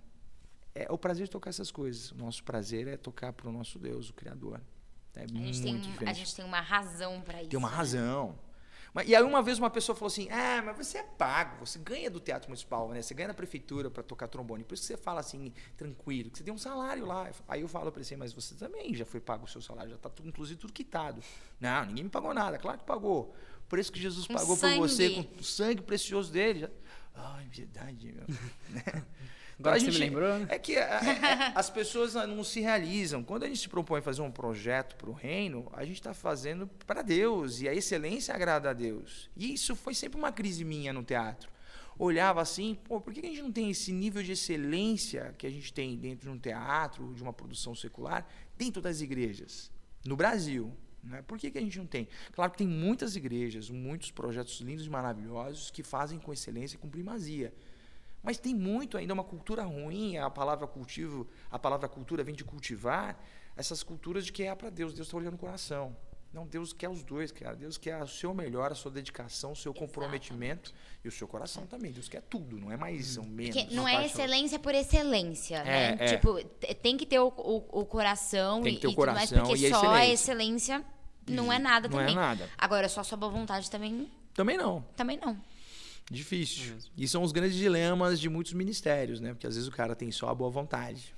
É 0.74 0.86
o 0.90 0.98
prazer 0.98 1.26
de 1.26 1.30
tocar 1.30 1.50
essas 1.50 1.70
coisas. 1.70 2.12
O 2.12 2.16
nosso 2.16 2.44
prazer 2.44 2.86
é 2.86 2.96
tocar 2.96 3.32
para 3.32 3.48
o 3.48 3.52
nosso 3.52 3.78
Deus, 3.78 4.10
o 4.10 4.14
Criador. 4.14 4.60
É 5.14 5.22
A 5.22 5.26
gente, 5.26 5.60
muito 5.62 5.98
tem, 5.98 6.08
a 6.08 6.12
gente 6.12 6.36
tem 6.36 6.44
uma 6.44 6.60
razão 6.60 7.20
pra 7.20 7.40
isso. 7.40 7.50
Tem 7.50 7.58
uma 7.58 7.70
né? 7.70 7.76
razão. 7.76 8.38
Mas, 8.92 9.08
e 9.08 9.14
aí 9.14 9.22
uma 9.22 9.40
vez 9.42 9.58
uma 9.58 9.70
pessoa 9.70 9.94
falou 9.94 10.08
assim, 10.08 10.28
ah, 10.30 10.62
mas 10.64 10.76
você 10.76 10.98
é 10.98 11.02
pago, 11.02 11.64
você 11.64 11.78
ganha 11.78 12.10
do 12.10 12.18
Teatro 12.18 12.48
Municipal, 12.48 12.88
né? 12.88 13.00
Você 13.02 13.14
ganha 13.14 13.28
da 13.28 13.34
prefeitura 13.34 13.90
para 13.90 14.02
tocar 14.02 14.26
trombone. 14.28 14.64
Por 14.64 14.74
isso 14.74 14.82
que 14.82 14.88
você 14.88 14.96
fala 14.96 15.20
assim, 15.20 15.52
tranquilo, 15.76 16.30
que 16.30 16.38
você 16.38 16.44
tem 16.44 16.52
um 16.52 16.58
salário 16.58 17.04
lá. 17.06 17.30
Aí 17.48 17.60
eu 17.60 17.68
falo 17.68 17.90
para 17.92 18.00
ele 18.00 18.06
assim, 18.06 18.16
mas 18.16 18.32
você 18.32 18.54
também 18.54 18.92
já 18.94 19.04
foi 19.04 19.20
pago 19.20 19.44
o 19.44 19.48
seu 19.48 19.62
salário, 19.62 19.90
já 19.90 19.96
está 19.96 20.08
tudo, 20.08 20.28
inclusive 20.28 20.58
tudo 20.58 20.72
quitado. 20.72 21.22
Não, 21.60 21.84
ninguém 21.86 22.04
me 22.04 22.10
pagou 22.10 22.34
nada, 22.34 22.58
claro 22.58 22.78
que 22.78 22.84
pagou. 22.84 23.34
Por 23.68 23.78
isso 23.78 23.92
que 23.92 24.00
Jesus 24.00 24.26
pagou 24.26 24.56
por 24.56 24.88
você, 24.88 25.08
com 25.10 25.40
o 25.40 25.44
sangue 25.44 25.82
precioso 25.82 26.32
dele. 26.32 26.60
Já- 26.60 26.70
Ai, 27.14 27.46
verdade, 27.48 28.12
meu. 28.12 28.24
Agora 29.60 29.76
A 29.76 29.78
você 29.78 29.86
me 29.86 29.92
gente- 29.92 30.00
lembrou, 30.02 30.38
né? 30.38 30.46
É 30.48 30.58
que 30.58 30.74
é, 30.74 30.80
é, 30.80 31.52
as 31.54 31.68
pessoas 31.70 32.14
não 32.14 32.42
se 32.42 32.60
realizam. 32.60 33.22
Quando 33.22 33.44
a 33.44 33.46
gente 33.46 33.60
se 33.60 33.68
propõe 33.68 34.00
a 34.00 34.02
fazer 34.02 34.22
um 34.22 34.30
projeto 34.30 34.96
para 34.96 35.10
o 35.10 35.12
reino, 35.12 35.68
a 35.72 35.84
gente 35.84 35.96
está 36.00 36.14
fazendo 36.14 36.66
para 36.86 37.02
Deus. 37.02 37.60
E 37.60 37.68
a 37.68 37.74
excelência 37.74 38.34
agrada 38.34 38.70
a 38.70 38.72
Deus. 38.72 39.30
E 39.36 39.52
isso 39.52 39.76
foi 39.76 39.94
sempre 39.94 40.18
uma 40.18 40.32
crise 40.32 40.64
minha 40.64 40.92
no 40.92 41.04
teatro. 41.04 41.50
Olhava 41.98 42.40
assim, 42.40 42.78
pô, 42.84 42.98
por 43.02 43.12
que 43.12 43.20
a 43.20 43.28
gente 43.28 43.42
não 43.42 43.52
tem 43.52 43.68
esse 43.70 43.92
nível 43.92 44.22
de 44.22 44.32
excelência 44.32 45.34
que 45.36 45.46
a 45.46 45.50
gente 45.50 45.70
tem 45.72 45.94
dentro 45.98 46.30
de 46.30 46.34
um 46.34 46.38
teatro, 46.38 47.12
de 47.12 47.22
uma 47.22 47.32
produção 47.32 47.74
secular, 47.74 48.26
dentro 48.56 48.80
das 48.80 49.02
igrejas? 49.02 49.70
No 50.06 50.16
Brasil. 50.16 50.74
Né? 51.04 51.22
Por 51.22 51.38
que, 51.38 51.50
que 51.50 51.58
a 51.58 51.60
gente 51.60 51.78
não 51.78 51.86
tem? 51.86 52.08
Claro 52.32 52.50
que 52.52 52.58
tem 52.58 52.66
muitas 52.66 53.16
igrejas, 53.16 53.68
muitos 53.68 54.10
projetos 54.10 54.58
lindos 54.60 54.86
e 54.86 54.90
maravilhosos 54.90 55.70
que 55.70 55.82
fazem 55.82 56.18
com 56.18 56.32
excelência 56.32 56.76
e 56.76 56.78
com 56.78 56.88
primazia. 56.88 57.52
Mas 58.22 58.38
tem 58.38 58.54
muito 58.54 58.96
ainda 58.98 59.14
uma 59.14 59.24
cultura 59.24 59.62
ruim, 59.64 60.16
a 60.18 60.28
palavra 60.28 60.66
cultivo, 60.66 61.26
a 61.50 61.58
palavra 61.58 61.88
cultura 61.88 62.22
vem 62.22 62.34
de 62.34 62.44
cultivar, 62.44 63.18
essas 63.56 63.82
culturas 63.82 64.26
de 64.26 64.32
que 64.32 64.42
é 64.42 64.54
para 64.54 64.70
Deus, 64.70 64.92
Deus 64.94 65.06
está 65.08 65.16
olhando 65.16 65.34
o 65.34 65.38
coração. 65.38 65.96
Não, 66.32 66.46
Deus 66.46 66.72
quer 66.72 66.88
os 66.88 67.02
dois, 67.02 67.32
cara. 67.32 67.56
Deus 67.56 67.76
quer 67.76 68.00
o 68.00 68.06
seu 68.06 68.32
melhor, 68.32 68.70
a 68.70 68.74
sua 68.76 68.90
dedicação, 68.92 69.50
o 69.50 69.56
seu 69.56 69.74
comprometimento 69.74 70.72
e 71.04 71.08
o 71.08 71.10
seu 71.10 71.26
coração 71.26 71.66
também. 71.66 71.90
Deus 71.90 72.08
quer 72.08 72.22
tudo, 72.22 72.56
não 72.56 72.70
é 72.70 72.76
mais 72.76 73.16
ou 73.16 73.24
menos. 73.24 73.56
Porque 73.56 73.74
não 73.74 73.88
é 73.88 74.06
excelência 74.06 74.56
por 74.58 74.72
excelência, 74.72 75.64
né? 75.64 75.96
É, 75.98 76.04
é. 76.04 76.16
Tipo, 76.16 76.40
tem 76.82 76.96
que 76.96 77.04
ter 77.04 77.18
o, 77.18 77.26
o- 77.36 77.80
o 77.80 77.84
coração 77.84 78.62
Tem 78.62 78.74
e, 78.74 78.76
que 78.76 78.82
ter 78.82 78.86
o 78.86 78.90
e 78.90 78.94
tudo 78.94 79.06
mais, 79.12 79.28
coração 79.30 79.48
porque 79.48 79.66
e 79.66 79.70
só 79.70 79.76
a 79.92 80.06
excelência. 80.06 80.12
excelência 80.76 80.84
não 81.26 81.52
é 81.52 81.58
nada 81.58 81.88
Não 81.88 81.98
também. 81.98 82.12
é 82.12 82.16
nada. 82.16 82.48
Agora, 82.56 82.88
só 82.88 83.02
sua 83.02 83.18
boa 83.18 83.32
vontade 83.32 83.68
também, 83.68 84.08
Também 84.32 84.56
não. 84.56 84.82
também 84.96 85.18
não. 85.20 85.36
Difícil. 86.10 86.74
É. 86.74 86.78
E 86.96 87.06
são 87.06 87.22
os 87.22 87.30
grandes 87.30 87.56
dilemas 87.56 88.18
de 88.18 88.28
muitos 88.28 88.52
ministérios, 88.52 89.20
né? 89.20 89.32
Porque 89.32 89.46
às 89.46 89.54
vezes 89.54 89.68
o 89.68 89.72
cara 89.72 89.94
tem 89.94 90.10
só 90.10 90.28
a 90.28 90.34
boa 90.34 90.50
vontade. 90.50 91.14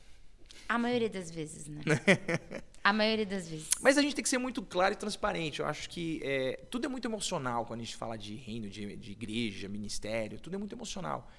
A 0.68 0.78
maioria 0.78 1.08
das 1.08 1.30
vezes, 1.30 1.66
né? 1.66 1.82
a 2.84 2.92
maioria 2.92 3.24
das 3.24 3.48
vezes. 3.48 3.68
Mas 3.80 3.96
a 3.96 4.02
gente 4.02 4.14
tem 4.14 4.22
que 4.22 4.28
ser 4.28 4.38
muito 4.38 4.62
claro 4.62 4.92
e 4.92 4.96
transparente. 4.96 5.60
Eu 5.60 5.66
acho 5.66 5.88
que 5.88 6.20
é, 6.22 6.60
tudo 6.70 6.86
é 6.86 6.88
muito 6.88 7.08
emocional 7.08 7.64
quando 7.64 7.80
a 7.80 7.84
gente 7.84 7.96
fala 7.96 8.16
de 8.16 8.34
reino, 8.34 8.68
de, 8.68 8.96
de 8.96 9.12
igreja, 9.12 9.68
ministério, 9.68 10.38
tudo 10.38 10.54
é 10.54 10.58
muito 10.58 10.74
emocional. 10.74 11.30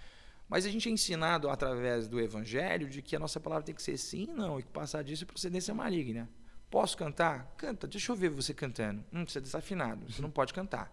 Mas 0.49 0.65
a 0.65 0.69
gente 0.69 0.89
é 0.89 0.91
ensinado 0.91 1.49
através 1.49 2.07
do 2.07 2.19
evangelho 2.19 2.89
de 2.89 3.01
que 3.01 3.15
a 3.15 3.19
nossa 3.19 3.39
palavra 3.39 3.63
tem 3.63 3.73
que 3.73 3.81
ser 3.81 3.97
sim 3.97 4.27
e 4.29 4.33
não, 4.33 4.59
e 4.59 4.63
que 4.63 4.69
passar 4.69 5.03
disso 5.03 5.23
é 5.23 5.27
procedência 5.27 5.73
maligna. 5.73 6.29
Posso 6.69 6.97
cantar? 6.97 7.53
Canta. 7.55 7.87
Deixa 7.87 8.11
eu 8.11 8.15
ver 8.15 8.29
você 8.29 8.53
cantando. 8.53 9.03
Hum, 9.13 9.25
você 9.25 9.37
é 9.37 9.41
desafinado, 9.41 10.11
você 10.11 10.21
não 10.21 10.31
pode 10.31 10.53
cantar. 10.53 10.91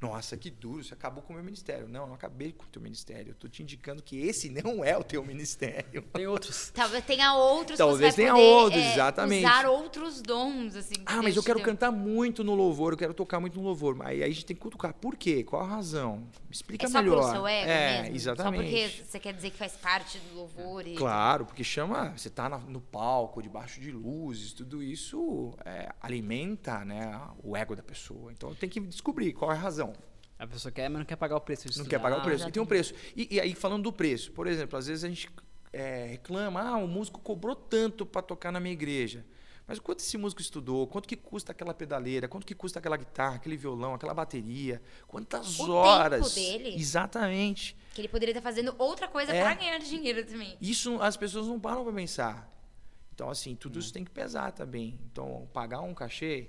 Nossa, 0.00 0.36
que 0.36 0.48
duro, 0.48 0.82
você 0.82 0.94
acabou 0.94 1.22
com 1.22 1.32
o 1.32 1.36
meu 1.36 1.44
ministério. 1.44 1.86
Não, 1.86 2.02
eu 2.02 2.06
não 2.06 2.14
acabei 2.14 2.52
com 2.52 2.64
o 2.64 2.68
teu 2.68 2.80
ministério. 2.80 3.28
Eu 3.28 3.32
estou 3.32 3.50
te 3.50 3.62
indicando 3.62 4.02
que 4.02 4.18
esse 4.18 4.48
não 4.62 4.82
é 4.82 4.96
o 4.96 5.04
teu 5.04 5.22
ministério. 5.24 6.02
Tem 6.12 6.26
outros. 6.26 6.70
Talvez 6.74 7.04
tenha 7.04 7.34
outros 7.34 7.76
Talvez 7.76 8.14
que 8.14 8.22
você 8.22 8.28
vai 8.28 8.32
tenha 8.32 8.32
poder, 8.32 8.64
outros, 8.64 8.82
é, 8.82 8.92
exatamente. 8.92 9.44
usar 9.44 9.66
outros 9.66 10.22
dons, 10.22 10.74
assim. 10.76 10.94
que 10.94 11.02
Ah, 11.04 11.22
mas 11.22 11.36
eu 11.36 11.42
quero 11.42 11.58
deu. 11.58 11.66
cantar 11.66 11.90
muito 11.90 12.42
no 12.42 12.54
louvor, 12.54 12.92
eu 12.94 12.98
quero 12.98 13.12
tocar 13.12 13.40
muito 13.40 13.58
no 13.58 13.64
louvor. 13.66 13.96
Aí, 14.00 14.22
aí 14.22 14.30
a 14.30 14.32
gente 14.32 14.46
tem 14.46 14.56
que 14.56 14.62
cutucar. 14.62 14.94
Por 14.94 15.16
quê? 15.16 15.44
Qual 15.44 15.62
a 15.62 15.66
razão? 15.66 16.18
Me 16.18 16.26
explica 16.52 16.86
É 16.86 16.88
só 16.88 17.02
melhor. 17.02 17.20
pelo 17.20 17.32
seu 17.32 17.46
ego 17.46 17.70
é, 17.70 18.02
mesmo? 18.02 18.16
exatamente. 18.16 18.70
Só 18.70 18.88
porque 18.88 19.04
você 19.04 19.20
quer 19.20 19.34
dizer 19.34 19.50
que 19.50 19.56
faz 19.58 19.76
parte 19.76 20.18
do 20.18 20.34
louvor 20.34 20.86
e... 20.86 20.94
Claro, 20.94 21.44
porque 21.44 21.62
chama. 21.62 22.12
Você 22.16 22.30
tá 22.30 22.48
no 22.48 22.80
palco, 22.80 23.42
debaixo 23.42 23.80
de 23.80 23.92
luzes, 23.92 24.52
tudo 24.54 24.82
isso 24.82 25.54
é, 25.64 25.90
alimenta 26.00 26.84
né, 26.84 27.20
o 27.42 27.54
ego 27.56 27.76
da 27.76 27.82
pessoa. 27.82 28.32
Então 28.32 28.54
tem 28.54 28.68
que 28.68 28.80
descobrir 28.80 29.32
qual 29.34 29.52
é 29.52 29.54
a 29.54 29.58
razão. 29.58 29.89
A 30.40 30.46
pessoa 30.46 30.72
quer, 30.72 30.88
mas 30.88 30.98
não 31.00 31.04
quer 31.04 31.16
pagar 31.16 31.36
o 31.36 31.40
preço 31.40 31.62
de 31.62 31.76
Não 31.76 31.82
estudar. 31.82 31.90
quer 31.90 32.02
pagar 32.02 32.18
o 32.18 32.22
preço. 32.22 32.42
já 32.44 32.48
E 32.48 32.52
tem 32.52 32.62
um 32.62 32.66
preço. 32.66 32.94
E, 33.14 33.28
e 33.30 33.40
aí, 33.40 33.54
falando 33.54 33.82
do 33.84 33.92
preço, 33.92 34.32
por 34.32 34.46
exemplo, 34.46 34.78
às 34.78 34.86
vezes 34.86 35.04
a 35.04 35.08
gente 35.08 35.28
é, 35.72 36.06
reclama, 36.06 36.60
ah, 36.62 36.76
o 36.78 36.88
músico 36.88 37.20
cobrou 37.20 37.54
tanto 37.54 38.06
para 38.06 38.22
tocar 38.22 38.50
na 38.50 38.58
minha 38.58 38.72
igreja. 38.72 39.24
Mas 39.66 39.78
quanto 39.78 40.00
esse 40.00 40.16
músico 40.18 40.40
estudou? 40.40 40.86
Quanto 40.88 41.06
que 41.06 41.14
custa 41.14 41.52
aquela 41.52 41.72
pedaleira? 41.74 42.26
Quanto 42.26 42.44
que 42.46 42.54
custa 42.56 42.78
aquela 42.80 42.96
guitarra, 42.96 43.36
aquele 43.36 43.56
violão, 43.56 43.94
aquela 43.94 44.12
bateria? 44.14 44.82
Quantas 45.06 45.54
O 45.60 45.64
tempo 45.66 45.72
horas? 45.72 46.34
dele. 46.34 46.74
Exatamente. 46.74 47.76
Que 47.94 48.00
ele 48.00 48.08
poderia 48.08 48.32
estar 48.32 48.42
fazendo 48.42 48.74
outra 48.78 49.06
coisa 49.06 49.32
É. 49.32 49.40
pra 49.42 49.54
ganhar 49.54 49.78
dinheiro 49.78 50.24
também. 50.26 50.56
Isso 50.60 51.00
as 51.00 51.16
pessoas 51.16 51.46
não 51.46 51.60
param 51.60 51.84
para 51.84 51.92
pensar. 51.92 52.50
Então, 53.14 53.28
assim, 53.30 53.54
tudo 53.54 53.78
isso 53.78 53.92
tem 53.92 54.04
que 54.04 54.10
pesar 54.10 54.50
também. 54.52 54.98
Então, 55.12 55.46
pagar 55.52 55.82
um 55.82 55.92
cachê, 55.94 56.48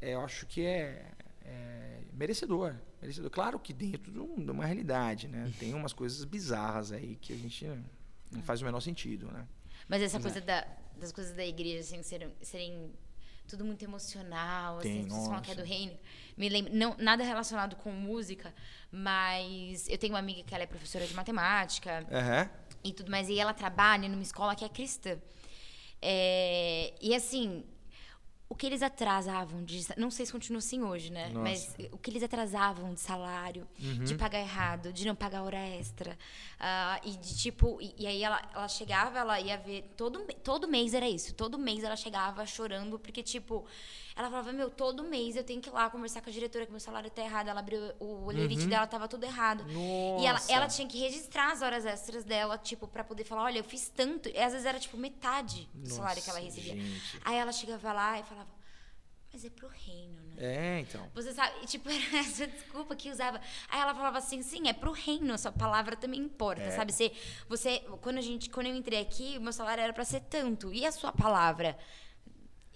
é, 0.00 0.14
eu 0.14 0.20
acho 0.20 0.46
que 0.46 0.64
é, 0.64 1.10
é 1.44 2.00
merecedor, 2.12 2.74
merecedor. 3.00 3.30
Claro 3.30 3.58
que 3.58 3.72
dentro 3.72 4.10
de, 4.10 4.18
um, 4.18 4.50
uma 4.50 4.64
realidade, 4.64 5.28
né? 5.28 5.52
Tem 5.58 5.74
umas 5.74 5.92
coisas 5.92 6.24
bizarras 6.24 6.92
aí 6.92 7.16
que 7.16 7.32
a 7.32 7.36
gente 7.36 7.66
não 8.30 8.42
faz 8.42 8.62
o 8.62 8.64
menor 8.64 8.80
sentido, 8.80 9.30
né? 9.30 9.46
Mas 9.88 10.02
essa 10.02 10.16
Exato. 10.16 10.22
coisa 10.22 10.40
da, 10.40 10.66
das 10.98 11.12
coisas 11.12 11.34
da 11.34 11.44
igreja 11.44 11.80
assim, 11.80 12.02
serem, 12.02 12.32
serem 12.40 12.92
tudo 13.46 13.64
muito 13.64 13.84
emocional, 13.84 14.78
Tem, 14.78 15.00
assim, 15.00 15.08
vocês 15.08 15.26
falam 15.26 15.42
que 15.42 15.50
é 15.50 15.54
do 15.54 15.62
reino. 15.62 15.96
Me 16.36 16.48
lembro, 16.48 16.74
não, 16.74 16.96
nada 16.98 17.22
relacionado 17.22 17.76
com 17.76 17.90
música, 17.92 18.54
mas 18.90 19.88
eu 19.88 19.98
tenho 19.98 20.14
uma 20.14 20.18
amiga 20.18 20.42
que 20.42 20.54
ela 20.54 20.64
é 20.64 20.66
professora 20.66 21.06
de 21.06 21.14
matemática 21.14 22.00
uhum. 22.10 22.76
e 22.82 22.92
tudo 22.92 23.10
mais, 23.10 23.28
e 23.28 23.38
ela 23.38 23.52
trabalha 23.52 24.08
numa 24.08 24.22
escola 24.22 24.54
que 24.54 24.64
é 24.64 24.68
cristã. 24.68 25.18
É, 26.00 26.94
e 27.00 27.14
assim, 27.14 27.64
o 28.54 28.56
que 28.56 28.66
eles 28.66 28.82
atrasavam 28.82 29.64
de. 29.64 29.84
Não 29.96 30.12
sei 30.12 30.24
se 30.24 30.30
continua 30.30 30.60
assim 30.60 30.80
hoje, 30.80 31.10
né? 31.10 31.28
Nossa. 31.28 31.40
Mas 31.40 31.76
o 31.90 31.98
que 31.98 32.08
eles 32.08 32.22
atrasavam 32.22 32.94
de 32.94 33.00
salário, 33.00 33.66
uhum. 33.82 34.04
de 34.04 34.14
pagar 34.14 34.38
errado, 34.38 34.92
de 34.92 35.04
não 35.04 35.14
pagar 35.16 35.42
hora 35.42 35.58
extra. 35.58 36.16
Uh, 36.60 37.08
e 37.08 37.16
de 37.16 37.36
tipo. 37.36 37.78
E, 37.82 37.92
e, 37.98 38.06
aí 38.06 38.22
ela, 38.22 38.40
ela 38.54 38.68
chegava, 38.68 39.18
ela 39.18 39.40
ia 39.40 39.58
ver. 39.58 39.92
Todo, 39.96 40.20
todo 40.44 40.68
mês 40.68 40.94
era 40.94 41.08
isso. 41.08 41.34
Todo 41.34 41.58
mês 41.58 41.82
ela 41.82 41.96
chegava 41.96 42.46
chorando, 42.46 42.96
porque, 42.96 43.24
tipo. 43.24 43.66
Ela 44.16 44.30
falava, 44.30 44.52
meu, 44.52 44.70
todo 44.70 45.02
mês 45.02 45.34
eu 45.34 45.42
tenho 45.42 45.60
que 45.60 45.68
ir 45.68 45.72
lá 45.72 45.90
conversar 45.90 46.20
com 46.20 46.30
a 46.30 46.32
diretora 46.32 46.64
que 46.64 46.70
meu 46.70 46.78
salário 46.80 47.10
tá 47.10 47.20
errado. 47.20 47.48
Ela 47.48 47.58
abriu 47.58 47.80
o 47.98 48.26
olherite 48.26 48.62
uhum. 48.62 48.68
dela, 48.68 48.86
tava 48.86 49.08
tudo 49.08 49.24
errado. 49.24 49.64
Nossa. 49.64 50.22
E 50.22 50.26
ela, 50.26 50.40
ela 50.48 50.68
tinha 50.68 50.86
que 50.86 50.98
registrar 51.00 51.50
as 51.50 51.62
horas 51.62 51.84
extras 51.84 52.22
dela, 52.22 52.56
tipo, 52.56 52.86
para 52.86 53.02
poder 53.02 53.24
falar, 53.24 53.42
olha, 53.44 53.58
eu 53.58 53.64
fiz 53.64 53.88
tanto. 53.88 54.28
E 54.28 54.38
às 54.38 54.52
vezes 54.52 54.66
era, 54.66 54.78
tipo, 54.78 54.96
metade 54.96 55.68
do 55.74 55.80
Nossa, 55.80 55.96
salário 55.96 56.22
que 56.22 56.30
ela 56.30 56.38
recebia. 56.38 56.76
Gente. 56.76 57.20
Aí 57.24 57.36
ela 57.36 57.50
chegava 57.50 57.92
lá 57.92 58.20
e 58.20 58.22
falava, 58.22 58.48
mas 59.32 59.44
é 59.44 59.50
pro 59.50 59.66
reino, 59.66 60.22
né? 60.28 60.36
É, 60.38 60.80
então. 60.80 61.10
Você 61.12 61.32
sabe, 61.32 61.66
tipo, 61.66 61.90
era 61.90 62.18
essa 62.18 62.46
desculpa 62.46 62.94
que 62.94 63.10
usava. 63.10 63.40
Aí 63.68 63.80
ela 63.80 63.92
falava 63.92 64.18
assim, 64.18 64.42
sim, 64.42 64.68
é 64.68 64.72
pro 64.72 64.92
reino, 64.92 65.34
a 65.34 65.38
sua 65.38 65.50
palavra 65.50 65.96
também 65.96 66.20
importa, 66.20 66.62
é. 66.62 66.70
sabe? 66.70 66.92
Você, 66.92 67.10
você, 67.48 67.80
quando 68.00 68.18
a 68.18 68.22
gente, 68.22 68.48
quando 68.48 68.68
eu 68.68 68.76
entrei 68.76 69.00
aqui, 69.00 69.36
o 69.36 69.40
meu 69.40 69.52
salário 69.52 69.82
era 69.82 69.92
para 69.92 70.04
ser 70.04 70.20
tanto. 70.20 70.72
E 70.72 70.86
a 70.86 70.92
sua 70.92 71.10
palavra? 71.10 71.76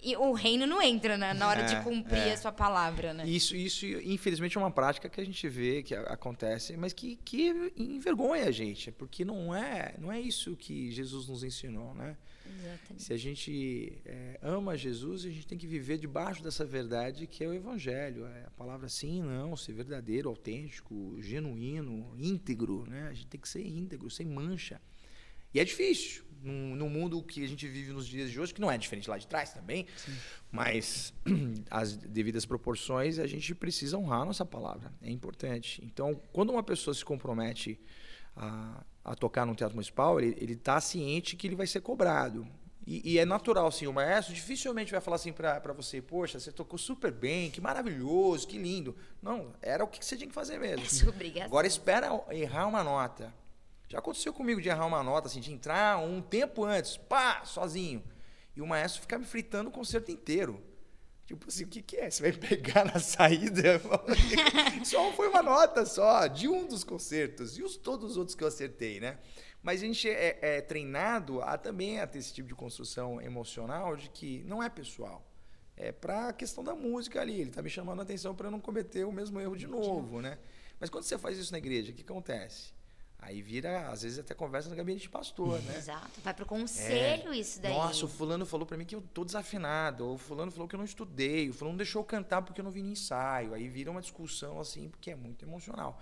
E 0.01 0.15
o 0.15 0.31
reino 0.31 0.65
não 0.65 0.81
entra 0.81 1.17
né, 1.17 1.33
na 1.33 1.47
hora 1.47 1.61
é, 1.61 1.65
de 1.65 1.83
cumprir 1.83 2.19
é. 2.19 2.33
a 2.33 2.37
sua 2.37 2.51
palavra, 2.51 3.13
né? 3.13 3.27
Isso, 3.27 3.55
isso, 3.55 3.85
infelizmente, 3.85 4.57
é 4.57 4.61
uma 4.61 4.71
prática 4.71 5.09
que 5.09 5.19
a 5.19 5.25
gente 5.25 5.47
vê 5.49 5.83
que 5.83 5.93
acontece, 5.93 6.77
mas 6.77 6.93
que, 6.93 7.17
que 7.17 7.71
envergonha 7.75 8.45
a 8.45 8.51
gente, 8.51 8.91
porque 8.91 9.25
não 9.25 9.53
é, 9.53 9.95
não 9.99 10.11
é 10.11 10.19
isso 10.19 10.55
que 10.55 10.89
Jesus 10.91 11.27
nos 11.27 11.43
ensinou, 11.43 11.93
né? 11.93 12.15
Exatamente. 12.45 13.03
Se 13.03 13.13
a 13.13 13.17
gente 13.17 14.01
é, 14.05 14.39
ama 14.41 14.77
Jesus, 14.77 15.25
a 15.25 15.29
gente 15.29 15.45
tem 15.45 15.57
que 15.57 15.67
viver 15.67 15.97
debaixo 15.97 16.41
dessa 16.41 16.65
verdade 16.65 17.27
que 17.27 17.43
é 17.43 17.47
o 17.47 17.53
Evangelho. 17.53 18.25
É 18.25 18.45
a 18.45 18.51
palavra 18.51 18.89
sim, 18.89 19.21
não, 19.21 19.55
ser 19.55 19.73
verdadeiro, 19.73 20.29
autêntico, 20.29 21.17
genuíno, 21.21 22.13
íntegro, 22.17 22.85
né? 22.87 23.07
A 23.09 23.13
gente 23.13 23.27
tem 23.27 23.39
que 23.39 23.49
ser 23.49 23.65
íntegro, 23.65 24.09
sem 24.09 24.25
mancha. 24.25 24.81
E 25.53 25.59
é 25.59 25.65
difícil, 25.65 26.23
no, 26.41 26.75
no, 26.75 26.89
mundo 26.89 27.21
que 27.21 27.43
a 27.43 27.47
gente 27.47 27.67
vive 27.67 27.91
nos 27.91 28.07
dias 28.07 28.31
de 28.31 28.39
hoje, 28.39 28.53
que 28.53 28.61
não 28.61 28.71
é 28.71 28.77
diferente 28.77 29.09
lá 29.09 29.17
de 29.17 29.27
trás 29.27 29.51
também, 29.51 29.85
Sim. 29.97 30.15
mas 30.51 31.13
as 31.69 31.95
devidas 31.95 32.45
proporções, 32.45 33.19
a 33.19 33.27
gente 33.27 33.53
precisa 33.53 33.97
honrar 33.97 34.21
a 34.21 34.25
nossa 34.25 34.45
palavra, 34.45 34.93
é 35.01 35.09
importante. 35.09 35.83
Então, 35.83 36.21
quando 36.31 36.51
uma 36.51 36.63
pessoa 36.63 36.93
se 36.93 37.03
compromete 37.03 37.79
a, 38.35 38.83
a 39.03 39.15
tocar 39.15 39.45
no 39.45 39.55
teatro 39.55 39.75
municipal, 39.75 40.19
ele 40.19 40.53
está 40.53 40.79
ciente 40.79 41.35
que 41.35 41.47
ele 41.47 41.55
vai 41.55 41.67
ser 41.67 41.81
cobrado. 41.81 42.47
E, 42.87 43.13
e, 43.13 43.19
é 43.19 43.25
natural, 43.25 43.67
assim, 43.67 43.85
o 43.85 43.93
maestro 43.93 44.33
dificilmente 44.33 44.91
vai 44.91 44.99
falar 44.99 45.17
assim 45.17 45.31
para 45.31 45.73
você, 45.73 46.01
poxa, 46.01 46.39
você 46.39 46.51
tocou 46.51 46.79
super 46.79 47.11
bem, 47.11 47.51
que 47.51 47.61
maravilhoso, 47.61 48.47
que 48.47 48.57
lindo. 48.57 48.95
Não, 49.21 49.53
era 49.61 49.83
o 49.83 49.87
que 49.87 50.03
você 50.03 50.17
tinha 50.17 50.27
que 50.27 50.33
fazer 50.33 50.57
mesmo. 50.57 50.83
É 50.89 50.89
sua 50.89 51.09
obrigação. 51.09 51.45
Agora 51.45 51.67
espera 51.67 52.09
errar 52.31 52.65
uma 52.65 52.83
nota. 52.83 53.31
Já 53.89 53.97
aconteceu 53.97 54.31
comigo 54.31 54.61
de 54.61 54.69
errar 54.69 54.85
uma 54.85 55.01
nota, 55.01 55.27
assim, 55.27 55.39
de 55.39 55.51
entrar 55.51 55.97
um 55.97 56.21
tempo 56.21 56.63
antes, 56.63 56.95
pá, 56.95 57.43
sozinho. 57.43 58.03
E 58.55 58.61
o 58.61 58.67
maestro 58.67 59.01
ficar 59.01 59.17
me 59.17 59.25
fritando 59.25 59.69
o 59.69 59.73
concerto 59.73 60.11
inteiro. 60.11 60.63
Tipo 61.25 61.47
assim, 61.47 61.63
o 61.63 61.67
que, 61.67 61.81
que 61.81 61.97
é? 61.97 62.09
Você 62.09 62.21
vai 62.21 62.31
pegar 62.31 62.85
na 62.85 62.97
saída? 63.01 63.81
só 64.85 65.11
foi 65.13 65.27
uma 65.27 65.41
nota 65.41 65.87
só, 65.87 66.27
de 66.27 66.47
um 66.47 66.67
dos 66.67 66.83
concertos. 66.83 67.57
E 67.57 67.63
os, 67.63 67.77
todos 67.77 68.11
os 68.11 68.17
outros 68.17 68.35
que 68.35 68.43
eu 68.43 68.47
acertei, 68.47 68.99
né? 68.99 69.17
Mas 69.61 69.81
a 69.81 69.85
gente 69.85 70.07
é, 70.07 70.37
é 70.39 70.61
treinado 70.61 71.41
a 71.41 71.57
também 71.57 71.99
a 71.99 72.05
ter 72.05 72.19
esse 72.19 72.33
tipo 72.33 72.47
de 72.47 72.55
construção 72.55 73.19
emocional 73.19 73.95
de 73.95 74.09
que 74.09 74.43
não 74.43 74.61
é 74.61 74.69
pessoal. 74.69 75.25
É 75.75 75.91
para 75.91 76.29
a 76.29 76.33
questão 76.33 76.63
da 76.63 76.75
música 76.75 77.19
ali. 77.19 77.41
Ele 77.41 77.49
está 77.49 77.63
me 77.63 77.69
chamando 77.71 78.01
a 78.01 78.03
atenção 78.03 78.35
para 78.35 78.47
eu 78.47 78.51
não 78.51 78.59
cometer 78.59 79.03
o 79.03 79.11
mesmo 79.11 79.39
erro 79.39 79.55
de 79.55 79.65
novo, 79.65 80.21
né? 80.21 80.37
Mas 80.79 80.91
quando 80.91 81.05
você 81.05 81.17
faz 81.17 81.39
isso 81.39 81.51
na 81.51 81.57
igreja, 81.57 81.91
o 81.91 81.95
que 81.95 82.03
acontece? 82.03 82.77
Aí 83.21 83.41
vira, 83.41 83.89
às 83.89 84.01
vezes, 84.01 84.17
até 84.17 84.33
conversa 84.33 84.69
no 84.69 84.75
gabinete 84.75 85.03
de 85.03 85.09
pastor, 85.09 85.61
né? 85.63 85.77
Exato. 85.77 86.21
Vai 86.23 86.33
pro 86.33 86.45
conselho 86.45 87.33
é. 87.33 87.37
isso 87.37 87.61
daí. 87.61 87.73
Nossa, 87.73 88.05
o 88.05 88.07
fulano 88.07 88.45
falou 88.45 88.65
para 88.65 88.77
mim 88.77 88.85
que 88.85 88.95
eu 88.95 89.01
tô 89.01 89.25
desafinado. 89.25 90.05
Ou 90.05 90.15
o 90.15 90.17
fulano 90.17 90.51
falou 90.51 90.67
que 90.67 90.75
eu 90.75 90.77
não 90.77 90.85
estudei. 90.85 91.49
O 91.49 91.53
fulano 91.53 91.77
deixou 91.77 92.01
eu 92.01 92.05
cantar 92.05 92.41
porque 92.41 92.61
eu 92.61 92.63
não 92.63 92.71
vi 92.71 92.81
no 92.81 92.89
ensaio. 92.89 93.53
Aí 93.53 93.67
vira 93.67 93.91
uma 93.91 94.01
discussão, 94.01 94.59
assim, 94.59 94.89
porque 94.89 95.11
é 95.11 95.15
muito 95.15 95.43
emocional. 95.43 96.01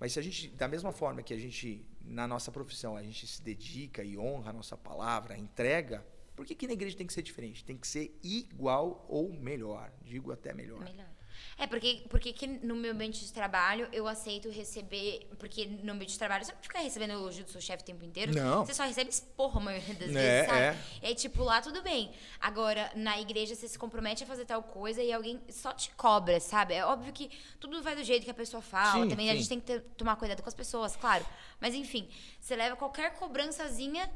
Mas 0.00 0.14
se 0.14 0.18
a 0.18 0.22
gente, 0.22 0.48
da 0.48 0.66
mesma 0.66 0.90
forma 0.90 1.22
que 1.22 1.34
a 1.34 1.38
gente, 1.38 1.86
na 2.00 2.26
nossa 2.26 2.50
profissão, 2.50 2.96
a 2.96 3.02
gente 3.02 3.26
se 3.26 3.42
dedica 3.42 4.02
e 4.02 4.18
honra 4.18 4.50
a 4.50 4.52
nossa 4.52 4.76
palavra, 4.76 5.36
entrega, 5.36 6.04
por 6.34 6.44
que, 6.44 6.54
que 6.54 6.66
na 6.66 6.72
igreja 6.72 6.96
tem 6.96 7.06
que 7.06 7.12
ser 7.12 7.22
diferente? 7.22 7.64
Tem 7.64 7.76
que 7.76 7.86
ser 7.86 8.18
igual 8.22 9.06
ou 9.08 9.32
melhor. 9.32 9.92
Digo 10.02 10.32
até 10.32 10.52
melhor. 10.52 10.80
Melhor. 10.80 11.13
É, 11.56 11.66
porque, 11.66 12.02
porque 12.08 12.32
que 12.32 12.46
no 12.46 12.74
meu 12.74 12.92
ambiente 12.92 13.24
de 13.24 13.32
trabalho 13.32 13.88
eu 13.92 14.06
aceito 14.08 14.50
receber. 14.50 15.28
Porque 15.38 15.66
no 15.66 15.92
ambiente 15.92 16.12
de 16.12 16.18
trabalho 16.18 16.44
você 16.44 16.52
não 16.52 16.60
fica 16.60 16.78
recebendo 16.78 17.12
elogio 17.12 17.44
do 17.44 17.50
seu 17.50 17.60
chefe 17.60 17.82
o 17.82 17.86
tempo 17.86 18.04
inteiro. 18.04 18.34
Não. 18.34 18.64
Você 18.64 18.74
só 18.74 18.84
recebe 18.84 19.10
esporra 19.10 19.60
a 19.60 19.64
maioria 19.64 19.94
das 19.94 20.10
é, 20.10 20.12
vezes, 20.12 20.46
sabe? 20.48 20.60
É. 20.60 20.76
Aí, 21.02 21.14
tipo, 21.14 21.42
lá 21.44 21.60
tudo 21.60 21.82
bem. 21.82 22.10
Agora, 22.40 22.90
na 22.94 23.20
igreja 23.20 23.54
você 23.54 23.68
se 23.68 23.78
compromete 23.78 24.24
a 24.24 24.26
fazer 24.26 24.44
tal 24.44 24.62
coisa 24.62 25.02
e 25.02 25.12
alguém 25.12 25.40
só 25.48 25.72
te 25.72 25.90
cobra, 25.90 26.40
sabe? 26.40 26.74
É 26.74 26.84
óbvio 26.84 27.12
que 27.12 27.30
tudo 27.60 27.82
vai 27.82 27.94
do 27.94 28.02
jeito 28.02 28.24
que 28.24 28.30
a 28.30 28.34
pessoa 28.34 28.62
fala. 28.62 29.04
Sim, 29.04 29.08
Também 29.08 29.26
sim. 29.26 29.32
a 29.32 29.36
gente 29.36 29.48
tem 29.48 29.60
que 29.60 29.66
ter, 29.66 29.80
tomar 29.96 30.16
cuidado 30.16 30.42
com 30.42 30.48
as 30.48 30.54
pessoas, 30.54 30.96
claro. 30.96 31.24
Mas 31.60 31.74
enfim, 31.74 32.08
você 32.40 32.56
leva 32.56 32.76
qualquer 32.76 33.14
cobrançazinha 33.14 34.10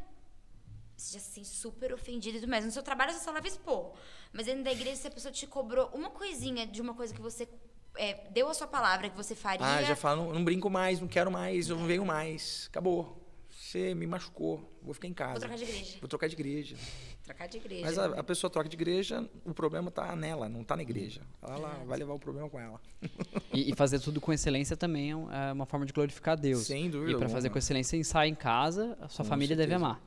você 0.99 1.15
já 1.15 1.21
se 1.21 1.31
sente 1.31 1.49
super 1.49 1.93
ofendido 1.93 2.37
e 2.37 2.41
tudo 2.41 2.51
mais. 2.51 2.65
No 2.65 2.71
seu 2.71 2.83
trabalho 2.83 3.13
você 3.13 3.21
só 3.21 3.31
leva 3.31 3.47
expor. 3.47 3.93
Mas 4.33 4.47
dentro 4.47 4.65
da 4.65 4.73
igreja, 4.73 4.97
se 4.97 5.07
a 5.07 5.11
pessoa 5.11 5.33
te 5.33 5.47
cobrou 5.47 5.89
uma 5.95 6.11
coisinha 6.11 6.67
de 6.67 6.83
uma 6.83 6.93
coisa 6.93 7.15
que 7.15 7.21
você 7.21 7.49
é, 7.97 8.29
deu 8.31 8.49
a 8.49 8.55
sua 8.55 8.67
palavra 8.67 9.09
que 9.09 9.17
você 9.17 9.35
faria. 9.35 9.65
Ah, 9.65 9.83
já 9.83 9.97
fala, 9.97 10.17
não, 10.25 10.33
não, 10.33 10.45
brinco 10.45 10.69
mais, 10.69 11.01
não 11.01 11.09
quero 11.09 11.31
mais, 11.31 11.69
eu 11.69 11.77
não 11.77 11.87
venho 11.87 12.05
mais. 12.05 12.67
Acabou. 12.69 13.25
Você 13.51 13.95
me 13.95 14.07
machucou, 14.07 14.73
vou 14.83 14.95
ficar 14.95 15.09
em 15.09 15.13
casa. 15.13 15.33
Vou 15.33 15.41
trocar 15.41 15.57
de 15.57 15.65
igreja. 15.65 15.97
Vou 16.01 16.09
trocar 16.09 16.29
de 16.29 16.35
igreja. 16.35 16.77
Trocar 17.23 17.47
de 17.49 17.57
igreja. 17.59 17.85
Mas 17.85 17.99
a, 17.99 18.07
a 18.07 18.25
pessoa 18.25 18.51
troca 18.51 18.69
de 18.69 18.77
igreja, 18.77 19.29
o 19.45 19.53
problema 19.53 19.89
está 19.89 20.17
nela, 20.17 20.49
não 20.49 20.63
está 20.63 20.75
na 20.75 20.83
igreja. 20.83 21.21
Ela 21.43 21.85
vai 21.85 21.99
levar 21.99 22.15
o 22.15 22.19
problema 22.19 22.49
com 22.49 22.59
ela. 22.59 22.81
E, 23.53 23.73
e, 23.73 23.75
fazer 23.75 23.99
tudo 23.99 24.21
com 24.21 24.31
excelência 24.31 24.77
também 24.77 25.11
é, 25.11 25.49
é 25.49 25.53
uma 25.53 25.65
forma 25.65 25.85
de 25.87 25.93
glorificar 25.93 26.37
Deus. 26.39 26.67
Sem 26.67 26.91
dúvida. 26.91 27.13
E 27.13 27.17
para 27.17 27.29
fazer 27.29 27.49
com 27.51 27.59
excelência, 27.59 27.97
ensaia 27.97 28.29
em 28.29 28.35
casa, 28.35 28.97
a 29.01 29.09
sua 29.09 29.25
com 29.25 29.31
família 29.31 29.57
certeza. 29.57 29.69
deve 29.69 29.75
amar. 29.75 30.01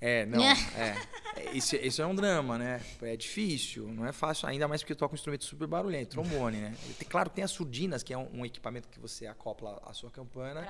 É, 0.00 0.26
não, 0.26 0.42
é. 0.42 0.54
Isso, 1.52 1.76
isso 1.76 2.02
é 2.02 2.06
um 2.06 2.14
drama, 2.14 2.58
né? 2.58 2.82
É 3.00 3.16
difícil, 3.16 3.88
não 3.88 4.06
é 4.06 4.12
fácil, 4.12 4.46
ainda 4.48 4.68
mais 4.68 4.82
porque 4.82 4.94
toca 4.94 5.12
um 5.12 5.16
instrumento 5.16 5.44
super 5.44 5.66
barulhento, 5.66 6.10
trombone, 6.10 6.58
né? 6.58 6.74
Claro, 7.08 7.30
tem 7.30 7.44
as 7.44 7.50
surdinas, 7.50 8.02
que 8.02 8.12
é 8.12 8.18
um, 8.18 8.40
um, 8.40 8.46
equipamento 8.46 8.88
que 8.88 8.98
você 8.98 9.26
acopla 9.26 9.80
a 9.84 9.92
sua 9.92 10.10
campana, 10.10 10.66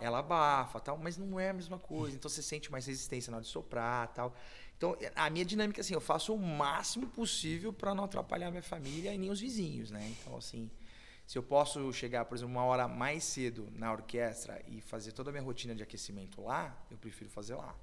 ela 0.00 0.18
abafa, 0.18 0.80
tal, 0.80 0.96
mas 0.96 1.16
não 1.18 1.38
é 1.38 1.50
a 1.50 1.52
mesma 1.52 1.78
coisa. 1.78 2.16
Então 2.16 2.28
você 2.28 2.42
sente 2.42 2.70
mais 2.70 2.86
resistência 2.86 3.30
na 3.30 3.38
hora 3.38 3.44
de 3.44 3.50
soprar, 3.50 4.08
tal. 4.08 4.34
Então, 4.76 4.96
a 5.14 5.28
minha 5.28 5.44
dinâmica 5.44 5.82
assim, 5.82 5.92
eu 5.92 6.00
faço 6.00 6.34
o 6.34 6.38
máximo 6.38 7.06
possível 7.08 7.70
para 7.70 7.94
não 7.94 8.04
atrapalhar 8.04 8.50
minha 8.50 8.62
família 8.62 9.12
e 9.12 9.18
nem 9.18 9.30
os 9.30 9.40
vizinhos, 9.40 9.90
né? 9.90 10.14
Então, 10.20 10.38
assim, 10.38 10.70
se 11.26 11.36
eu 11.36 11.42
posso 11.42 11.92
chegar, 11.92 12.24
por 12.24 12.34
exemplo, 12.34 12.54
uma 12.54 12.64
hora 12.64 12.88
mais 12.88 13.24
cedo 13.24 13.68
na 13.74 13.92
orquestra 13.92 14.62
e 14.66 14.80
fazer 14.80 15.12
toda 15.12 15.28
a 15.28 15.32
minha 15.32 15.44
rotina 15.44 15.74
de 15.74 15.82
aquecimento 15.82 16.40
lá, 16.40 16.74
eu 16.90 16.96
prefiro 16.96 17.28
fazer 17.28 17.56
lá 17.56 17.76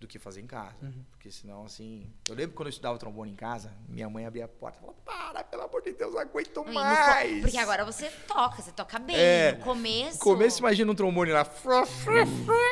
do 0.00 0.06
que 0.06 0.18
fazer 0.18 0.40
em 0.40 0.46
casa. 0.46 0.76
Uhum. 0.86 1.04
Porque 1.10 1.30
senão, 1.30 1.64
assim. 1.64 2.10
Eu 2.28 2.34
lembro 2.34 2.54
quando 2.54 2.68
eu 2.68 2.70
estudava 2.70 2.96
trombone 2.98 3.32
em 3.32 3.34
casa, 3.34 3.72
minha 3.88 4.08
mãe 4.08 4.26
abria 4.26 4.44
a 4.44 4.48
porta 4.48 4.78
e 4.78 4.80
falava: 4.80 4.98
Para, 5.04 5.44
pelo 5.44 5.62
amor 5.62 5.82
de 5.82 5.92
Deus, 5.92 6.14
não 6.14 6.20
aguento 6.20 6.64
mais. 6.72 7.36
No, 7.36 7.42
porque 7.42 7.58
agora 7.58 7.84
você 7.84 8.08
toca, 8.26 8.62
você 8.62 8.70
toca 8.70 8.98
bem. 8.98 9.16
É, 9.16 9.52
no 9.52 9.64
começo. 9.64 10.18
No 10.18 10.20
começo, 10.20 10.60
imagina 10.60 10.92
um 10.92 10.94
trombone 10.94 11.32
lá, 11.32 11.44
fró, 11.44 11.84
fró, 11.84 12.26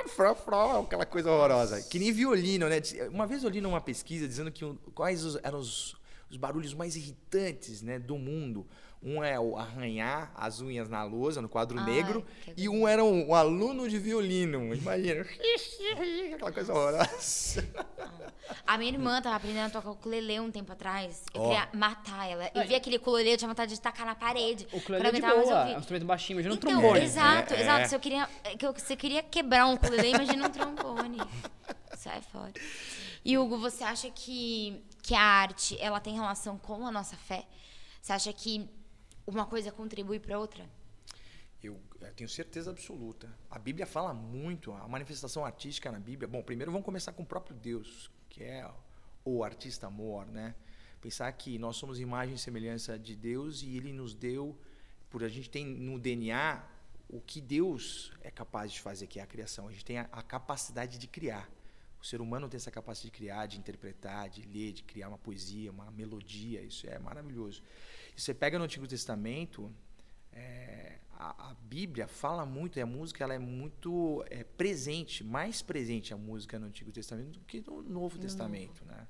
fró, 0.06 0.34
fró, 0.34 0.80
aquela 0.80 1.06
coisa 1.06 1.30
horrorosa. 1.30 1.82
Que 1.82 1.98
nem 1.98 2.12
violino, 2.12 2.68
né? 2.68 2.76
Uma 3.10 3.26
vez 3.26 3.42
eu 3.42 3.50
li 3.50 3.60
numa 3.60 3.80
pesquisa 3.80 4.28
dizendo 4.28 4.52
que 4.52 4.64
quais 4.94 5.36
eram 5.42 5.58
os, 5.58 5.96
os 6.30 6.36
barulhos 6.36 6.74
mais 6.74 6.94
irritantes 6.94 7.82
né, 7.82 7.98
do 7.98 8.16
mundo. 8.16 8.66
Um 9.08 9.22
é 9.22 9.38
o 9.38 9.56
arranhar 9.56 10.32
as 10.34 10.60
unhas 10.60 10.88
na 10.88 11.04
lousa, 11.04 11.40
no 11.40 11.48
quadro 11.48 11.78
Ai, 11.78 11.84
negro, 11.86 12.26
que 12.42 12.54
e 12.56 12.68
um 12.68 12.88
era 12.88 13.04
um, 13.04 13.28
um 13.28 13.34
aluno 13.36 13.88
de 13.88 14.00
violino. 14.00 14.74
Imagina. 14.74 15.24
Aquela 16.34 16.50
coisa 16.50 16.72
horrorosa. 16.74 17.64
A 18.66 18.76
minha 18.76 18.90
irmã 18.90 19.22
tava 19.22 19.36
aprendendo 19.36 19.66
a 19.66 19.70
tocar 19.70 19.90
ukulele 19.90 20.40
um 20.40 20.50
tempo 20.50 20.72
atrás. 20.72 21.22
Eu 21.32 21.40
Ó. 21.40 21.48
queria 21.48 21.68
matar 21.72 22.28
ela. 22.28 22.50
Eu 22.52 22.66
vi 22.66 22.74
aquele 22.74 22.96
ukulele, 22.96 23.30
eu 23.32 23.36
tinha 23.36 23.48
vontade 23.48 23.72
de 23.72 23.80
tacar 23.80 24.04
na 24.06 24.16
parede. 24.16 24.66
O 24.72 24.78
ukulele 24.78 25.06
é 25.06 25.12
de 25.12 25.20
boa, 25.20 25.64
vi- 25.64 25.72
é 25.72 25.76
um 25.76 25.78
instrumento 25.78 26.06
baixinho, 26.06 26.36
imagina 26.40 26.54
um 26.54 26.56
Então, 26.58 26.70
trombone. 26.70 27.00
exato, 27.04 27.54
É, 27.54 27.60
exato. 27.60 27.80
é. 27.82 27.84
Se 27.88 27.94
eu 27.94 28.00
queria, 28.00 28.28
que 28.58 28.66
eu- 28.66 28.74
se 28.76 28.92
eu 28.92 28.96
queria 28.96 29.22
quebrar 29.22 29.66
um 29.66 29.74
ukulele, 29.74 30.08
imagina 30.10 30.48
um 30.48 30.50
trombone. 30.50 31.18
Sai 31.96 32.20
fora. 32.32 32.52
E 33.24 33.38
Hugo, 33.38 33.56
você 33.58 33.84
acha 33.84 34.10
que, 34.10 34.82
que 35.02 35.14
a 35.14 35.20
arte, 35.22 35.76
ela 35.80 36.00
tem 36.00 36.14
relação 36.14 36.58
com 36.58 36.84
a 36.86 36.90
nossa 36.90 37.16
fé? 37.16 37.44
Você 38.02 38.12
acha 38.12 38.32
que 38.32 38.68
uma 39.26 39.44
coisa 39.44 39.72
contribui 39.72 40.20
para 40.20 40.38
outra? 40.38 40.68
Eu, 41.62 41.80
eu 42.00 42.14
tenho 42.14 42.28
certeza 42.28 42.70
absoluta. 42.70 43.28
A 43.50 43.58
Bíblia 43.58 43.86
fala 43.86 44.14
muito, 44.14 44.72
a 44.72 44.86
manifestação 44.86 45.44
artística 45.44 45.90
na 45.90 45.98
Bíblia. 45.98 46.28
Bom, 46.28 46.42
primeiro 46.42 46.70
vamos 46.70 46.84
começar 46.84 47.12
com 47.12 47.22
o 47.22 47.26
próprio 47.26 47.56
Deus, 47.56 48.10
que 48.28 48.44
é 48.44 48.68
o 49.24 49.42
artista 49.42 49.88
amor, 49.88 50.26
né? 50.26 50.54
Pensar 51.00 51.30
que 51.32 51.58
nós 51.58 51.76
somos 51.76 51.98
imagem 51.98 52.36
e 52.36 52.38
semelhança 52.38 52.98
de 52.98 53.16
Deus 53.16 53.62
e 53.62 53.76
Ele 53.76 53.92
nos 53.92 54.14
deu, 54.14 54.56
por 55.10 55.24
a 55.24 55.28
gente 55.28 55.50
tem 55.50 55.66
no 55.66 55.98
DNA 55.98 56.64
o 57.08 57.20
que 57.20 57.40
Deus 57.40 58.12
é 58.22 58.30
capaz 58.30 58.72
de 58.72 58.80
fazer, 58.80 59.06
que 59.06 59.18
é 59.18 59.22
a 59.22 59.26
criação. 59.26 59.68
A 59.68 59.72
gente 59.72 59.84
tem 59.84 59.98
a, 59.98 60.08
a 60.12 60.22
capacidade 60.22 60.98
de 60.98 61.06
criar. 61.06 61.50
O 62.00 62.04
ser 62.04 62.20
humano 62.20 62.48
tem 62.48 62.56
essa 62.56 62.70
capacidade 62.70 63.12
de 63.12 63.16
criar, 63.16 63.46
de 63.46 63.58
interpretar, 63.58 64.28
de 64.28 64.42
ler, 64.42 64.72
de 64.72 64.82
criar 64.82 65.08
uma 65.08 65.18
poesia, 65.18 65.70
uma 65.70 65.90
melodia. 65.90 66.62
Isso 66.62 66.88
é 66.88 66.98
maravilhoso. 66.98 67.62
Você 68.16 68.32
pega 68.32 68.58
no 68.58 68.64
Antigo 68.64 68.86
Testamento, 68.86 69.70
é, 70.32 70.98
a, 71.18 71.50
a 71.50 71.54
Bíblia 71.54 72.08
fala 72.08 72.46
muito, 72.46 72.78
e 72.78 72.82
a 72.82 72.86
música 72.86 73.22
ela 73.22 73.34
é 73.34 73.38
muito 73.38 74.24
é, 74.30 74.42
presente, 74.42 75.22
mais 75.22 75.60
presente 75.60 76.14
a 76.14 76.16
música 76.16 76.58
no 76.58 76.66
Antigo 76.66 76.90
Testamento 76.90 77.38
do 77.38 77.40
que 77.40 77.60
no 77.60 77.82
Novo 77.82 78.18
Testamento, 78.18 78.84
né? 78.86 79.06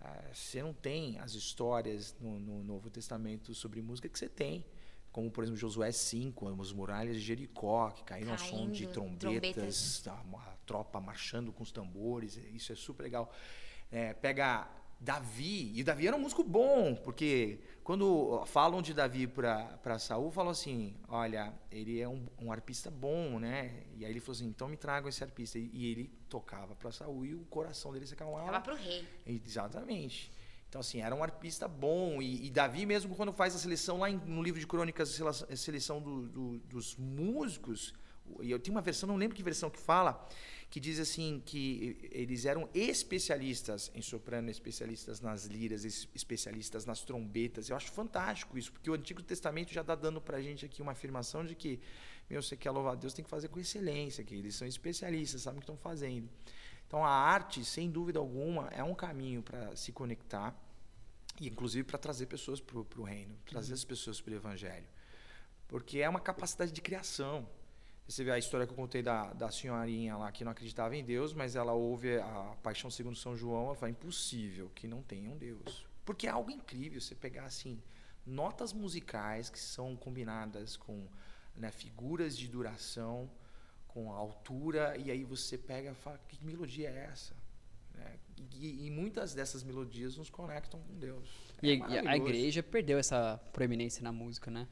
Ah, 0.00 0.24
Você 0.32 0.62
não 0.62 0.72
tem 0.72 1.18
as 1.18 1.32
histórias 1.32 2.14
no, 2.20 2.38
no 2.38 2.62
Novo 2.62 2.90
Testamento 2.90 3.54
sobre 3.54 3.80
música 3.80 4.08
que 4.08 4.18
você 4.18 4.28
tem, 4.28 4.64
como 5.10 5.30
por 5.30 5.42
exemplo 5.42 5.58
Josué 5.58 5.90
5, 5.90 6.60
as 6.60 6.72
muralhas 6.72 7.16
de 7.16 7.22
Jericó, 7.22 7.90
que 7.90 8.04
caíram 8.04 8.32
ao 8.32 8.38
som 8.38 8.70
de 8.70 8.86
Caindo, 8.86 9.18
trombetas, 9.18 10.06
a, 10.06 10.12
a 10.12 10.56
tropa 10.66 11.00
marchando 11.00 11.50
com 11.50 11.62
os 11.62 11.72
tambores, 11.72 12.36
isso 12.36 12.72
é 12.72 12.76
super 12.76 13.02
legal. 13.02 13.32
É, 13.90 14.12
pega 14.12 14.68
Davi, 15.00 15.72
e 15.78 15.84
Davi 15.84 16.06
era 16.06 16.16
um 16.16 16.20
músico 16.20 16.42
bom, 16.42 16.94
porque 16.94 17.60
quando 17.88 18.44
falam 18.44 18.82
de 18.82 18.92
Davi 18.92 19.26
para 19.26 19.98
Saul, 19.98 20.30
falam 20.30 20.50
assim: 20.52 20.94
olha, 21.08 21.54
ele 21.72 21.98
é 21.98 22.06
um, 22.06 22.22
um 22.38 22.52
arpista 22.52 22.90
bom, 22.90 23.38
né? 23.38 23.82
E 23.96 24.04
aí 24.04 24.10
ele 24.12 24.20
falou 24.20 24.36
assim: 24.36 24.46
então 24.46 24.68
me 24.68 24.76
tragam 24.76 25.08
esse 25.08 25.24
arpista. 25.24 25.58
E, 25.58 25.70
e 25.72 25.86
ele 25.90 26.12
tocava 26.28 26.74
para 26.74 26.92
Saul 26.92 27.24
e 27.24 27.34
o 27.34 27.46
coração 27.46 27.90
dele 27.90 28.06
se 28.06 28.12
acalmava. 28.12 28.44
Tava 28.52 28.60
pro 28.60 28.74
rei. 28.76 29.08
Exatamente. 29.24 30.30
Então, 30.68 30.82
assim, 30.82 31.00
era 31.00 31.14
um 31.14 31.22
arpista 31.22 31.66
bom. 31.66 32.20
E, 32.20 32.44
e 32.48 32.50
Davi, 32.50 32.84
mesmo 32.84 33.14
quando 33.16 33.32
faz 33.32 33.54
a 33.56 33.58
seleção 33.58 34.00
lá 34.00 34.10
em- 34.10 34.20
no 34.26 34.42
livro 34.42 34.60
de 34.60 34.66
crônicas, 34.66 35.18
a 35.22 35.56
seleção 35.56 35.98
do- 36.02 36.28
do- 36.28 36.58
dos 36.58 36.94
músicos, 36.94 37.94
e 38.42 38.50
eu 38.50 38.58
tenho 38.60 38.74
uma 38.76 38.82
versão, 38.82 39.06
não 39.08 39.16
lembro 39.16 39.34
que 39.34 39.42
versão 39.42 39.70
que 39.70 39.78
fala, 39.78 40.28
que 40.70 40.78
diz 40.78 40.98
assim 40.98 41.42
que 41.46 41.96
eles 42.10 42.44
eram 42.44 42.68
especialistas 42.74 43.90
em 43.94 44.02
soprano, 44.02 44.50
especialistas 44.50 45.20
nas 45.20 45.46
liras, 45.46 45.84
es- 45.84 46.06
especialistas 46.14 46.84
nas 46.84 47.02
trombetas. 47.02 47.70
Eu 47.70 47.76
acho 47.76 47.90
fantástico 47.90 48.58
isso, 48.58 48.70
porque 48.72 48.90
o 48.90 48.94
Antigo 48.94 49.22
Testamento 49.22 49.72
já 49.72 49.80
está 49.80 49.94
dando 49.94 50.20
para 50.20 50.36
a 50.36 50.42
gente 50.42 50.66
aqui 50.66 50.82
uma 50.82 50.92
afirmação 50.92 51.44
de 51.44 51.54
que, 51.54 51.80
meu, 52.28 52.42
você 52.42 52.54
quer 52.56 52.70
louvar 52.70 52.92
a 52.92 52.96
Deus, 52.96 53.14
tem 53.14 53.24
que 53.24 53.30
fazer 53.30 53.48
com 53.48 53.58
excelência, 53.58 54.22
que 54.22 54.34
eles 54.34 54.54
são 54.56 54.68
especialistas, 54.68 55.40
sabem 55.42 55.58
o 55.58 55.60
que 55.60 55.64
estão 55.64 55.76
fazendo. 55.78 56.28
Então 56.86 57.04
a 57.04 57.10
arte, 57.10 57.64
sem 57.64 57.90
dúvida 57.90 58.18
alguma, 58.18 58.68
é 58.68 58.82
um 58.82 58.94
caminho 58.94 59.42
para 59.42 59.74
se 59.74 59.90
conectar 59.92 60.54
e 61.40 61.48
inclusive 61.48 61.84
para 61.84 61.98
trazer 61.98 62.26
pessoas 62.26 62.60
para 62.60 62.78
o 62.78 63.02
reino, 63.02 63.34
trazer 63.46 63.72
as 63.72 63.84
pessoas 63.84 64.20
para 64.20 64.32
o 64.32 64.36
evangelho. 64.36 64.86
Porque 65.66 65.98
é 66.00 66.08
uma 66.08 66.20
capacidade 66.20 66.72
de 66.72 66.80
criação. 66.80 67.48
Você 68.08 68.24
vê 68.24 68.30
a 68.30 68.38
história 68.38 68.66
que 68.66 68.72
eu 68.72 68.76
contei 68.76 69.02
da, 69.02 69.32
da 69.34 69.50
senhorinha 69.50 70.16
lá 70.16 70.32
que 70.32 70.42
não 70.42 70.50
acreditava 70.52 70.96
em 70.96 71.04
Deus, 71.04 71.34
mas 71.34 71.54
ela 71.54 71.72
ouve 71.74 72.16
a 72.18 72.56
Paixão 72.62 72.90
segundo 72.90 73.14
São 73.16 73.36
João, 73.36 73.66
ela 73.66 73.74
fala, 73.74 73.90
impossível 73.90 74.70
que 74.74 74.88
não 74.88 75.02
tenha 75.02 75.30
um 75.30 75.36
Deus. 75.36 75.86
Porque 76.06 76.26
é 76.26 76.30
algo 76.30 76.50
incrível 76.50 77.00
você 77.02 77.14
pegar 77.14 77.44
assim 77.44 77.82
notas 78.26 78.72
musicais 78.72 79.50
que 79.50 79.58
são 79.58 79.94
combinadas 79.94 80.74
com 80.76 81.06
né, 81.54 81.70
figuras 81.70 82.36
de 82.36 82.48
duração, 82.48 83.30
com 83.88 84.10
altura, 84.12 84.96
e 84.96 85.10
aí 85.10 85.22
você 85.24 85.58
pega 85.58 85.90
e 85.90 85.94
fala, 85.94 86.18
que 86.28 86.42
melodia 86.42 86.88
é 86.88 87.08
essa? 87.10 87.34
Né? 87.94 88.18
E, 88.54 88.86
e 88.86 88.90
muitas 88.90 89.34
dessas 89.34 89.62
melodias 89.62 90.16
nos 90.16 90.30
conectam 90.30 90.80
com 90.80 90.94
Deus. 90.98 91.28
E, 91.62 91.72
É 91.72 91.82
a- 91.82 91.88
e 92.04 92.08
a 92.08 92.16
igreja 92.16 92.62
perdeu 92.62 92.98
essa 92.98 93.38
proeminência 93.52 94.02
na 94.02 94.12
música, 94.12 94.50
né? 94.50 94.66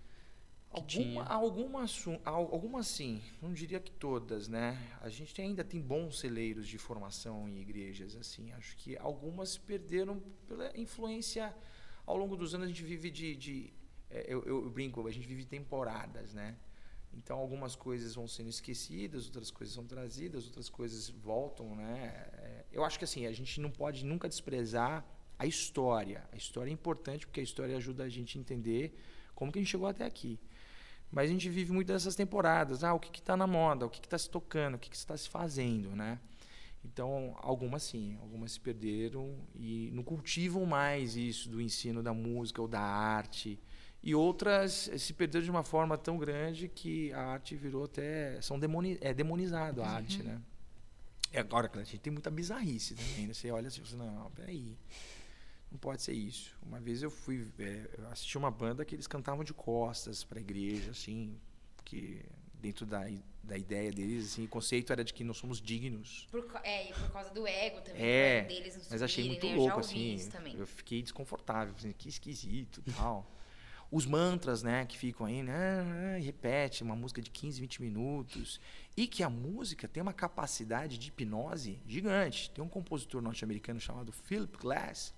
Que 0.77 0.83
tinha. 0.87 1.22
Alguma, 1.22 1.35
algumas, 1.35 1.91
su- 1.91 2.20
al- 2.24 2.49
algumas 2.53 2.87
sim, 2.87 3.22
não 3.41 3.53
diria 3.53 3.81
que 3.81 3.91
todas, 3.91 4.47
né? 4.49 4.79
A 5.01 5.09
gente 5.09 5.35
tem- 5.35 5.47
ainda 5.49 5.64
tem 5.64 5.81
bons 5.81 6.18
celeiros 6.18 6.68
de 6.68 6.79
formação 6.79 7.49
em 7.49 7.59
igrejas, 7.61 8.14
assim. 8.16 8.53
Acho 8.53 8.77
que 8.77 8.97
algumas 8.99 9.57
perderam 9.57 10.20
pela 10.47 10.70
influência. 10.79 11.55
Ao 12.05 12.16
longo 12.16 12.37
dos 12.37 12.55
anos 12.55 12.66
a 12.66 12.68
gente 12.68 12.85
vive 12.85 13.11
de. 13.11 13.35
de 13.37 13.72
é, 14.11 14.24
eu, 14.29 14.43
eu 14.45 14.70
brinco, 14.70 15.07
a 15.07 15.11
gente 15.11 15.27
vive 15.27 15.45
temporadas, 15.45 16.33
né? 16.35 16.57
Então 17.12 17.39
algumas 17.39 17.74
coisas 17.74 18.14
vão 18.14 18.29
sendo 18.29 18.51
esquecidas, 18.51 19.24
outras 19.27 19.51
coisas 19.51 19.74
são 19.74 19.85
trazidas, 19.87 20.45
outras 20.47 20.68
coisas 20.68 21.09
voltam, 21.09 21.74
né? 21.74 22.29
É, 22.35 22.64
Eu 22.70 22.85
acho 22.85 22.99
que 22.99 23.05
assim, 23.05 23.27
a 23.27 23.33
gente 23.33 23.59
não 23.61 23.70
pode 23.70 24.05
nunca 24.05 24.29
desprezar 24.29 25.05
a 25.39 25.47
história. 25.47 26.29
A 26.31 26.37
história 26.37 26.70
é 26.70 26.72
importante 26.72 27.27
porque 27.27 27.41
a 27.41 27.43
história 27.43 27.77
ajuda 27.77 28.05
a 28.05 28.09
gente 28.09 28.37
a 28.37 28.41
entender 28.41 28.95
como 29.35 29.51
que 29.51 29.59
a 29.59 29.62
gente 29.62 29.70
chegou 29.70 29.87
até 29.89 30.05
aqui. 30.05 30.39
Mas 31.11 31.31
a 31.31 31.33
gente 31.33 31.49
vive 31.49 31.73
muito 31.73 31.89
dessas 31.89 32.15
temporadas. 32.15 32.85
Ah, 32.85 32.95
o 32.95 33.01
que 33.01 33.19
está 33.19 33.37
na 33.37 33.47
moda? 33.47 33.87
O 33.87 33.91
que 33.91 34.05
está 34.05 34.19
se 34.19 34.29
tocando? 34.29 34.75
O 34.75 34.79
que 34.79 34.95
está 34.95 35.17
se 35.17 35.29
fazendo, 35.29 35.95
né? 35.95 36.19
Então, 36.85 37.37
algumas 37.41 37.83
sim, 37.83 38.17
algumas 38.21 38.53
se 38.53 38.61
perderam 38.61 39.35
e 39.55 39.91
não 39.93 40.03
cultivam 40.03 40.65
mais 40.65 41.17
isso 41.17 41.49
do 41.49 41.61
ensino 41.61 42.03
da 42.03 42.15
música 42.15 42.63
ou 42.63 42.69
da 42.69 42.81
arte. 42.81 43.59
E 44.03 44.15
outras 44.15 44.91
se 44.97 45.13
perderam 45.13 45.45
de 45.45 45.51
uma 45.51 45.65
forma 45.65 45.99
tão 45.99 46.17
grande 46.17 46.69
que 46.69 47.13
a 47.13 47.23
arte 47.23 47.57
virou 47.57 47.85
até. 47.85 48.41
São 48.41 48.59
demoni, 48.59 48.99
é 49.01 49.13
demonizado 49.13 49.83
a 49.83 49.89
arte, 49.89 50.23
né? 50.23 50.41
E 51.33 51.39
agora, 51.39 51.69
a 51.75 51.79
gente 51.79 51.99
tem 51.99 52.13
muita 52.13 52.31
bizarrice 52.31 52.95
também. 52.95 53.27
Né? 53.27 53.35
Você 53.35 53.51
olha 53.51 53.67
assim 53.67 53.83
e 53.83 53.85
fala, 53.85 54.05
não, 54.05 54.31
peraí. 54.31 54.77
Não 55.77 55.81
pode 55.81 56.01
ser 56.01 56.14
isso. 56.14 56.57
Uma 56.62 56.81
vez 56.81 57.03
eu 57.03 57.11
fui 57.11 57.47
é, 57.59 57.91
eu 57.99 58.09
assisti 58.09 58.39
uma 58.39 58.51
banda 58.51 58.83
que 58.83 58.95
eles 58.95 59.07
cantavam 59.07 59.45
de 59.45 59.53
costas 59.53 60.24
para 60.24 60.39
a 60.39 60.41
igreja, 60.41 60.91
assim, 60.91 61.39
que 61.85 62.24
dentro 62.55 62.87
da, 62.87 63.07
da 63.43 63.59
ideia 63.59 63.93
deles, 63.93 64.33
assim, 64.33 64.47
o 64.47 64.49
conceito 64.49 64.91
era 64.91 65.05
de 65.05 65.12
que 65.12 65.22
nós 65.22 65.37
somos 65.37 65.61
dignos. 65.61 66.27
Por, 66.31 66.51
é, 66.64 66.89
e 66.89 66.95
por 66.95 67.11
causa 67.11 67.29
do 67.29 67.47
ego 67.47 67.83
também. 67.83 68.03
É, 68.03 68.39
ego 68.39 68.49
deles 68.49 68.74
não 68.74 68.85
Mas 68.89 69.03
achei 69.03 69.27
muito 69.27 69.47
né? 69.47 69.55
Louco, 69.55 69.81
assim. 69.81 70.18
Eu 70.57 70.66
fiquei 70.66 71.03
desconfortável, 71.03 71.74
assim, 71.77 71.93
que 71.93 72.09
esquisito 72.09 72.83
tal. 72.97 73.31
Os 73.93 74.07
mantras, 74.07 74.62
né, 74.62 74.87
que 74.87 74.97
ficam 74.97 75.27
aí, 75.27 75.43
né, 75.43 76.18
e 76.18 76.22
repete 76.22 76.83
uma 76.83 76.97
música 76.97 77.20
de 77.20 77.31
15, 77.31 77.61
20 77.61 77.83
minutos. 77.83 78.59
E 78.97 79.07
que 79.07 79.22
a 79.22 79.29
música 79.29 79.87
tem 79.87 80.03
uma 80.03 80.14
capacidade 80.14 80.97
de 80.97 81.09
hipnose 81.09 81.79
gigante. 81.87 82.51
Tem 82.51 82.64
um 82.64 82.68
compositor 82.68 83.20
norte-americano 83.20 83.79
chamado 83.79 84.11
Philip 84.11 84.57
Glass, 84.57 85.14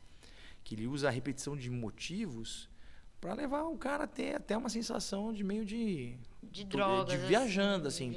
que 0.68 0.74
ele 0.74 0.86
usa 0.86 1.08
a 1.08 1.10
repetição 1.10 1.56
de 1.56 1.70
motivos 1.70 2.68
para 3.18 3.32
levar 3.32 3.62
o 3.62 3.78
cara 3.78 4.04
a 4.04 4.06
ter 4.06 4.36
até 4.36 4.54
uma 4.54 4.68
sensação 4.68 5.32
de 5.32 5.42
meio 5.42 5.64
de 5.64 6.14
De 6.42 6.62
drogas. 6.62 7.18
De 7.18 7.26
viajando, 7.26 7.88
assim. 7.88 8.10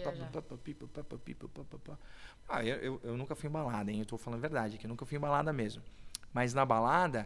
Ah, 2.49 2.61
eu, 2.61 2.99
eu, 3.05 3.17
nunca 3.17 3.35
fui 3.35 3.47
em 3.47 3.51
balada, 3.53 3.89
hein? 3.89 3.99
Eu 3.99 4.05
tô 4.05 4.17
falando 4.17 4.39
a 4.39 4.41
verdade, 4.41 4.77
que 4.77 4.85
eu 4.85 4.89
nunca 4.89 5.05
fui 5.05 5.15
em 5.17 5.21
balada 5.21 5.53
mesmo. 5.53 5.81
Mas 6.33 6.53
na 6.53 6.65
balada, 6.65 7.25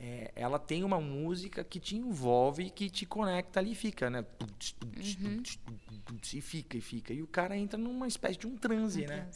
é, 0.00 0.32
ela 0.34 0.58
tem 0.58 0.82
uma 0.82 0.98
música 0.98 1.62
que 1.62 1.78
te 1.78 1.94
envolve 1.94 2.70
que 2.70 2.88
te 2.88 3.04
conecta 3.04 3.60
ali 3.60 3.72
e 3.72 3.74
fica, 3.74 4.08
né? 4.08 4.22
Tuts, 4.22 4.74
E 6.32 6.40
fica, 6.40 6.78
e 6.78 6.80
fica. 6.80 7.12
E 7.12 7.22
o 7.22 7.26
cara 7.26 7.58
entra 7.58 7.78
numa 7.78 8.08
espécie 8.08 8.38
de 8.38 8.46
um 8.46 8.56
transe, 8.56 9.06
né? 9.06 9.28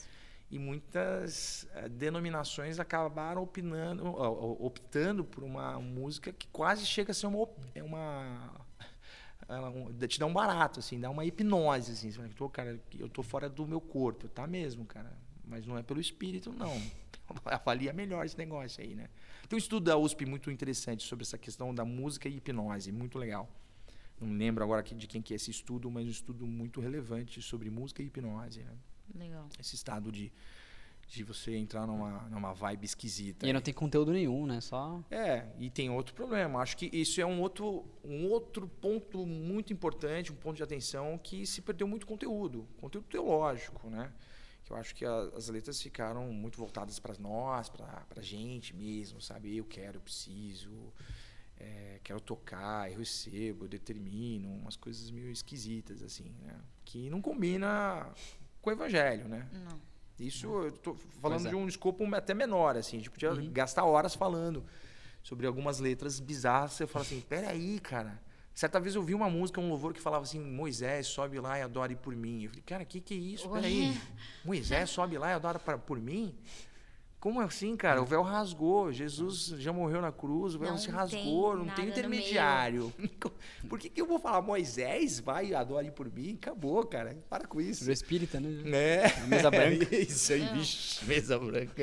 E 0.51 0.59
muitas 0.59 1.66
eh, 1.74 1.88
denominações 1.88 2.78
acabaram 2.78 3.42
opinando, 3.42 4.07
optando 4.07 5.24
por 5.24 5.42
uma 5.42 5.78
música 5.80 6.32
que 6.32 6.47
quase 6.49 6.86
chega 6.86 7.11
a 7.11 7.14
ser 7.14 7.26
uma, 7.26 7.49
é 7.74 7.82
uma 7.82 8.53
um- 9.74 9.92
te 10.07 10.18
dá 10.20 10.26
um 10.26 10.32
barato, 10.32 10.78
assim, 10.80 11.01
dá 11.01 11.11
uma 11.11 11.24
hipnose, 11.24 11.92
assim. 11.92 12.11
Você 12.11 12.16
fala, 12.18 12.28
"Tô, 12.36 12.49
cara, 12.49 12.80
eu 12.99 13.09
tô 13.09 13.22
fora 13.22 13.49
do 13.49 13.66
meu 13.66 13.80
corpo, 13.80 14.28
tá 14.28 14.47
mesmo, 14.47 14.84
cara. 14.84 15.12
Mas 15.44 15.66
não 15.66 15.76
é 15.78 15.82
pelo 15.82 16.01
espírito, 16.01 16.53
não. 16.53 16.72
Avalia 17.44 17.92
melhor 17.92 18.24
esse 18.24 18.38
negócio 18.38 18.82
aí, 18.82 18.94
né? 18.94 19.09
Tem 19.49 19.57
um 19.57 19.59
estudo 19.59 19.84
da 19.84 19.97
USP 19.97 20.26
muito 20.26 20.51
interessante 20.51 21.05
sobre 21.05 21.24
essa 21.24 21.38
questão 21.38 21.74
da 21.74 21.84
música 21.84 22.28
e 22.28 22.36
hipnose, 22.36 22.90
muito 22.92 23.18
legal. 23.18 23.49
não 24.20 24.32
lembro 24.36 24.62
agora 24.64 24.82
de 24.82 25.07
quem 25.07 25.22
que 25.22 25.32
é 25.32 25.36
esse 25.36 25.51
estudo, 25.51 25.90
mas 25.90 26.07
um 26.07 26.11
estudo 26.11 26.47
muito 26.47 26.80
relevante 26.80 27.40
sobre 27.42 27.68
música 27.70 28.03
e 28.03 28.07
hipnose. 28.07 28.61
Né? 28.62 28.72
Legal. 29.15 29.49
Esse 29.59 29.75
estado 29.75 30.11
de, 30.11 30.33
de 31.09 31.23
você 31.23 31.57
entrar 31.57 31.87
numa, 31.87 32.29
numa 32.29 32.53
vibe 32.53 32.85
esquisita. 32.85 33.47
E 33.47 33.53
não 33.53 33.61
tem 33.61 33.73
conteúdo 33.73 34.13
nenhum, 34.13 34.47
né? 34.47 34.61
Só. 34.61 35.03
É, 35.11 35.47
e 35.59 35.71
tem 35.71 35.91
outro 35.91 36.15
problema. 36.15 36.61
Acho 36.61 36.77
que 36.77 36.91
isso 36.93 37.21
é 37.21 37.27
um 37.27 37.41
outro, 37.41 37.85
um 38.05 38.27
outro 38.27 38.69
ponto 38.69 39.25
muito 39.27 39.73
importante, 39.73 40.33
um 40.33 40.37
ponto 40.37 40.57
de 40.57 40.63
atenção 40.63 41.19
que 41.19 41.47
se 41.47 41.63
perdeu 41.63 41.87
muito 41.87 42.07
conteúdo, 42.07 42.67
conteúdo 42.79 43.07
teológico, 43.09 43.89
né? 43.89 44.13
Que 44.65 44.73
eu 44.73 44.77
acho 44.77 44.95
que 44.95 45.05
a, 45.05 45.19
as 45.37 45.49
letras 45.49 45.81
ficaram 45.81 46.33
muito 46.33 46.59
voltadas 46.59 46.99
para 46.99 47.15
nós, 47.19 47.69
para 47.69 48.05
a 48.17 48.23
gente 48.23 48.75
mesmo, 48.75 49.21
sabe? 49.21 49.57
Eu 49.57 49.65
quero, 49.65 49.99
eu 49.99 50.01
preciso 50.01 50.93
é, 51.59 52.01
quero 52.05 52.21
tocar, 52.21 52.91
eu 52.91 52.99
recebo, 52.99 53.65
eu 53.65 53.69
determino, 53.69 54.49
umas 54.49 54.77
coisas 54.77 55.11
meio 55.11 55.31
esquisitas, 55.31 56.03
assim, 56.03 56.35
né? 56.43 56.59
Que 56.85 57.09
não 57.09 57.23
combina 57.23 58.13
com 58.67 58.71
o 58.71 58.73
evangelho, 58.73 59.29
né? 59.29 59.47
Não. 59.53 59.81
Isso 60.19 60.47
eu 60.49 60.73
tô 60.73 60.95
falando 61.21 61.47
é. 61.47 61.51
de 61.51 61.55
um 61.55 61.69
escopo 61.69 62.05
até 62.17 62.35
menor, 62.35 62.77
assim, 62.77 62.97
a 62.97 62.99
gente 62.99 63.11
podia 63.11 63.31
Uhum. 63.33 63.53
gastar 63.53 63.85
horas 63.85 64.14
falando 64.17 64.64
sobre 65.23 65.47
algumas 65.47 65.79
letras 65.79 66.19
bizarras, 66.19 66.73
você 66.73 66.85
fala 66.87 67.05
assim, 67.05 67.21
peraí, 67.21 67.79
cara. 67.79 68.21
Certa 68.53 68.81
vez 68.81 68.95
eu 68.97 69.03
vi 69.03 69.14
uma 69.14 69.29
música, 69.31 69.61
um 69.61 69.69
louvor 69.69 69.93
que 69.93 70.01
falava 70.01 70.25
assim, 70.25 70.41
Moisés, 70.41 71.07
sobe 71.07 71.39
lá 71.39 71.59
e 71.59 71.62
adore 71.62 71.95
por 71.95 72.17
mim. 72.17 72.43
Eu 72.45 72.49
falei, 72.49 72.62
cara, 72.67 72.83
o 72.83 72.87
que, 72.87 73.01
que 73.01 73.14
é 73.14 73.17
isso? 73.19 73.49
Peraí. 73.51 73.97
Moisés 74.45 74.91
sobe 74.91 75.17
lá 75.19 75.31
e 75.31 75.35
adora 75.35 75.59
pra- 75.61 75.79
por 75.79 76.01
mim? 76.01 76.35
Como 77.27 77.41
assim, 77.41 77.77
cara? 77.77 78.01
O 78.01 78.05
véu 78.05 78.22
rasgou. 78.22 78.93
Jesus 78.93 79.49
já 79.59 79.72
morreu 79.72 80.01
na 80.01 80.12
cruz, 80.12 80.55
o 80.55 80.61
véu 80.61 80.70
Não 80.70 80.79
se 80.79 80.87
tem 80.87 80.95
rasgou, 80.95 81.57
não 81.57 81.66
tem 81.74 81.89
intermediário. 81.89 82.95
Por 83.68 83.81
que, 83.81 83.91
que 83.91 84.01
eu 84.01 84.07
vou 84.07 84.20
falar, 84.20 84.41
Moisés, 84.43 85.18
vai 85.18 85.49
e 85.49 85.55
adore 85.55 85.91
por 85.91 86.09
mim? 86.09 86.39
Acabou, 86.41 86.87
cara. 86.87 87.18
Para 87.29 87.49
com 87.49 87.61
isso. 87.61 87.81
Virou 87.81 87.95
espírita, 87.95 88.39
né? 88.39 88.49
É. 89.03 89.27
Mesa 89.27 89.51
branca. 89.51 89.91
Isso 89.97 90.33
aí, 90.35 90.47
vixe, 90.53 91.05
mesa 91.05 91.37
branca. 91.37 91.83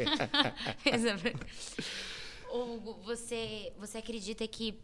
Hugo, 2.49 3.01
você, 3.03 3.73
você 3.77 3.97
acredita 3.97 4.47
que 4.47 4.79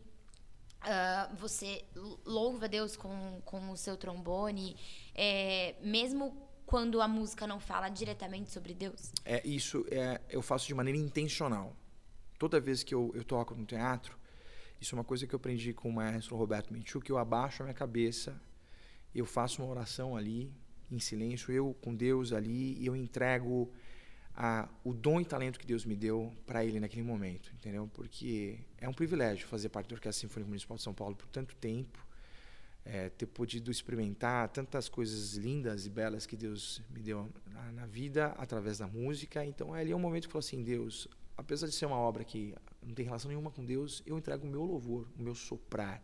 ah, 0.81 1.29
você 1.39 1.85
louva 2.25 2.67
Deus 2.67 2.97
com, 2.97 3.41
com 3.45 3.71
o 3.71 3.77
seu 3.77 3.95
trombone, 3.95 4.75
é, 5.15 5.75
mesmo 5.81 6.48
quando 6.69 7.01
a 7.01 7.07
música 7.07 7.47
não 7.47 7.59
fala 7.59 7.89
diretamente 7.89 8.51
sobre 8.51 8.75
Deus? 8.75 9.11
É, 9.25 9.41
isso 9.43 9.83
é, 9.89 10.21
eu 10.29 10.39
faço 10.39 10.67
de 10.67 10.75
maneira 10.75 10.99
intencional. 10.99 11.75
Toda 12.37 12.59
vez 12.59 12.83
que 12.83 12.93
eu, 12.93 13.11
eu 13.15 13.23
toco 13.23 13.55
no 13.55 13.65
teatro, 13.65 14.15
isso 14.79 14.93
é 14.93 14.95
uma 14.99 15.03
coisa 15.03 15.25
que 15.25 15.33
eu 15.33 15.37
aprendi 15.37 15.73
com 15.73 15.89
o 15.89 15.91
maestro 15.91 16.35
Roberto 16.35 16.71
Menchuk, 16.71 17.03
que 17.03 17.11
eu 17.11 17.17
abaixo 17.17 17.63
a 17.63 17.65
minha 17.65 17.73
cabeça, 17.73 18.39
eu 19.15 19.25
faço 19.25 19.63
uma 19.63 19.71
oração 19.71 20.15
ali, 20.15 20.53
em 20.91 20.99
silêncio, 20.99 21.51
eu 21.51 21.73
com 21.81 21.95
Deus 21.95 22.31
ali, 22.31 22.77
e 22.79 22.85
eu 22.85 22.95
entrego 22.95 23.73
a, 24.35 24.69
o 24.83 24.93
dom 24.93 25.19
e 25.19 25.25
talento 25.25 25.59
que 25.59 25.65
Deus 25.65 25.83
me 25.83 25.95
deu 25.95 26.31
para 26.45 26.63
ele 26.63 26.79
naquele 26.79 27.01
momento, 27.01 27.51
entendeu? 27.55 27.89
Porque 27.91 28.59
é 28.77 28.87
um 28.87 28.93
privilégio 28.93 29.47
fazer 29.47 29.69
parte 29.69 29.89
da 29.89 29.95
Orquestra 29.95 30.21
Sinfônica 30.21 30.47
Municipal 30.47 30.77
de 30.77 30.83
São 30.83 30.93
Paulo 30.93 31.15
por 31.15 31.27
tanto 31.29 31.55
tempo, 31.55 32.05
é, 32.85 33.09
ter 33.09 33.27
podido 33.27 33.69
experimentar 33.69 34.49
tantas 34.49 34.89
coisas 34.89 35.33
lindas 35.33 35.85
e 35.85 35.89
belas 35.89 36.25
que 36.25 36.35
Deus 36.35 36.81
me 36.89 37.01
deu 37.01 37.29
na, 37.51 37.71
na 37.71 37.85
vida 37.85 38.27
através 38.37 38.77
da 38.79 38.87
música. 38.87 39.45
Então, 39.45 39.73
ali 39.73 39.91
é 39.91 39.95
um 39.95 39.99
momento 39.99 40.23
que 40.23 40.29
eu 40.29 40.31
falo 40.33 40.39
assim: 40.39 40.63
Deus, 40.63 41.07
apesar 41.37 41.67
de 41.67 41.73
ser 41.73 41.85
uma 41.85 41.97
obra 41.97 42.23
que 42.23 42.55
não 42.81 42.93
tem 42.93 43.05
relação 43.05 43.29
nenhuma 43.29 43.51
com 43.51 43.63
Deus, 43.63 44.01
eu 44.05 44.17
entrego 44.17 44.45
o 44.45 44.49
meu 44.49 44.63
louvor, 44.63 45.07
o 45.17 45.21
meu 45.21 45.35
soprar. 45.35 46.01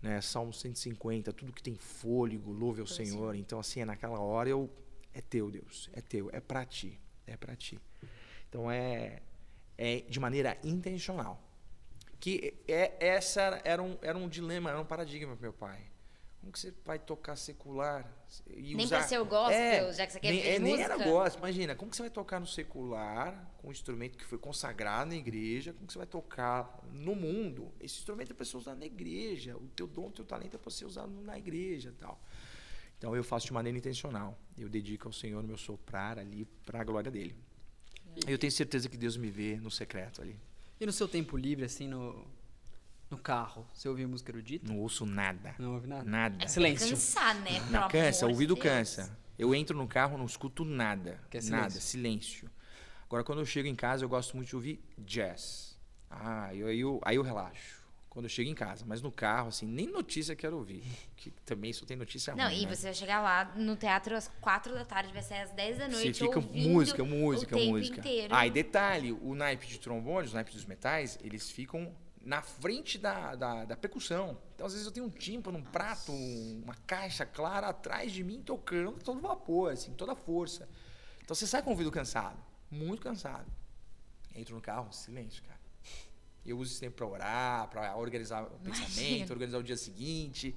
Né? 0.00 0.20
Salmo 0.20 0.52
150, 0.52 1.32
tudo 1.32 1.52
que 1.52 1.62
tem 1.62 1.74
fôlego, 1.74 2.52
louve 2.52 2.80
ao 2.80 2.84
ao 2.84 2.86
Senhor. 2.86 3.34
Então, 3.34 3.58
assim, 3.58 3.80
é 3.80 3.84
naquela 3.84 4.20
hora 4.20 4.48
eu. 4.48 4.70
É 5.12 5.20
teu, 5.20 5.50
Deus, 5.50 5.90
é 5.94 6.00
teu, 6.00 6.30
é 6.32 6.38
para 6.38 6.64
ti, 6.64 7.00
é 7.26 7.36
para 7.36 7.56
ti. 7.56 7.80
Então, 8.48 8.70
é, 8.70 9.20
é 9.76 10.02
de 10.02 10.20
maneira 10.20 10.56
intencional. 10.62 11.47
Que 12.20 12.54
é, 12.66 12.94
essa 12.98 13.60
era 13.64 13.82
um, 13.82 13.96
era 14.02 14.18
um 14.18 14.28
dilema, 14.28 14.70
era 14.70 14.80
um 14.80 14.84
paradigma 14.84 15.34
para 15.34 15.42
meu 15.42 15.52
pai. 15.52 15.88
Como 16.40 16.52
que 16.52 16.58
você 16.58 16.72
vai 16.84 16.98
tocar 16.98 17.36
secular? 17.36 18.10
E 18.48 18.74
Nem 18.74 18.86
usar... 18.86 18.98
pra 18.98 19.08
ser 19.08 19.20
o 19.20 19.24
gospel, 19.24 19.92
já 19.92 20.06
que 20.06 20.12
você 20.12 20.20
quer 20.20 20.30
nem, 20.30 20.40
é, 20.40 20.58
nem 20.58 20.80
era 20.80 20.96
gospel. 20.96 21.40
Imagina, 21.40 21.74
como 21.74 21.90
que 21.90 21.96
você 21.96 22.02
vai 22.02 22.10
tocar 22.10 22.38
no 22.40 22.46
secular, 22.46 23.52
com 23.58 23.68
um 23.68 23.70
instrumento 23.72 24.16
que 24.16 24.24
foi 24.24 24.38
consagrado 24.38 25.10
na 25.10 25.16
igreja, 25.16 25.72
como 25.72 25.86
que 25.86 25.92
você 25.92 25.98
vai 25.98 26.06
tocar 26.06 26.80
no 26.92 27.14
mundo? 27.14 27.72
Esse 27.80 27.98
instrumento 27.98 28.32
é 28.32 28.34
para 28.34 28.44
ser 28.44 28.56
usado 28.56 28.78
na 28.78 28.86
igreja, 28.86 29.56
o 29.56 29.68
teu 29.68 29.86
dom, 29.86 30.06
o 30.06 30.10
teu 30.10 30.24
talento 30.24 30.54
é 30.54 30.58
para 30.58 30.70
ser 30.70 30.84
usado 30.84 31.10
na 31.10 31.36
igreja 31.36 31.92
tal. 31.98 32.20
Então 32.96 33.14
eu 33.14 33.22
faço 33.22 33.46
de 33.46 33.52
maneira 33.52 33.76
intencional. 33.78 34.38
Eu 34.56 34.68
dedico 34.68 35.08
ao 35.08 35.12
Senhor 35.12 35.42
o 35.42 35.46
meu 35.46 35.56
soprar 35.56 36.18
ali 36.18 36.44
para 36.64 36.80
a 36.80 36.84
glória 36.84 37.10
dele. 37.10 37.36
Eu 38.26 38.38
tenho 38.38 38.50
certeza 38.50 38.88
que 38.88 38.96
Deus 38.96 39.16
me 39.16 39.30
vê 39.30 39.56
no 39.56 39.70
secreto 39.70 40.20
ali. 40.20 40.38
E 40.80 40.86
no 40.86 40.92
seu 40.92 41.08
tempo 41.08 41.36
livre, 41.36 41.64
assim, 41.64 41.88
no, 41.88 42.24
no 43.10 43.18
carro, 43.18 43.66
você 43.72 43.88
ouve 43.88 44.06
música 44.06 44.30
erudita? 44.30 44.66
Não 44.68 44.78
ouço 44.78 45.04
nada. 45.04 45.54
Não 45.58 45.74
ouve 45.74 45.86
nada? 45.86 46.04
Nada. 46.04 46.44
É 46.44 46.46
Silêncio. 46.46 46.90
Cansar, 46.90 47.34
né? 47.40 47.60
Não, 47.70 47.88
cansa, 47.88 48.26
o 48.26 48.30
ouvido 48.30 48.54
de 48.54 48.60
Deus. 48.60 48.74
cansa. 48.74 49.18
Eu 49.38 49.54
entro 49.54 49.76
no 49.76 49.86
carro, 49.86 50.18
não 50.18 50.26
escuto 50.26 50.64
nada. 50.64 51.20
Que 51.30 51.38
é 51.38 51.40
nada, 51.42 51.70
silêncio. 51.70 51.80
silêncio. 51.80 52.50
Agora, 53.06 53.24
quando 53.24 53.38
eu 53.40 53.46
chego 53.46 53.68
em 53.68 53.74
casa, 53.74 54.04
eu 54.04 54.08
gosto 54.08 54.36
muito 54.36 54.48
de 54.48 54.56
ouvir 54.56 54.84
jazz. 54.98 55.78
Ah, 56.10 56.54
eu, 56.54 56.66
aí, 56.66 56.80
eu, 56.80 57.00
aí 57.04 57.16
eu 57.16 57.22
relaxo. 57.22 57.77
Quando 58.10 58.24
eu 58.24 58.28
chego 58.30 58.48
em 58.50 58.54
casa. 58.54 58.84
Mas 58.86 59.00
no 59.02 59.12
carro, 59.12 59.48
assim, 59.48 59.66
nem 59.66 59.86
notícia 59.86 60.34
quero 60.34 60.56
ouvir. 60.56 60.82
Que 61.16 61.30
também 61.44 61.72
só 61.72 61.84
tem 61.86 61.96
notícia 61.96 62.34
Não, 62.34 62.44
ruim, 62.46 62.62
e 62.62 62.66
né? 62.66 62.74
você 62.74 62.84
vai 62.86 62.94
chegar 62.94 63.20
lá 63.20 63.52
no 63.56 63.76
teatro 63.76 64.16
às 64.16 64.28
quatro 64.40 64.74
da 64.74 64.84
tarde, 64.84 65.12
vai 65.12 65.22
sair 65.22 65.42
às 65.42 65.52
10 65.52 65.78
da 65.78 65.88
noite. 65.88 66.14
Você 66.18 66.24
fica 66.24 66.40
música, 66.40 67.04
música, 67.04 67.54
o 67.56 67.58
tempo 67.58 67.70
música. 67.72 68.00
inteiro. 68.00 68.34
Ah, 68.34 68.46
e 68.46 68.50
detalhe, 68.50 69.12
o 69.12 69.34
naipe 69.34 69.66
de 69.66 69.78
trombone, 69.78 70.26
os 70.26 70.32
naipes 70.32 70.54
dos 70.54 70.64
metais, 70.64 71.18
eles 71.22 71.50
ficam 71.50 71.94
na 72.20 72.42
frente 72.42 72.98
da, 72.98 73.34
da, 73.36 73.64
da 73.64 73.76
percussão. 73.76 74.38
Então, 74.54 74.66
às 74.66 74.72
vezes, 74.72 74.86
eu 74.86 74.92
tenho 74.92 75.06
um 75.06 75.10
tímpano, 75.10 75.58
um 75.58 75.62
prato, 75.62 76.10
um- 76.12 76.62
uma 76.64 76.74
caixa 76.86 77.24
clara 77.24 77.68
atrás 77.68 78.10
de 78.12 78.24
mim 78.24 78.42
tocando 78.42 78.98
todo 78.98 79.20
vapor, 79.20 79.72
assim, 79.72 79.92
toda 79.94 80.14
força. 80.16 80.68
Então, 81.22 81.34
você 81.34 81.46
sai 81.46 81.62
com 81.62 81.70
o 81.70 81.72
ouvido 81.72 81.90
cansado, 81.90 82.38
muito 82.70 83.02
cansado. 83.02 83.50
Entro 84.34 84.54
no 84.54 84.60
carro, 84.60 84.92
silêncio, 84.92 85.42
cara. 85.42 85.57
Eu 86.50 86.58
uso 86.58 86.72
esse 86.72 86.80
tempo 86.80 86.96
para 86.96 87.06
orar, 87.06 87.68
para 87.68 87.96
organizar 87.96 88.42
o 88.44 88.58
pensamento, 88.60 88.96
Imagina. 88.96 89.32
organizar 89.32 89.58
o 89.58 89.62
dia 89.62 89.76
seguinte. 89.76 90.54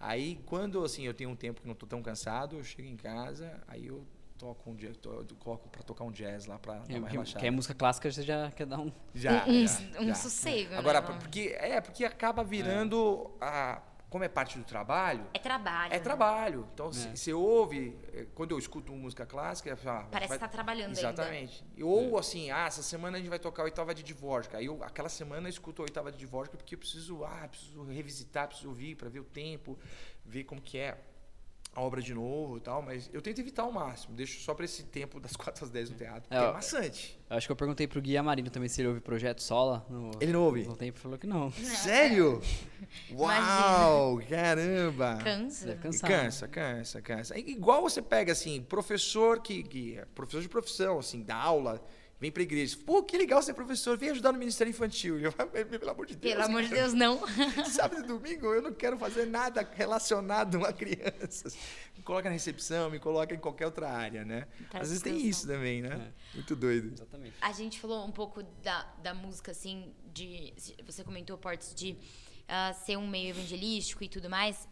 Aí, 0.00 0.40
quando 0.46 0.84
assim 0.84 1.04
eu 1.06 1.14
tenho 1.14 1.30
um 1.30 1.36
tempo 1.36 1.60
que 1.60 1.66
não 1.66 1.72
estou 1.74 1.88
tão 1.88 2.02
cansado, 2.02 2.56
eu 2.56 2.64
chego 2.64 2.86
em 2.88 2.96
casa, 2.96 3.60
aí 3.66 3.86
eu 3.86 4.06
toco 4.38 4.70
um 4.70 4.74
jazz, 4.76 4.96
to- 4.96 5.26
eu 5.28 5.36
coloco 5.36 5.68
para 5.68 5.82
tocar 5.82 6.04
um 6.04 6.12
jazz 6.12 6.46
lá 6.46 6.58
para 6.58 6.74
É, 6.88 6.96
uma 6.98 7.08
que, 7.24 7.44
é 7.46 7.50
música 7.50 7.74
clássica, 7.74 8.10
você 8.10 8.22
já 8.22 8.50
quer 8.52 8.66
dar 8.66 8.78
um... 8.78 8.92
Já, 9.12 9.44
um, 9.48 9.66
já, 9.66 10.00
um 10.00 10.06
já. 10.06 10.14
sossego, 10.14 10.74
Agora, 10.76 11.00
né? 11.00 11.06
porque 11.20 11.56
é 11.58 11.80
porque 11.80 12.04
acaba 12.04 12.44
virando 12.44 13.28
a 13.40 13.82
como 14.10 14.24
é 14.24 14.28
parte 14.28 14.58
do 14.58 14.64
trabalho, 14.64 15.26
É 15.34 15.38
trabalho. 15.38 15.92
é 15.92 15.96
né? 15.96 16.02
trabalho. 16.02 16.68
Então, 16.72 16.92
se 16.92 17.08
É. 17.08 17.14
você 17.16 17.32
ouve, 17.32 17.96
eh, 18.12 18.26
quando 18.34 18.52
eu 18.52 18.58
escuto 18.58 18.90
música 18.92 19.26
clássica, 19.26 19.76
falo, 19.76 19.98
ah, 20.00 20.08
Parece 20.10 20.28
vai- 20.30 20.38
que 20.38 20.44
tá 20.44 20.48
trabalhando 20.48 20.88
ainda. 20.96 21.00
Exatamente. 21.00 21.64
Ou 21.82 22.18
assim, 22.18 22.50
ah, 22.50 22.66
essa 22.66 22.82
semana 22.82 23.16
a 23.16 23.20
gente 23.20 23.28
vai 23.28 23.38
tocar 23.38 23.62
a 23.62 23.64
oitava 23.66 23.94
de 23.94 24.02
Dvorak. 24.02 24.56
Aí 24.56 24.64
eu, 24.66 24.82
aquela 24.82 25.08
semana 25.10 25.46
eu 25.46 25.50
escuto 25.50 25.82
a 25.82 25.84
oitava 25.84 26.10
de 26.10 26.18
Dvorak 26.24 26.56
porque 26.56 26.74
eu 26.74 26.78
preciso, 26.78 27.22
ah, 27.24 27.46
preciso 27.48 27.82
revisitar, 27.84 28.48
preciso 28.48 28.68
ouvir 28.70 28.94
para 28.96 29.08
ver 29.08 29.20
o 29.20 29.24
tempo, 29.24 29.78
ver 30.24 30.44
como 30.44 30.60
que 30.62 30.78
é 30.78 30.96
a 31.74 31.80
obra 31.80 32.02
de 32.02 32.12
novo 32.12 32.56
e 32.56 32.60
tal, 32.60 32.82
mas 32.82 33.08
eu 33.12 33.22
tento 33.22 33.38
evitar 33.40 33.62
ao 33.62 33.70
máximo, 33.70 34.14
deixo 34.14 34.40
só 34.40 34.52
para 34.52 34.64
esse 34.64 34.82
tempo 34.84 35.20
das 35.20 35.34
4 35.36 35.64
às 35.64 35.70
10 35.70 35.90
no 35.90 35.96
teatro, 35.96 36.24
É, 36.28 36.36
é, 36.44 36.52
maçante. 36.52 37.18
Eu 37.30 37.36
acho 37.36 37.46
que 37.46 37.52
eu 37.52 37.56
perguntei 37.56 37.86
pro 37.86 38.00
Gui 38.00 38.16
Amarino 38.16 38.50
também 38.50 38.68
se 38.68 38.80
ele 38.80 38.88
ouve 38.88 39.00
Projeto 39.00 39.42
Sola. 39.42 39.86
No, 39.88 40.10
Ele 40.20 40.32
não 40.32 40.42
ouve? 40.42 40.64
No 40.64 40.74
tempo 40.76 40.98
falou 40.98 41.16
que 41.18 41.26
não. 41.26 41.52
Sério? 41.52 42.40
Uau, 43.12 44.20
caramba! 44.28 45.18
Cansa. 45.22 45.66
Deve 45.66 45.80
cansar. 45.82 46.10
Cansa, 46.10 46.48
cansa, 46.48 47.02
cansa. 47.02 47.34
É 47.34 47.38
igual 47.38 47.82
você 47.82 48.02
pega 48.02 48.32
assim, 48.32 48.62
professor 48.62 49.40
que, 49.40 49.62
que 49.62 49.98
é 49.98 50.04
professor 50.14 50.42
de 50.42 50.48
profissão, 50.48 50.98
assim, 50.98 51.22
dá 51.22 51.36
aula, 51.36 51.82
vem 52.20 52.30
pra 52.30 52.42
igreja. 52.42 52.76
Pô, 52.84 53.02
que 53.02 53.16
legal 53.16 53.42
ser 53.42 53.54
professor, 53.54 53.96
vem 53.96 54.10
ajudar 54.10 54.32
no 54.32 54.38
Ministério 54.38 54.70
Infantil. 54.70 55.18
E 55.20 55.24
eu, 55.24 55.32
pelo 55.32 55.90
amor 55.90 56.06
de 56.06 56.16
Deus. 56.16 56.34
Pelo 56.34 56.44
amor 56.46 56.62
de. 56.62 56.68
Deus, 56.68 56.92
não. 56.92 57.20
Sábado 57.66 58.02
e 58.02 58.06
domingo 58.06 58.46
eu 58.46 58.62
não 58.62 58.72
quero 58.72 58.98
fazer 58.98 59.26
nada 59.26 59.68
relacionado 59.74 60.64
a 60.64 60.72
crianças. 60.72 61.56
Me 61.96 62.02
coloca 62.02 62.28
na 62.28 62.32
recepção, 62.34 62.90
me 62.90 62.98
coloca 62.98 63.34
em 63.34 63.38
qualquer 63.38 63.66
outra 63.66 63.90
área, 63.90 64.24
né? 64.24 64.46
Tá 64.70 64.80
Às 64.80 64.88
vezes 64.88 65.02
tem 65.02 65.26
isso 65.26 65.46
também, 65.46 65.82
né? 65.82 66.12
Muito 66.34 66.54
doido. 66.54 66.92
Exatamente. 66.92 67.34
A 67.40 67.52
gente 67.52 67.80
falou 67.80 68.04
um 68.06 68.12
pouco 68.12 68.42
da, 68.62 68.82
da 69.02 69.14
música, 69.14 69.50
assim, 69.50 69.92
de. 70.12 70.54
Você 70.84 71.04
comentou, 71.04 71.36
Portes, 71.38 71.74
de 71.74 71.96
ah, 72.48 72.72
ser 72.72 72.96
um 72.96 73.06
meio 73.06 73.30
evangelístico 73.30 74.02
e 74.02 74.08
tudo 74.08 74.30
mais. 74.30 74.66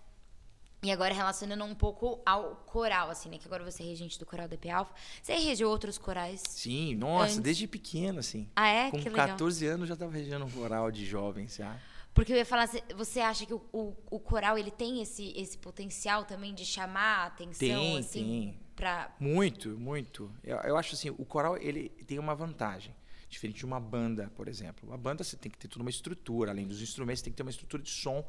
E 0.86 0.92
agora 0.92 1.12
relacionando 1.12 1.64
um 1.64 1.74
pouco 1.74 2.22
ao 2.24 2.54
coral, 2.64 3.10
assim, 3.10 3.28
né? 3.28 3.38
Que 3.38 3.46
agora 3.48 3.64
você 3.64 3.82
é 3.82 3.86
regente 3.86 4.20
do 4.20 4.24
coral 4.24 4.46
DP 4.46 4.70
Alpha. 4.70 4.94
Você 5.20 5.34
regeu 5.34 5.68
outros 5.68 5.98
corais? 5.98 6.40
Sim, 6.48 6.94
nossa, 6.94 7.24
Antes. 7.24 7.38
desde 7.40 7.66
pequeno, 7.66 8.20
assim. 8.20 8.48
Ah, 8.54 8.68
é? 8.68 8.90
Com 8.92 8.98
que 8.98 9.08
legal. 9.08 9.26
14 9.30 9.66
anos 9.66 9.88
já 9.88 9.94
estava 9.94 10.12
regendo 10.12 10.44
um 10.44 10.50
coral 10.50 10.92
de 10.92 11.04
jovens 11.04 11.56
já. 11.56 11.76
Porque 12.14 12.32
eu 12.32 12.36
ia 12.36 12.46
falar, 12.46 12.68
você 12.96 13.18
acha 13.18 13.44
que 13.44 13.52
o, 13.52 13.60
o, 13.72 13.96
o, 14.08 14.20
coral 14.20 14.56
ele 14.56 14.70
tem 14.70 15.02
esse, 15.02 15.32
esse 15.36 15.58
potencial 15.58 16.24
também 16.24 16.54
de 16.54 16.64
chamar 16.64 17.24
a 17.24 17.26
atenção? 17.26 17.58
Tem, 17.58 17.98
assim, 17.98 18.22
tem. 18.22 18.60
Pra... 18.76 19.12
Muito, 19.18 19.70
muito. 19.70 20.30
Eu, 20.44 20.56
eu 20.58 20.76
acho 20.76 20.94
assim, 20.94 21.10
o 21.10 21.24
coral 21.24 21.56
ele 21.56 21.88
tem 22.06 22.20
uma 22.20 22.36
vantagem. 22.36 22.94
Diferente 23.28 23.56
de 23.56 23.66
uma 23.66 23.80
banda, 23.80 24.30
por 24.36 24.46
exemplo. 24.46 24.88
Uma 24.88 24.96
banda 24.96 25.24
você 25.24 25.36
tem 25.36 25.50
que 25.50 25.58
ter 25.58 25.66
toda 25.66 25.82
uma 25.82 25.90
estrutura, 25.90 26.52
além 26.52 26.64
dos 26.64 26.80
instrumentos, 26.80 27.22
tem 27.22 27.32
que 27.32 27.36
ter 27.36 27.42
uma 27.42 27.50
estrutura 27.50 27.82
de 27.82 27.90
som 27.90 28.24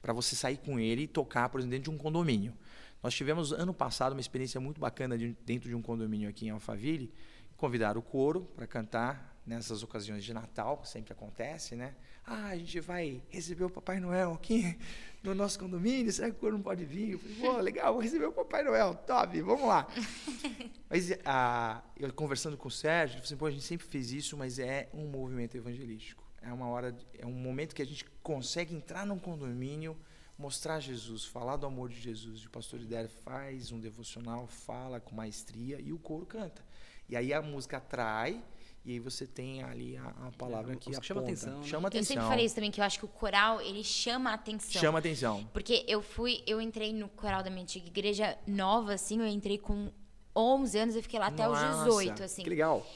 para 0.00 0.12
você 0.12 0.34
sair 0.34 0.58
com 0.58 0.78
ele 0.78 1.02
e 1.02 1.08
tocar, 1.08 1.48
por 1.48 1.60
exemplo, 1.60 1.76
dentro 1.76 1.90
de 1.90 1.96
um 1.96 1.98
condomínio. 1.98 2.54
Nós 3.02 3.14
tivemos 3.14 3.52
ano 3.52 3.72
passado 3.72 4.12
uma 4.12 4.20
experiência 4.20 4.60
muito 4.60 4.80
bacana 4.80 5.16
de, 5.16 5.36
dentro 5.44 5.68
de 5.68 5.74
um 5.74 5.82
condomínio 5.82 6.28
aqui 6.28 6.46
em 6.46 6.50
Alphaville. 6.50 7.12
Convidaram 7.56 8.00
o 8.00 8.02
coro 8.02 8.42
para 8.54 8.66
cantar 8.66 9.30
nessas 9.46 9.82
ocasiões 9.82 10.24
de 10.24 10.32
Natal, 10.32 10.82
sempre 10.84 11.12
acontece, 11.12 11.74
né? 11.74 11.94
Ah, 12.26 12.48
a 12.48 12.56
gente 12.56 12.78
vai 12.80 13.22
receber 13.28 13.64
o 13.64 13.70
Papai 13.70 13.98
Noel 13.98 14.32
aqui 14.32 14.78
no 15.22 15.34
nosso 15.34 15.58
condomínio, 15.58 16.12
será 16.12 16.30
que 16.30 16.36
o 16.36 16.38
coro 16.38 16.52
não 16.52 16.62
pode 16.62 16.84
vir? 16.84 17.12
Eu 17.12 17.18
falei, 17.18 17.36
pô, 17.40 17.58
legal, 17.58 17.92
vou 17.94 18.02
receber 18.02 18.26
o 18.26 18.32
Papai 18.32 18.62
Noel, 18.62 18.94
top, 18.94 19.40
vamos 19.40 19.66
lá. 19.66 19.86
mas 20.88 21.10
ah, 21.24 21.82
eu 21.98 22.12
conversando 22.12 22.56
com 22.56 22.68
o 22.68 22.70
Sérgio, 22.70 23.14
ele 23.14 23.22
falou 23.22 23.26
assim, 23.26 23.36
pô, 23.36 23.46
a 23.46 23.50
gente 23.50 23.64
sempre 23.64 23.86
fez 23.86 24.12
isso, 24.12 24.36
mas 24.36 24.58
é 24.58 24.88
um 24.94 25.08
movimento 25.08 25.56
evangelístico. 25.56 26.29
É 26.42 26.52
uma 26.52 26.68
hora, 26.68 26.96
é 27.18 27.26
um 27.26 27.32
momento 27.32 27.74
que 27.74 27.82
a 27.82 27.86
gente 27.86 28.04
consegue 28.22 28.74
entrar 28.74 29.06
num 29.06 29.18
condomínio, 29.18 29.96
mostrar 30.38 30.80
Jesus, 30.80 31.24
falar 31.24 31.56
do 31.56 31.66
amor 31.66 31.90
de 31.90 32.00
Jesus. 32.00 32.44
O 32.44 32.50
pastor 32.50 32.80
Lider 32.80 33.08
faz 33.08 33.70
um 33.70 33.78
devocional, 33.78 34.46
fala 34.46 34.98
com 35.00 35.14
maestria 35.14 35.80
e 35.80 35.92
o 35.92 35.98
coro 35.98 36.24
canta. 36.24 36.64
E 37.08 37.16
aí 37.16 37.34
a 37.34 37.42
música 37.42 37.76
atrai 37.76 38.42
e 38.84 38.92
aí 38.92 38.98
você 38.98 39.26
tem 39.26 39.62
ali 39.62 39.96
a, 39.98 40.08
a 40.26 40.32
palavra 40.38 40.72
é, 40.72 40.76
que 40.76 40.88
aponta. 40.90 41.06
chama 41.06 41.20
atenção. 41.20 41.58
Né? 41.58 41.64
Chama 41.64 41.88
atenção. 41.88 42.00
Eu 42.00 42.20
sempre 42.20 42.28
falei 42.28 42.46
isso 42.46 42.54
também, 42.54 42.70
que 42.70 42.80
eu 42.80 42.84
acho 42.84 42.98
que 42.98 43.04
o 43.04 43.08
coral, 43.08 43.60
ele 43.60 43.84
chama 43.84 44.32
atenção. 44.32 44.80
Chama 44.80 44.98
atenção. 44.98 45.46
Porque 45.52 45.84
eu 45.86 46.00
fui, 46.00 46.42
eu 46.46 46.60
entrei 46.60 46.92
no 46.92 47.08
coral 47.10 47.42
da 47.42 47.50
minha 47.50 47.62
antiga 47.62 47.86
igreja 47.86 48.38
nova, 48.46 48.94
assim, 48.94 49.18
eu 49.18 49.26
entrei 49.26 49.58
com 49.58 49.92
11 50.34 50.78
anos, 50.78 50.96
eu 50.96 51.02
fiquei 51.02 51.20
lá 51.20 51.26
até 51.26 51.46
Nossa, 51.46 51.82
os 51.82 51.84
18, 51.84 52.22
assim. 52.22 52.42
Que 52.42 52.50
legal. 52.50 52.86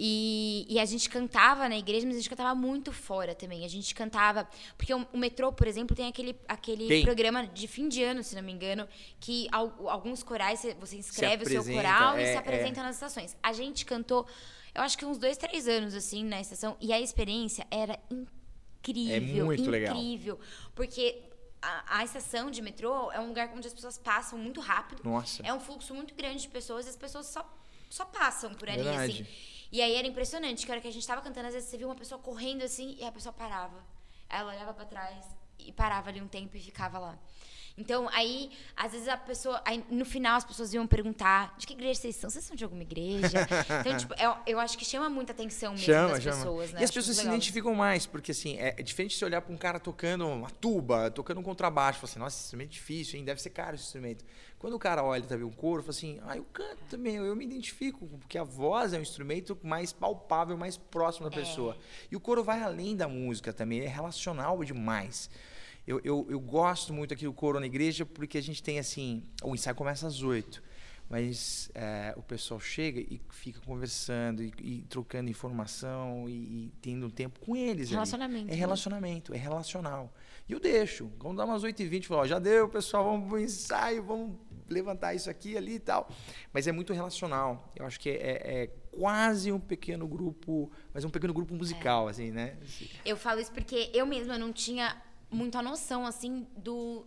E, 0.00 0.64
e, 0.68 0.78
a 0.78 0.84
gente 0.84 1.10
cantava 1.10 1.68
na 1.68 1.76
igreja, 1.76 2.06
mas 2.06 2.14
a 2.14 2.18
gente 2.18 2.30
cantava 2.30 2.54
muito 2.54 2.92
fora 2.92 3.34
também. 3.34 3.64
A 3.64 3.68
gente 3.68 3.92
cantava. 3.94 4.48
Porque 4.76 4.94
o, 4.94 5.04
o 5.12 5.18
metrô, 5.18 5.52
por 5.52 5.66
exemplo, 5.66 5.96
tem 5.96 6.06
aquele, 6.06 6.36
aquele 6.46 7.02
programa 7.02 7.46
de 7.48 7.66
fim 7.66 7.88
de 7.88 8.04
ano, 8.04 8.22
se 8.22 8.36
não 8.36 8.42
me 8.42 8.52
engano, 8.52 8.86
que 9.18 9.48
al, 9.50 9.88
alguns 9.88 10.22
corais 10.22 10.64
você 10.78 10.96
inscreve 10.96 11.44
o 11.44 11.48
seu 11.48 11.64
coral 11.64 12.16
é, 12.16 12.22
e 12.22 12.26
se 12.32 12.36
apresenta 12.36 12.80
é. 12.80 12.82
nas 12.84 12.94
estações. 12.94 13.36
A 13.42 13.52
gente 13.52 13.84
cantou, 13.84 14.24
eu 14.72 14.82
acho 14.82 14.96
que 14.96 15.04
uns 15.04 15.18
dois, 15.18 15.36
três 15.36 15.66
anos, 15.66 15.94
assim, 15.94 16.22
na 16.22 16.40
estação, 16.40 16.76
e 16.80 16.92
a 16.92 17.00
experiência 17.00 17.66
era 17.68 17.98
incrível. 18.08 19.16
É 19.16 19.20
muito 19.20 19.62
incrível, 19.62 19.70
legal. 19.72 19.96
Incrível. 19.96 20.40
Porque 20.76 21.20
a, 21.60 21.98
a, 21.98 22.04
estação 22.04 22.52
de 22.52 22.62
metrô 22.62 23.10
é 23.10 23.18
um 23.18 23.28
lugar 23.28 23.50
onde 23.54 23.66
as 23.66 23.74
pessoas 23.74 23.98
passam 23.98 24.38
muito 24.38 24.60
rápido. 24.60 25.02
Nossa. 25.02 25.42
É 25.44 25.52
um 25.52 25.58
fluxo 25.58 25.92
muito 25.92 26.14
grande 26.14 26.42
de 26.42 26.48
pessoas 26.48 26.86
e 26.86 26.88
as 26.88 26.96
pessoas 26.96 27.26
só, 27.26 27.44
só 27.90 28.04
passam 28.04 28.54
por 28.54 28.68
ali, 28.68 28.84
Verdade. 28.84 29.22
assim. 29.22 29.57
E 29.70 29.82
aí 29.82 29.94
era 29.94 30.06
impressionante, 30.06 30.64
que 30.64 30.72
a 30.72 30.74
hora 30.74 30.80
que 30.80 30.88
a 30.88 30.92
gente 30.92 31.06
tava 31.06 31.20
cantando, 31.20 31.48
às 31.48 31.54
vezes 31.54 31.68
você 31.68 31.76
via 31.76 31.86
uma 31.86 31.94
pessoa 31.94 32.20
correndo 32.20 32.62
assim 32.62 32.96
e 32.98 33.04
a 33.04 33.12
pessoa 33.12 33.32
parava. 33.32 33.84
Ela 34.28 34.52
olhava 34.52 34.72
para 34.72 34.84
trás 34.86 35.24
e 35.58 35.72
parava 35.72 36.08
ali 36.08 36.20
um 36.20 36.28
tempo 36.28 36.56
e 36.56 36.60
ficava 36.60 36.98
lá. 36.98 37.18
Então, 37.78 38.08
aí, 38.12 38.50
às 38.76 38.92
vezes 38.92 39.06
a 39.08 39.16
pessoa. 39.16 39.62
Aí, 39.64 39.84
no 39.88 40.04
final, 40.04 40.36
as 40.36 40.44
pessoas 40.44 40.74
iam 40.74 40.86
perguntar: 40.86 41.54
de 41.56 41.66
que 41.66 41.72
igreja 41.72 42.00
vocês 42.00 42.16
são? 42.16 42.28
Vocês 42.28 42.44
são 42.44 42.56
de 42.56 42.64
alguma 42.64 42.82
igreja? 42.82 43.46
Então, 43.80 43.96
tipo, 43.96 44.14
eu, 44.18 44.34
eu 44.46 44.58
acho 44.58 44.76
que 44.76 44.84
chama 44.84 45.08
muita 45.08 45.32
atenção 45.32 45.72
mesmo 45.72 45.86
chama, 45.86 46.14
das 46.14 46.22
chama. 46.22 46.36
pessoas, 46.36 46.72
né? 46.72 46.80
E 46.80 46.84
as 46.84 46.90
pessoas 46.90 47.16
se 47.16 47.26
identificam 47.26 47.74
mais, 47.74 48.06
porque 48.06 48.32
assim, 48.32 48.58
é, 48.58 48.74
é 48.76 48.82
diferente 48.82 49.12
de 49.12 49.18
você 49.18 49.24
olhar 49.24 49.40
para 49.40 49.54
um 49.54 49.56
cara 49.56 49.78
tocando 49.78 50.26
uma 50.26 50.50
tuba, 50.50 51.10
tocando 51.10 51.38
um 51.38 51.42
contrabaixo, 51.42 52.00
fala 52.00 52.10
assim, 52.10 52.18
nossa, 52.18 52.36
esse 52.36 52.44
instrumento 52.46 52.70
é 52.70 52.72
difícil, 52.72 53.18
hein? 53.18 53.24
Deve 53.24 53.40
ser 53.40 53.50
caro 53.50 53.76
esse 53.76 53.84
instrumento. 53.84 54.24
Quando 54.58 54.74
o 54.74 54.78
cara 54.78 55.04
olha 55.04 55.22
também 55.22 55.44
um 55.44 55.52
coro, 55.52 55.82
fala 55.82 55.90
assim, 55.90 56.20
ah, 56.26 56.36
eu 56.36 56.44
canto 56.52 56.82
também, 56.90 57.16
eu 57.16 57.36
me 57.36 57.44
identifico, 57.44 58.06
porque 58.18 58.36
a 58.36 58.44
voz 58.44 58.92
é 58.92 58.98
um 58.98 59.02
instrumento 59.02 59.56
mais 59.62 59.92
palpável, 59.92 60.56
mais 60.56 60.76
próximo 60.76 61.30
da 61.30 61.36
é. 61.36 61.40
pessoa. 61.40 61.76
E 62.10 62.16
o 62.16 62.20
coro 62.20 62.42
vai 62.42 62.62
além 62.62 62.96
da 62.96 63.06
música 63.06 63.52
também, 63.52 63.80
é 63.80 63.88
relacional 63.88 64.62
demais. 64.64 65.30
Eu, 65.88 65.98
eu, 66.04 66.26
eu 66.28 66.38
gosto 66.38 66.92
muito 66.92 67.14
aqui 67.14 67.24
do 67.24 67.32
coro 67.32 67.58
na 67.58 67.64
igreja 67.64 68.04
porque 68.04 68.36
a 68.36 68.42
gente 68.42 68.62
tem 68.62 68.78
assim, 68.78 69.22
o 69.42 69.54
ensaio 69.54 69.74
começa 69.74 70.06
às 70.06 70.20
oito, 70.22 70.62
mas 71.08 71.70
é, 71.74 72.12
o 72.14 72.22
pessoal 72.22 72.60
chega 72.60 73.00
e 73.00 73.18
fica 73.30 73.58
conversando 73.60 74.42
e, 74.42 74.52
e 74.58 74.82
trocando 74.82 75.30
informação 75.30 76.28
e, 76.28 76.32
e, 76.32 76.72
tendo 76.82 77.06
um 77.06 77.10
tempo 77.10 77.40
com 77.40 77.56
eles. 77.56 77.88
Relacionamento. 77.88 78.42
Ali. 78.42 78.50
É 78.50 78.54
né? 78.54 78.60
relacionamento, 78.60 79.34
é 79.34 79.38
relacional. 79.38 80.12
E 80.46 80.52
eu 80.52 80.60
deixo. 80.60 81.10
Quando 81.18 81.38
dá 81.38 81.46
umas 81.46 81.64
8h20, 81.64 82.04
falo, 82.04 82.20
ó, 82.20 82.26
já 82.26 82.38
deu, 82.38 82.68
pessoal, 82.68 83.04
vamos 83.04 83.26
pro 83.26 83.40
ensaio, 83.40 84.02
vamos 84.02 84.36
levantar 84.68 85.14
isso 85.14 85.30
aqui 85.30 85.56
ali 85.56 85.76
e 85.76 85.80
tal. 85.80 86.10
Mas 86.52 86.66
é 86.66 86.72
muito 86.72 86.92
relacional. 86.92 87.72
Eu 87.74 87.86
acho 87.86 87.98
que 87.98 88.10
é, 88.10 88.12
é, 88.12 88.62
é 88.64 88.66
quase 88.90 89.50
um 89.50 89.58
pequeno 89.58 90.06
grupo, 90.06 90.70
mas 90.92 91.02
um 91.02 91.08
pequeno 91.08 91.32
grupo 91.32 91.54
musical, 91.54 92.08
é. 92.08 92.10
assim, 92.10 92.30
né? 92.30 92.58
Eu 93.06 93.16
falo 93.16 93.40
isso 93.40 93.52
porque 93.52 93.90
eu 93.94 94.04
mesma 94.04 94.36
não 94.36 94.52
tinha 94.52 95.07
muita 95.30 95.62
noção, 95.62 96.06
assim, 96.06 96.46
do, 96.56 97.04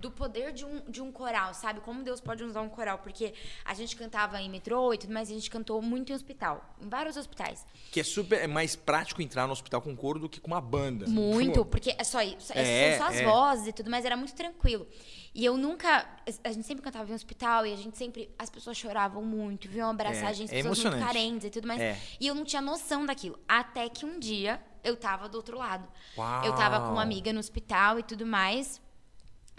do 0.00 0.10
poder 0.10 0.52
de 0.52 0.64
um, 0.64 0.80
de 0.88 1.02
um 1.02 1.12
coral, 1.12 1.52
sabe? 1.52 1.80
Como 1.80 2.02
Deus 2.02 2.20
pode 2.20 2.42
usar 2.42 2.62
um 2.62 2.68
coral. 2.68 2.98
Porque 2.98 3.34
a 3.64 3.74
gente 3.74 3.94
cantava 3.94 4.40
em 4.40 4.48
metrô 4.48 4.92
e 4.94 4.98
tudo 4.98 5.12
mais, 5.12 5.30
a 5.30 5.34
gente 5.34 5.50
cantou 5.50 5.80
muito 5.82 6.10
em 6.10 6.14
hospital, 6.14 6.74
em 6.80 6.88
vários 6.88 7.16
hospitais. 7.16 7.66
Que 7.92 8.00
é 8.00 8.04
super 8.04 8.40
é 8.40 8.46
mais 8.46 8.74
prático 8.74 9.20
entrar 9.20 9.46
no 9.46 9.52
hospital 9.52 9.82
com 9.82 9.94
coro 9.94 10.18
do 10.18 10.28
que 10.28 10.40
com 10.40 10.48
uma 10.48 10.60
banda. 10.60 11.06
Muito, 11.06 11.64
porque 11.64 11.94
é 11.96 12.04
só 12.04 12.22
isso. 12.22 12.52
É, 12.54 12.96
são 12.96 13.06
só 13.06 13.12
as 13.12 13.20
é. 13.20 13.24
vozes 13.24 13.66
e 13.68 13.72
tudo 13.72 13.90
mais, 13.90 14.04
era 14.04 14.16
muito 14.16 14.34
tranquilo. 14.34 14.86
E 15.34 15.44
eu 15.44 15.56
nunca. 15.56 16.08
A 16.42 16.52
gente 16.52 16.66
sempre 16.66 16.82
cantava 16.82 17.10
em 17.10 17.14
hospital 17.14 17.66
e 17.66 17.72
a 17.72 17.76
gente 17.76 17.96
sempre. 17.96 18.30
As 18.38 18.50
pessoas 18.50 18.76
choravam 18.76 19.22
muito, 19.22 19.68
viam 19.68 19.90
abraçar 19.90 20.24
é, 20.24 20.28
a 20.28 20.32
gente, 20.32 20.52
é 20.52 20.56
pessoas 20.56 20.82
muito 20.82 20.98
carentes 20.98 21.46
e 21.46 21.50
tudo 21.50 21.68
mais. 21.68 21.80
É. 21.80 21.98
E 22.18 22.26
eu 22.26 22.34
não 22.34 22.44
tinha 22.44 22.60
noção 22.60 23.06
daquilo. 23.06 23.38
Até 23.46 23.88
que 23.88 24.04
um 24.04 24.18
dia 24.18 24.60
eu 24.82 24.96
tava 24.96 25.28
do 25.28 25.36
outro 25.36 25.56
lado. 25.56 25.86
Uau. 26.16 26.44
Eu 26.44 26.54
tava 26.54 26.80
com 26.80 26.92
uma 26.92 27.02
amiga 27.02 27.32
no 27.32 27.38
hospital 27.38 27.98
e 27.98 28.02
tudo 28.02 28.26
mais. 28.26 28.80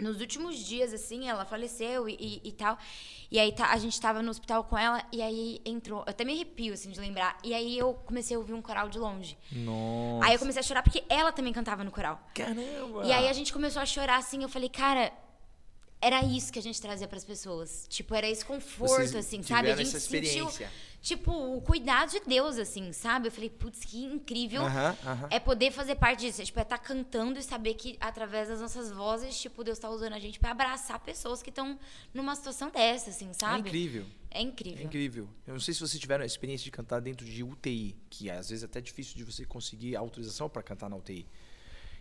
Nos 0.02 0.20
últimos 0.20 0.58
dias, 0.58 0.92
assim, 0.94 1.30
ela 1.30 1.46
faleceu 1.46 2.10
e, 2.10 2.18
e, 2.20 2.50
e 2.50 2.52
tal. 2.52 2.76
E 3.30 3.40
aí 3.40 3.52
tá, 3.52 3.72
a 3.72 3.78
gente 3.78 4.02
tava 4.02 4.24
no 4.24 4.32
hospital 4.32 4.64
com 4.64 4.76
ela 4.76 5.04
e 5.12 5.22
aí 5.22 5.62
entrou. 5.64 6.00
Eu 6.00 6.10
até 6.10 6.26
me 6.26 6.34
arrepio, 6.34 6.74
assim, 6.74 6.90
de 6.90 7.00
lembrar. 7.00 7.38
E 7.44 7.54
aí 7.54 7.78
eu 7.78 7.94
comecei 7.94 8.36
a 8.36 8.40
ouvir 8.40 8.54
um 8.54 8.62
coral 8.64 8.90
de 8.90 8.98
longe. 8.98 9.38
Nossa. 9.52 10.26
Aí 10.26 10.34
eu 10.34 10.40
comecei 10.40 10.60
a 10.60 10.64
chorar 10.64 10.82
porque 10.82 11.04
ela 11.08 11.32
também 11.32 11.54
cantava 11.54 11.84
no 11.84 11.92
coral. 11.92 12.20
Caramba! 12.34 13.06
E 13.06 13.12
aí 13.12 13.28
a 13.28 13.34
gente 13.34 13.54
começou 13.54 13.80
a 13.80 13.86
chorar, 13.86 14.18
assim. 14.18 14.42
Eu 14.42 14.50
falei, 14.50 14.70
cara, 14.70 15.14
era 16.02 16.26
isso 16.26 16.52
que 16.52 16.58
a 16.58 16.64
gente 16.64 16.82
trazia 16.82 17.08
para 17.08 17.18
as 17.18 17.24
pessoas. 17.24 17.86
Tipo, 17.88 18.16
era 18.16 18.28
esse 18.28 18.44
conforto, 18.44 18.96
Vocês 18.96 19.16
assim, 19.16 19.44
sabe? 19.44 19.72
A 19.72 19.76
gente 19.76 20.00
sentiu, 20.00 20.50
tipo, 21.02 21.32
o 21.32 21.62
cuidado 21.62 22.12
de 22.12 22.20
Deus, 22.22 22.58
assim, 22.58 22.94
sabe? 22.94 23.28
Eu 23.28 23.32
falei, 23.32 23.50
putz, 23.50 23.84
que 23.84 24.04
incrível 24.04 24.62
é 25.30 25.40
poder 25.40 25.72
fazer 25.72 25.96
parte 25.96 26.22
disso. 26.22 26.42
É, 26.42 26.46
tipo, 26.46 26.60
é 26.60 26.62
estar 26.62 26.78
tá 26.78 26.84
cantando 26.84 27.40
e 27.40 27.44
saber 27.44 27.74
que 27.74 27.98
através 28.00 28.48
das 28.48 28.62
nossas 28.62 28.92
vozes, 28.92 29.40
tipo, 29.40 29.64
Deus 29.64 29.78
está 29.78 29.90
usando 29.90 30.14
a 30.14 30.20
gente 30.20 30.40
para 30.40 30.52
abraçar 30.52 31.00
pessoas 31.00 31.42
que 31.42 31.50
estão 31.50 31.80
numa 32.14 32.36
situação 32.36 32.70
dessa, 32.70 33.10
assim, 33.10 33.34
sabe? 33.34 33.56
É 33.56 33.70
incrível. 33.70 34.06
É 34.30 34.42
incrível. 34.42 34.80
É 34.80 34.84
incrível. 34.84 35.30
Eu 35.46 35.54
não 35.54 35.60
sei 35.60 35.74
se 35.74 35.80
vocês 35.80 36.00
tiveram 36.00 36.24
a 36.24 36.26
experiência 36.28 36.64
de 36.64 36.72
cantar 36.72 37.02
dentro 37.02 37.26
de 37.26 37.44
UTI, 37.44 37.98
que 38.10 38.30
às 38.30 38.50
vezes 38.50 38.64
é 38.64 38.66
até 38.66 38.80
difícil 38.80 39.16
de 39.18 39.24
você 39.24 39.44
conseguir 39.44 39.96
autorização 39.96 40.48
para 40.48 40.62
cantar 40.62 40.90
na 40.90 40.96
UTI. 40.96 41.28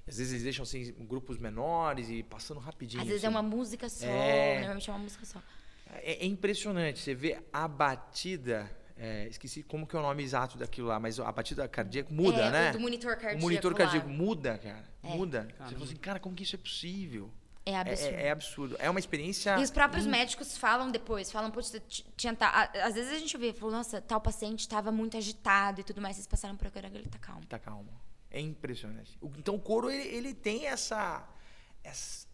Às 0.06 0.18
vezes 0.18 0.32
eles 0.32 0.44
deixam 0.44 0.62
assim, 0.62 0.92
grupos 1.00 1.38
menores 1.38 2.08
e 2.08 2.22
passando 2.22 2.60
rapidinho. 2.60 3.02
Às 3.02 3.08
vezes 3.08 3.24
é 3.24 3.26
assim. 3.26 3.36
é 3.36 3.38
uma 3.40 3.48
música 3.48 3.88
só, 3.88 4.06
é... 4.06 4.58
normalmente 4.58 4.90
é 4.90 4.92
uma 4.92 4.98
música 4.98 5.24
só. 5.24 5.42
É, 5.86 6.24
é 6.24 6.26
impressionante, 6.26 7.00
você 7.00 7.14
vê 7.14 7.38
a 7.52 7.66
batida. 7.66 8.70
É, 9.02 9.26
esqueci 9.28 9.62
como 9.62 9.86
que 9.86 9.96
é 9.96 9.98
o 9.98 10.02
nome 10.02 10.22
exato 10.22 10.58
daquilo 10.58 10.88
lá, 10.88 11.00
mas 11.00 11.18
a 11.18 11.32
batida 11.32 11.66
cardíaca 11.66 12.12
muda, 12.12 12.42
é, 12.42 12.50
né? 12.50 12.70
O 12.70 12.72
do 12.74 12.80
monitor 12.80 13.12
cardíaco. 13.12 13.38
O 13.38 13.40
monitor 13.40 13.74
cardíaco 13.74 14.06
lá. 14.06 14.12
muda, 14.12 14.58
cara. 14.58 14.84
É. 15.02 15.16
Muda. 15.16 15.38
Caramba. 15.38 15.64
Você 15.64 15.74
fala 15.74 15.84
assim, 15.86 15.96
cara, 15.96 16.20
como 16.20 16.36
que 16.36 16.42
isso 16.42 16.54
é 16.54 16.58
possível? 16.58 17.30
É 17.64 17.78
absurdo. 17.78 18.14
É, 18.14 18.22
é, 18.26 18.30
absurdo. 18.30 18.76
É 18.78 18.90
uma 18.90 19.00
experiência. 19.00 19.58
E 19.58 19.62
os 19.62 19.70
próprios 19.70 20.04
hum. 20.04 20.10
médicos 20.10 20.58
falam 20.58 20.90
depois, 20.90 21.32
falam, 21.32 21.50
putz, 21.50 21.80
tinha 22.14 22.36
tá, 22.36 22.70
às 22.82 22.94
vezes 22.94 23.10
a 23.12 23.18
gente 23.18 23.34
vê, 23.38 23.54
falou, 23.54 23.74
nossa, 23.74 24.02
tal 24.02 24.20
paciente 24.20 24.60
estava 24.60 24.92
muito 24.92 25.16
agitado 25.16 25.80
e 25.80 25.84
tudo 25.84 26.02
mais, 26.02 26.16
vocês 26.16 26.26
passaram 26.26 26.54
por 26.54 26.66
aqui, 26.66 26.78
ele 26.78 27.08
tá 27.08 27.18
calmo. 27.18 27.46
Tá 27.46 27.58
calmo. 27.58 27.88
É 28.30 28.38
impressionante. 28.38 29.18
Então 29.38 29.54
o 29.54 29.60
coro 29.60 29.90
ele, 29.90 30.06
ele 30.14 30.34
tem 30.34 30.66
essa, 30.66 31.26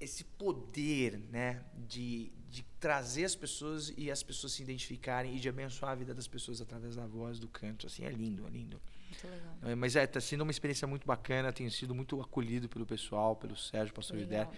esse 0.01 0.25
poder, 0.25 1.17
né, 1.31 1.63
de, 1.75 2.33
de 2.51 2.63
trazer 2.81 3.25
as 3.25 3.35
pessoas 3.35 3.93
e 3.97 4.11
as 4.11 4.23
pessoas 4.23 4.53
se 4.53 4.63
identificarem 4.63 5.37
e 5.37 5.41
de 5.41 5.49
abençoar 5.49 5.93
a 5.93 5.95
vida 5.95 6.15
das 6.15 6.29
pessoas 6.29 6.61
através 6.61 6.97
da 6.97 7.07
voz, 7.07 7.39
do 7.39 7.49
canto. 7.49 7.87
Assim, 7.87 8.05
é 8.05 8.11
lindo, 8.11 8.47
é 8.47 8.51
lindo. 8.51 8.81
Muito 9.09 9.27
legal. 9.29 9.55
É, 9.63 9.75
mas 9.75 9.97
é, 9.97 10.07
tá 10.07 10.21
sendo 10.21 10.43
uma 10.43 10.51
experiência 10.51 10.87
muito 10.87 11.07
bacana, 11.07 11.53
tenho 11.53 11.71
sido 11.71 11.95
muito 11.95 12.21
acolhido 12.21 12.69
pelo 12.69 12.87
pessoal, 12.87 13.37
pelo 13.37 13.57
Sérgio, 13.57 13.95
pastor 13.95 14.19
Idé. 14.19 14.49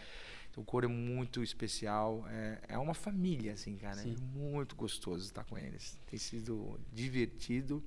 Então 0.50 0.62
o 0.62 0.66
coro 0.66 0.86
é 0.86 0.88
muito 0.88 1.42
especial, 1.42 2.24
é, 2.28 2.60
é 2.68 2.78
uma 2.78 2.94
família, 2.94 3.52
assim, 3.52 3.76
cara. 3.76 3.96
Sim. 3.96 4.16
É 4.16 4.38
muito 4.38 4.74
gostoso 4.74 5.24
estar 5.24 5.44
com 5.44 5.58
eles. 5.58 5.98
Tem 6.06 6.18
sido 6.18 6.80
divertido 6.92 7.82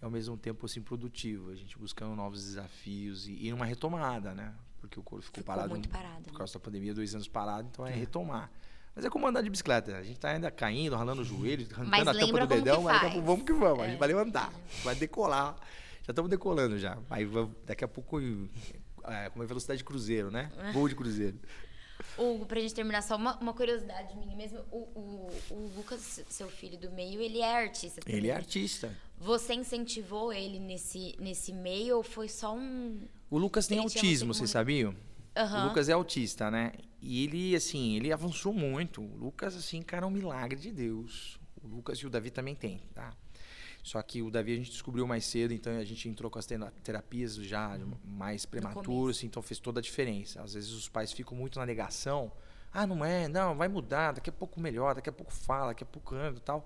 e 0.00 0.04
ao 0.04 0.10
mesmo 0.10 0.36
tempo 0.36 0.66
assim 0.66 0.80
produtivo, 0.80 1.50
a 1.50 1.54
gente 1.54 1.78
buscando 1.78 2.14
novos 2.16 2.44
desafios 2.44 3.28
e, 3.28 3.46
e 3.46 3.52
uma 3.52 3.66
retomada, 3.66 4.34
né? 4.34 4.54
porque 4.82 4.98
o 4.98 5.02
coro 5.02 5.22
ficou, 5.22 5.40
Ficou 5.40 5.54
parado, 5.54 5.70
muito 5.70 5.88
parado, 5.88 6.24
por 6.24 6.32
né? 6.32 6.38
causa 6.38 6.54
da 6.54 6.60
pandemia, 6.60 6.92
dois 6.92 7.14
anos 7.14 7.28
parado, 7.28 7.68
então 7.70 7.86
é 7.86 7.92
retomar. 7.92 8.50
Mas 8.94 9.04
é 9.04 9.10
como 9.10 9.26
andar 9.26 9.42
de 9.42 9.48
bicicleta. 9.50 9.96
A 9.96 10.02
gente 10.02 10.18
tá 10.20 10.30
ainda 10.30 10.50
caindo, 10.50 10.94
ralando 10.94 11.22
o 11.22 11.24
joelho, 11.24 11.66
arrancando 11.72 12.10
a 12.10 12.14
tampa 12.14 12.40
do 12.40 12.46
dedão, 12.46 12.82
mas 12.82 13.00
daqui 13.00 13.20
vamos 13.20 13.44
que 13.44 13.52
vamos. 13.52 13.80
A 13.80 13.86
gente 13.86 13.94
É. 13.96 13.98
vai 13.98 14.08
levantar, 14.08 14.52
vai 14.84 14.94
decolar. 14.94 15.56
Já 16.02 16.10
estamos 16.10 16.30
decolando 16.30 16.78
já. 16.78 16.98
Aí 17.08 17.26
daqui 17.64 17.84
a 17.84 17.88
pouco, 17.88 18.20
é, 19.04 19.30
como 19.30 19.42
é 19.42 19.46
velocidade 19.46 19.78
de 19.78 19.84
cruzeiro, 19.84 20.30
né? 20.30 20.50
Voo 20.74 20.88
de 20.88 20.94
cruzeiro. 20.94 21.38
Hugo, 22.18 22.44
pra 22.46 22.60
gente 22.60 22.74
terminar, 22.74 23.00
só 23.02 23.16
uma, 23.16 23.38
uma 23.38 23.54
curiosidade 23.54 24.16
minha 24.16 24.36
mesmo. 24.36 24.58
O, 24.70 24.78
o, 24.98 25.30
o 25.50 25.72
Lucas, 25.76 26.22
seu 26.28 26.48
filho 26.48 26.76
do 26.76 26.90
meio, 26.90 27.20
ele 27.20 27.40
é 27.40 27.62
artista 27.62 28.00
também. 28.00 28.18
Ele 28.18 28.28
é 28.28 28.34
artista. 28.34 28.92
Você 29.18 29.54
incentivou 29.54 30.32
ele 30.32 30.58
nesse, 30.58 31.14
nesse 31.18 31.52
meio 31.52 31.96
ou 31.98 32.02
foi 32.02 32.28
só 32.28 32.54
um. 32.54 33.00
O 33.30 33.38
Lucas 33.38 33.66
tem 33.66 33.78
Ele 33.78 33.84
autismo, 33.84 34.34
você 34.34 34.38
vocês 34.40 34.50
sabiam? 34.50 34.94
Aham. 35.36 35.64
O 35.64 35.68
Lucas 35.68 35.88
é 35.88 35.92
autista, 35.92 36.50
né? 36.50 36.72
E 37.00 37.24
ele, 37.24 37.56
assim, 37.56 37.96
ele 37.96 38.12
avançou 38.12 38.52
muito. 38.52 39.02
O 39.02 39.16
Lucas, 39.16 39.56
assim, 39.56 39.82
cara, 39.82 40.04
é 40.04 40.08
um 40.08 40.10
milagre 40.10 40.58
de 40.60 40.70
Deus. 40.70 41.38
O 41.62 41.66
Lucas 41.66 41.98
e 41.98 42.06
o 42.06 42.10
Davi 42.10 42.30
também 42.30 42.54
tem, 42.54 42.80
tá? 42.94 43.14
Só 43.82 44.00
que 44.00 44.22
o 44.22 44.30
Davi 44.30 44.52
a 44.52 44.56
gente 44.56 44.70
descobriu 44.70 45.06
mais 45.06 45.24
cedo, 45.24 45.52
então 45.52 45.76
a 45.76 45.84
gente 45.84 46.08
entrou 46.08 46.30
com 46.30 46.38
as 46.38 46.46
tera- 46.46 46.72
terapias 46.84 47.34
já 47.34 47.76
mais 48.04 48.46
prematuras, 48.46 49.16
assim, 49.16 49.26
então 49.26 49.42
fez 49.42 49.58
toda 49.58 49.80
a 49.80 49.82
diferença. 49.82 50.40
Às 50.40 50.54
vezes 50.54 50.70
os 50.70 50.88
pais 50.88 51.12
ficam 51.12 51.36
muito 51.36 51.58
na 51.58 51.66
negação. 51.66 52.30
Ah, 52.72 52.86
não 52.86 53.04
é, 53.04 53.26
não, 53.26 53.56
vai 53.56 53.66
mudar, 53.68 54.12
daqui 54.12 54.30
a 54.30 54.32
pouco 54.32 54.60
melhora, 54.60 54.94
daqui 54.96 55.08
a 55.08 55.12
pouco 55.12 55.32
fala, 55.32 55.68
daqui 55.68 55.82
a 55.82 55.86
pouco 55.86 56.14
anda 56.14 56.38
e 56.38 56.42
tal. 56.42 56.64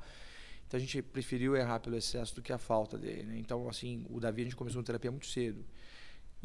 Então 0.66 0.76
a 0.76 0.80
gente 0.80 1.01
preferiu 1.01 1.56
errar 1.56 1.80
pelo 1.80 1.97
excesso 1.97 2.34
do 2.34 2.43
que 2.43 2.52
a 2.52 2.59
falta 2.59 2.98
dele, 2.98 3.22
né? 3.22 3.38
Então, 3.38 3.66
assim, 3.68 4.05
o 4.10 4.20
Davi 4.20 4.43
a 4.43 4.44
gente 4.44 4.56
começou 4.56 4.80
a 4.80 4.84
terapia 4.84 5.10
muito 5.10 5.26
cedo. 5.26 5.64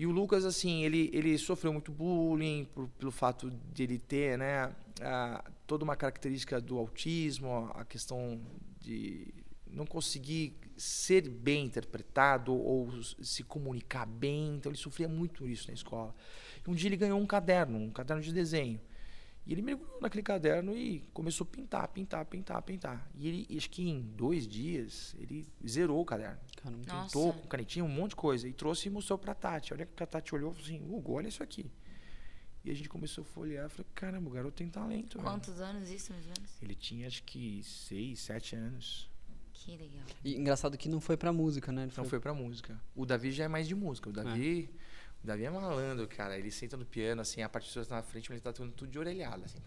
E 0.01 0.05
o 0.07 0.09
Lucas, 0.09 0.45
assim, 0.45 0.83
ele, 0.83 1.11
ele 1.13 1.37
sofreu 1.37 1.71
muito 1.71 1.91
bullying 1.91 2.65
por- 2.73 2.87
pelo 2.97 3.11
fato 3.11 3.51
de 3.71 3.83
ele 3.83 3.99
ter, 3.99 4.35
né, 4.35 4.73
a- 4.99 5.43
toda 5.67 5.83
uma 5.83 5.95
característica 5.95 6.59
do 6.59 6.79
autismo, 6.79 7.69
a 7.75 7.85
questão 7.85 8.41
de 8.79 9.27
não 9.67 9.85
conseguir 9.85 10.55
ser 10.75 11.29
bem 11.29 11.65
interpretado 11.65 12.51
ou 12.51 12.89
se 13.21 13.43
comunicar 13.43 14.07
bem. 14.07 14.55
Então 14.55 14.71
ele 14.71 14.77
sofria 14.79 15.07
muito 15.07 15.47
isso 15.47 15.67
na 15.67 15.75
escola. 15.75 16.15
E 16.65 16.67
um 16.67 16.73
dia 16.73 16.87
ele 16.89 16.97
ganhou 16.97 17.19
um 17.19 17.27
caderno, 17.27 17.77
um 17.77 17.91
caderno 17.91 18.23
de 18.23 18.33
desenho. 18.33 18.81
E 19.45 19.53
ele 19.53 19.61
mergulhou 19.61 19.99
naquele 19.99 20.21
caderno 20.21 20.75
e 20.77 20.99
começou 21.13 21.45
a 21.45 21.47
pintar, 21.47 21.87
pintar, 21.87 22.23
pintar, 22.25 22.61
pintar. 22.61 23.09
E 23.15 23.27
ele, 23.27 23.57
acho 23.57 23.69
que 23.69 23.81
em 23.89 23.99
dois 24.01 24.47
dias, 24.47 25.15
ele 25.19 25.47
zerou 25.67 25.99
o 25.99 26.05
caderno 26.05 26.37
Caramba. 26.61 26.83
Nossa. 26.87 27.05
pintou 27.07 27.33
com 27.33 27.47
canetinha, 27.47 27.83
um 27.83 27.89
monte 27.89 28.11
de 28.11 28.17
coisa. 28.17 28.47
E 28.47 28.53
trouxe 28.53 28.87
e 28.87 28.91
mostrou 28.91 29.17
pra 29.17 29.33
Tati. 29.33 29.73
Olha 29.73 29.85
que 29.85 30.03
a 30.03 30.05
Tati 30.05 30.35
olhou 30.35 30.51
e 30.51 30.53
falou 30.53 30.65
assim, 30.67 30.81
Hugo, 30.87 31.13
olha 31.13 31.27
isso 31.27 31.41
aqui. 31.41 31.71
E 32.63 32.69
a 32.69 32.73
gente 32.75 32.87
começou 32.87 33.23
a 33.23 33.25
folhear. 33.25 33.67
Falei, 33.69 33.87
caramba, 33.95 34.29
o 34.29 34.31
garoto 34.31 34.55
tem 34.57 34.69
talento. 34.69 35.17
velho." 35.17 35.27
Quantos 35.27 35.59
anos 35.59 35.89
isso, 35.89 36.13
mais 36.13 36.23
ou 36.25 36.33
menos? 36.37 36.61
Ele 36.61 36.75
tinha 36.75 37.07
acho 37.07 37.23
que 37.23 37.63
seis, 37.63 38.19
sete 38.19 38.55
anos. 38.55 39.09
Que 39.53 39.71
legal. 39.71 40.03
E 40.23 40.35
engraçado 40.35 40.77
que 40.77 40.87
não 40.89 40.99
foi 40.99 41.17
pra 41.17 41.31
música, 41.33 41.71
né? 41.71 41.83
Ele 41.83 41.91
Não 41.95 42.05
foi 42.05 42.19
pra 42.19 42.33
música. 42.33 42.79
O 42.95 43.05
Davi 43.05 43.31
já 43.31 43.43
é 43.45 43.47
mais 43.47 43.67
de 43.67 43.75
música. 43.75 44.09
O 44.09 44.13
Davi, 44.13 44.69
o 44.71 44.90
Davi 45.23 45.45
é 45.45 45.49
malandro, 45.49 46.07
cara. 46.07 46.37
Ele 46.37 46.51
senta 46.51 46.75
no 46.75 46.85
piano, 46.85 47.21
assim, 47.21 47.41
a 47.41 47.49
partitura 47.49 47.85
tá 47.85 47.95
na 47.95 48.01
frente, 48.01 48.29
mas 48.29 48.37
ele 48.37 48.41
tá 48.41 48.51
tocando 48.51 48.73
tudo 48.73 48.91
de 48.91 48.97
orelhada. 48.97 49.45
Assim. 49.45 49.59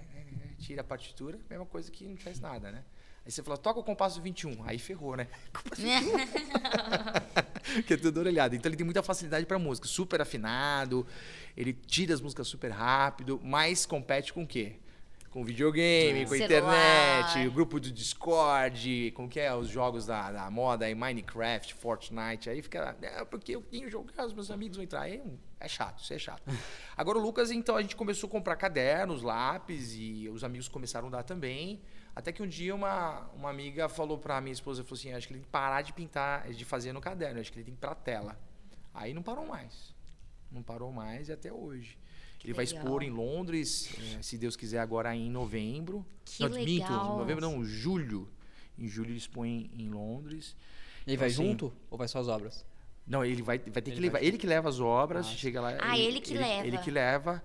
Tira 0.59 0.81
a 0.81 0.85
partitura, 0.85 1.39
mesma 1.49 1.67
coisa 1.67 1.91
que 1.91 2.07
não 2.07 2.17
faz 2.17 2.41
nada, 2.41 2.73
né? 2.73 2.85
Aí 3.25 3.33
você 3.33 3.43
fala, 3.43 3.57
toca 3.57 3.81
o 3.81 3.85
compasso 3.85 4.21
21. 4.21 4.65
Aí 4.65 4.79
ferrou, 4.79 5.17
né? 5.17 5.29
Compasso 5.53 5.81
21. 5.81 7.81
que 7.87 7.95
é 7.95 7.97
tudo 7.97 8.19
orelhado. 8.19 8.55
Então 8.55 8.69
ele 8.69 8.77
tem 8.77 8.85
muita 8.85 9.03
facilidade 9.03 9.47
pra 9.47 9.59
música. 9.59 9.89
Super 9.89 10.21
afinado, 10.21 11.07
ele 11.57 11.73
tira 11.73 12.13
as 12.13 12.21
músicas 12.21 12.47
super 12.47 12.71
rápido, 12.71 13.41
mas 13.43 13.87
compete 13.87 14.33
com 14.33 14.43
o 14.43 14.47
quê? 14.47 14.77
Com 15.35 15.43
videogame, 15.43 16.27
com 16.27 16.37
Celular. 16.37 16.45
internet, 16.45 17.49
o 17.49 17.51
grupo 17.51 17.81
do 17.81 17.91
Discord, 17.91 19.11
como 19.17 19.29
que 19.29 19.41
é, 19.41 19.53
os 19.53 19.69
jogos 19.69 20.07
da, 20.07 20.31
da 20.31 20.49
moda, 20.49 20.85
aí 20.85 20.95
Minecraft, 20.95 21.75
Fortnite, 21.75 22.49
aí 22.49 22.63
fica, 22.63 22.97
é, 23.03 23.25
porque 23.25 23.57
eu 23.57 23.61
tenho 23.61 23.91
jogar, 23.91 24.27
os 24.27 24.33
meus 24.33 24.49
amigos 24.49 24.77
vão 24.77 24.85
entrar, 24.85 25.01
aí 25.01 25.21
é 25.59 25.67
chato, 25.67 26.05
isso 26.05 26.15
é 26.15 26.19
chato. 26.21 26.41
Agora 26.97 27.19
o 27.19 27.21
Lucas, 27.21 27.51
então, 27.51 27.75
a 27.75 27.83
gente 27.83 27.97
começou 27.97 28.29
a 28.29 28.31
comprar 28.31 28.55
cadernos, 28.55 29.23
lápis, 29.23 29.97
e 29.97 30.29
os 30.29 30.45
amigos 30.45 30.69
começaram 30.69 31.09
a 31.09 31.11
dar 31.11 31.25
também, 31.25 31.83
até 32.15 32.31
que 32.31 32.41
um 32.41 32.47
dia 32.47 32.73
uma, 32.73 33.23
uma 33.35 33.51
amiga 33.51 33.89
falou 33.89 34.17
pra 34.17 34.41
minha 34.41 34.53
esposa, 34.53 34.85
falou 34.85 34.97
assim, 34.97 35.13
acho 35.15 35.27
que 35.27 35.33
ele 35.33 35.41
tem 35.41 35.47
que 35.47 35.51
parar 35.51 35.83
de 35.83 35.93
pintar, 35.93 36.49
de 36.49 36.65
fazer 36.65 36.93
no 36.93 37.01
caderno, 37.01 37.41
acho 37.41 37.51
que 37.51 37.59
ele 37.59 37.65
tem 37.65 37.75
que 37.75 37.81
ir 37.81 37.81
pra 37.81 37.97
tela. 37.97 38.39
Aí 38.95 39.13
não 39.13 39.21
parou 39.21 39.45
mais, 39.45 39.97
não 40.49 40.63
parou 40.63 40.93
mais 40.93 41.29
e 41.29 41.33
até 41.33 41.53
hoje. 41.53 41.99
Que 42.45 42.51
Ele 42.51 42.55
vai 42.57 42.67
legal. 42.67 42.83
expor 42.85 43.03
em 43.03 43.11
Londres, 43.11 43.89
eh, 43.99 44.23
se 44.23 44.37
Deus 44.37 44.55
quiser, 44.55 44.79
agora 44.79 45.17
em 45.17 45.31
novembro. 45.31 46.05
Que 46.27 46.43
não, 46.43 46.51
minto, 46.51 46.65
legal. 46.83 47.17
novembro 47.19 47.41
não, 47.41 47.65
julho. 47.65 48.29
Em 48.79 48.87
julho 48.87 49.11
ele 49.11 49.17
expõe 49.19 49.71
em 49.77 49.89
Londres. 49.89 50.55
E 51.07 51.13
aí 51.13 51.17
vai 51.17 51.31
Então, 51.31 51.43
assim, 51.43 51.51
junto 51.51 51.73
ou 51.91 51.97
vai 51.97 52.07
só 52.07 52.19
as 52.21 52.29
obras? 52.29 52.65
Não, 53.07 53.25
ele 53.25 53.41
vai, 53.43 53.59
vai 53.59 53.81
ter 53.83 53.91
Ele 53.91 53.95
que 53.97 54.01
levar. 54.01 54.19
vai- 54.19 54.27
Ele 54.27 54.37
que 54.39 54.47
leva 54.47 54.69
as 54.69 54.79
obras, 54.79 55.27
Ah, 55.27 55.31
chega 55.31 55.61
lá. 55.61 55.77
Ah, 55.81 55.99
ele 55.99 56.21
que 56.21 56.35
leva. 56.35 56.67
Ele 56.67 56.79
que 56.79 56.91
leva. 56.91 57.43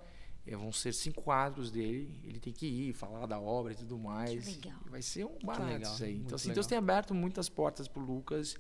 eh, 0.47 0.55
vão 0.55 0.71
ser 0.71 0.93
cinco 0.93 1.21
quadros 1.21 1.69
dele. 1.71 2.19
Ele 2.25 2.39
tem 2.39 2.51
que 2.51 2.65
ir, 2.65 2.93
falar 2.93 3.25
da 3.25 3.39
obra 3.39 3.71
e 3.71 3.75
tudo 3.75 3.97
mais. 3.97 4.45
legal. 4.47 4.79
E 4.85 4.89
Vai 4.89 5.01
ser 5.01 5.23
um 5.25 5.37
barato 5.43 5.65
legal, 5.71 5.93
isso 5.93 6.03
aí. 6.03 6.15
Então, 6.17 6.35
assim, 6.35 6.47
legal. 6.49 6.55
Deus 6.55 6.67
tem 6.67 6.77
aberto 6.77 7.13
muitas 7.13 7.47
portas 7.47 7.87
pro 7.87 8.01
Lucas. 8.01 8.57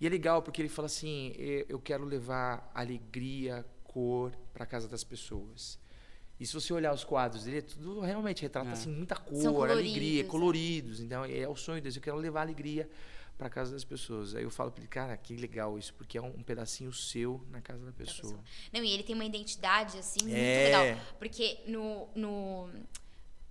E 0.00 0.06
é 0.06 0.08
legal 0.10 0.40
porque 0.42 0.62
ele 0.62 0.68
fala 0.68 0.86
assim: 0.86 1.32
"Eh, 1.36 1.66
eu 1.68 1.78
quero 1.80 2.04
levar 2.04 2.70
alegria, 2.74 3.66
cor 3.84 4.32
para 4.54 4.64
casa 4.64 4.88
das 4.88 5.02
pessoas. 5.04 5.78
E 6.42 6.46
se 6.46 6.54
você 6.54 6.72
olhar 6.72 6.92
os 6.92 7.04
quadros 7.04 7.44
dele, 7.44 7.58
é 7.58 7.62
tudo 7.62 8.00
realmente 8.00 8.42
retrata 8.42 8.70
É. 8.70 8.72
assim, 8.72 8.90
muita 8.90 9.14
cor, 9.14 9.40
São 9.40 9.54
coloridos, 9.54 9.80
alegria, 9.92 10.22
né? 10.24 10.28
coloridos. 10.28 11.00
Então, 11.00 11.24
é 11.24 11.48
o 11.48 11.54
sonho 11.54 11.80
deles. 11.80 11.94
Eu 11.96 12.02
quero 12.02 12.16
levar 12.16 12.40
alegria 12.42 12.90
para 13.38 13.48
casa 13.48 13.72
das 13.72 13.84
pessoas. 13.84 14.34
Aí 14.34 14.42
eu 14.42 14.50
falo 14.50 14.70
para 14.72 14.80
ele, 14.80 14.88
cara, 14.88 15.16
que 15.16 15.36
legal 15.36 15.78
isso, 15.78 15.94
porque 15.94 16.18
é 16.18 16.22
um, 16.22 16.26
um 16.36 16.42
pedacinho 16.42 16.92
seu 16.92 17.40
na 17.50 17.60
casa 17.60 17.84
da 17.86 17.92
pessoa. 17.92 18.38
Não, 18.72 18.82
e 18.82 18.90
ele 18.92 19.02
tem 19.04 19.14
uma 19.14 19.24
identidade, 19.24 19.96
assim, 19.98 20.22
muito 20.22 20.34
É. 20.36 20.64
legal. 20.64 21.00
Porque 21.18 21.58
no, 21.66 22.08
no, 22.14 22.68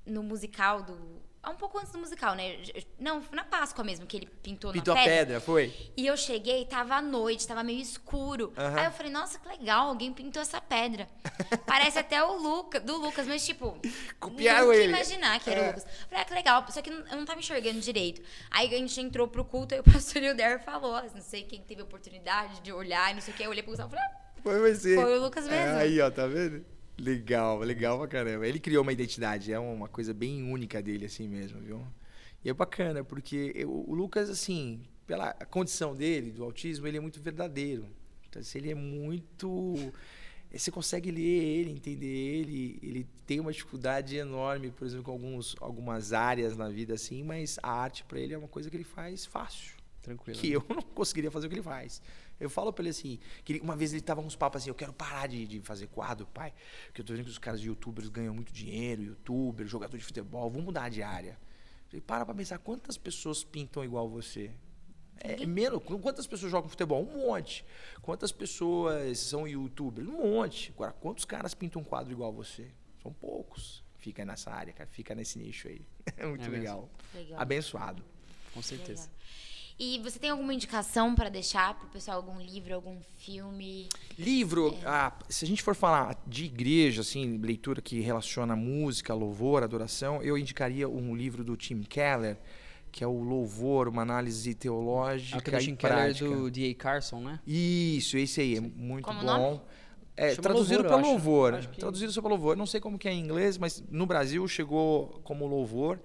no 0.06 0.22
musical 0.24 0.84
do. 0.84 0.98
Ah, 1.44 1.50
um 1.50 1.56
pouco 1.56 1.80
antes 1.80 1.92
do 1.92 1.98
musical, 1.98 2.36
né? 2.36 2.58
Não, 3.00 3.24
na 3.32 3.44
Páscoa 3.44 3.84
mesmo, 3.84 4.06
que 4.06 4.16
ele 4.16 4.28
pintou, 4.44 4.72
Pintou 4.72 4.94
na 4.94 5.02
a 5.02 5.04
pedra. 5.04 5.20
pedra, 5.26 5.40
foi? 5.42 5.74
E 5.98 6.06
eu 6.06 6.16
cheguei, 6.16 6.66
tava 6.66 6.94
à 6.96 7.02
noite, 7.02 7.48
tava 7.48 7.64
meio 7.64 7.80
escuro. 7.82 8.54
Aham. 8.56 8.78
Aí 8.80 8.86
eu 8.86 8.92
falei, 8.92 9.12
nossa, 9.12 9.40
que 9.40 9.48
legal, 9.48 9.88
alguém 9.88 10.14
pintou 10.14 10.40
essa 10.40 10.62
pedra. 10.62 11.10
Parece 11.66 11.98
até 11.98 12.24
o 12.24 12.38
Luca, 12.38 12.80
do 12.80 12.96
Lucas, 12.98 13.26
mas 13.26 13.44
tipo. 13.44 13.76
Copiaram 14.20 14.72
ele. 14.72 14.90
imaginar 14.94 15.40
que 15.40 15.50
era 15.50 15.60
É. 15.60 15.64
o 15.64 15.68
Lucas. 15.68 15.84
Falei, 16.08 16.22
ah, 16.22 16.26
que 16.26 16.34
legal, 16.36 16.66
só 16.70 16.80
que 16.82 16.92
eu 16.92 17.18
não 17.18 17.26
tava 17.26 17.40
enxergando 17.40 17.80
direito. 17.80 18.22
Aí 18.52 18.68
a 18.74 18.78
gente 18.78 19.02
entrou 19.02 19.28
pro 19.28 19.44
culto 19.44 19.74
e 19.74 19.80
o 19.80 19.84
pastor 19.92 20.22
Hilder 20.22 20.64
falou, 20.64 20.94
ah, 20.96 21.06
não 21.14 21.22
sei 21.22 21.42
quem 21.44 21.60
teve 21.62 21.82
a 21.82 21.86
oportunidade 21.86 22.62
de 22.62 22.72
olhar 22.72 23.10
e 23.10 23.16
não 23.16 23.22
sei 23.22 23.34
o 23.34 23.38
que. 23.38 23.44
Eu 23.44 23.50
olhei 23.50 23.64
pro 23.64 23.72
Gustavo 23.72 23.90
e 23.96 23.98
falei, 23.98 24.06
ah, 24.14 24.42
Foi 24.44 24.60
você. 24.76 24.96
Foi 24.96 25.18
o 25.18 25.22
Lucas 25.24 25.46
mesmo. 25.48 25.66
É, 25.78 25.82
aí, 25.82 26.00
ó, 26.02 26.12
tá 26.12 26.28
vendo? 26.28 26.64
Legal, 26.98 27.60
legal 27.60 27.98
pra 27.98 28.08
caramba. 28.08 28.48
Ele 28.48 28.60
criou 28.60 28.84
uma 28.84 28.94
identidade, 28.94 29.52
é 29.52 29.60
uma 29.60 29.88
coisa 29.88 30.14
bem 30.14 30.44
única 30.52 30.82
dele, 30.82 31.06
assim 31.06 31.28
mesmo, 31.28 31.60
viu? 31.60 31.86
E 32.44 32.50
é 32.50 32.54
bacana, 32.54 33.04
porque 33.04 33.52
eu- 33.56 33.72
o 33.72 33.94
Lucas, 33.96 34.30
assim, 34.30 34.82
pela 35.08 35.34
condição 35.34 35.96
dele, 35.96 36.32
do 36.32 36.44
autismo, 36.44 36.88
ele 36.88 36.98
é 36.98 37.00
muito 37.00 37.20
verdadeiro. 37.22 37.88
Então, 38.30 38.42
assim, 38.42 38.60
ele 38.60 38.72
é 38.72 38.76
muito. 38.76 39.76
Você 40.54 40.70
consegue 40.72 41.12
ler 41.12 41.22
ele, 41.22 41.72
entender 41.72 42.08
ele. 42.08 42.80
Ele 42.84 43.08
tem 43.26 43.40
uma 43.40 43.52
dificuldade 43.54 44.18
enorme, 44.18 44.72
por 44.72 44.86
exemplo, 44.86 45.06
com 45.06 45.12
alguns, 45.12 45.56
algumas 45.62 46.14
áreas 46.14 46.58
na 46.58 46.70
vida, 46.70 46.94
assim, 46.96 47.24
mas 47.24 47.58
a 47.64 47.72
arte 47.72 48.04
pra 48.06 48.20
ele 48.20 48.34
é 48.34 48.38
uma 48.38 48.48
coisa 48.50 48.70
que 48.70 48.78
ele 48.78 48.84
faz 48.84 49.26
fácil 49.26 49.81
Tranquilo. 50.02 50.40
que 50.40 50.52
eu 50.52 50.66
não 50.70 50.82
conseguiria 50.82 51.30
fazer 51.32 51.48
o 51.48 51.50
que 51.50 51.56
ele 51.56 51.64
faz. 51.64 52.02
Eu 52.40 52.50
falo 52.50 52.74
pra 52.74 52.82
ele 52.84 52.90
assim, 52.90 53.20
que 53.44 53.54
ele- 53.54 53.60
uma 53.62 53.76
vez 53.76 53.94
ele 53.94 54.02
tava 54.02 54.20
uns 54.22 54.36
papos 54.36 54.62
assim, 54.62 54.70
eu 54.70 54.76
quero 54.76 54.92
parar 54.94 55.28
de, 55.28 55.46
de 55.46 55.60
fazer 55.62 55.88
quadro, 55.88 56.26
pai, 56.28 56.54
porque 56.88 57.02
eu 57.02 57.06
tô 57.06 57.14
vendo 57.14 57.26
que 57.26 57.30
os 57.32 57.38
caras 57.38 57.62
de 57.62 57.68
youtubers 57.68 58.10
ganham 58.10 58.34
muito 58.34 58.52
dinheiro, 58.52 59.04
youtuber, 59.04 59.68
jogador 59.68 59.98
de 59.98 60.04
futebol, 60.04 60.50
vamos 60.50 60.66
mudar 60.66 60.90
de 60.90 61.04
área. 61.04 61.38
Falei, 61.88 62.02
para 62.02 62.26
pra 62.26 62.34
pensar, 62.34 62.58
quantas 62.58 62.98
pessoas 62.98 63.44
pintam 63.44 63.84
igual 63.84 64.10
você? 64.10 64.52
É, 65.24 65.46
menos, 65.46 65.84
quantas 66.02 66.26
pessoas 66.26 66.52
jogam 66.52 66.68
futebol? 66.68 67.04
Um 67.08 67.28
monte. 67.28 67.64
Quantas 68.02 68.32
pessoas 68.32 69.20
são 69.20 69.48
youtubers? 69.48 70.08
Um 70.08 70.32
monte. 70.34 70.72
Agora, 70.74 70.94
quantos 70.94 71.26
caras 71.26 71.54
pintam 71.54 71.82
um 71.84 71.86
quadro 71.86 72.12
igual 72.12 72.34
você? 72.34 72.72
São 73.04 73.14
poucos. 73.14 73.84
Fica 73.98 74.26
nessa 74.26 74.50
área, 74.50 74.74
cara. 74.74 74.90
Fica 74.90 75.14
nesse 75.14 75.38
nicho 75.38 75.68
aí. 75.68 75.86
É 76.18 76.26
muito 76.26 76.44
É 76.46 76.50
legal. 76.50 76.90
legal. 77.14 77.40
Abençoado. 77.40 78.04
Com 78.52 78.64
certeza. 78.64 79.04
legal. 79.04 79.16
E 79.80 80.00
você 80.00 80.20
tem 80.20 80.30
alguma 80.30 80.54
indicação 80.54 81.16
pra 81.16 81.28
deixar 81.30 81.74
pro 81.78 81.88
pessoal? 81.90 82.18
Algum 82.18 82.40
livro, 82.40 82.74
algum 82.76 82.98
filme? 83.18 83.90
Livro, 84.18 84.78
ah, 84.86 85.12
se 85.28 85.44
a 85.44 85.48
gente 85.48 85.64
for 85.64 85.74
falar 85.76 86.22
de 86.28 86.46
igreja, 86.46 87.02
assim, 87.02 87.38
leitura 87.38 87.82
que 87.82 88.00
relaciona 88.00 88.56
música, 88.56 89.14
louvor, 89.14 89.64
adoração, 89.64 90.22
eu 90.22 90.38
indicaria 90.38 90.88
um 90.88 91.16
livro 91.16 91.44
do 91.44 91.58
Tim 91.58 91.82
Keller, 91.82 92.38
que 92.92 93.04
é 93.04 93.08
o 93.08 93.24
Louvor, 93.24 93.88
uma 93.88 94.02
análise 94.02 94.54
teológica 94.54 95.38
Aquele 95.38 95.58
e 95.58 95.60
Tim 95.62 95.76
Keller 95.76 95.96
prática. 95.98 96.30
do 96.30 96.52
D.A. 96.52 96.76
Carson, 96.76 97.22
né? 97.22 97.40
Isso, 97.48 98.18
esse 98.18 98.42
aí, 98.42 98.58
é 98.58 98.60
muito 98.60 99.06
Como 99.06 99.20
o 99.20 99.22
bom. 99.22 99.28
nome? 99.28 99.62
É, 100.18 100.32
Chama 100.32 100.42
traduzido 100.42 100.84
louvor, 100.84 100.92
para 100.92 101.02
acho. 101.02 101.10
louvor. 101.10 101.54
Acho 101.56 101.70
que- 101.70 101.80
Traduzido 101.80 102.12
só 102.12 102.22
para 102.22 102.30
louvor. 102.32 102.58
Não 102.58 102.66
sei 102.66 102.82
como 102.82 103.00
que 103.00 103.08
é 103.08 103.14
em 103.14 103.22
inglês, 103.22 103.58
mas 103.58 103.82
no 103.90 104.06
Brasil 104.06 104.46
chegou 104.48 105.22
como 105.24 105.48
louvor. 105.48 106.00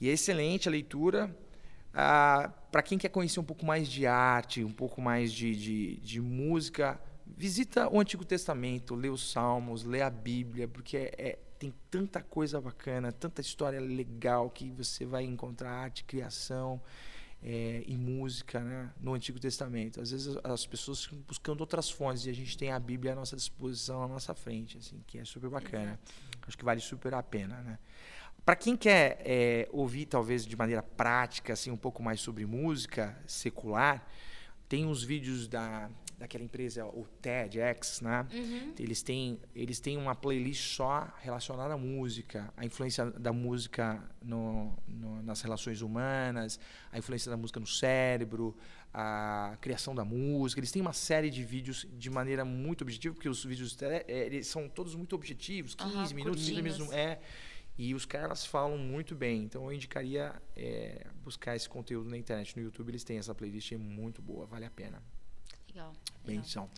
E 0.00 0.08
é 0.08 0.12
excelente 0.12 0.66
a 0.68 0.70
leitura. 0.72 1.34
Para 1.92 2.82
quem 2.84 2.98
quer 2.98 3.08
conhecer 3.08 3.40
um 3.40 3.44
pouco 3.44 3.64
mais 3.66 3.88
de 3.88 4.06
arte, 4.06 4.64
um 4.64 4.72
pouco 4.72 5.00
mais 5.00 5.32
de, 5.32 5.54
de, 5.54 5.96
de 5.96 6.20
música, 6.20 7.00
visita 7.26 7.88
o 7.88 7.98
Antigo 8.00 8.24
Testamento, 8.24 8.94
lê 8.94 9.08
os 9.08 9.30
Salmos, 9.32 9.84
lê 9.84 10.02
a 10.02 10.10
Bíblia, 10.10 10.68
porque 10.68 10.96
é- 10.96 11.14
é- 11.18 11.38
tem 11.58 11.74
tanta 11.90 12.22
coisa 12.22 12.58
bacana, 12.60 13.12
tanta 13.12 13.40
história 13.40 13.78
legal 13.80 14.48
que 14.48 14.70
você 14.70 15.04
vai 15.04 15.24
encontrar 15.24 15.70
arte, 15.70 16.04
criação 16.04 16.80
é, 17.42 17.82
e 17.86 17.96
música 17.96 18.60
né, 18.60 18.90
no 19.00 19.14
Antigo 19.14 19.40
Testamento. 19.40 19.98
Às 20.00 20.10
vezes 20.10 20.36
as- 20.36 20.44
as 20.44 20.66
pessoas 20.66 21.04
ficam 21.04 21.18
buscando 21.26 21.60
outras 21.62 21.90
fontes 21.90 22.26
e 22.26 22.30
a 22.30 22.34
gente 22.34 22.56
tem 22.56 22.70
a 22.70 22.78
Bíblia 22.78 23.12
à 23.12 23.14
nossa 23.16 23.34
disposição, 23.34 24.02
à 24.02 24.08
nossa 24.08 24.34
frente, 24.34 24.76
assim, 24.76 25.02
que 25.06 25.18
é 25.18 25.24
super 25.24 25.48
bacana. 25.50 25.98
Acho 26.46 26.56
que 26.58 26.64
vale 26.64 26.80
super 26.80 27.14
a 27.14 27.22
pena, 27.22 27.60
né? 27.62 27.78
Para 28.44 28.56
quem 28.56 28.76
quer 28.76 29.20
é, 29.24 29.68
ouvir 29.70 30.06
talvez 30.06 30.44
de 30.46 30.56
maneira 30.56 30.82
prática, 30.82 31.52
assim, 31.52 31.70
um 31.70 31.76
pouco 31.76 32.02
mais 32.02 32.20
sobre 32.20 32.44
música 32.46 33.16
secular, 33.26 34.06
tem 34.68 34.86
uns 34.86 35.02
vídeos 35.02 35.46
da 35.48 35.90
daquela 36.18 36.44
empresa, 36.44 36.84
o 36.84 37.06
TEDx, 37.22 38.02
né? 38.02 38.26
Eles 38.78 39.02
têm 39.02 39.40
eles 39.54 39.80
têm 39.80 39.96
uma 39.96 40.14
playlist 40.14 40.76
só 40.76 41.10
relacionada 41.22 41.72
à 41.72 41.78
música, 41.78 42.52
a 42.58 42.64
influência 42.66 43.06
da 43.12 43.32
música 43.32 44.02
no, 44.22 44.70
no- 44.86 45.22
nas 45.22 45.40
relações 45.40 45.80
humanas, 45.80 46.60
a 46.92 46.98
influência 46.98 47.30
da 47.30 47.38
música 47.38 47.58
no 47.58 47.66
cérebro, 47.66 48.54
a 48.92 49.56
criação 49.62 49.94
da 49.94 50.04
música. 50.04 50.60
Eles 50.60 50.70
têm 50.70 50.82
uma 50.82 50.92
série 50.92 51.30
de 51.30 51.42
vídeos 51.42 51.86
de 51.98 52.10
maneira 52.10 52.44
muito 52.44 52.82
objetiva, 52.82 53.14
porque 53.14 53.28
os 53.28 53.42
vídeos 53.42 53.74
tele- 53.74 54.04
eh, 54.06 54.26
eles 54.26 54.46
são 54.46 54.68
todos 54.68 54.94
muito 54.94 55.14
objetivos, 55.16 55.74
15 55.74 55.90
Aham, 55.94 56.14
minutos, 56.14 56.44
30 56.44 56.60
curtinhos. 56.60 56.78
minutos, 56.78 56.94
é. 56.94 57.18
E 57.78 57.94
os 57.94 58.04
caras 58.04 58.44
falam 58.44 58.76
muito 58.76 59.14
bem. 59.14 59.42
Então 59.44 59.64
eu 59.64 59.72
indicaria 59.72 60.34
é, 60.56 61.06
buscar 61.24 61.56
esse 61.56 61.68
conteúdo 61.68 62.10
na 62.10 62.16
internet. 62.18 62.54
No 62.56 62.62
YouTube 62.62 62.90
eles 62.90 63.02
têm 63.04 63.16
essa 63.18 63.34
playlist 63.34 63.72
é 63.72 63.76
muito 63.78 64.20
boa, 64.20 64.44
vale 64.46 64.66
a 64.66 64.70
pena. 64.70 65.02
Legal. 65.68 65.92
Benção. 66.24 66.68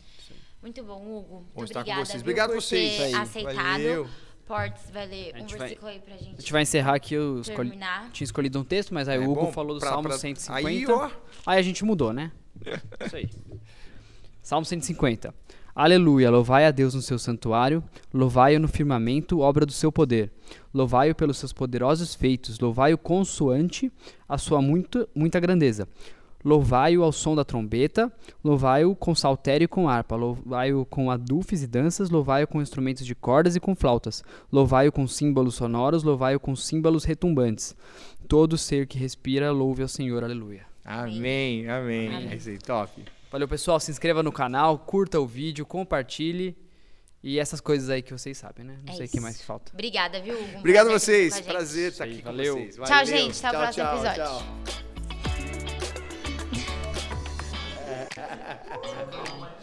Muito 0.60 0.82
bom, 0.84 1.00
Hugo. 1.02 1.34
Muito 1.36 1.52
Bom 1.54 1.64
estar 1.64 1.84
com 1.84 1.94
vocês. 1.96 2.20
Obrigado 2.22 2.50
por 2.50 2.60
vocês. 2.62 2.96
ter 2.96 3.02
Aí, 3.04 3.14
aceitado. 3.14 3.54
valeu. 3.56 4.08
Portes 4.46 4.90
vai 4.90 5.06
ler 5.06 5.34
A 5.34 5.38
um 5.42 5.46
vai- 5.46 5.58
versículo 5.58 5.88
aí 5.88 6.00
pra 6.00 6.16
gente, 6.16 6.34
A 6.36 6.40
gente 6.40 6.52
vai 6.52 6.62
encerrar 6.62 6.94
aqui, 6.94 7.14
eu 7.14 7.40
escolhi, 7.40 7.70
terminar. 7.70 8.10
tinha 8.10 8.24
escolhido 8.24 8.60
um 8.60 8.64
texto, 8.64 8.92
mas 8.92 9.08
aí 9.08 9.16
É 9.16 9.20
o 9.20 9.30
Hugo 9.30 9.42
bom 9.46 9.52
falou 9.52 9.74
do 9.74 9.80
pra- 9.80 9.88
Salmo 9.90 10.08
pra- 10.08 10.18
150. 10.18 10.68
Aí, 10.68 10.86
ó. 10.86 11.10
Aí 11.46 11.58
a 11.58 11.62
gente 11.62 11.84
mudou, 11.84 12.12
né? 12.12 12.30
Isso 13.06 13.16
aí. 13.16 13.30
Salmo 14.42 14.66
150. 14.66 15.32
Aleluia, 15.74 16.30
louvai 16.30 16.66
a 16.66 16.70
Deus 16.70 16.94
no 16.94 17.00
seu 17.00 17.18
santuário, 17.18 17.82
louvai-o 18.12 18.60
no 18.60 18.68
firmamento, 18.68 19.40
obra 19.40 19.64
do 19.64 19.72
seu 19.72 19.90
poder. 19.90 20.30
Louvai-o 20.72 21.14
pelos 21.14 21.38
seus 21.38 21.50
poderosos 21.50 22.14
feitos, 22.14 22.58
louvai-o 22.60 22.98
consoante 22.98 23.90
a 24.28 24.36
sua 24.36 24.60
muito, 24.60 25.08
muita 25.14 25.40
grandeza. 25.40 25.88
Louvai-o 26.44 27.02
ao 27.02 27.10
som 27.10 27.34
da 27.34 27.42
trombeta, 27.42 28.12
louvai-o 28.44 28.94
com 28.94 29.14
saltério 29.14 29.64
e 29.64 29.68
com 29.68 29.88
harpa, 29.88 30.14
louvai-o 30.14 30.84
com 30.84 31.10
adufes 31.10 31.62
e 31.62 31.66
danças, 31.66 32.10
louvai-o 32.10 32.48
com 32.48 32.60
instrumentos 32.60 33.06
de 33.06 33.14
cordas 33.14 33.56
e 33.56 33.60
com 33.60 33.74
flautas, 33.74 34.22
louvai-o 34.52 34.92
com 34.92 35.06
símbolos 35.06 35.54
sonoros, 35.54 36.02
louvai-o 36.02 36.40
com 36.40 36.54
símbolos 36.54 37.04
retumbantes. 37.04 37.74
Todo 38.28 38.58
ser 38.58 38.86
que 38.86 38.98
respira, 38.98 39.50
louve 39.50 39.80
ao 39.80 39.88
Senhor, 39.88 40.22
aleluia. 40.22 40.66
Amém, 40.84 41.66
amém. 41.70 42.08
Amém. 42.08 42.28
É 42.30 42.36
isso 42.36 42.50
aí, 42.50 42.58
top. 42.58 43.21
Valeu, 43.32 43.48
pessoal. 43.48 43.80
Se 43.80 43.90
inscreva 43.90 44.22
no 44.22 44.30
canal, 44.30 44.78
curta 44.78 45.18
o 45.18 45.26
vídeo, 45.26 45.64
compartilhe. 45.64 46.54
E 47.22 47.38
essas 47.38 47.60
coisas 47.60 47.88
aí 47.88 48.02
que 48.02 48.12
vocês 48.12 48.36
sabem, 48.36 48.64
né? 48.64 48.78
Não 48.84 48.92
É 48.92 48.96
sei 48.96 49.06
o 49.06 49.08
que 49.08 49.20
mais 49.20 49.40
falta. 49.42 49.72
Obrigada, 49.72 50.20
viu? 50.20 50.36
Um 50.38 50.58
Obrigado 50.58 50.88
a 50.88 50.92
vocês. 50.98 51.32
com 51.32 51.38
a 51.38 51.42
gente. 51.42 51.50
Prazer 51.50 51.92
estar 51.92 52.04
aí, 52.04 52.12
aqui 52.14 52.22
valeu. 52.22 52.54
com 52.56 52.60
vocês. 52.62 52.74
Tchau, 52.76 52.86
Valeu. 52.86 53.06
gente. 53.06 53.46
Até 53.46 53.56
o 53.56 53.60
próximo 53.60 53.84
tchau, 53.84 53.96
episódio. 53.96 54.24
tchau. 54.24 54.42